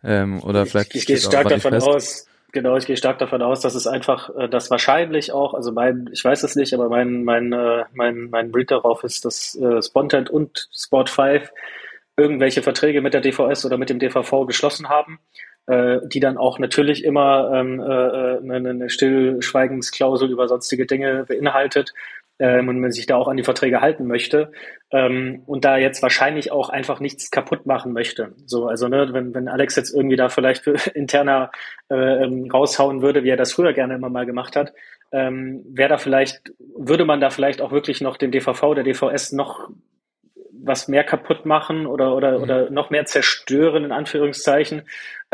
Ähm, 0.03 0.43
oder 0.43 0.65
vielleicht. 0.65 0.95
Ich, 0.95 1.03
ich 1.03 1.07
gehe 1.07 1.17
stark 1.19 1.49
davon 1.49 1.73
fest. 1.73 1.87
aus, 1.89 2.27
Genau, 2.55 2.77
ich 2.77 2.87
gehe 2.87 2.97
stark 2.97 3.19
davon 3.19 3.43
aus, 3.43 3.63
dass 3.63 3.75
es 3.75 3.89
einfach, 3.89 4.31
äh, 4.37 4.49
dass 4.49 4.71
wahrscheinlich 4.71 5.33
auch, 5.33 5.55
also 5.55 5.73
mein, 5.73 6.09
ich 6.13 6.25
weiß 6.25 6.45
es 6.45 6.55
nicht, 6.55 6.73
aber 6.73 6.89
mein, 6.89 7.25
mein, 7.25 7.53
äh, 7.53 7.83
mein, 7.95 8.31
mein 8.31 8.53
Read 8.53 8.71
darauf 8.71 9.03
ist, 9.03 9.25
dass 9.25 9.57
äh, 9.57 9.83
Spontent 9.83 10.31
und 10.31 10.69
Sport 10.73 11.11
5 11.11 11.51
irgendwelche 12.17 12.63
Verträge 12.63 13.03
mit 13.03 13.13
der 13.13 13.23
DVS 13.23 13.67
oder 13.67 13.77
mit 13.77 13.91
dem 13.91 13.99
DVV 13.99 14.47
geschlossen 14.47 14.89
haben, 14.89 15.19
die 15.67 16.21
dann 16.21 16.37
auch 16.37 16.59
natürlich 16.61 17.05
immer 17.05 17.51
ähm, 17.55 17.81
äh, 17.81 18.35
äh 18.35 18.55
eine 18.55 18.91
Stillschweigensklausel 18.91 20.31
über 20.31 20.47
sonstige 20.47 20.85
Dinge 20.87 21.25
beinhaltet, 21.27 21.95
ähm, 22.39 22.69
und 22.69 22.81
man 22.81 22.93
sich 22.93 23.07
da 23.07 23.17
auch 23.17 23.29
an 23.29 23.37
die 23.37 23.45
Verträge 23.45 23.81
halten 23.81 24.07
möchte 24.07 24.53
ähm, 24.91 25.43
und 25.47 25.65
da 25.65 25.77
jetzt 25.77 26.03
wahrscheinlich 26.03 26.53
auch 26.53 26.69
einfach 26.69 27.01
nichts 27.01 27.31
kaputt 27.31 27.67
machen 27.67 27.93
möchte. 27.93 28.35
So, 28.47 28.67
also 28.67 28.89
ne, 28.89 29.09
wenn, 29.13 29.35
wenn 29.35 29.49
Alex 29.49 29.77
jetzt 29.77 29.95
irgendwie 29.95 30.17
da 30.17 30.29
vielleicht 30.29 30.67
interner 30.95 31.51
äh, 31.91 32.25
ähm, 32.25 32.51
raushauen 32.51 33.03
würde, 33.03 33.25
wie 33.25 33.31
er 33.31 33.37
das 33.37 33.53
früher 33.53 33.73
gerne 33.73 33.95
immer 33.95 34.09
mal 34.09 34.27
gemacht 34.27 34.57
hat, 34.57 34.73
ähm, 35.13 35.65
wäre 35.69 35.91
da 35.91 35.99
vielleicht, 35.99 36.53
würde 36.77 37.05
man 37.05 37.21
da 37.21 37.31
vielleicht 37.31 37.61
auch 37.61 37.71
wirklich 37.71 38.01
noch 38.01 38.17
den 38.17 38.33
DVV, 38.33 38.75
der 38.75 38.85
DVS 38.85 39.33
noch 39.33 39.69
was 40.67 40.89
mehr 40.89 41.05
kaputt 41.05 41.45
machen 41.47 41.87
oder, 41.87 42.17
oder, 42.17 42.39
mhm. 42.39 42.43
oder 42.43 42.71
noch 42.71 42.91
mehr 42.91 43.05
zerstören, 43.05 43.85
in 43.85 43.93
Anführungszeichen, 43.93 44.83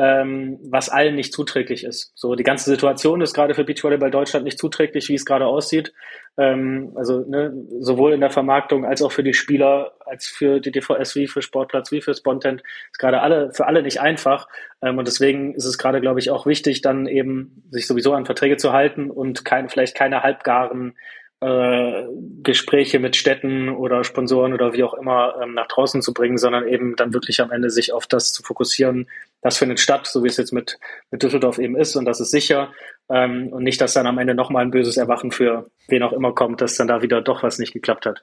ähm, 0.03 0.59
was 0.63 0.89
allen 0.89 1.15
nicht 1.15 1.35
zuträglich 1.35 1.85
ist. 1.85 2.13
So, 2.15 2.35
die 2.35 2.43
ganze 2.43 2.71
Situation 2.71 3.21
ist 3.21 3.35
gerade 3.35 3.55
für 3.55 3.65
Beachvolleyball 3.65 4.11
Deutschland 4.11 4.47
nicht 4.47 4.59
zuträglich, 4.59 5.11
wie 5.11 5.15
es 5.15 5.27
gerade 5.27 5.45
aussieht. 5.47 5.93
Ähm, 6.39 6.93
also 6.97 7.21
ne, 7.29 7.53
sowohl 7.81 8.15
in 8.15 8.21
der 8.21 8.31
Vermarktung 8.31 8.87
als 8.87 9.03
auch 9.03 9.13
für 9.13 9.23
die 9.23 9.35
Spieler, 9.35 9.93
als 10.07 10.27
für 10.27 10.59
die 10.59 10.73
DVS 10.73 11.17
wie 11.17 11.27
für 11.27 11.43
Sportplatz 11.43 11.93
wie 11.93 12.01
für 12.01 12.15
Spontent 12.15 12.63
ist 12.91 12.99
gerade 12.99 13.21
alle 13.21 13.53
für 13.53 13.67
alle 13.67 13.83
nicht 13.83 14.01
einfach. 14.01 14.49
Ähm, 14.81 14.97
und 14.97 15.07
deswegen 15.07 15.55
ist 15.55 15.67
es 15.67 15.77
gerade, 15.77 16.01
glaube 16.01 16.19
ich, 16.19 16.31
auch 16.31 16.47
wichtig, 16.47 16.81
dann 16.81 17.07
eben 17.07 17.63
sich 17.71 17.87
sowieso 17.87 18.15
an 18.15 18.25
Verträge 18.25 18.57
zu 18.57 18.73
halten 18.73 19.11
und 19.11 19.45
kein, 19.45 19.69
vielleicht 19.69 19.95
keine 19.95 20.23
halbgaren 20.23 20.95
äh, 21.41 22.05
Gespräche 22.43 22.99
mit 22.99 23.17
Städten 23.17 23.69
oder 23.71 24.05
Sponsoren 24.05 24.53
oder 24.53 24.73
wie 24.73 24.85
auch 24.85 24.95
immer 24.95 25.35
ähm, 25.43 25.55
nach 25.55 25.69
draußen 25.69 26.03
zu 26.03 26.13
bringen, 26.13 26.39
sondern 26.39 26.69
eben 26.69 26.97
dann 26.97 27.15
wirklich 27.15 27.41
am 27.41 27.51
Ende 27.51 27.71
sich 27.71 27.93
auf 27.93 28.07
das 28.07 28.33
zu 28.33 28.43
fokussieren, 28.43 29.09
das 29.41 29.57
findet 29.57 29.81
statt, 29.81 30.07
so 30.07 30.23
wie 30.23 30.29
es 30.29 30.37
jetzt 30.37 30.53
mit, 30.53 30.79
mit 31.11 31.23
Düsseldorf 31.23 31.59
eben 31.59 31.77
ist 31.77 31.97
und 31.97 32.05
das 32.05 32.21
ist 32.21 32.31
sicher 32.31 32.71
ähm, 33.09 33.49
und 33.49 33.63
nicht, 33.63 33.81
dass 33.81 33.95
dann 33.95 34.07
am 34.07 34.19
Ende 34.19 34.35
nochmal 34.35 34.65
ein 34.65 34.71
böses 34.71 34.97
Erwachen 34.97 35.33
für 35.33 35.71
wen 35.89 36.03
auch 36.03 36.13
immer 36.13 36.35
kommt, 36.35 36.61
dass 36.61 36.77
dann 36.77 36.89
da 36.89 37.03
wieder 37.03 37.23
doch 37.23 37.43
was 37.43 37.59
nicht 37.59 37.73
geklappt 37.73 38.07
hat. 38.07 38.23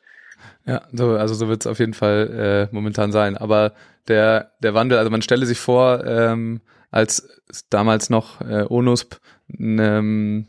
Ja, 0.66 0.84
so, 0.92 1.12
also 1.12 1.34
so 1.34 1.48
wird 1.48 1.62
es 1.62 1.68
auf 1.68 1.80
jeden 1.80 1.94
Fall 1.94 2.68
äh, 2.72 2.76
momentan 2.76 3.12
sein. 3.12 3.38
Aber 3.38 3.74
der, 4.08 4.52
der 4.62 4.74
Wandel, 4.74 4.98
also 4.98 5.10
man 5.10 5.22
stelle 5.22 5.46
sich 5.46 5.60
vor, 5.60 6.06
ähm, 6.06 6.62
als 6.92 7.42
damals 7.70 8.10
noch 8.10 8.42
äh, 8.42 8.64
ONUSP 8.68 9.20
ähm, 9.58 10.48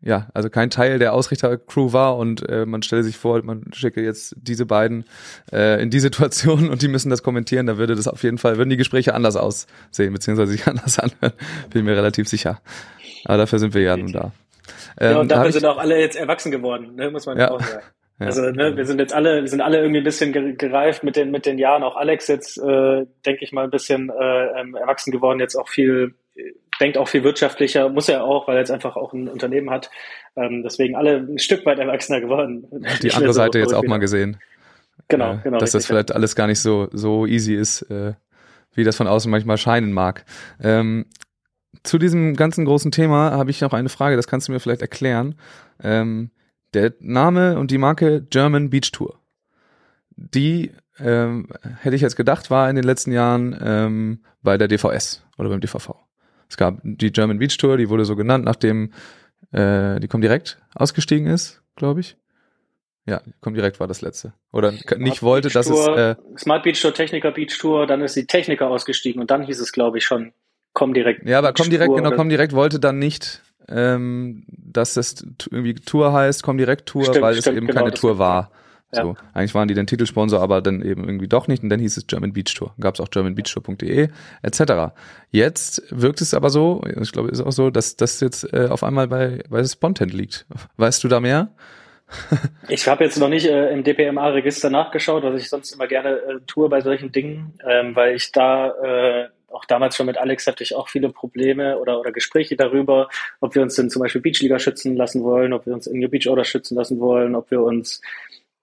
ja, 0.00 0.28
also 0.32 0.48
kein 0.48 0.70
Teil 0.70 0.98
der 0.98 1.12
Ausrichtercrew 1.12 1.92
war 1.92 2.16
und 2.16 2.48
äh, 2.48 2.66
man 2.66 2.82
stelle 2.82 3.02
sich 3.02 3.16
vor, 3.16 3.42
man 3.42 3.64
schicke 3.72 4.00
jetzt 4.00 4.36
diese 4.38 4.64
beiden 4.64 5.04
äh, 5.52 5.82
in 5.82 5.90
die 5.90 6.00
Situation 6.00 6.70
und 6.70 6.82
die 6.82 6.88
müssen 6.88 7.10
das 7.10 7.22
kommentieren, 7.22 7.66
da 7.66 7.78
würde 7.78 7.96
das 7.96 8.06
auf 8.06 8.22
jeden 8.22 8.38
Fall, 8.38 8.58
würden 8.58 8.70
die 8.70 8.76
Gespräche 8.76 9.14
anders 9.14 9.36
aussehen, 9.36 10.12
beziehungsweise 10.12 10.52
sich 10.52 10.66
anders 10.68 10.98
anhören, 10.98 11.32
bin 11.70 11.84
mir 11.84 11.96
relativ 11.96 12.28
sicher. 12.28 12.60
Aber 13.24 13.38
dafür 13.38 13.58
sind 13.58 13.74
wir 13.74 13.82
ja 13.82 13.96
nun 13.96 14.12
da. 14.12 14.32
Ähm, 15.00 15.12
ja, 15.12 15.18
und 15.18 15.30
dafür 15.30 15.44
da 15.46 15.52
sind 15.52 15.64
auch 15.66 15.78
alle 15.78 15.98
jetzt 15.98 16.16
erwachsen 16.16 16.52
geworden, 16.52 16.94
ne, 16.94 17.10
muss 17.10 17.26
man 17.26 17.38
ja 17.38 17.50
auch 17.50 17.60
sagen. 17.60 17.82
Ja. 18.20 18.26
Also 18.26 18.42
ne, 18.50 18.76
wir 18.76 18.84
sind 18.84 18.98
jetzt 18.98 19.14
alle, 19.14 19.42
wir 19.42 19.48
sind 19.48 19.60
alle 19.60 19.78
irgendwie 19.78 19.98
ein 19.98 20.04
bisschen 20.04 20.56
gereift 20.56 21.04
mit 21.04 21.14
den 21.14 21.30
mit 21.30 21.46
den 21.46 21.56
Jahren. 21.56 21.84
Auch 21.84 21.96
Alex 21.96 22.26
jetzt, 22.26 22.58
äh, 22.58 23.06
denke 23.24 23.44
ich 23.44 23.52
mal, 23.52 23.64
ein 23.64 23.70
bisschen 23.70 24.10
äh, 24.10 24.60
ähm, 24.60 24.74
erwachsen 24.74 25.12
geworden, 25.12 25.38
jetzt 25.38 25.54
auch 25.54 25.68
viel 25.68 26.14
denkt 26.80 26.98
auch 26.98 27.08
viel 27.08 27.24
wirtschaftlicher, 27.24 27.88
muss 27.88 28.08
er 28.08 28.24
auch, 28.24 28.48
weil 28.48 28.56
er 28.56 28.60
jetzt 28.60 28.70
einfach 28.70 28.96
auch 28.96 29.12
ein 29.12 29.28
Unternehmen 29.28 29.70
hat. 29.70 29.90
Ähm, 30.36 30.62
deswegen 30.62 30.96
alle 30.96 31.16
ein 31.16 31.38
Stück 31.38 31.66
weit 31.66 31.78
erwachsener 31.78 32.20
geworden. 32.20 32.66
Die 33.02 33.12
andere 33.12 33.32
so 33.32 33.38
Seite 33.38 33.58
jetzt 33.58 33.74
auch 33.74 33.84
mal 33.84 33.98
gesehen. 33.98 34.38
Genau, 35.08 35.34
äh, 35.34 35.38
genau. 35.42 35.58
Dass 35.58 35.72
das 35.72 35.86
vielleicht 35.86 36.12
alles 36.12 36.34
gar 36.34 36.46
nicht 36.46 36.60
so, 36.60 36.88
so 36.92 37.26
easy 37.26 37.54
ist, 37.54 37.82
äh, 37.82 38.14
wie 38.74 38.84
das 38.84 38.96
von 38.96 39.06
außen 39.06 39.30
manchmal 39.30 39.58
scheinen 39.58 39.92
mag. 39.92 40.24
Ähm, 40.62 41.06
zu 41.82 41.98
diesem 41.98 42.34
ganzen 42.34 42.64
großen 42.64 42.90
Thema 42.90 43.32
habe 43.32 43.50
ich 43.50 43.60
noch 43.60 43.72
eine 43.72 43.88
Frage, 43.88 44.16
das 44.16 44.26
kannst 44.26 44.48
du 44.48 44.52
mir 44.52 44.60
vielleicht 44.60 44.82
erklären. 44.82 45.36
Ähm, 45.82 46.30
der 46.74 46.94
Name 47.00 47.58
und 47.58 47.70
die 47.70 47.78
Marke 47.78 48.22
German 48.22 48.70
Beach 48.70 48.90
Tour, 48.92 49.18
die 50.16 50.72
ähm, 50.98 51.48
hätte 51.80 51.96
ich 51.96 52.02
jetzt 52.02 52.16
gedacht, 52.16 52.50
war 52.50 52.68
in 52.68 52.76
den 52.76 52.84
letzten 52.84 53.12
Jahren 53.12 53.56
ähm, 53.62 54.24
bei 54.42 54.58
der 54.58 54.68
DVS 54.68 55.24
oder 55.38 55.48
beim 55.48 55.60
DVV. 55.60 55.94
Es 56.48 56.56
gab 56.56 56.80
die 56.82 57.12
German 57.12 57.38
Beach 57.38 57.56
Tour, 57.56 57.76
die 57.76 57.88
wurde 57.88 58.04
so 58.04 58.16
genannt, 58.16 58.44
nachdem 58.44 58.92
äh, 59.52 60.00
die 60.00 60.08
direkt 60.20 60.58
ausgestiegen 60.74 61.26
ist, 61.26 61.62
glaube 61.76 62.00
ich. 62.00 62.16
Ja, 63.06 63.22
direkt 63.54 63.80
war 63.80 63.86
das 63.86 64.02
letzte. 64.02 64.34
Oder 64.52 64.72
Smart 64.72 64.98
nicht 64.98 65.22
wollte, 65.22 65.48
dass 65.48 65.70
es. 65.70 65.86
Äh, 65.86 66.16
Smart 66.36 66.62
Beach 66.62 66.80
Tour, 66.80 66.92
Techniker 66.92 67.30
Beach 67.30 67.58
Tour, 67.58 67.86
dann 67.86 68.02
ist 68.02 68.16
die 68.16 68.26
Techniker 68.26 68.68
ausgestiegen 68.68 69.20
und 69.20 69.30
dann 69.30 69.42
hieß 69.42 69.60
es, 69.60 69.72
glaube 69.72 69.98
ich, 69.98 70.04
schon 70.04 70.32
direkt. 70.92 71.26
Ja, 71.26 71.38
aber 71.38 71.52
direkt, 71.70 71.94
genau, 71.94 72.10
direkt 72.28 72.52
wollte 72.52 72.78
dann 72.78 72.98
nicht, 72.98 73.42
ähm, 73.68 74.44
dass 74.48 74.94
das 74.94 75.24
irgendwie 75.50 75.74
Tour 75.74 76.12
heißt, 76.12 76.42
direkt 76.58 76.86
Tour, 76.86 77.04
stimmt, 77.04 77.22
weil 77.22 77.34
stimmt, 77.34 77.46
es 77.46 77.56
eben 77.56 77.66
genau, 77.66 77.80
keine 77.80 77.94
Tour 77.94 78.18
war. 78.18 78.50
Ja. 78.92 79.02
So, 79.02 79.16
eigentlich 79.34 79.54
waren 79.54 79.68
die 79.68 79.74
dann 79.74 79.86
Titelsponsor, 79.86 80.40
aber 80.40 80.62
dann 80.62 80.80
eben 80.80 81.04
irgendwie 81.04 81.28
doch 81.28 81.46
nicht 81.46 81.62
und 81.62 81.68
dann 81.68 81.78
hieß 81.78 81.96
es 81.98 82.06
German 82.06 82.32
Beach 82.32 82.54
Tour. 82.54 82.74
Gab 82.80 82.94
es 82.94 83.00
auch 83.00 83.10
germanbeachtour.de 83.10 84.08
etc. 84.42 84.62
Jetzt 85.30 85.82
wirkt 85.90 86.22
es 86.22 86.32
aber 86.32 86.48
so, 86.48 86.82
ich 87.00 87.12
glaube, 87.12 87.28
ist 87.28 87.42
auch 87.42 87.52
so, 87.52 87.70
dass 87.70 87.96
das 87.96 88.20
jetzt 88.20 88.50
äh, 88.54 88.68
auf 88.68 88.82
einmal 88.82 89.08
bei 89.08 89.42
bei 89.50 89.62
Spontent 89.64 90.14
liegt. 90.14 90.46
Weißt 90.78 91.04
du 91.04 91.08
da 91.08 91.20
mehr? 91.20 91.50
ich 92.68 92.88
habe 92.88 93.04
jetzt 93.04 93.18
noch 93.18 93.28
nicht 93.28 93.46
äh, 93.46 93.70
im 93.70 93.84
DPMA-Register 93.84 94.70
nachgeschaut, 94.70 95.22
was 95.22 95.40
ich 95.40 95.50
sonst 95.50 95.72
immer 95.72 95.86
gerne 95.86 96.10
äh, 96.10 96.40
tue 96.46 96.70
bei 96.70 96.80
solchen 96.80 97.12
Dingen, 97.12 97.58
ähm, 97.68 97.94
weil 97.94 98.16
ich 98.16 98.32
da 98.32 98.70
äh, 98.82 99.28
auch 99.50 99.64
damals 99.64 99.96
schon 99.96 100.06
mit 100.06 100.18
Alex 100.18 100.46
hatte 100.46 100.62
ich 100.62 100.74
auch 100.74 100.88
viele 100.88 101.10
Probleme 101.10 101.78
oder, 101.78 101.98
oder 101.98 102.12
Gespräche 102.12 102.56
darüber, 102.56 103.08
ob 103.40 103.54
wir 103.54 103.62
uns 103.62 103.74
denn 103.76 103.90
zum 103.90 104.02
Beispiel 104.02 104.20
Beachliga 104.20 104.58
schützen 104.58 104.96
lassen 104.96 105.22
wollen, 105.22 105.52
ob 105.52 105.66
wir 105.66 105.74
uns 105.74 105.86
in 105.86 106.08
Beach 106.10 106.28
Order 106.28 106.44
schützen 106.44 106.76
lassen 106.76 107.00
wollen, 107.00 107.34
ob 107.34 107.50
wir 107.50 107.62
uns 107.62 108.00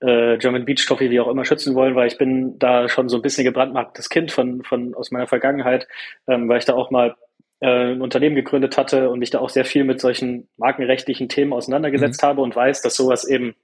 äh, 0.06 0.38
German 0.38 0.66
Beach 0.66 0.86
Coffee 0.88 1.10
wie 1.10 1.20
auch 1.20 1.28
immer 1.28 1.46
schützen 1.46 1.76
wollen, 1.76 1.96
weil 1.96 2.08
ich 2.08 2.18
bin 2.18 2.60
da 2.60 2.88
schon 2.90 3.10
so 3.10 3.18
ein 3.18 3.22
bisschen 3.22 3.44
gebrandmarktes 3.44 4.10
Kind 4.10 4.32
von, 4.32 4.64
von 4.64 4.94
aus 4.94 5.12
meiner 5.12 5.28
Vergangenheit, 5.28 5.88
ähm, 6.28 6.48
weil 6.48 6.60
ich 6.60 6.66
da 6.66 6.74
auch 6.74 6.92
mal 6.92 7.16
äh, 7.60 7.94
ein 7.94 8.02
Unternehmen 8.02 8.36
gegründet 8.36 8.78
hatte 8.78 9.10
und 9.10 9.20
mich 9.20 9.32
da 9.32 9.40
auch 9.40 9.50
sehr 9.50 9.66
viel 9.66 9.84
mit 9.84 10.00
solchen 10.00 10.48
markenrechtlichen 10.58 11.30
Themen 11.30 11.54
auseinandergesetzt 11.54 12.22
mhm. 12.22 12.28
habe 12.28 12.42
und 12.42 12.56
weiß, 12.56 12.82
dass 12.82 12.96
sowas 12.96 13.28
eben 13.28 13.56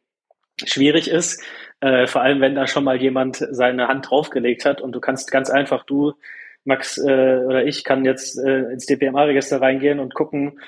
schwierig 0.65 1.09
ist, 1.09 1.43
äh, 1.81 2.07
vor 2.07 2.21
allem 2.21 2.41
wenn 2.41 2.55
da 2.55 2.67
schon 2.67 2.83
mal 2.83 3.01
jemand 3.01 3.37
seine 3.51 3.87
Hand 3.87 4.09
draufgelegt 4.09 4.65
hat 4.65 4.81
und 4.81 4.93
du 4.93 4.99
kannst 4.99 5.31
ganz 5.31 5.49
einfach, 5.49 5.85
du, 5.85 6.13
Max 6.63 6.97
äh, 6.97 7.37
oder 7.45 7.65
ich, 7.65 7.83
kann 7.83 8.05
jetzt 8.05 8.37
äh, 8.37 8.71
ins 8.71 8.85
DPMA-Register 8.85 9.61
reingehen 9.61 9.99
und 9.99 10.13
gucken, 10.13 10.59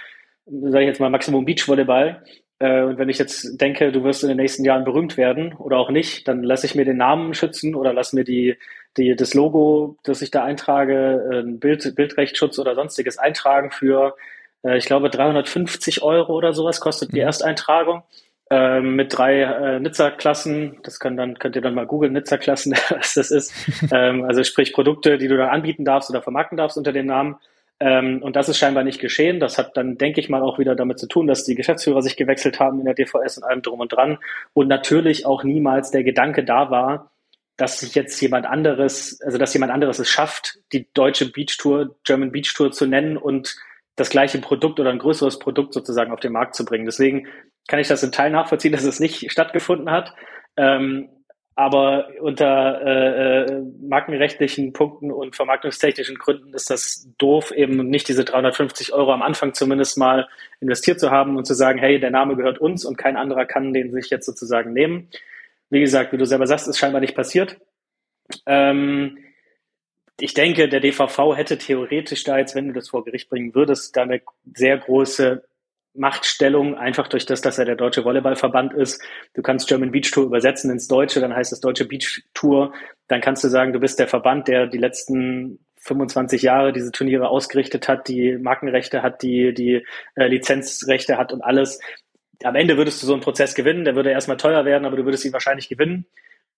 sage 0.46 0.82
ich 0.82 0.88
jetzt 0.88 1.00
mal 1.00 1.10
Maximum 1.10 1.46
Beach 1.46 1.68
Volleyball 1.68 2.24
und 2.66 2.98
wenn 2.98 3.10
ich 3.10 3.18
jetzt 3.18 3.60
denke, 3.60 3.92
du 3.92 4.04
wirst 4.04 4.24
in 4.24 4.30
den 4.30 4.38
nächsten 4.38 4.64
Jahren 4.64 4.86
berühmt 4.86 5.18
werden 5.18 5.54
oder 5.54 5.78
auch 5.78 5.90
nicht, 5.90 6.28
dann 6.28 6.44
lasse 6.44 6.66
ich 6.66 6.76
mir 6.76 6.86
den 6.86 6.98
Namen 6.98 7.34
schützen 7.34 7.76
oder 7.76 7.94
lass 7.94 8.14
mir 8.14 8.24
die, 8.24 8.58
die, 8.98 9.16
das 9.16 9.34
Logo, 9.34 9.98
das 10.04 10.22
ich 10.22 10.32
da 10.32 10.44
eintrage, 10.44 11.44
ein 11.46 11.60
Bild, 11.60 11.96
Bildrechtsschutz 11.96 12.60
oder 12.60 12.76
sonstiges 12.76 13.18
eintragen 13.18 13.72
für, 13.72 14.16
äh, 14.64 14.78
ich 14.78 14.86
glaube, 14.86 15.10
350 15.10 16.04
Euro 16.04 16.34
oder 16.34 16.54
sowas 16.54 16.80
kostet 16.80 17.12
die 17.12 17.20
mhm. 17.20 17.28
Ersteintragung. 17.28 18.04
Ähm, 18.50 18.96
mit 18.96 19.18
drei 19.18 19.42
äh, 19.42 19.80
Nizza-Klassen, 19.80 20.78
das 20.84 21.00
kann 21.00 21.18
dann, 21.18 21.40
könnt 21.40 21.56
ihr 21.56 21.62
dann 21.62 21.74
mal 21.74 21.88
googeln, 21.88 22.14
Nizza-Klassen, 22.14 22.74
was 22.90 23.16
das 23.16 23.32
ist. 23.32 23.54
ähm, 23.92 24.26
also 24.26 24.44
sprich 24.44 24.74
Produkte, 24.74 25.18
die 25.18 25.28
du 25.28 25.38
dann 25.38 25.50
anbieten 25.50 25.86
darfst 25.86 26.10
oder 26.10 26.22
vermarkten 26.22 26.58
darfst 26.58 26.78
unter 26.78 26.92
dem 26.92 27.08
Namen. 27.08 27.38
Ähm, 27.80 28.22
und 28.22 28.36
das 28.36 28.50
ist 28.50 28.58
scheinbar 28.58 28.84
nicht 28.84 29.00
geschehen. 29.00 29.40
Das 29.40 29.58
hat 29.58 29.76
dann, 29.76 29.98
denke 29.98 30.20
ich 30.20 30.30
mal, 30.30 30.42
auch 30.42 30.60
wieder 30.60 30.76
damit 30.76 31.00
zu 31.00 31.08
tun, 31.08 31.28
dass 31.28 31.44
die 31.44 31.56
Geschäftsführer 31.56 32.02
sich 32.02 32.16
gewechselt 32.16 32.60
haben 32.60 32.80
in 32.80 32.86
der 32.86 32.94
DVS 32.94 33.38
und 33.38 33.44
allem 33.44 33.62
drum 33.62 33.80
und 33.80 33.92
dran. 33.92 34.20
Und 34.54 34.68
natürlich 34.68 35.26
auch 35.26 35.44
niemals 35.44 35.92
der 35.92 36.04
Gedanke 36.04 36.44
da 36.44 36.70
war, 36.70 37.12
dass 37.58 37.80
sich 37.80 37.94
jetzt 37.96 38.20
jemand 38.22 38.46
anderes, 38.46 39.22
also 39.22 39.38
dass 39.38 39.54
jemand 39.54 39.72
anderes 39.72 40.00
es 40.00 40.10
schafft, 40.10 40.60
die 40.72 40.88
deutsche 40.94 41.32
Beach 41.32 41.58
Tour, 41.58 41.96
German 42.04 42.32
Beach 42.32 42.54
Tour 42.54 42.72
zu 42.72 42.86
nennen 42.86 43.18
und 43.18 43.56
das 43.96 44.10
gleiche 44.10 44.40
Produkt 44.40 44.80
oder 44.80 44.90
ein 44.90 45.00
größeres 45.00 45.38
Produkt 45.38 45.74
sozusagen 45.74 46.12
auf 46.12 46.20
den 46.20 46.32
Markt 46.32 46.56
zu 46.56 46.66
bringen. 46.66 46.86
Deswegen 46.86 47.28
kann 47.68 47.80
ich 47.80 47.88
das 47.88 48.02
in 48.02 48.12
Teil 48.12 48.32
nachvollziehen, 48.32 48.72
dass 48.72 48.84
es 48.84 49.00
nicht 49.00 49.32
stattgefunden 49.32 49.92
hat. 49.92 50.16
Ähm, 50.58 51.10
aber 51.56 52.08
unter 52.20 52.82
äh, 52.82 53.44
äh, 53.44 53.62
markenrechtlichen 53.82 54.74
Punkten 54.74 55.12
und 55.12 55.36
vermarktungstechnischen 55.36 56.18
Gründen 56.18 56.54
ist 56.54 56.70
das 56.70 57.08
doof, 57.20 57.52
eben 57.52 57.90
nicht 57.90 58.08
diese 58.08 58.26
350 58.26 58.94
Euro 58.94 59.14
am 59.14 59.22
Anfang 59.22 59.54
zumindest 59.54 59.98
mal 59.98 60.28
investiert 60.62 61.00
zu 61.00 61.12
haben 61.12 61.38
und 61.38 61.46
zu 61.46 61.54
sagen, 61.54 61.78
hey, 61.78 62.00
der 62.00 62.10
Name 62.10 62.36
gehört 62.36 62.58
uns 62.58 62.86
und 62.86 62.98
kein 62.98 63.18
anderer 63.18 63.46
kann 63.46 63.74
den 63.74 63.92
sich 63.92 64.10
jetzt 64.10 64.26
sozusagen 64.26 64.74
nehmen. 64.74 65.10
Wie 65.70 65.82
gesagt, 65.82 66.12
wie 66.12 66.18
du 66.18 66.26
selber 66.26 66.48
sagst, 66.48 66.68
ist 66.68 66.80
scheinbar 66.80 67.02
nicht 67.02 67.16
passiert. 67.16 67.58
Ähm, 68.48 69.20
ich 70.20 70.34
denke, 70.34 70.70
der 70.70 70.80
DVV 70.80 71.36
hätte 71.36 71.58
theoretisch 71.58 72.24
da 72.24 72.38
jetzt, 72.38 72.56
wenn 72.56 72.68
du 72.68 72.74
das 72.74 72.90
vor 72.90 73.04
Gericht 73.04 73.30
bringen 73.30 73.54
würdest, 73.54 73.96
da 73.96 74.04
eine 74.04 74.22
sehr 74.56 74.78
große 74.78 75.44
Machtstellung, 75.96 76.76
einfach 76.76 77.08
durch 77.08 77.26
das, 77.26 77.42
dass 77.42 77.58
er 77.58 77.66
der 77.66 77.76
deutsche 77.76 78.04
Volleyballverband 78.04 78.74
ist. 78.74 79.02
Du 79.34 79.42
kannst 79.42 79.68
German 79.68 79.92
Beach 79.92 80.10
Tour 80.12 80.26
übersetzen 80.26 80.72
ins 80.72 80.88
Deutsche, 80.88 81.20
dann 81.20 81.36
heißt 81.36 81.54
es 81.54 81.60
Deutsche 81.60 81.86
Beach 81.86 82.24
Tour. 82.34 82.74
Dann 83.08 83.22
kannst 83.22 83.44
du 83.44 83.48
sagen, 83.48 83.74
du 83.74 83.80
bist 83.80 84.00
der 84.00 84.08
Verband, 84.08 84.48
der 84.48 84.68
die 84.68 84.78
letzten 84.78 85.60
25 85.82 86.42
Jahre 86.42 86.74
diese 86.74 86.92
Turniere 86.92 87.28
ausgerichtet 87.28 87.88
hat, 87.88 88.08
die 88.08 88.38
Markenrechte 88.38 89.04
hat, 89.04 89.22
die, 89.22 89.54
die 89.54 89.86
äh, 90.16 90.28
Lizenzrechte 90.28 91.18
hat 91.18 91.34
und 91.34 91.42
alles. 91.42 91.80
Am 92.44 92.56
Ende 92.56 92.78
würdest 92.78 93.02
du 93.04 93.08
so 93.08 93.14
einen 93.14 93.22
Prozess 93.22 93.54
gewinnen, 93.54 93.84
der 93.84 93.96
würde 93.96 94.12
erstmal 94.12 94.38
teuer 94.38 94.66
werden, 94.66 94.86
aber 94.86 94.96
du 94.96 95.06
würdest 95.06 95.26
ihn 95.26 95.34
wahrscheinlich 95.34 95.70
gewinnen. 95.70 96.06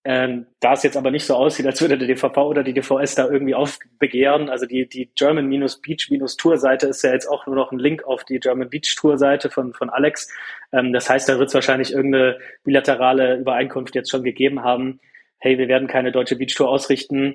Ähm, 0.08 0.46
da 0.60 0.74
es 0.74 0.84
jetzt 0.84 0.96
aber 0.96 1.10
nicht 1.10 1.26
so 1.26 1.34
aussieht, 1.34 1.66
als 1.66 1.80
würde 1.80 1.98
der 1.98 2.06
DVV 2.06 2.36
oder 2.36 2.62
die 2.62 2.72
DVS 2.72 3.16
da 3.16 3.28
irgendwie 3.28 3.56
aufbegehren, 3.56 4.48
also 4.48 4.64
die, 4.64 4.88
die 4.88 5.10
German-Beach-Tour-Seite 5.16 6.86
ist 6.86 7.02
ja 7.02 7.12
jetzt 7.12 7.26
auch 7.26 7.44
nur 7.48 7.56
noch 7.56 7.72
ein 7.72 7.80
Link 7.80 8.04
auf 8.04 8.22
die 8.22 8.38
German 8.38 8.70
Beach 8.70 8.94
Tour-Seite 8.96 9.50
von, 9.50 9.72
von 9.72 9.90
Alex. 9.90 10.32
Ähm, 10.72 10.92
das 10.92 11.10
heißt, 11.10 11.28
da 11.28 11.40
wird 11.40 11.48
es 11.48 11.54
wahrscheinlich 11.54 11.92
irgendeine 11.92 12.38
bilaterale 12.62 13.36
Übereinkunft 13.36 13.96
jetzt 13.96 14.08
schon 14.08 14.22
gegeben 14.22 14.62
haben. 14.62 15.00
Hey, 15.38 15.58
wir 15.58 15.66
werden 15.66 15.88
keine 15.88 16.12
deutsche 16.12 16.36
Beach 16.36 16.54
Tour 16.54 16.68
ausrichten. 16.68 17.34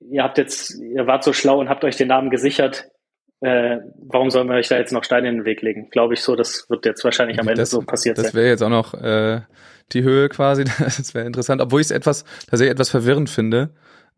Ihr 0.00 0.22
habt 0.22 0.36
jetzt, 0.36 0.78
ihr 0.78 1.06
wart 1.06 1.24
so 1.24 1.32
schlau 1.32 1.58
und 1.58 1.70
habt 1.70 1.84
euch 1.84 1.96
den 1.96 2.08
Namen 2.08 2.28
gesichert. 2.28 2.90
Äh, 3.40 3.78
warum 3.96 4.28
sollen 4.28 4.48
wir 4.48 4.56
euch 4.56 4.68
da 4.68 4.76
jetzt 4.76 4.92
noch 4.92 5.04
Steine 5.04 5.30
in 5.30 5.36
den 5.36 5.44
Weg 5.46 5.62
legen? 5.62 5.88
Glaube 5.88 6.12
ich 6.12 6.20
so, 6.20 6.36
das 6.36 6.68
wird 6.68 6.84
jetzt 6.84 7.02
wahrscheinlich 7.02 7.38
am 7.40 7.48
Ende 7.48 7.62
das, 7.62 7.70
so 7.70 7.80
passiert 7.80 8.18
das 8.18 8.24
sein. 8.24 8.32
Das 8.32 8.34
wäre 8.34 8.48
jetzt 8.48 8.62
auch 8.62 8.68
noch 8.68 8.92
äh, 8.92 9.40
die 9.92 10.02
Höhe 10.02 10.28
quasi. 10.28 10.64
Das 10.78 11.14
wäre 11.14 11.26
interessant, 11.26 11.60
obwohl 11.60 11.80
ich 11.80 11.86
es 11.86 11.90
etwas, 11.90 12.24
tatsächlich 12.46 12.72
etwas 12.72 12.90
verwirrend 12.90 13.30
finde, 13.30 13.70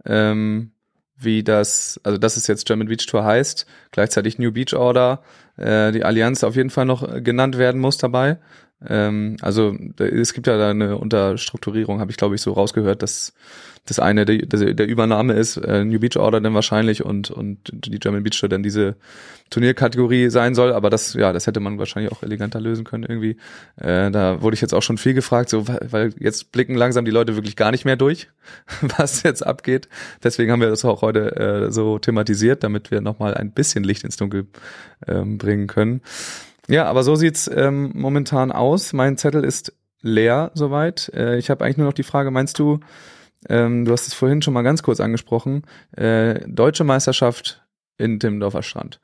ähm, 0.05 0.73
wie 1.19 1.43
das, 1.43 2.01
also 2.03 2.19
dass 2.19 2.37
es 2.37 2.47
jetzt 2.47 2.67
German 2.67 2.89
Beach 2.89 3.07
Tour 3.07 3.25
heißt, 3.25 3.67
gleichzeitig 3.91 4.39
New 4.39 4.53
Beach 4.53 4.75
Order, 4.75 5.23
äh, 5.57 5.93
die 5.93 6.05
Allianz 6.05 6.45
auf 6.45 6.57
jeden 6.57 6.71
Fall 6.71 6.85
noch 6.85 7.23
genannt 7.23 7.57
werden 7.59 7.81
muss 7.81 7.97
dabei. 7.97 8.39
Ähm, 8.85 9.37
also 9.41 9.77
es 9.99 10.33
gibt 10.33 10.47
ja 10.47 10.59
da 10.59 10.71
eine 10.71 10.99
Unterstrukturierung, 10.99 12.01
habe 12.01 12.11
ich 12.11 12.17
glaube 12.17 12.35
ich 12.35 12.43
so 12.43 12.53
rausgehört, 12.53 13.03
dass 13.03 13.33
das 13.87 13.99
eine 14.01 14.25
der, 14.25 14.39
der 14.75 14.87
Übernahme 14.87 15.35
ist, 15.35 15.57
äh, 15.57 15.85
New 15.85 16.01
Beach 16.01 16.17
Order 16.17 16.41
dann 16.41 16.55
wahrscheinlich 16.55 17.05
und, 17.05 17.31
und 17.31 17.59
die 17.73 17.99
German 17.99 18.23
Beach 18.23 18.39
Tour 18.39 18.49
dann 18.49 18.63
diese 18.63 18.97
Turnierkategorie 19.51 20.29
sein 20.29 20.57
soll, 20.57 20.73
aber 20.73 20.91
das, 20.91 21.15
ja, 21.15 21.33
das 21.33 21.47
hätte 21.47 21.61
man 21.61 21.79
wahrscheinlich 21.79 22.13
auch 22.13 22.23
eleganter 22.23 22.61
lösen 22.61 22.85
können 22.85 23.05
irgendwie. 23.05 23.37
Äh, 23.77 24.11
da 24.11 24.43
wurde 24.43 24.55
ich 24.55 24.61
jetzt 24.61 24.75
auch 24.75 24.83
schon 24.83 24.99
viel 24.99 25.15
gefragt, 25.15 25.51
so, 25.51 25.69
weil 25.69 26.13
jetzt 26.19 26.51
blicken 26.51 26.75
langsam 26.75 27.05
die 27.05 27.13
Leute 27.13 27.37
wirklich 27.37 27.55
gar 27.55 27.71
nicht 27.71 27.85
mehr 27.85 27.97
durch, 27.97 28.29
was 28.99 29.23
jetzt 29.23 29.47
abgeht. 29.47 29.89
Deswegen 30.23 30.51
haben 30.51 30.61
wir 30.61 30.69
das 30.69 30.85
auch 30.85 31.03
heute 31.03 31.37
äh, 31.37 31.71
so 31.71 31.99
thematisiert, 31.99 32.65
damit 32.65 32.91
wir 32.91 33.01
nochmal 33.01 33.35
ein 33.35 33.53
bisschen 33.53 33.85
Licht 33.85 34.03
ins 34.03 34.17
Dunkel 34.17 34.49
ähm, 35.07 35.39
bringen 35.39 35.69
können. 35.69 36.01
Ja, 36.69 36.87
aber 36.87 37.03
so 37.03 37.15
sieht's 37.15 37.49
ähm, 37.53 37.93
momentan 37.95 38.51
aus. 38.53 38.93
Mein 38.93 39.17
Zettel 39.17 39.45
ist 39.45 39.73
leer 40.03 40.51
soweit. 40.55 41.11
Äh, 41.15 41.39
ich 41.39 41.51
habe 41.51 41.65
eigentlich 41.65 41.77
nur 41.77 41.87
noch 41.87 41.95
die 41.95 42.03
Frage, 42.03 42.31
meinst 42.31 42.59
du, 42.59 42.81
ähm, 43.49 43.85
du 43.85 43.93
hast 43.93 44.07
es 44.07 44.15
vorhin 44.15 44.43
schon 44.43 44.55
mal 44.55 44.63
ganz 44.63 44.83
kurz 44.83 45.01
angesprochen, 45.01 45.63
äh, 45.97 46.41
deutsche 46.47 46.85
Meisterschaft 46.85 47.63
in 47.99 48.19
Timmendorfer 48.19 48.63
Strand. 48.63 49.01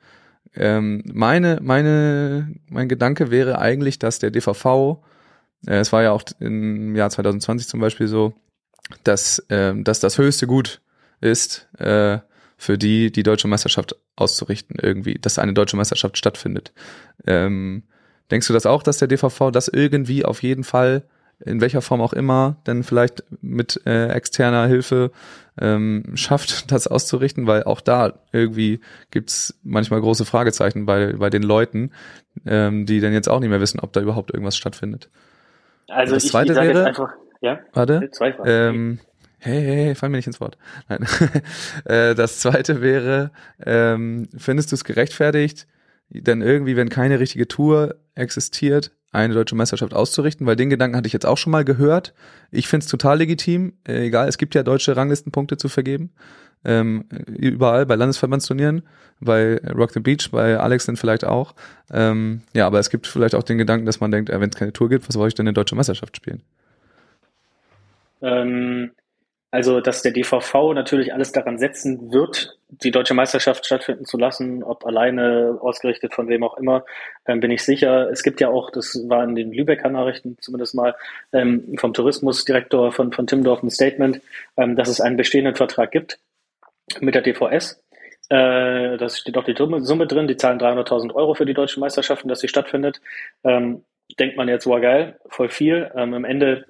Ähm, 0.55 1.03
meine, 1.05 1.59
meine, 1.61 2.53
mein 2.69 2.89
Gedanke 2.89 3.31
wäre 3.31 3.59
eigentlich, 3.59 3.97
dass 3.99 4.19
der 4.19 4.31
DVV, 4.31 5.01
äh, 5.65 5.77
es 5.77 5.91
war 5.91 6.03
ja 6.03 6.11
auch 6.11 6.23
im 6.39 6.95
Jahr 6.95 7.09
2020 7.09 7.67
zum 7.67 7.79
Beispiel 7.79 8.07
so, 8.07 8.33
dass, 9.03 9.39
äh, 9.49 9.73
dass 9.75 9.99
das 9.99 10.17
höchste 10.17 10.47
Gut 10.47 10.81
ist, 11.21 11.69
äh, 11.79 12.19
für 12.57 12.77
die 12.77 13.11
die 13.11 13.23
deutsche 13.23 13.47
Meisterschaft 13.47 13.95
auszurichten 14.15 14.77
irgendwie, 14.79 15.15
dass 15.15 15.39
eine 15.39 15.53
deutsche 15.53 15.77
Meisterschaft 15.77 16.17
stattfindet. 16.17 16.73
Ähm, 17.25 17.83
denkst 18.31 18.47
du 18.47 18.53
das 18.53 18.65
auch, 18.65 18.83
dass 18.83 18.97
der 18.97 19.07
DVV 19.07 19.51
das 19.51 19.67
irgendwie 19.67 20.25
auf 20.25 20.43
jeden 20.43 20.63
Fall 20.63 21.03
in 21.39 21.61
welcher 21.61 21.81
Form 21.81 22.01
auch 22.01 22.13
immer, 22.13 22.57
denn 22.67 22.83
vielleicht 22.83 23.23
mit 23.41 23.81
äh, 23.85 24.07
externer 24.07 24.67
Hilfe 24.67 25.11
ähm, 25.59 26.11
schafft, 26.15 26.71
das 26.71 26.87
auszurichten, 26.87 27.47
weil 27.47 27.63
auch 27.63 27.81
da 27.81 28.13
irgendwie 28.31 28.79
gibt's 29.11 29.59
manchmal 29.63 30.01
große 30.01 30.25
Fragezeichen 30.25 30.85
bei, 30.85 31.13
bei 31.13 31.29
den 31.29 31.43
Leuten, 31.43 31.91
ähm, 32.45 32.85
die 32.85 33.01
dann 33.01 33.13
jetzt 33.13 33.29
auch 33.29 33.39
nicht 33.39 33.49
mehr 33.49 33.61
wissen, 33.61 33.79
ob 33.79 33.93
da 33.93 34.01
überhaupt 34.01 34.31
irgendwas 34.31 34.55
stattfindet. 34.55 35.09
Also 35.89 36.13
das 36.15 36.25
ich, 36.25 36.31
zweite 36.31 36.53
ich 36.53 36.57
wäre, 36.59 36.67
jetzt 36.67 36.87
einfach, 36.87 37.13
ja? 37.41 37.59
Warte. 37.73 38.09
Zwei 38.11 38.33
Fragen. 38.33 38.49
Ähm, 38.49 38.99
hey, 39.43 39.61
hey, 39.61 39.85
hey, 39.85 39.95
fall 39.95 40.09
mir 40.09 40.17
nicht 40.17 40.27
ins 40.27 40.41
Wort. 40.41 40.57
Nein. 40.89 41.05
äh, 41.85 42.15
das 42.15 42.39
zweite 42.39 42.81
wäre, 42.81 43.31
ähm, 43.65 44.27
findest 44.37 44.71
du 44.71 44.75
es 44.75 44.83
gerechtfertigt, 44.83 45.67
denn 46.09 46.41
irgendwie, 46.41 46.75
wenn 46.75 46.89
keine 46.89 47.19
richtige 47.19 47.47
Tour 47.47 47.95
existiert, 48.15 48.91
eine 49.11 49.33
deutsche 49.33 49.55
Meisterschaft 49.55 49.93
auszurichten, 49.93 50.47
weil 50.47 50.55
den 50.55 50.69
Gedanken 50.69 50.97
hatte 50.97 51.07
ich 51.07 51.13
jetzt 51.13 51.25
auch 51.25 51.37
schon 51.37 51.51
mal 51.51 51.63
gehört. 51.63 52.13
Ich 52.51 52.67
finde 52.67 52.83
es 52.83 52.89
total 52.89 53.19
legitim, 53.19 53.73
äh, 53.87 54.07
egal, 54.07 54.27
es 54.27 54.37
gibt 54.37 54.55
ja 54.55 54.63
deutsche 54.63 54.95
Ranglistenpunkte 54.95 55.57
zu 55.57 55.69
vergeben. 55.69 56.11
Ähm, 56.65 57.05
überall 57.27 57.85
bei 57.85 57.95
Landesverbandsturnieren, 57.95 58.83
bei 59.19 59.57
Rock 59.75 59.91
the 59.91 59.99
Beach, 59.99 60.29
bei 60.31 60.57
Alex 60.57 60.85
dann 60.85 60.95
vielleicht 60.95 61.25
auch. 61.25 61.53
Ähm, 61.91 62.41
ja, 62.55 62.65
aber 62.65 62.79
es 62.79 62.89
gibt 62.89 63.05
vielleicht 63.05 63.35
auch 63.35 63.43
den 63.43 63.57
Gedanken, 63.57 63.85
dass 63.85 63.99
man 63.99 64.11
denkt, 64.11 64.29
äh, 64.29 64.39
wenn 64.39 64.49
es 64.49 64.55
keine 64.55 64.73
Tour 64.73 64.89
gibt, 64.89 65.07
was 65.07 65.13
soll 65.13 65.27
ich 65.27 65.35
denn 65.35 65.45
eine 65.45 65.53
deutsche 65.53 65.75
Meisterschaft 65.75 66.15
spielen? 66.15 66.41
Ähm, 68.21 68.91
also, 69.53 69.81
dass 69.81 70.01
der 70.01 70.13
DVV 70.13 70.73
natürlich 70.73 71.13
alles 71.13 71.31
daran 71.31 71.59
setzen 71.59 72.11
wird, 72.11 72.57
die 72.69 72.89
deutsche 72.89 73.13
Meisterschaft 73.13 73.67
stattfinden 73.67 74.03
zu 74.03 74.17
lassen, 74.17 74.63
ob 74.63 74.83
alleine 74.83 75.59
ausgerichtet 75.61 76.15
von 76.15 76.27
wem 76.27 76.43
auch 76.43 76.57
immer, 76.57 76.85
ähm, 77.27 77.39
bin 77.39 77.51
ich 77.51 77.63
sicher. 77.63 78.09
Es 78.09 78.23
gibt 78.23 78.41
ja 78.41 78.49
auch, 78.49 78.71
das 78.71 78.99
war 79.07 79.23
in 79.23 79.35
den 79.35 79.53
Lübecker 79.53 79.89
Nachrichten 79.89 80.39
zumindest 80.41 80.73
mal, 80.73 80.95
ähm, 81.33 81.75
vom 81.77 81.93
Tourismusdirektor 81.93 82.91
von, 82.91 83.13
von 83.13 83.27
Timmendorf 83.27 83.61
ein 83.61 83.69
Statement, 83.69 84.21
ähm, 84.57 84.75
dass 84.75 84.89
es 84.89 84.99
einen 84.99 85.17
bestehenden 85.17 85.53
Vertrag 85.53 85.91
gibt 85.91 86.17
mit 86.99 87.13
der 87.13 87.21
DVS. 87.21 87.79
Äh, 88.29 88.97
da 88.97 89.07
steht 89.07 89.37
auch 89.37 89.43
die 89.43 89.55
Summe 89.55 90.07
drin, 90.07 90.27
die 90.27 90.35
zahlen 90.35 90.57
300.000 90.57 91.13
Euro 91.13 91.35
für 91.35 91.45
die 91.45 91.53
deutschen 91.53 91.81
Meisterschaften, 91.81 92.27
dass 92.27 92.39
sie 92.39 92.47
stattfindet. 92.47 93.01
Ähm, 93.43 93.83
denkt 94.19 94.35
man 94.35 94.47
jetzt, 94.47 94.65
war 94.65 94.81
geil, 94.81 95.19
voll 95.27 95.49
viel. 95.49 95.91
Ähm, 95.95 96.15
am 96.15 96.25
Ende 96.25 96.65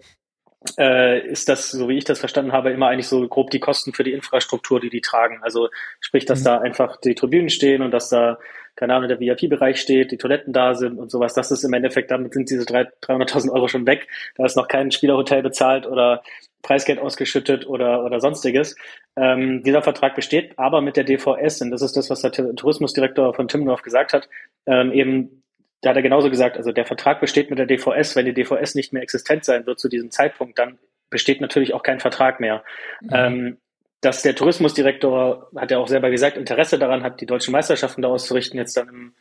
äh, 0.78 1.26
ist 1.28 1.49
das, 1.49 1.72
so 1.72 1.89
wie 1.89 1.97
ich 1.97 2.05
das 2.05 2.20
verstanden 2.20 2.51
habe, 2.51 2.72
immer 2.72 2.88
eigentlich 2.88 3.07
so 3.07 3.28
grob 3.28 3.51
die 3.51 3.59
Kosten 3.59 3.93
für 3.93 4.03
die 4.03 4.14
Infrastruktur, 4.14 4.80
die 4.80 4.89
die 4.89 5.01
tragen. 5.01 5.39
Also 5.41 5.70
sprich, 5.99 6.26
dass 6.26 6.41
mhm. 6.41 6.45
da 6.45 6.57
einfach 6.59 6.97
die 6.97 7.16
Tribünen 7.16 7.49
stehen 7.49 7.82
und 7.82 7.91
dass 7.91 8.09
da, 8.09 8.39
keine 8.76 8.95
Ahnung, 8.95 9.09
der 9.09 9.20
VIP-Bereich 9.20 9.80
steht, 9.80 10.11
die 10.11 10.18
Toiletten 10.18 10.53
da 10.53 10.76
sind 10.76 10.97
und 10.97 11.11
sowas. 11.11 11.34
Das 11.34 11.51
ist 11.51 11.64
im 11.64 11.74
Endeffekt, 11.74 12.11
damit 12.11 12.34
sind 12.34 12.49
diese 12.49 12.64
300.000 12.64 13.51
Euro 13.51 13.68
schon 13.68 13.86
weg. 13.86 14.07
Da 14.36 14.45
ist 14.45 14.57
noch 14.57 14.68
kein 14.68 14.91
Spielerhotel 14.91 15.43
bezahlt 15.43 15.86
oder 15.86 16.24
Preisgeld 16.61 16.99
ausgeschüttet 16.99 17.68
oder, 17.68 18.03
oder 18.05 18.20
sonstiges. 18.20 18.76
Ähm, 19.16 19.64
dieser 19.64 19.82
Vertrag 19.82 20.16
besteht 20.16 20.57
aber 20.57 20.82
mit 20.82 20.95
der 20.95 21.03
DVS, 21.03 21.61
und 21.61 21.72
das 21.72 21.82
ist 21.82 21.95
das, 21.97 22.09
was 22.09 22.22
der 22.22 22.32
Tourismusdirektor 22.32 23.34
von 23.34 23.47
Timmendorf 23.47 23.82
gesagt 23.82 24.14
hat, 24.14 24.30
ähm, 24.66 24.91
eben 24.91 25.43
da 25.84 25.90
hat 25.90 25.98
er 25.98 26.02
genauso 26.02 26.30
gesagt, 26.30 26.58
also 26.58 26.72
der 26.72 26.86
Vertrag 26.86 27.20
besteht 27.20 27.50
mit 27.50 27.60
der 27.60 27.66
DVS, 27.66 28.16
wenn 28.16 28.26
die 28.26 28.34
DVS 28.34 28.74
nicht 28.74 28.94
mehr 28.94 29.04
existent 29.04 29.44
sein 29.44 29.66
wird 29.66 29.80
zu 29.80 29.90
diesem 29.90 30.12
Zeitpunkt, 30.12 30.58
dann 30.58 30.80
besteht 31.10 31.42
natürlich 31.42 31.74
auch 31.74 31.84
kein 31.84 32.00
Vertrag 32.00 32.40
mehr. 32.40 32.64
Mhm. 33.02 33.10
Ähm, 33.14 33.58
dass 34.00 34.22
der 34.22 34.36
Tourismusdirektor, 34.36 35.50
hat 35.56 35.72
er 35.72 35.80
auch 35.80 35.88
selber 35.88 36.10
gesagt, 36.10 36.38
Interesse 36.38 36.80
daran 36.80 37.04
hat, 37.04 37.22
die 37.22 37.26
deutschen 37.26 37.52
Meisterschaften 37.52 38.02
da 38.02 38.10
auszurichten, 38.10 38.58
jetzt 38.58 38.76
dann 38.76 38.90
im 38.90 39.14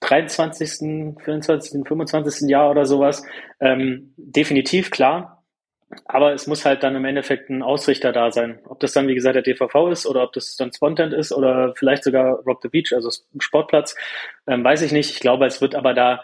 23., 0.00 1.16
24., 1.24 1.86
25. 1.86 2.48
Jahr 2.48 2.70
oder 2.70 2.86
sowas. 2.86 3.24
Ähm, 3.60 4.12
definitiv 4.16 4.90
klar. 4.90 5.33
Aber 6.04 6.32
es 6.32 6.46
muss 6.46 6.64
halt 6.64 6.82
dann 6.82 6.96
im 6.96 7.04
Endeffekt 7.04 7.50
ein 7.50 7.62
Ausrichter 7.62 8.12
da 8.12 8.30
sein. 8.30 8.60
Ob 8.66 8.80
das 8.80 8.92
dann, 8.92 9.08
wie 9.08 9.14
gesagt, 9.14 9.34
der 9.36 9.42
DVV 9.42 9.88
ist 9.90 10.06
oder 10.06 10.22
ob 10.22 10.32
das 10.32 10.56
dann 10.56 10.72
Spontent 10.72 11.12
ist 11.12 11.32
oder 11.32 11.74
vielleicht 11.76 12.04
sogar 12.04 12.40
Rock 12.40 12.60
the 12.62 12.68
Beach, 12.68 12.92
also 12.94 13.10
Sportplatz, 13.38 13.94
ähm, 14.46 14.64
weiß 14.64 14.82
ich 14.82 14.92
nicht. 14.92 15.10
Ich 15.10 15.20
glaube, 15.20 15.46
es 15.46 15.60
wird 15.60 15.74
aber 15.74 15.94
da, 15.94 16.22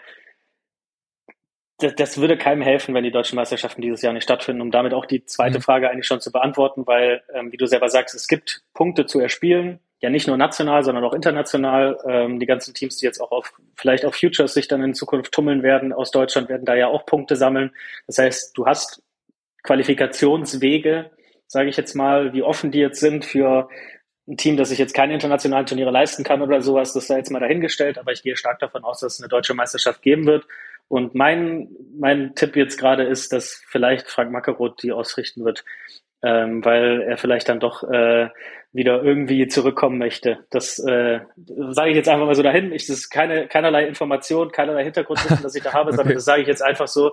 das, 1.79 1.95
das, 1.95 2.17
würde 2.17 2.37
keinem 2.37 2.61
helfen, 2.61 2.93
wenn 2.93 3.03
die 3.03 3.11
deutschen 3.11 3.35
Meisterschaften 3.35 3.81
dieses 3.81 4.01
Jahr 4.01 4.13
nicht 4.13 4.23
stattfinden, 4.23 4.61
um 4.61 4.71
damit 4.71 4.93
auch 4.93 5.05
die 5.05 5.25
zweite 5.25 5.59
mhm. 5.59 5.63
Frage 5.63 5.89
eigentlich 5.89 6.07
schon 6.07 6.21
zu 6.21 6.31
beantworten, 6.31 6.85
weil, 6.85 7.23
ähm, 7.33 7.51
wie 7.51 7.57
du 7.57 7.65
selber 7.65 7.89
sagst, 7.89 8.15
es 8.15 8.27
gibt 8.27 8.63
Punkte 8.73 9.05
zu 9.05 9.19
erspielen, 9.19 9.79
ja 10.01 10.09
nicht 10.09 10.27
nur 10.27 10.37
national, 10.37 10.83
sondern 10.83 11.03
auch 11.03 11.13
international. 11.13 11.97
Ähm, 12.05 12.39
die 12.39 12.45
ganzen 12.45 12.73
Teams, 12.73 12.97
die 12.97 13.05
jetzt 13.05 13.21
auch 13.21 13.31
auf 13.31 13.53
vielleicht 13.75 14.03
auf 14.03 14.15
Futures 14.15 14.53
sich 14.53 14.67
dann 14.67 14.83
in 14.83 14.93
Zukunft 14.93 15.31
tummeln 15.31 15.63
werden 15.63 15.93
aus 15.93 16.11
Deutschland, 16.11 16.49
werden 16.49 16.65
da 16.65 16.75
ja 16.75 16.87
auch 16.87 17.05
Punkte 17.05 17.35
sammeln. 17.35 17.71
Das 18.07 18.17
heißt, 18.17 18.57
du 18.57 18.65
hast 18.65 19.03
Qualifikationswege, 19.63 21.11
sage 21.47 21.69
ich 21.69 21.77
jetzt 21.77 21.95
mal, 21.95 22.33
wie 22.33 22.43
offen 22.43 22.71
die 22.71 22.79
jetzt 22.79 22.99
sind 22.99 23.25
für 23.25 23.69
ein 24.27 24.37
Team, 24.37 24.57
das 24.57 24.69
sich 24.69 24.79
jetzt 24.79 24.93
keine 24.93 25.13
internationalen 25.13 25.65
Turniere 25.65 25.91
leisten 25.91 26.23
kann 26.23 26.41
oder 26.41 26.61
sowas, 26.61 26.93
das 26.93 27.07
sei 27.07 27.17
jetzt 27.17 27.31
mal 27.31 27.39
dahingestellt, 27.39 27.97
aber 27.97 28.11
ich 28.11 28.23
gehe 28.23 28.37
stark 28.37 28.59
davon 28.59 28.83
aus, 28.83 28.99
dass 28.99 29.15
es 29.15 29.19
eine 29.19 29.29
deutsche 29.29 29.53
Meisterschaft 29.53 30.01
geben 30.01 30.25
wird. 30.25 30.45
Und 30.87 31.15
mein, 31.15 31.69
mein 31.97 32.35
Tipp 32.35 32.55
jetzt 32.55 32.77
gerade 32.77 33.03
ist, 33.03 33.33
dass 33.33 33.61
vielleicht 33.67 34.09
Frank 34.09 34.31
Mackeroth 34.31 34.83
die 34.83 34.91
ausrichten 34.91 35.43
wird, 35.43 35.63
ähm, 36.21 36.63
weil 36.63 37.01
er 37.01 37.17
vielleicht 37.17 37.49
dann 37.49 37.59
doch 37.59 37.83
äh, 37.83 38.29
wieder 38.73 39.01
irgendwie 39.03 39.47
zurückkommen 39.47 39.97
möchte. 39.97 40.45
Das 40.49 40.79
äh, 40.79 41.21
sage 41.69 41.89
ich 41.89 41.95
jetzt 41.95 42.09
einfach 42.09 42.25
mal 42.25 42.35
so 42.35 42.43
dahin. 42.43 42.71
Ich, 42.71 42.87
das 42.87 42.97
ist 42.97 43.09
keine, 43.09 43.47
keinerlei 43.47 43.85
Information, 43.85 44.51
keinerlei 44.51 44.83
Hintergrundwissen, 44.83 45.43
das 45.43 45.55
ich 45.55 45.63
da 45.63 45.73
habe, 45.73 45.89
okay. 45.89 45.97
sondern 45.97 46.15
das 46.15 46.25
sage 46.25 46.41
ich 46.41 46.47
jetzt 46.47 46.63
einfach 46.63 46.87
so. 46.87 47.11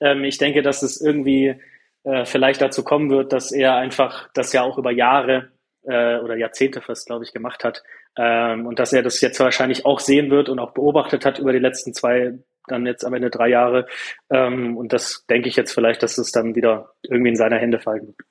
Ähm, 0.00 0.24
ich 0.24 0.38
denke, 0.38 0.62
dass 0.62 0.82
es 0.82 1.00
irgendwie 1.00 1.60
äh, 2.04 2.24
vielleicht 2.24 2.60
dazu 2.60 2.84
kommen 2.84 3.10
wird, 3.10 3.32
dass 3.32 3.52
er 3.52 3.76
einfach 3.76 4.28
das 4.34 4.52
ja 4.52 4.62
auch 4.62 4.78
über 4.78 4.90
Jahre 4.90 5.50
äh, 5.84 6.18
oder 6.18 6.36
Jahrzehnte 6.36 6.80
fast, 6.80 7.06
glaube 7.06 7.24
ich, 7.24 7.32
gemacht 7.32 7.64
hat. 7.64 7.82
Ähm, 8.16 8.66
und 8.66 8.78
dass 8.78 8.92
er 8.92 9.02
das 9.02 9.20
jetzt 9.20 9.40
wahrscheinlich 9.40 9.86
auch 9.86 10.00
sehen 10.00 10.30
wird 10.30 10.48
und 10.48 10.58
auch 10.58 10.72
beobachtet 10.72 11.24
hat 11.24 11.38
über 11.38 11.52
die 11.52 11.58
letzten 11.58 11.94
zwei, 11.94 12.38
dann 12.66 12.86
jetzt 12.86 13.04
am 13.04 13.14
Ende 13.14 13.30
drei 13.30 13.48
Jahre. 13.48 13.86
Ähm, 14.30 14.76
und 14.76 14.92
das 14.92 15.24
denke 15.28 15.48
ich 15.48 15.56
jetzt 15.56 15.72
vielleicht, 15.72 16.02
dass 16.02 16.18
es 16.18 16.32
dann 16.32 16.54
wieder 16.54 16.92
irgendwie 17.02 17.30
in 17.30 17.36
seine 17.36 17.58
Hände 17.58 17.80
fallen 17.80 18.06
wird. 18.06 18.29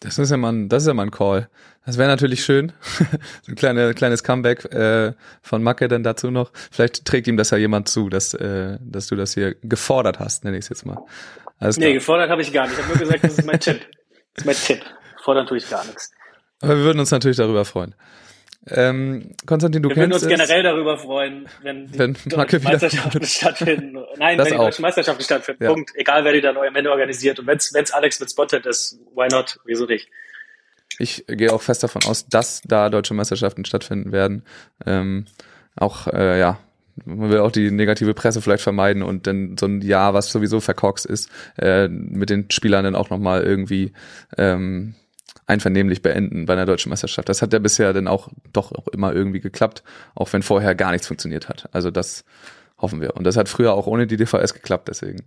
Das 0.00 0.18
ist 0.18 0.30
ja 0.30 0.36
mal 0.36 0.52
ein, 0.52 0.68
das 0.68 0.84
ist 0.84 0.86
ja 0.86 0.94
mal 0.94 1.04
ein 1.04 1.10
Call. 1.10 1.48
Das 1.84 1.98
wäre 1.98 2.08
natürlich 2.08 2.44
schön. 2.44 2.72
so 3.42 3.52
ein 3.52 3.56
kleine, 3.56 3.94
kleines 3.94 4.22
Comeback 4.22 4.64
äh, 4.66 5.14
von 5.42 5.62
Macke 5.62 5.88
dann 5.88 6.02
dazu 6.02 6.30
noch. 6.30 6.52
Vielleicht 6.70 7.04
trägt 7.04 7.26
ihm 7.26 7.36
das 7.36 7.50
ja 7.50 7.58
jemand 7.58 7.88
zu, 7.88 8.08
dass, 8.08 8.34
äh, 8.34 8.78
dass 8.80 9.08
du 9.08 9.16
das 9.16 9.34
hier 9.34 9.54
gefordert 9.62 10.20
hast, 10.20 10.44
nenne 10.44 10.56
ich 10.56 10.64
es 10.64 10.68
jetzt 10.68 10.86
mal. 10.86 10.98
Alles 11.58 11.76
klar. 11.76 11.88
Nee, 11.88 11.94
gefordert 11.94 12.30
habe 12.30 12.42
ich 12.42 12.52
gar 12.52 12.66
nicht. 12.66 12.78
Ich 12.78 12.84
habe 12.84 12.88
nur 12.88 12.98
gesagt, 12.98 13.24
das 13.24 13.38
ist 13.38 13.46
mein 13.46 13.60
Tipp. 13.60 13.80
Das 14.34 14.44
ist 14.44 14.46
mein 14.46 14.78
Tipp. 14.78 14.86
Fordern 15.24 15.48
tue 15.48 15.56
ich 15.56 15.68
gar 15.68 15.84
nichts. 15.84 16.12
Aber 16.60 16.76
wir 16.76 16.84
würden 16.84 17.00
uns 17.00 17.10
natürlich 17.10 17.38
darüber 17.38 17.64
freuen. 17.64 17.96
Ähm, 18.68 19.34
Konstantin, 19.46 19.82
du 19.82 19.88
wir 19.88 19.96
kennst 19.96 20.22
Wir 20.22 20.28
würden 20.28 20.40
uns 20.40 20.48
generell 20.48 20.62
darüber 20.62 20.96
freuen, 20.98 21.48
wenn 21.62 21.86
die 21.86 21.98
wenn 21.98 22.14
deutschen 22.28 22.62
Meisterschaften 22.62 23.24
stattfinden. 23.24 23.97
Nein, 24.18 24.38
das 24.38 24.46
wenn 24.46 24.54
die 24.54 24.58
auch. 24.58 24.64
deutschen 24.64 24.82
Meisterschaften 24.82 25.22
stattfinden. 25.22 25.64
Ja. 25.64 25.72
Punkt. 25.72 25.92
Egal, 25.94 26.24
wer 26.24 26.32
die 26.32 26.40
dann 26.40 26.56
am 26.56 26.74
Ende 26.74 26.90
organisiert. 26.90 27.38
Und 27.38 27.46
wenn 27.46 27.56
es 27.58 27.92
Alex 27.92 28.20
mit 28.20 28.30
Spotted 28.30 28.66
ist, 28.66 28.98
why 29.14 29.28
not? 29.28 29.58
Wieso 29.64 29.86
nicht? 29.86 30.08
Ich 30.98 31.24
gehe 31.26 31.52
auch 31.52 31.62
fest 31.62 31.82
davon 31.82 32.02
aus, 32.04 32.26
dass 32.28 32.60
da 32.64 32.90
deutsche 32.90 33.14
Meisterschaften 33.14 33.64
stattfinden 33.64 34.12
werden. 34.12 34.44
Ähm, 34.84 35.26
auch, 35.76 36.08
äh, 36.08 36.38
ja, 36.38 36.58
man 37.04 37.30
will 37.30 37.38
auch 37.38 37.52
die 37.52 37.70
negative 37.70 38.14
Presse 38.14 38.42
vielleicht 38.42 38.62
vermeiden 38.62 39.02
und 39.02 39.26
dann 39.26 39.56
so 39.58 39.66
ein 39.66 39.80
Jahr, 39.80 40.14
was 40.14 40.32
sowieso 40.32 40.60
verkorkst 40.60 41.06
ist, 41.06 41.30
äh, 41.56 41.88
mit 41.88 42.30
den 42.30 42.50
Spielern 42.50 42.84
dann 42.84 42.96
auch 42.96 43.10
nochmal 43.10 43.44
irgendwie 43.44 43.92
ähm, 44.36 44.94
einvernehmlich 45.46 46.02
beenden 46.02 46.46
bei 46.46 46.54
einer 46.54 46.66
deutschen 46.66 46.90
Meisterschaft. 46.90 47.28
Das 47.28 47.42
hat 47.42 47.52
ja 47.52 47.58
bisher 47.58 47.92
dann 47.92 48.08
auch 48.08 48.28
doch 48.52 48.72
auch 48.72 48.88
immer 48.88 49.14
irgendwie 49.14 49.40
geklappt, 49.40 49.82
auch 50.14 50.32
wenn 50.32 50.42
vorher 50.42 50.74
gar 50.74 50.90
nichts 50.90 51.06
funktioniert 51.06 51.48
hat. 51.48 51.68
Also 51.72 51.90
das 51.90 52.24
hoffen 52.78 53.00
wir. 53.00 53.16
Und 53.16 53.24
das 53.24 53.36
hat 53.36 53.48
früher 53.48 53.72
auch 53.72 53.86
ohne 53.86 54.06
die 54.06 54.16
DVS 54.16 54.54
geklappt, 54.54 54.88
deswegen 54.88 55.24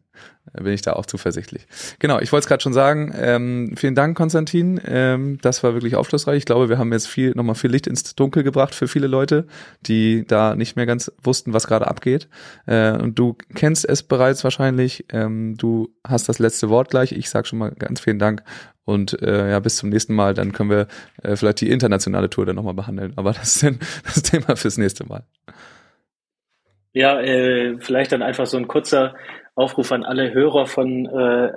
äh, 0.54 0.64
bin 0.64 0.74
ich 0.74 0.82
da 0.82 0.94
auch 0.94 1.06
zuversichtlich. 1.06 1.68
Genau, 2.00 2.20
ich 2.20 2.32
wollte 2.32 2.46
es 2.46 2.48
gerade 2.48 2.64
schon 2.64 2.74
sagen. 2.74 3.14
Ähm, 3.16 3.74
vielen 3.76 3.96
Dank, 3.96 4.16
Konstantin. 4.16 4.80
Ähm, 4.86 5.38
das 5.42 5.64
war 5.64 5.74
wirklich 5.74 5.96
aufschlussreich. 5.96 6.38
Ich 6.38 6.46
glaube, 6.46 6.70
wir 6.70 6.78
haben 6.78 6.92
jetzt 6.94 7.08
viel, 7.08 7.32
nochmal 7.36 7.56
viel 7.56 7.72
Licht 7.72 7.88
ins 7.88 8.16
Dunkel 8.16 8.44
gebracht 8.44 8.74
für 8.74 8.88
viele 8.88 9.08
Leute, 9.08 9.48
die 9.82 10.26
da 10.26 10.56
nicht 10.56 10.76
mehr 10.76 10.86
ganz 10.86 11.12
wussten, 11.22 11.54
was 11.54 11.68
gerade 11.68 11.88
abgeht. 11.88 12.30
Äh, 12.66 12.94
und 12.94 13.20
du 13.20 13.38
kennst 13.54 13.88
es 13.88 14.04
bereits 14.04 14.44
wahrscheinlich. 14.44 15.06
Ähm, 15.10 15.56
du 15.58 15.90
hast 16.08 16.30
das 16.30 16.40
letzte 16.40 16.70
Wort 16.70 16.90
gleich. 16.90 17.12
Ich 17.12 17.30
sage 17.30 17.48
schon 17.48 17.60
mal 17.60 17.72
ganz 17.72 18.00
vielen 18.00 18.20
Dank 18.20 18.44
und 18.84 19.22
äh, 19.22 19.52
ja, 19.52 19.60
bis 19.60 19.78
zum 19.78 19.90
nächsten 19.90 20.14
Mal, 20.14 20.34
dann 20.34 20.52
können 20.52 20.70
wir 20.70 20.88
äh, 21.22 21.36
vielleicht 21.36 21.62
die 21.62 21.70
internationale 21.70 22.30
Tour 22.30 22.46
dann 22.46 22.56
nochmal 22.56 22.74
behandeln. 22.74 23.14
Aber 23.16 23.34
das 23.34 23.56
ist 23.56 23.64
dann 23.64 23.80
das 24.04 24.24
Thema 24.24 24.56
fürs 24.56 24.78
nächste 24.78 25.06
Mal. 25.06 25.24
Ja, 26.94 27.22
äh, 27.22 27.78
vielleicht 27.80 28.12
dann 28.12 28.22
einfach 28.22 28.46
so 28.46 28.58
ein 28.58 28.68
kurzer 28.68 29.16
Aufruf 29.56 29.92
an 29.92 30.04
alle 30.04 30.34
Hörer 30.34 30.66
von, 30.66 31.06
äh, 31.06 31.52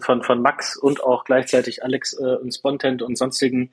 von, 0.00 0.22
von 0.22 0.42
Max 0.42 0.76
und 0.76 1.02
auch 1.02 1.24
gleichzeitig 1.24 1.84
Alex 1.84 2.18
äh, 2.18 2.36
und 2.36 2.52
Spontent 2.52 3.02
und 3.02 3.16
sonstigen 3.16 3.70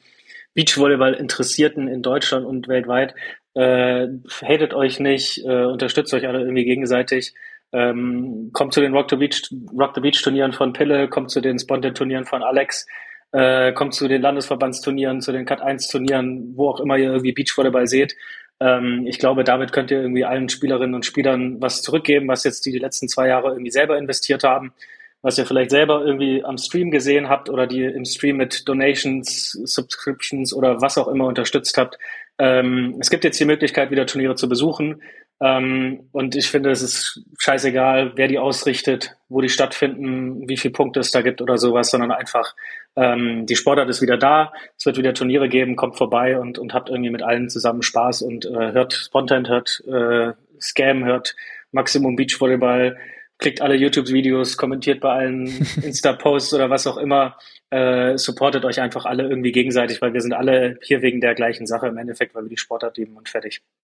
Beachvolleyball-Interessierten 0.53 1.87
in 1.87 2.01
Deutschland 2.01 2.45
und 2.45 2.67
weltweit. 2.67 3.15
Äh, 3.53 4.07
hatet 4.43 4.73
euch 4.73 4.99
nicht, 4.99 5.43
äh, 5.45 5.65
unterstützt 5.65 6.13
euch 6.13 6.27
alle 6.27 6.41
irgendwie 6.41 6.65
gegenseitig. 6.65 7.33
Ähm, 7.71 8.49
kommt 8.53 8.73
zu 8.73 8.81
den 8.81 8.93
Rock 8.93 9.09
the 9.09 9.15
Beach, 9.15 9.49
Rock 9.77 9.93
the 9.95 10.01
Beach 10.01 10.21
Turnieren 10.21 10.53
von 10.53 10.73
Pille, 10.73 11.07
kommt 11.07 11.29
zu 11.31 11.41
den 11.41 11.59
Spontent 11.59 11.97
Turnieren 11.97 12.25
von 12.25 12.41
Alex, 12.41 12.87
äh, 13.31 13.73
kommt 13.73 13.93
zu 13.93 14.07
den 14.07 14.21
Landesverbandsturnieren, 14.21 15.21
zu 15.21 15.31
den 15.31 15.45
Cut 15.45 15.61
1 15.61 15.87
Turnieren, 15.87 16.53
wo 16.55 16.69
auch 16.69 16.79
immer 16.79 16.97
ihr 16.97 17.09
irgendwie 17.09 17.31
Beachvolleyball 17.31 17.87
seht. 17.87 18.15
Ähm, 18.59 19.05
ich 19.07 19.19
glaube, 19.19 19.43
damit 19.43 19.71
könnt 19.71 19.91
ihr 19.91 20.01
irgendwie 20.01 20.25
allen 20.25 20.49
Spielerinnen 20.49 20.95
und 20.95 21.05
Spielern 21.05 21.61
was 21.61 21.81
zurückgeben, 21.81 22.27
was 22.27 22.43
jetzt 22.43 22.65
die, 22.65 22.71
die 22.71 22.79
letzten 22.79 23.07
zwei 23.07 23.27
Jahre 23.27 23.49
irgendwie 23.49 23.71
selber 23.71 23.97
investiert 23.97 24.43
haben, 24.43 24.73
was 25.21 25.37
ihr 25.37 25.45
vielleicht 25.45 25.71
selber 25.71 26.03
irgendwie 26.05 26.43
am 26.43 26.57
Stream 26.57 26.91
gesehen 26.91 27.29
habt 27.29 27.49
oder 27.49 27.67
die 27.67 27.83
im 27.83 28.05
Stream 28.05 28.37
mit 28.37 28.67
Donations, 28.67 29.51
Subscriptions 29.63 30.53
oder 30.53 30.81
was 30.81 30.97
auch 30.97 31.07
immer 31.07 31.25
unterstützt 31.25 31.77
habt. 31.77 31.97
Ähm, 32.37 32.97
es 32.99 33.09
gibt 33.09 33.23
jetzt 33.23 33.39
die 33.39 33.45
Möglichkeit, 33.45 33.91
wieder 33.91 34.05
Turniere 34.05 34.35
zu 34.35 34.47
besuchen. 34.47 35.01
Ähm, 35.41 36.09
und 36.11 36.35
ich 36.35 36.49
finde, 36.49 36.69
es 36.69 36.81
ist 36.81 37.21
scheißegal, 37.37 38.13
wer 38.15 38.27
die 38.27 38.39
ausrichtet, 38.39 39.15
wo 39.29 39.39
die 39.39 39.49
stattfinden, 39.49 40.49
wie 40.49 40.57
viele 40.57 40.73
Punkte 40.73 40.99
es 40.99 41.11
da 41.11 41.21
gibt 41.21 41.41
oder 41.41 41.57
sowas, 41.57 41.91
sondern 41.91 42.11
einfach, 42.11 42.55
ähm, 42.97 43.45
die 43.45 43.55
Sportart 43.55 43.89
ist 43.89 44.01
wieder 44.01 44.17
da, 44.17 44.51
es 44.77 44.85
wird 44.85 44.97
wieder 44.97 45.13
Turniere 45.13 45.47
geben, 45.47 45.77
kommt 45.77 45.97
vorbei 45.97 46.37
und, 46.37 46.59
und 46.59 46.73
habt 46.73 46.89
irgendwie 46.89 47.09
mit 47.09 47.23
allen 47.23 47.49
zusammen 47.49 47.83
Spaß 47.83 48.21
und 48.21 48.45
äh, 48.45 48.73
hört 48.73 48.93
Spontan, 48.93 49.47
hört 49.47 49.81
äh, 49.87 50.33
Scam, 50.59 51.05
hört 51.05 51.35
Maximum 51.71 52.17
Beach 52.17 52.39
Volleyball, 52.39 52.97
klickt 53.37 53.61
alle 53.61 53.75
YouTube-Videos, 53.75 54.57
kommentiert 54.57 54.99
bei 54.99 55.11
allen 55.13 55.45
Insta-Posts 55.81 56.53
oder 56.53 56.69
was 56.69 56.85
auch 56.85 56.97
immer, 56.97 57.37
äh, 57.69 58.17
supportet 58.17 58.65
euch 58.65 58.81
einfach 58.81 59.05
alle 59.05 59.23
irgendwie 59.23 59.53
gegenseitig, 59.53 60.01
weil 60.01 60.13
wir 60.13 60.21
sind 60.21 60.33
alle 60.33 60.77
hier 60.81 61.01
wegen 61.01 61.21
der 61.21 61.35
gleichen 61.35 61.65
Sache 61.65 61.87
im 61.87 61.97
Endeffekt, 61.97 62.35
weil 62.35 62.43
wir 62.43 62.49
die 62.49 62.57
Sportart 62.57 62.97
lieben 62.97 63.15
und 63.15 63.29
fertig. 63.29 63.61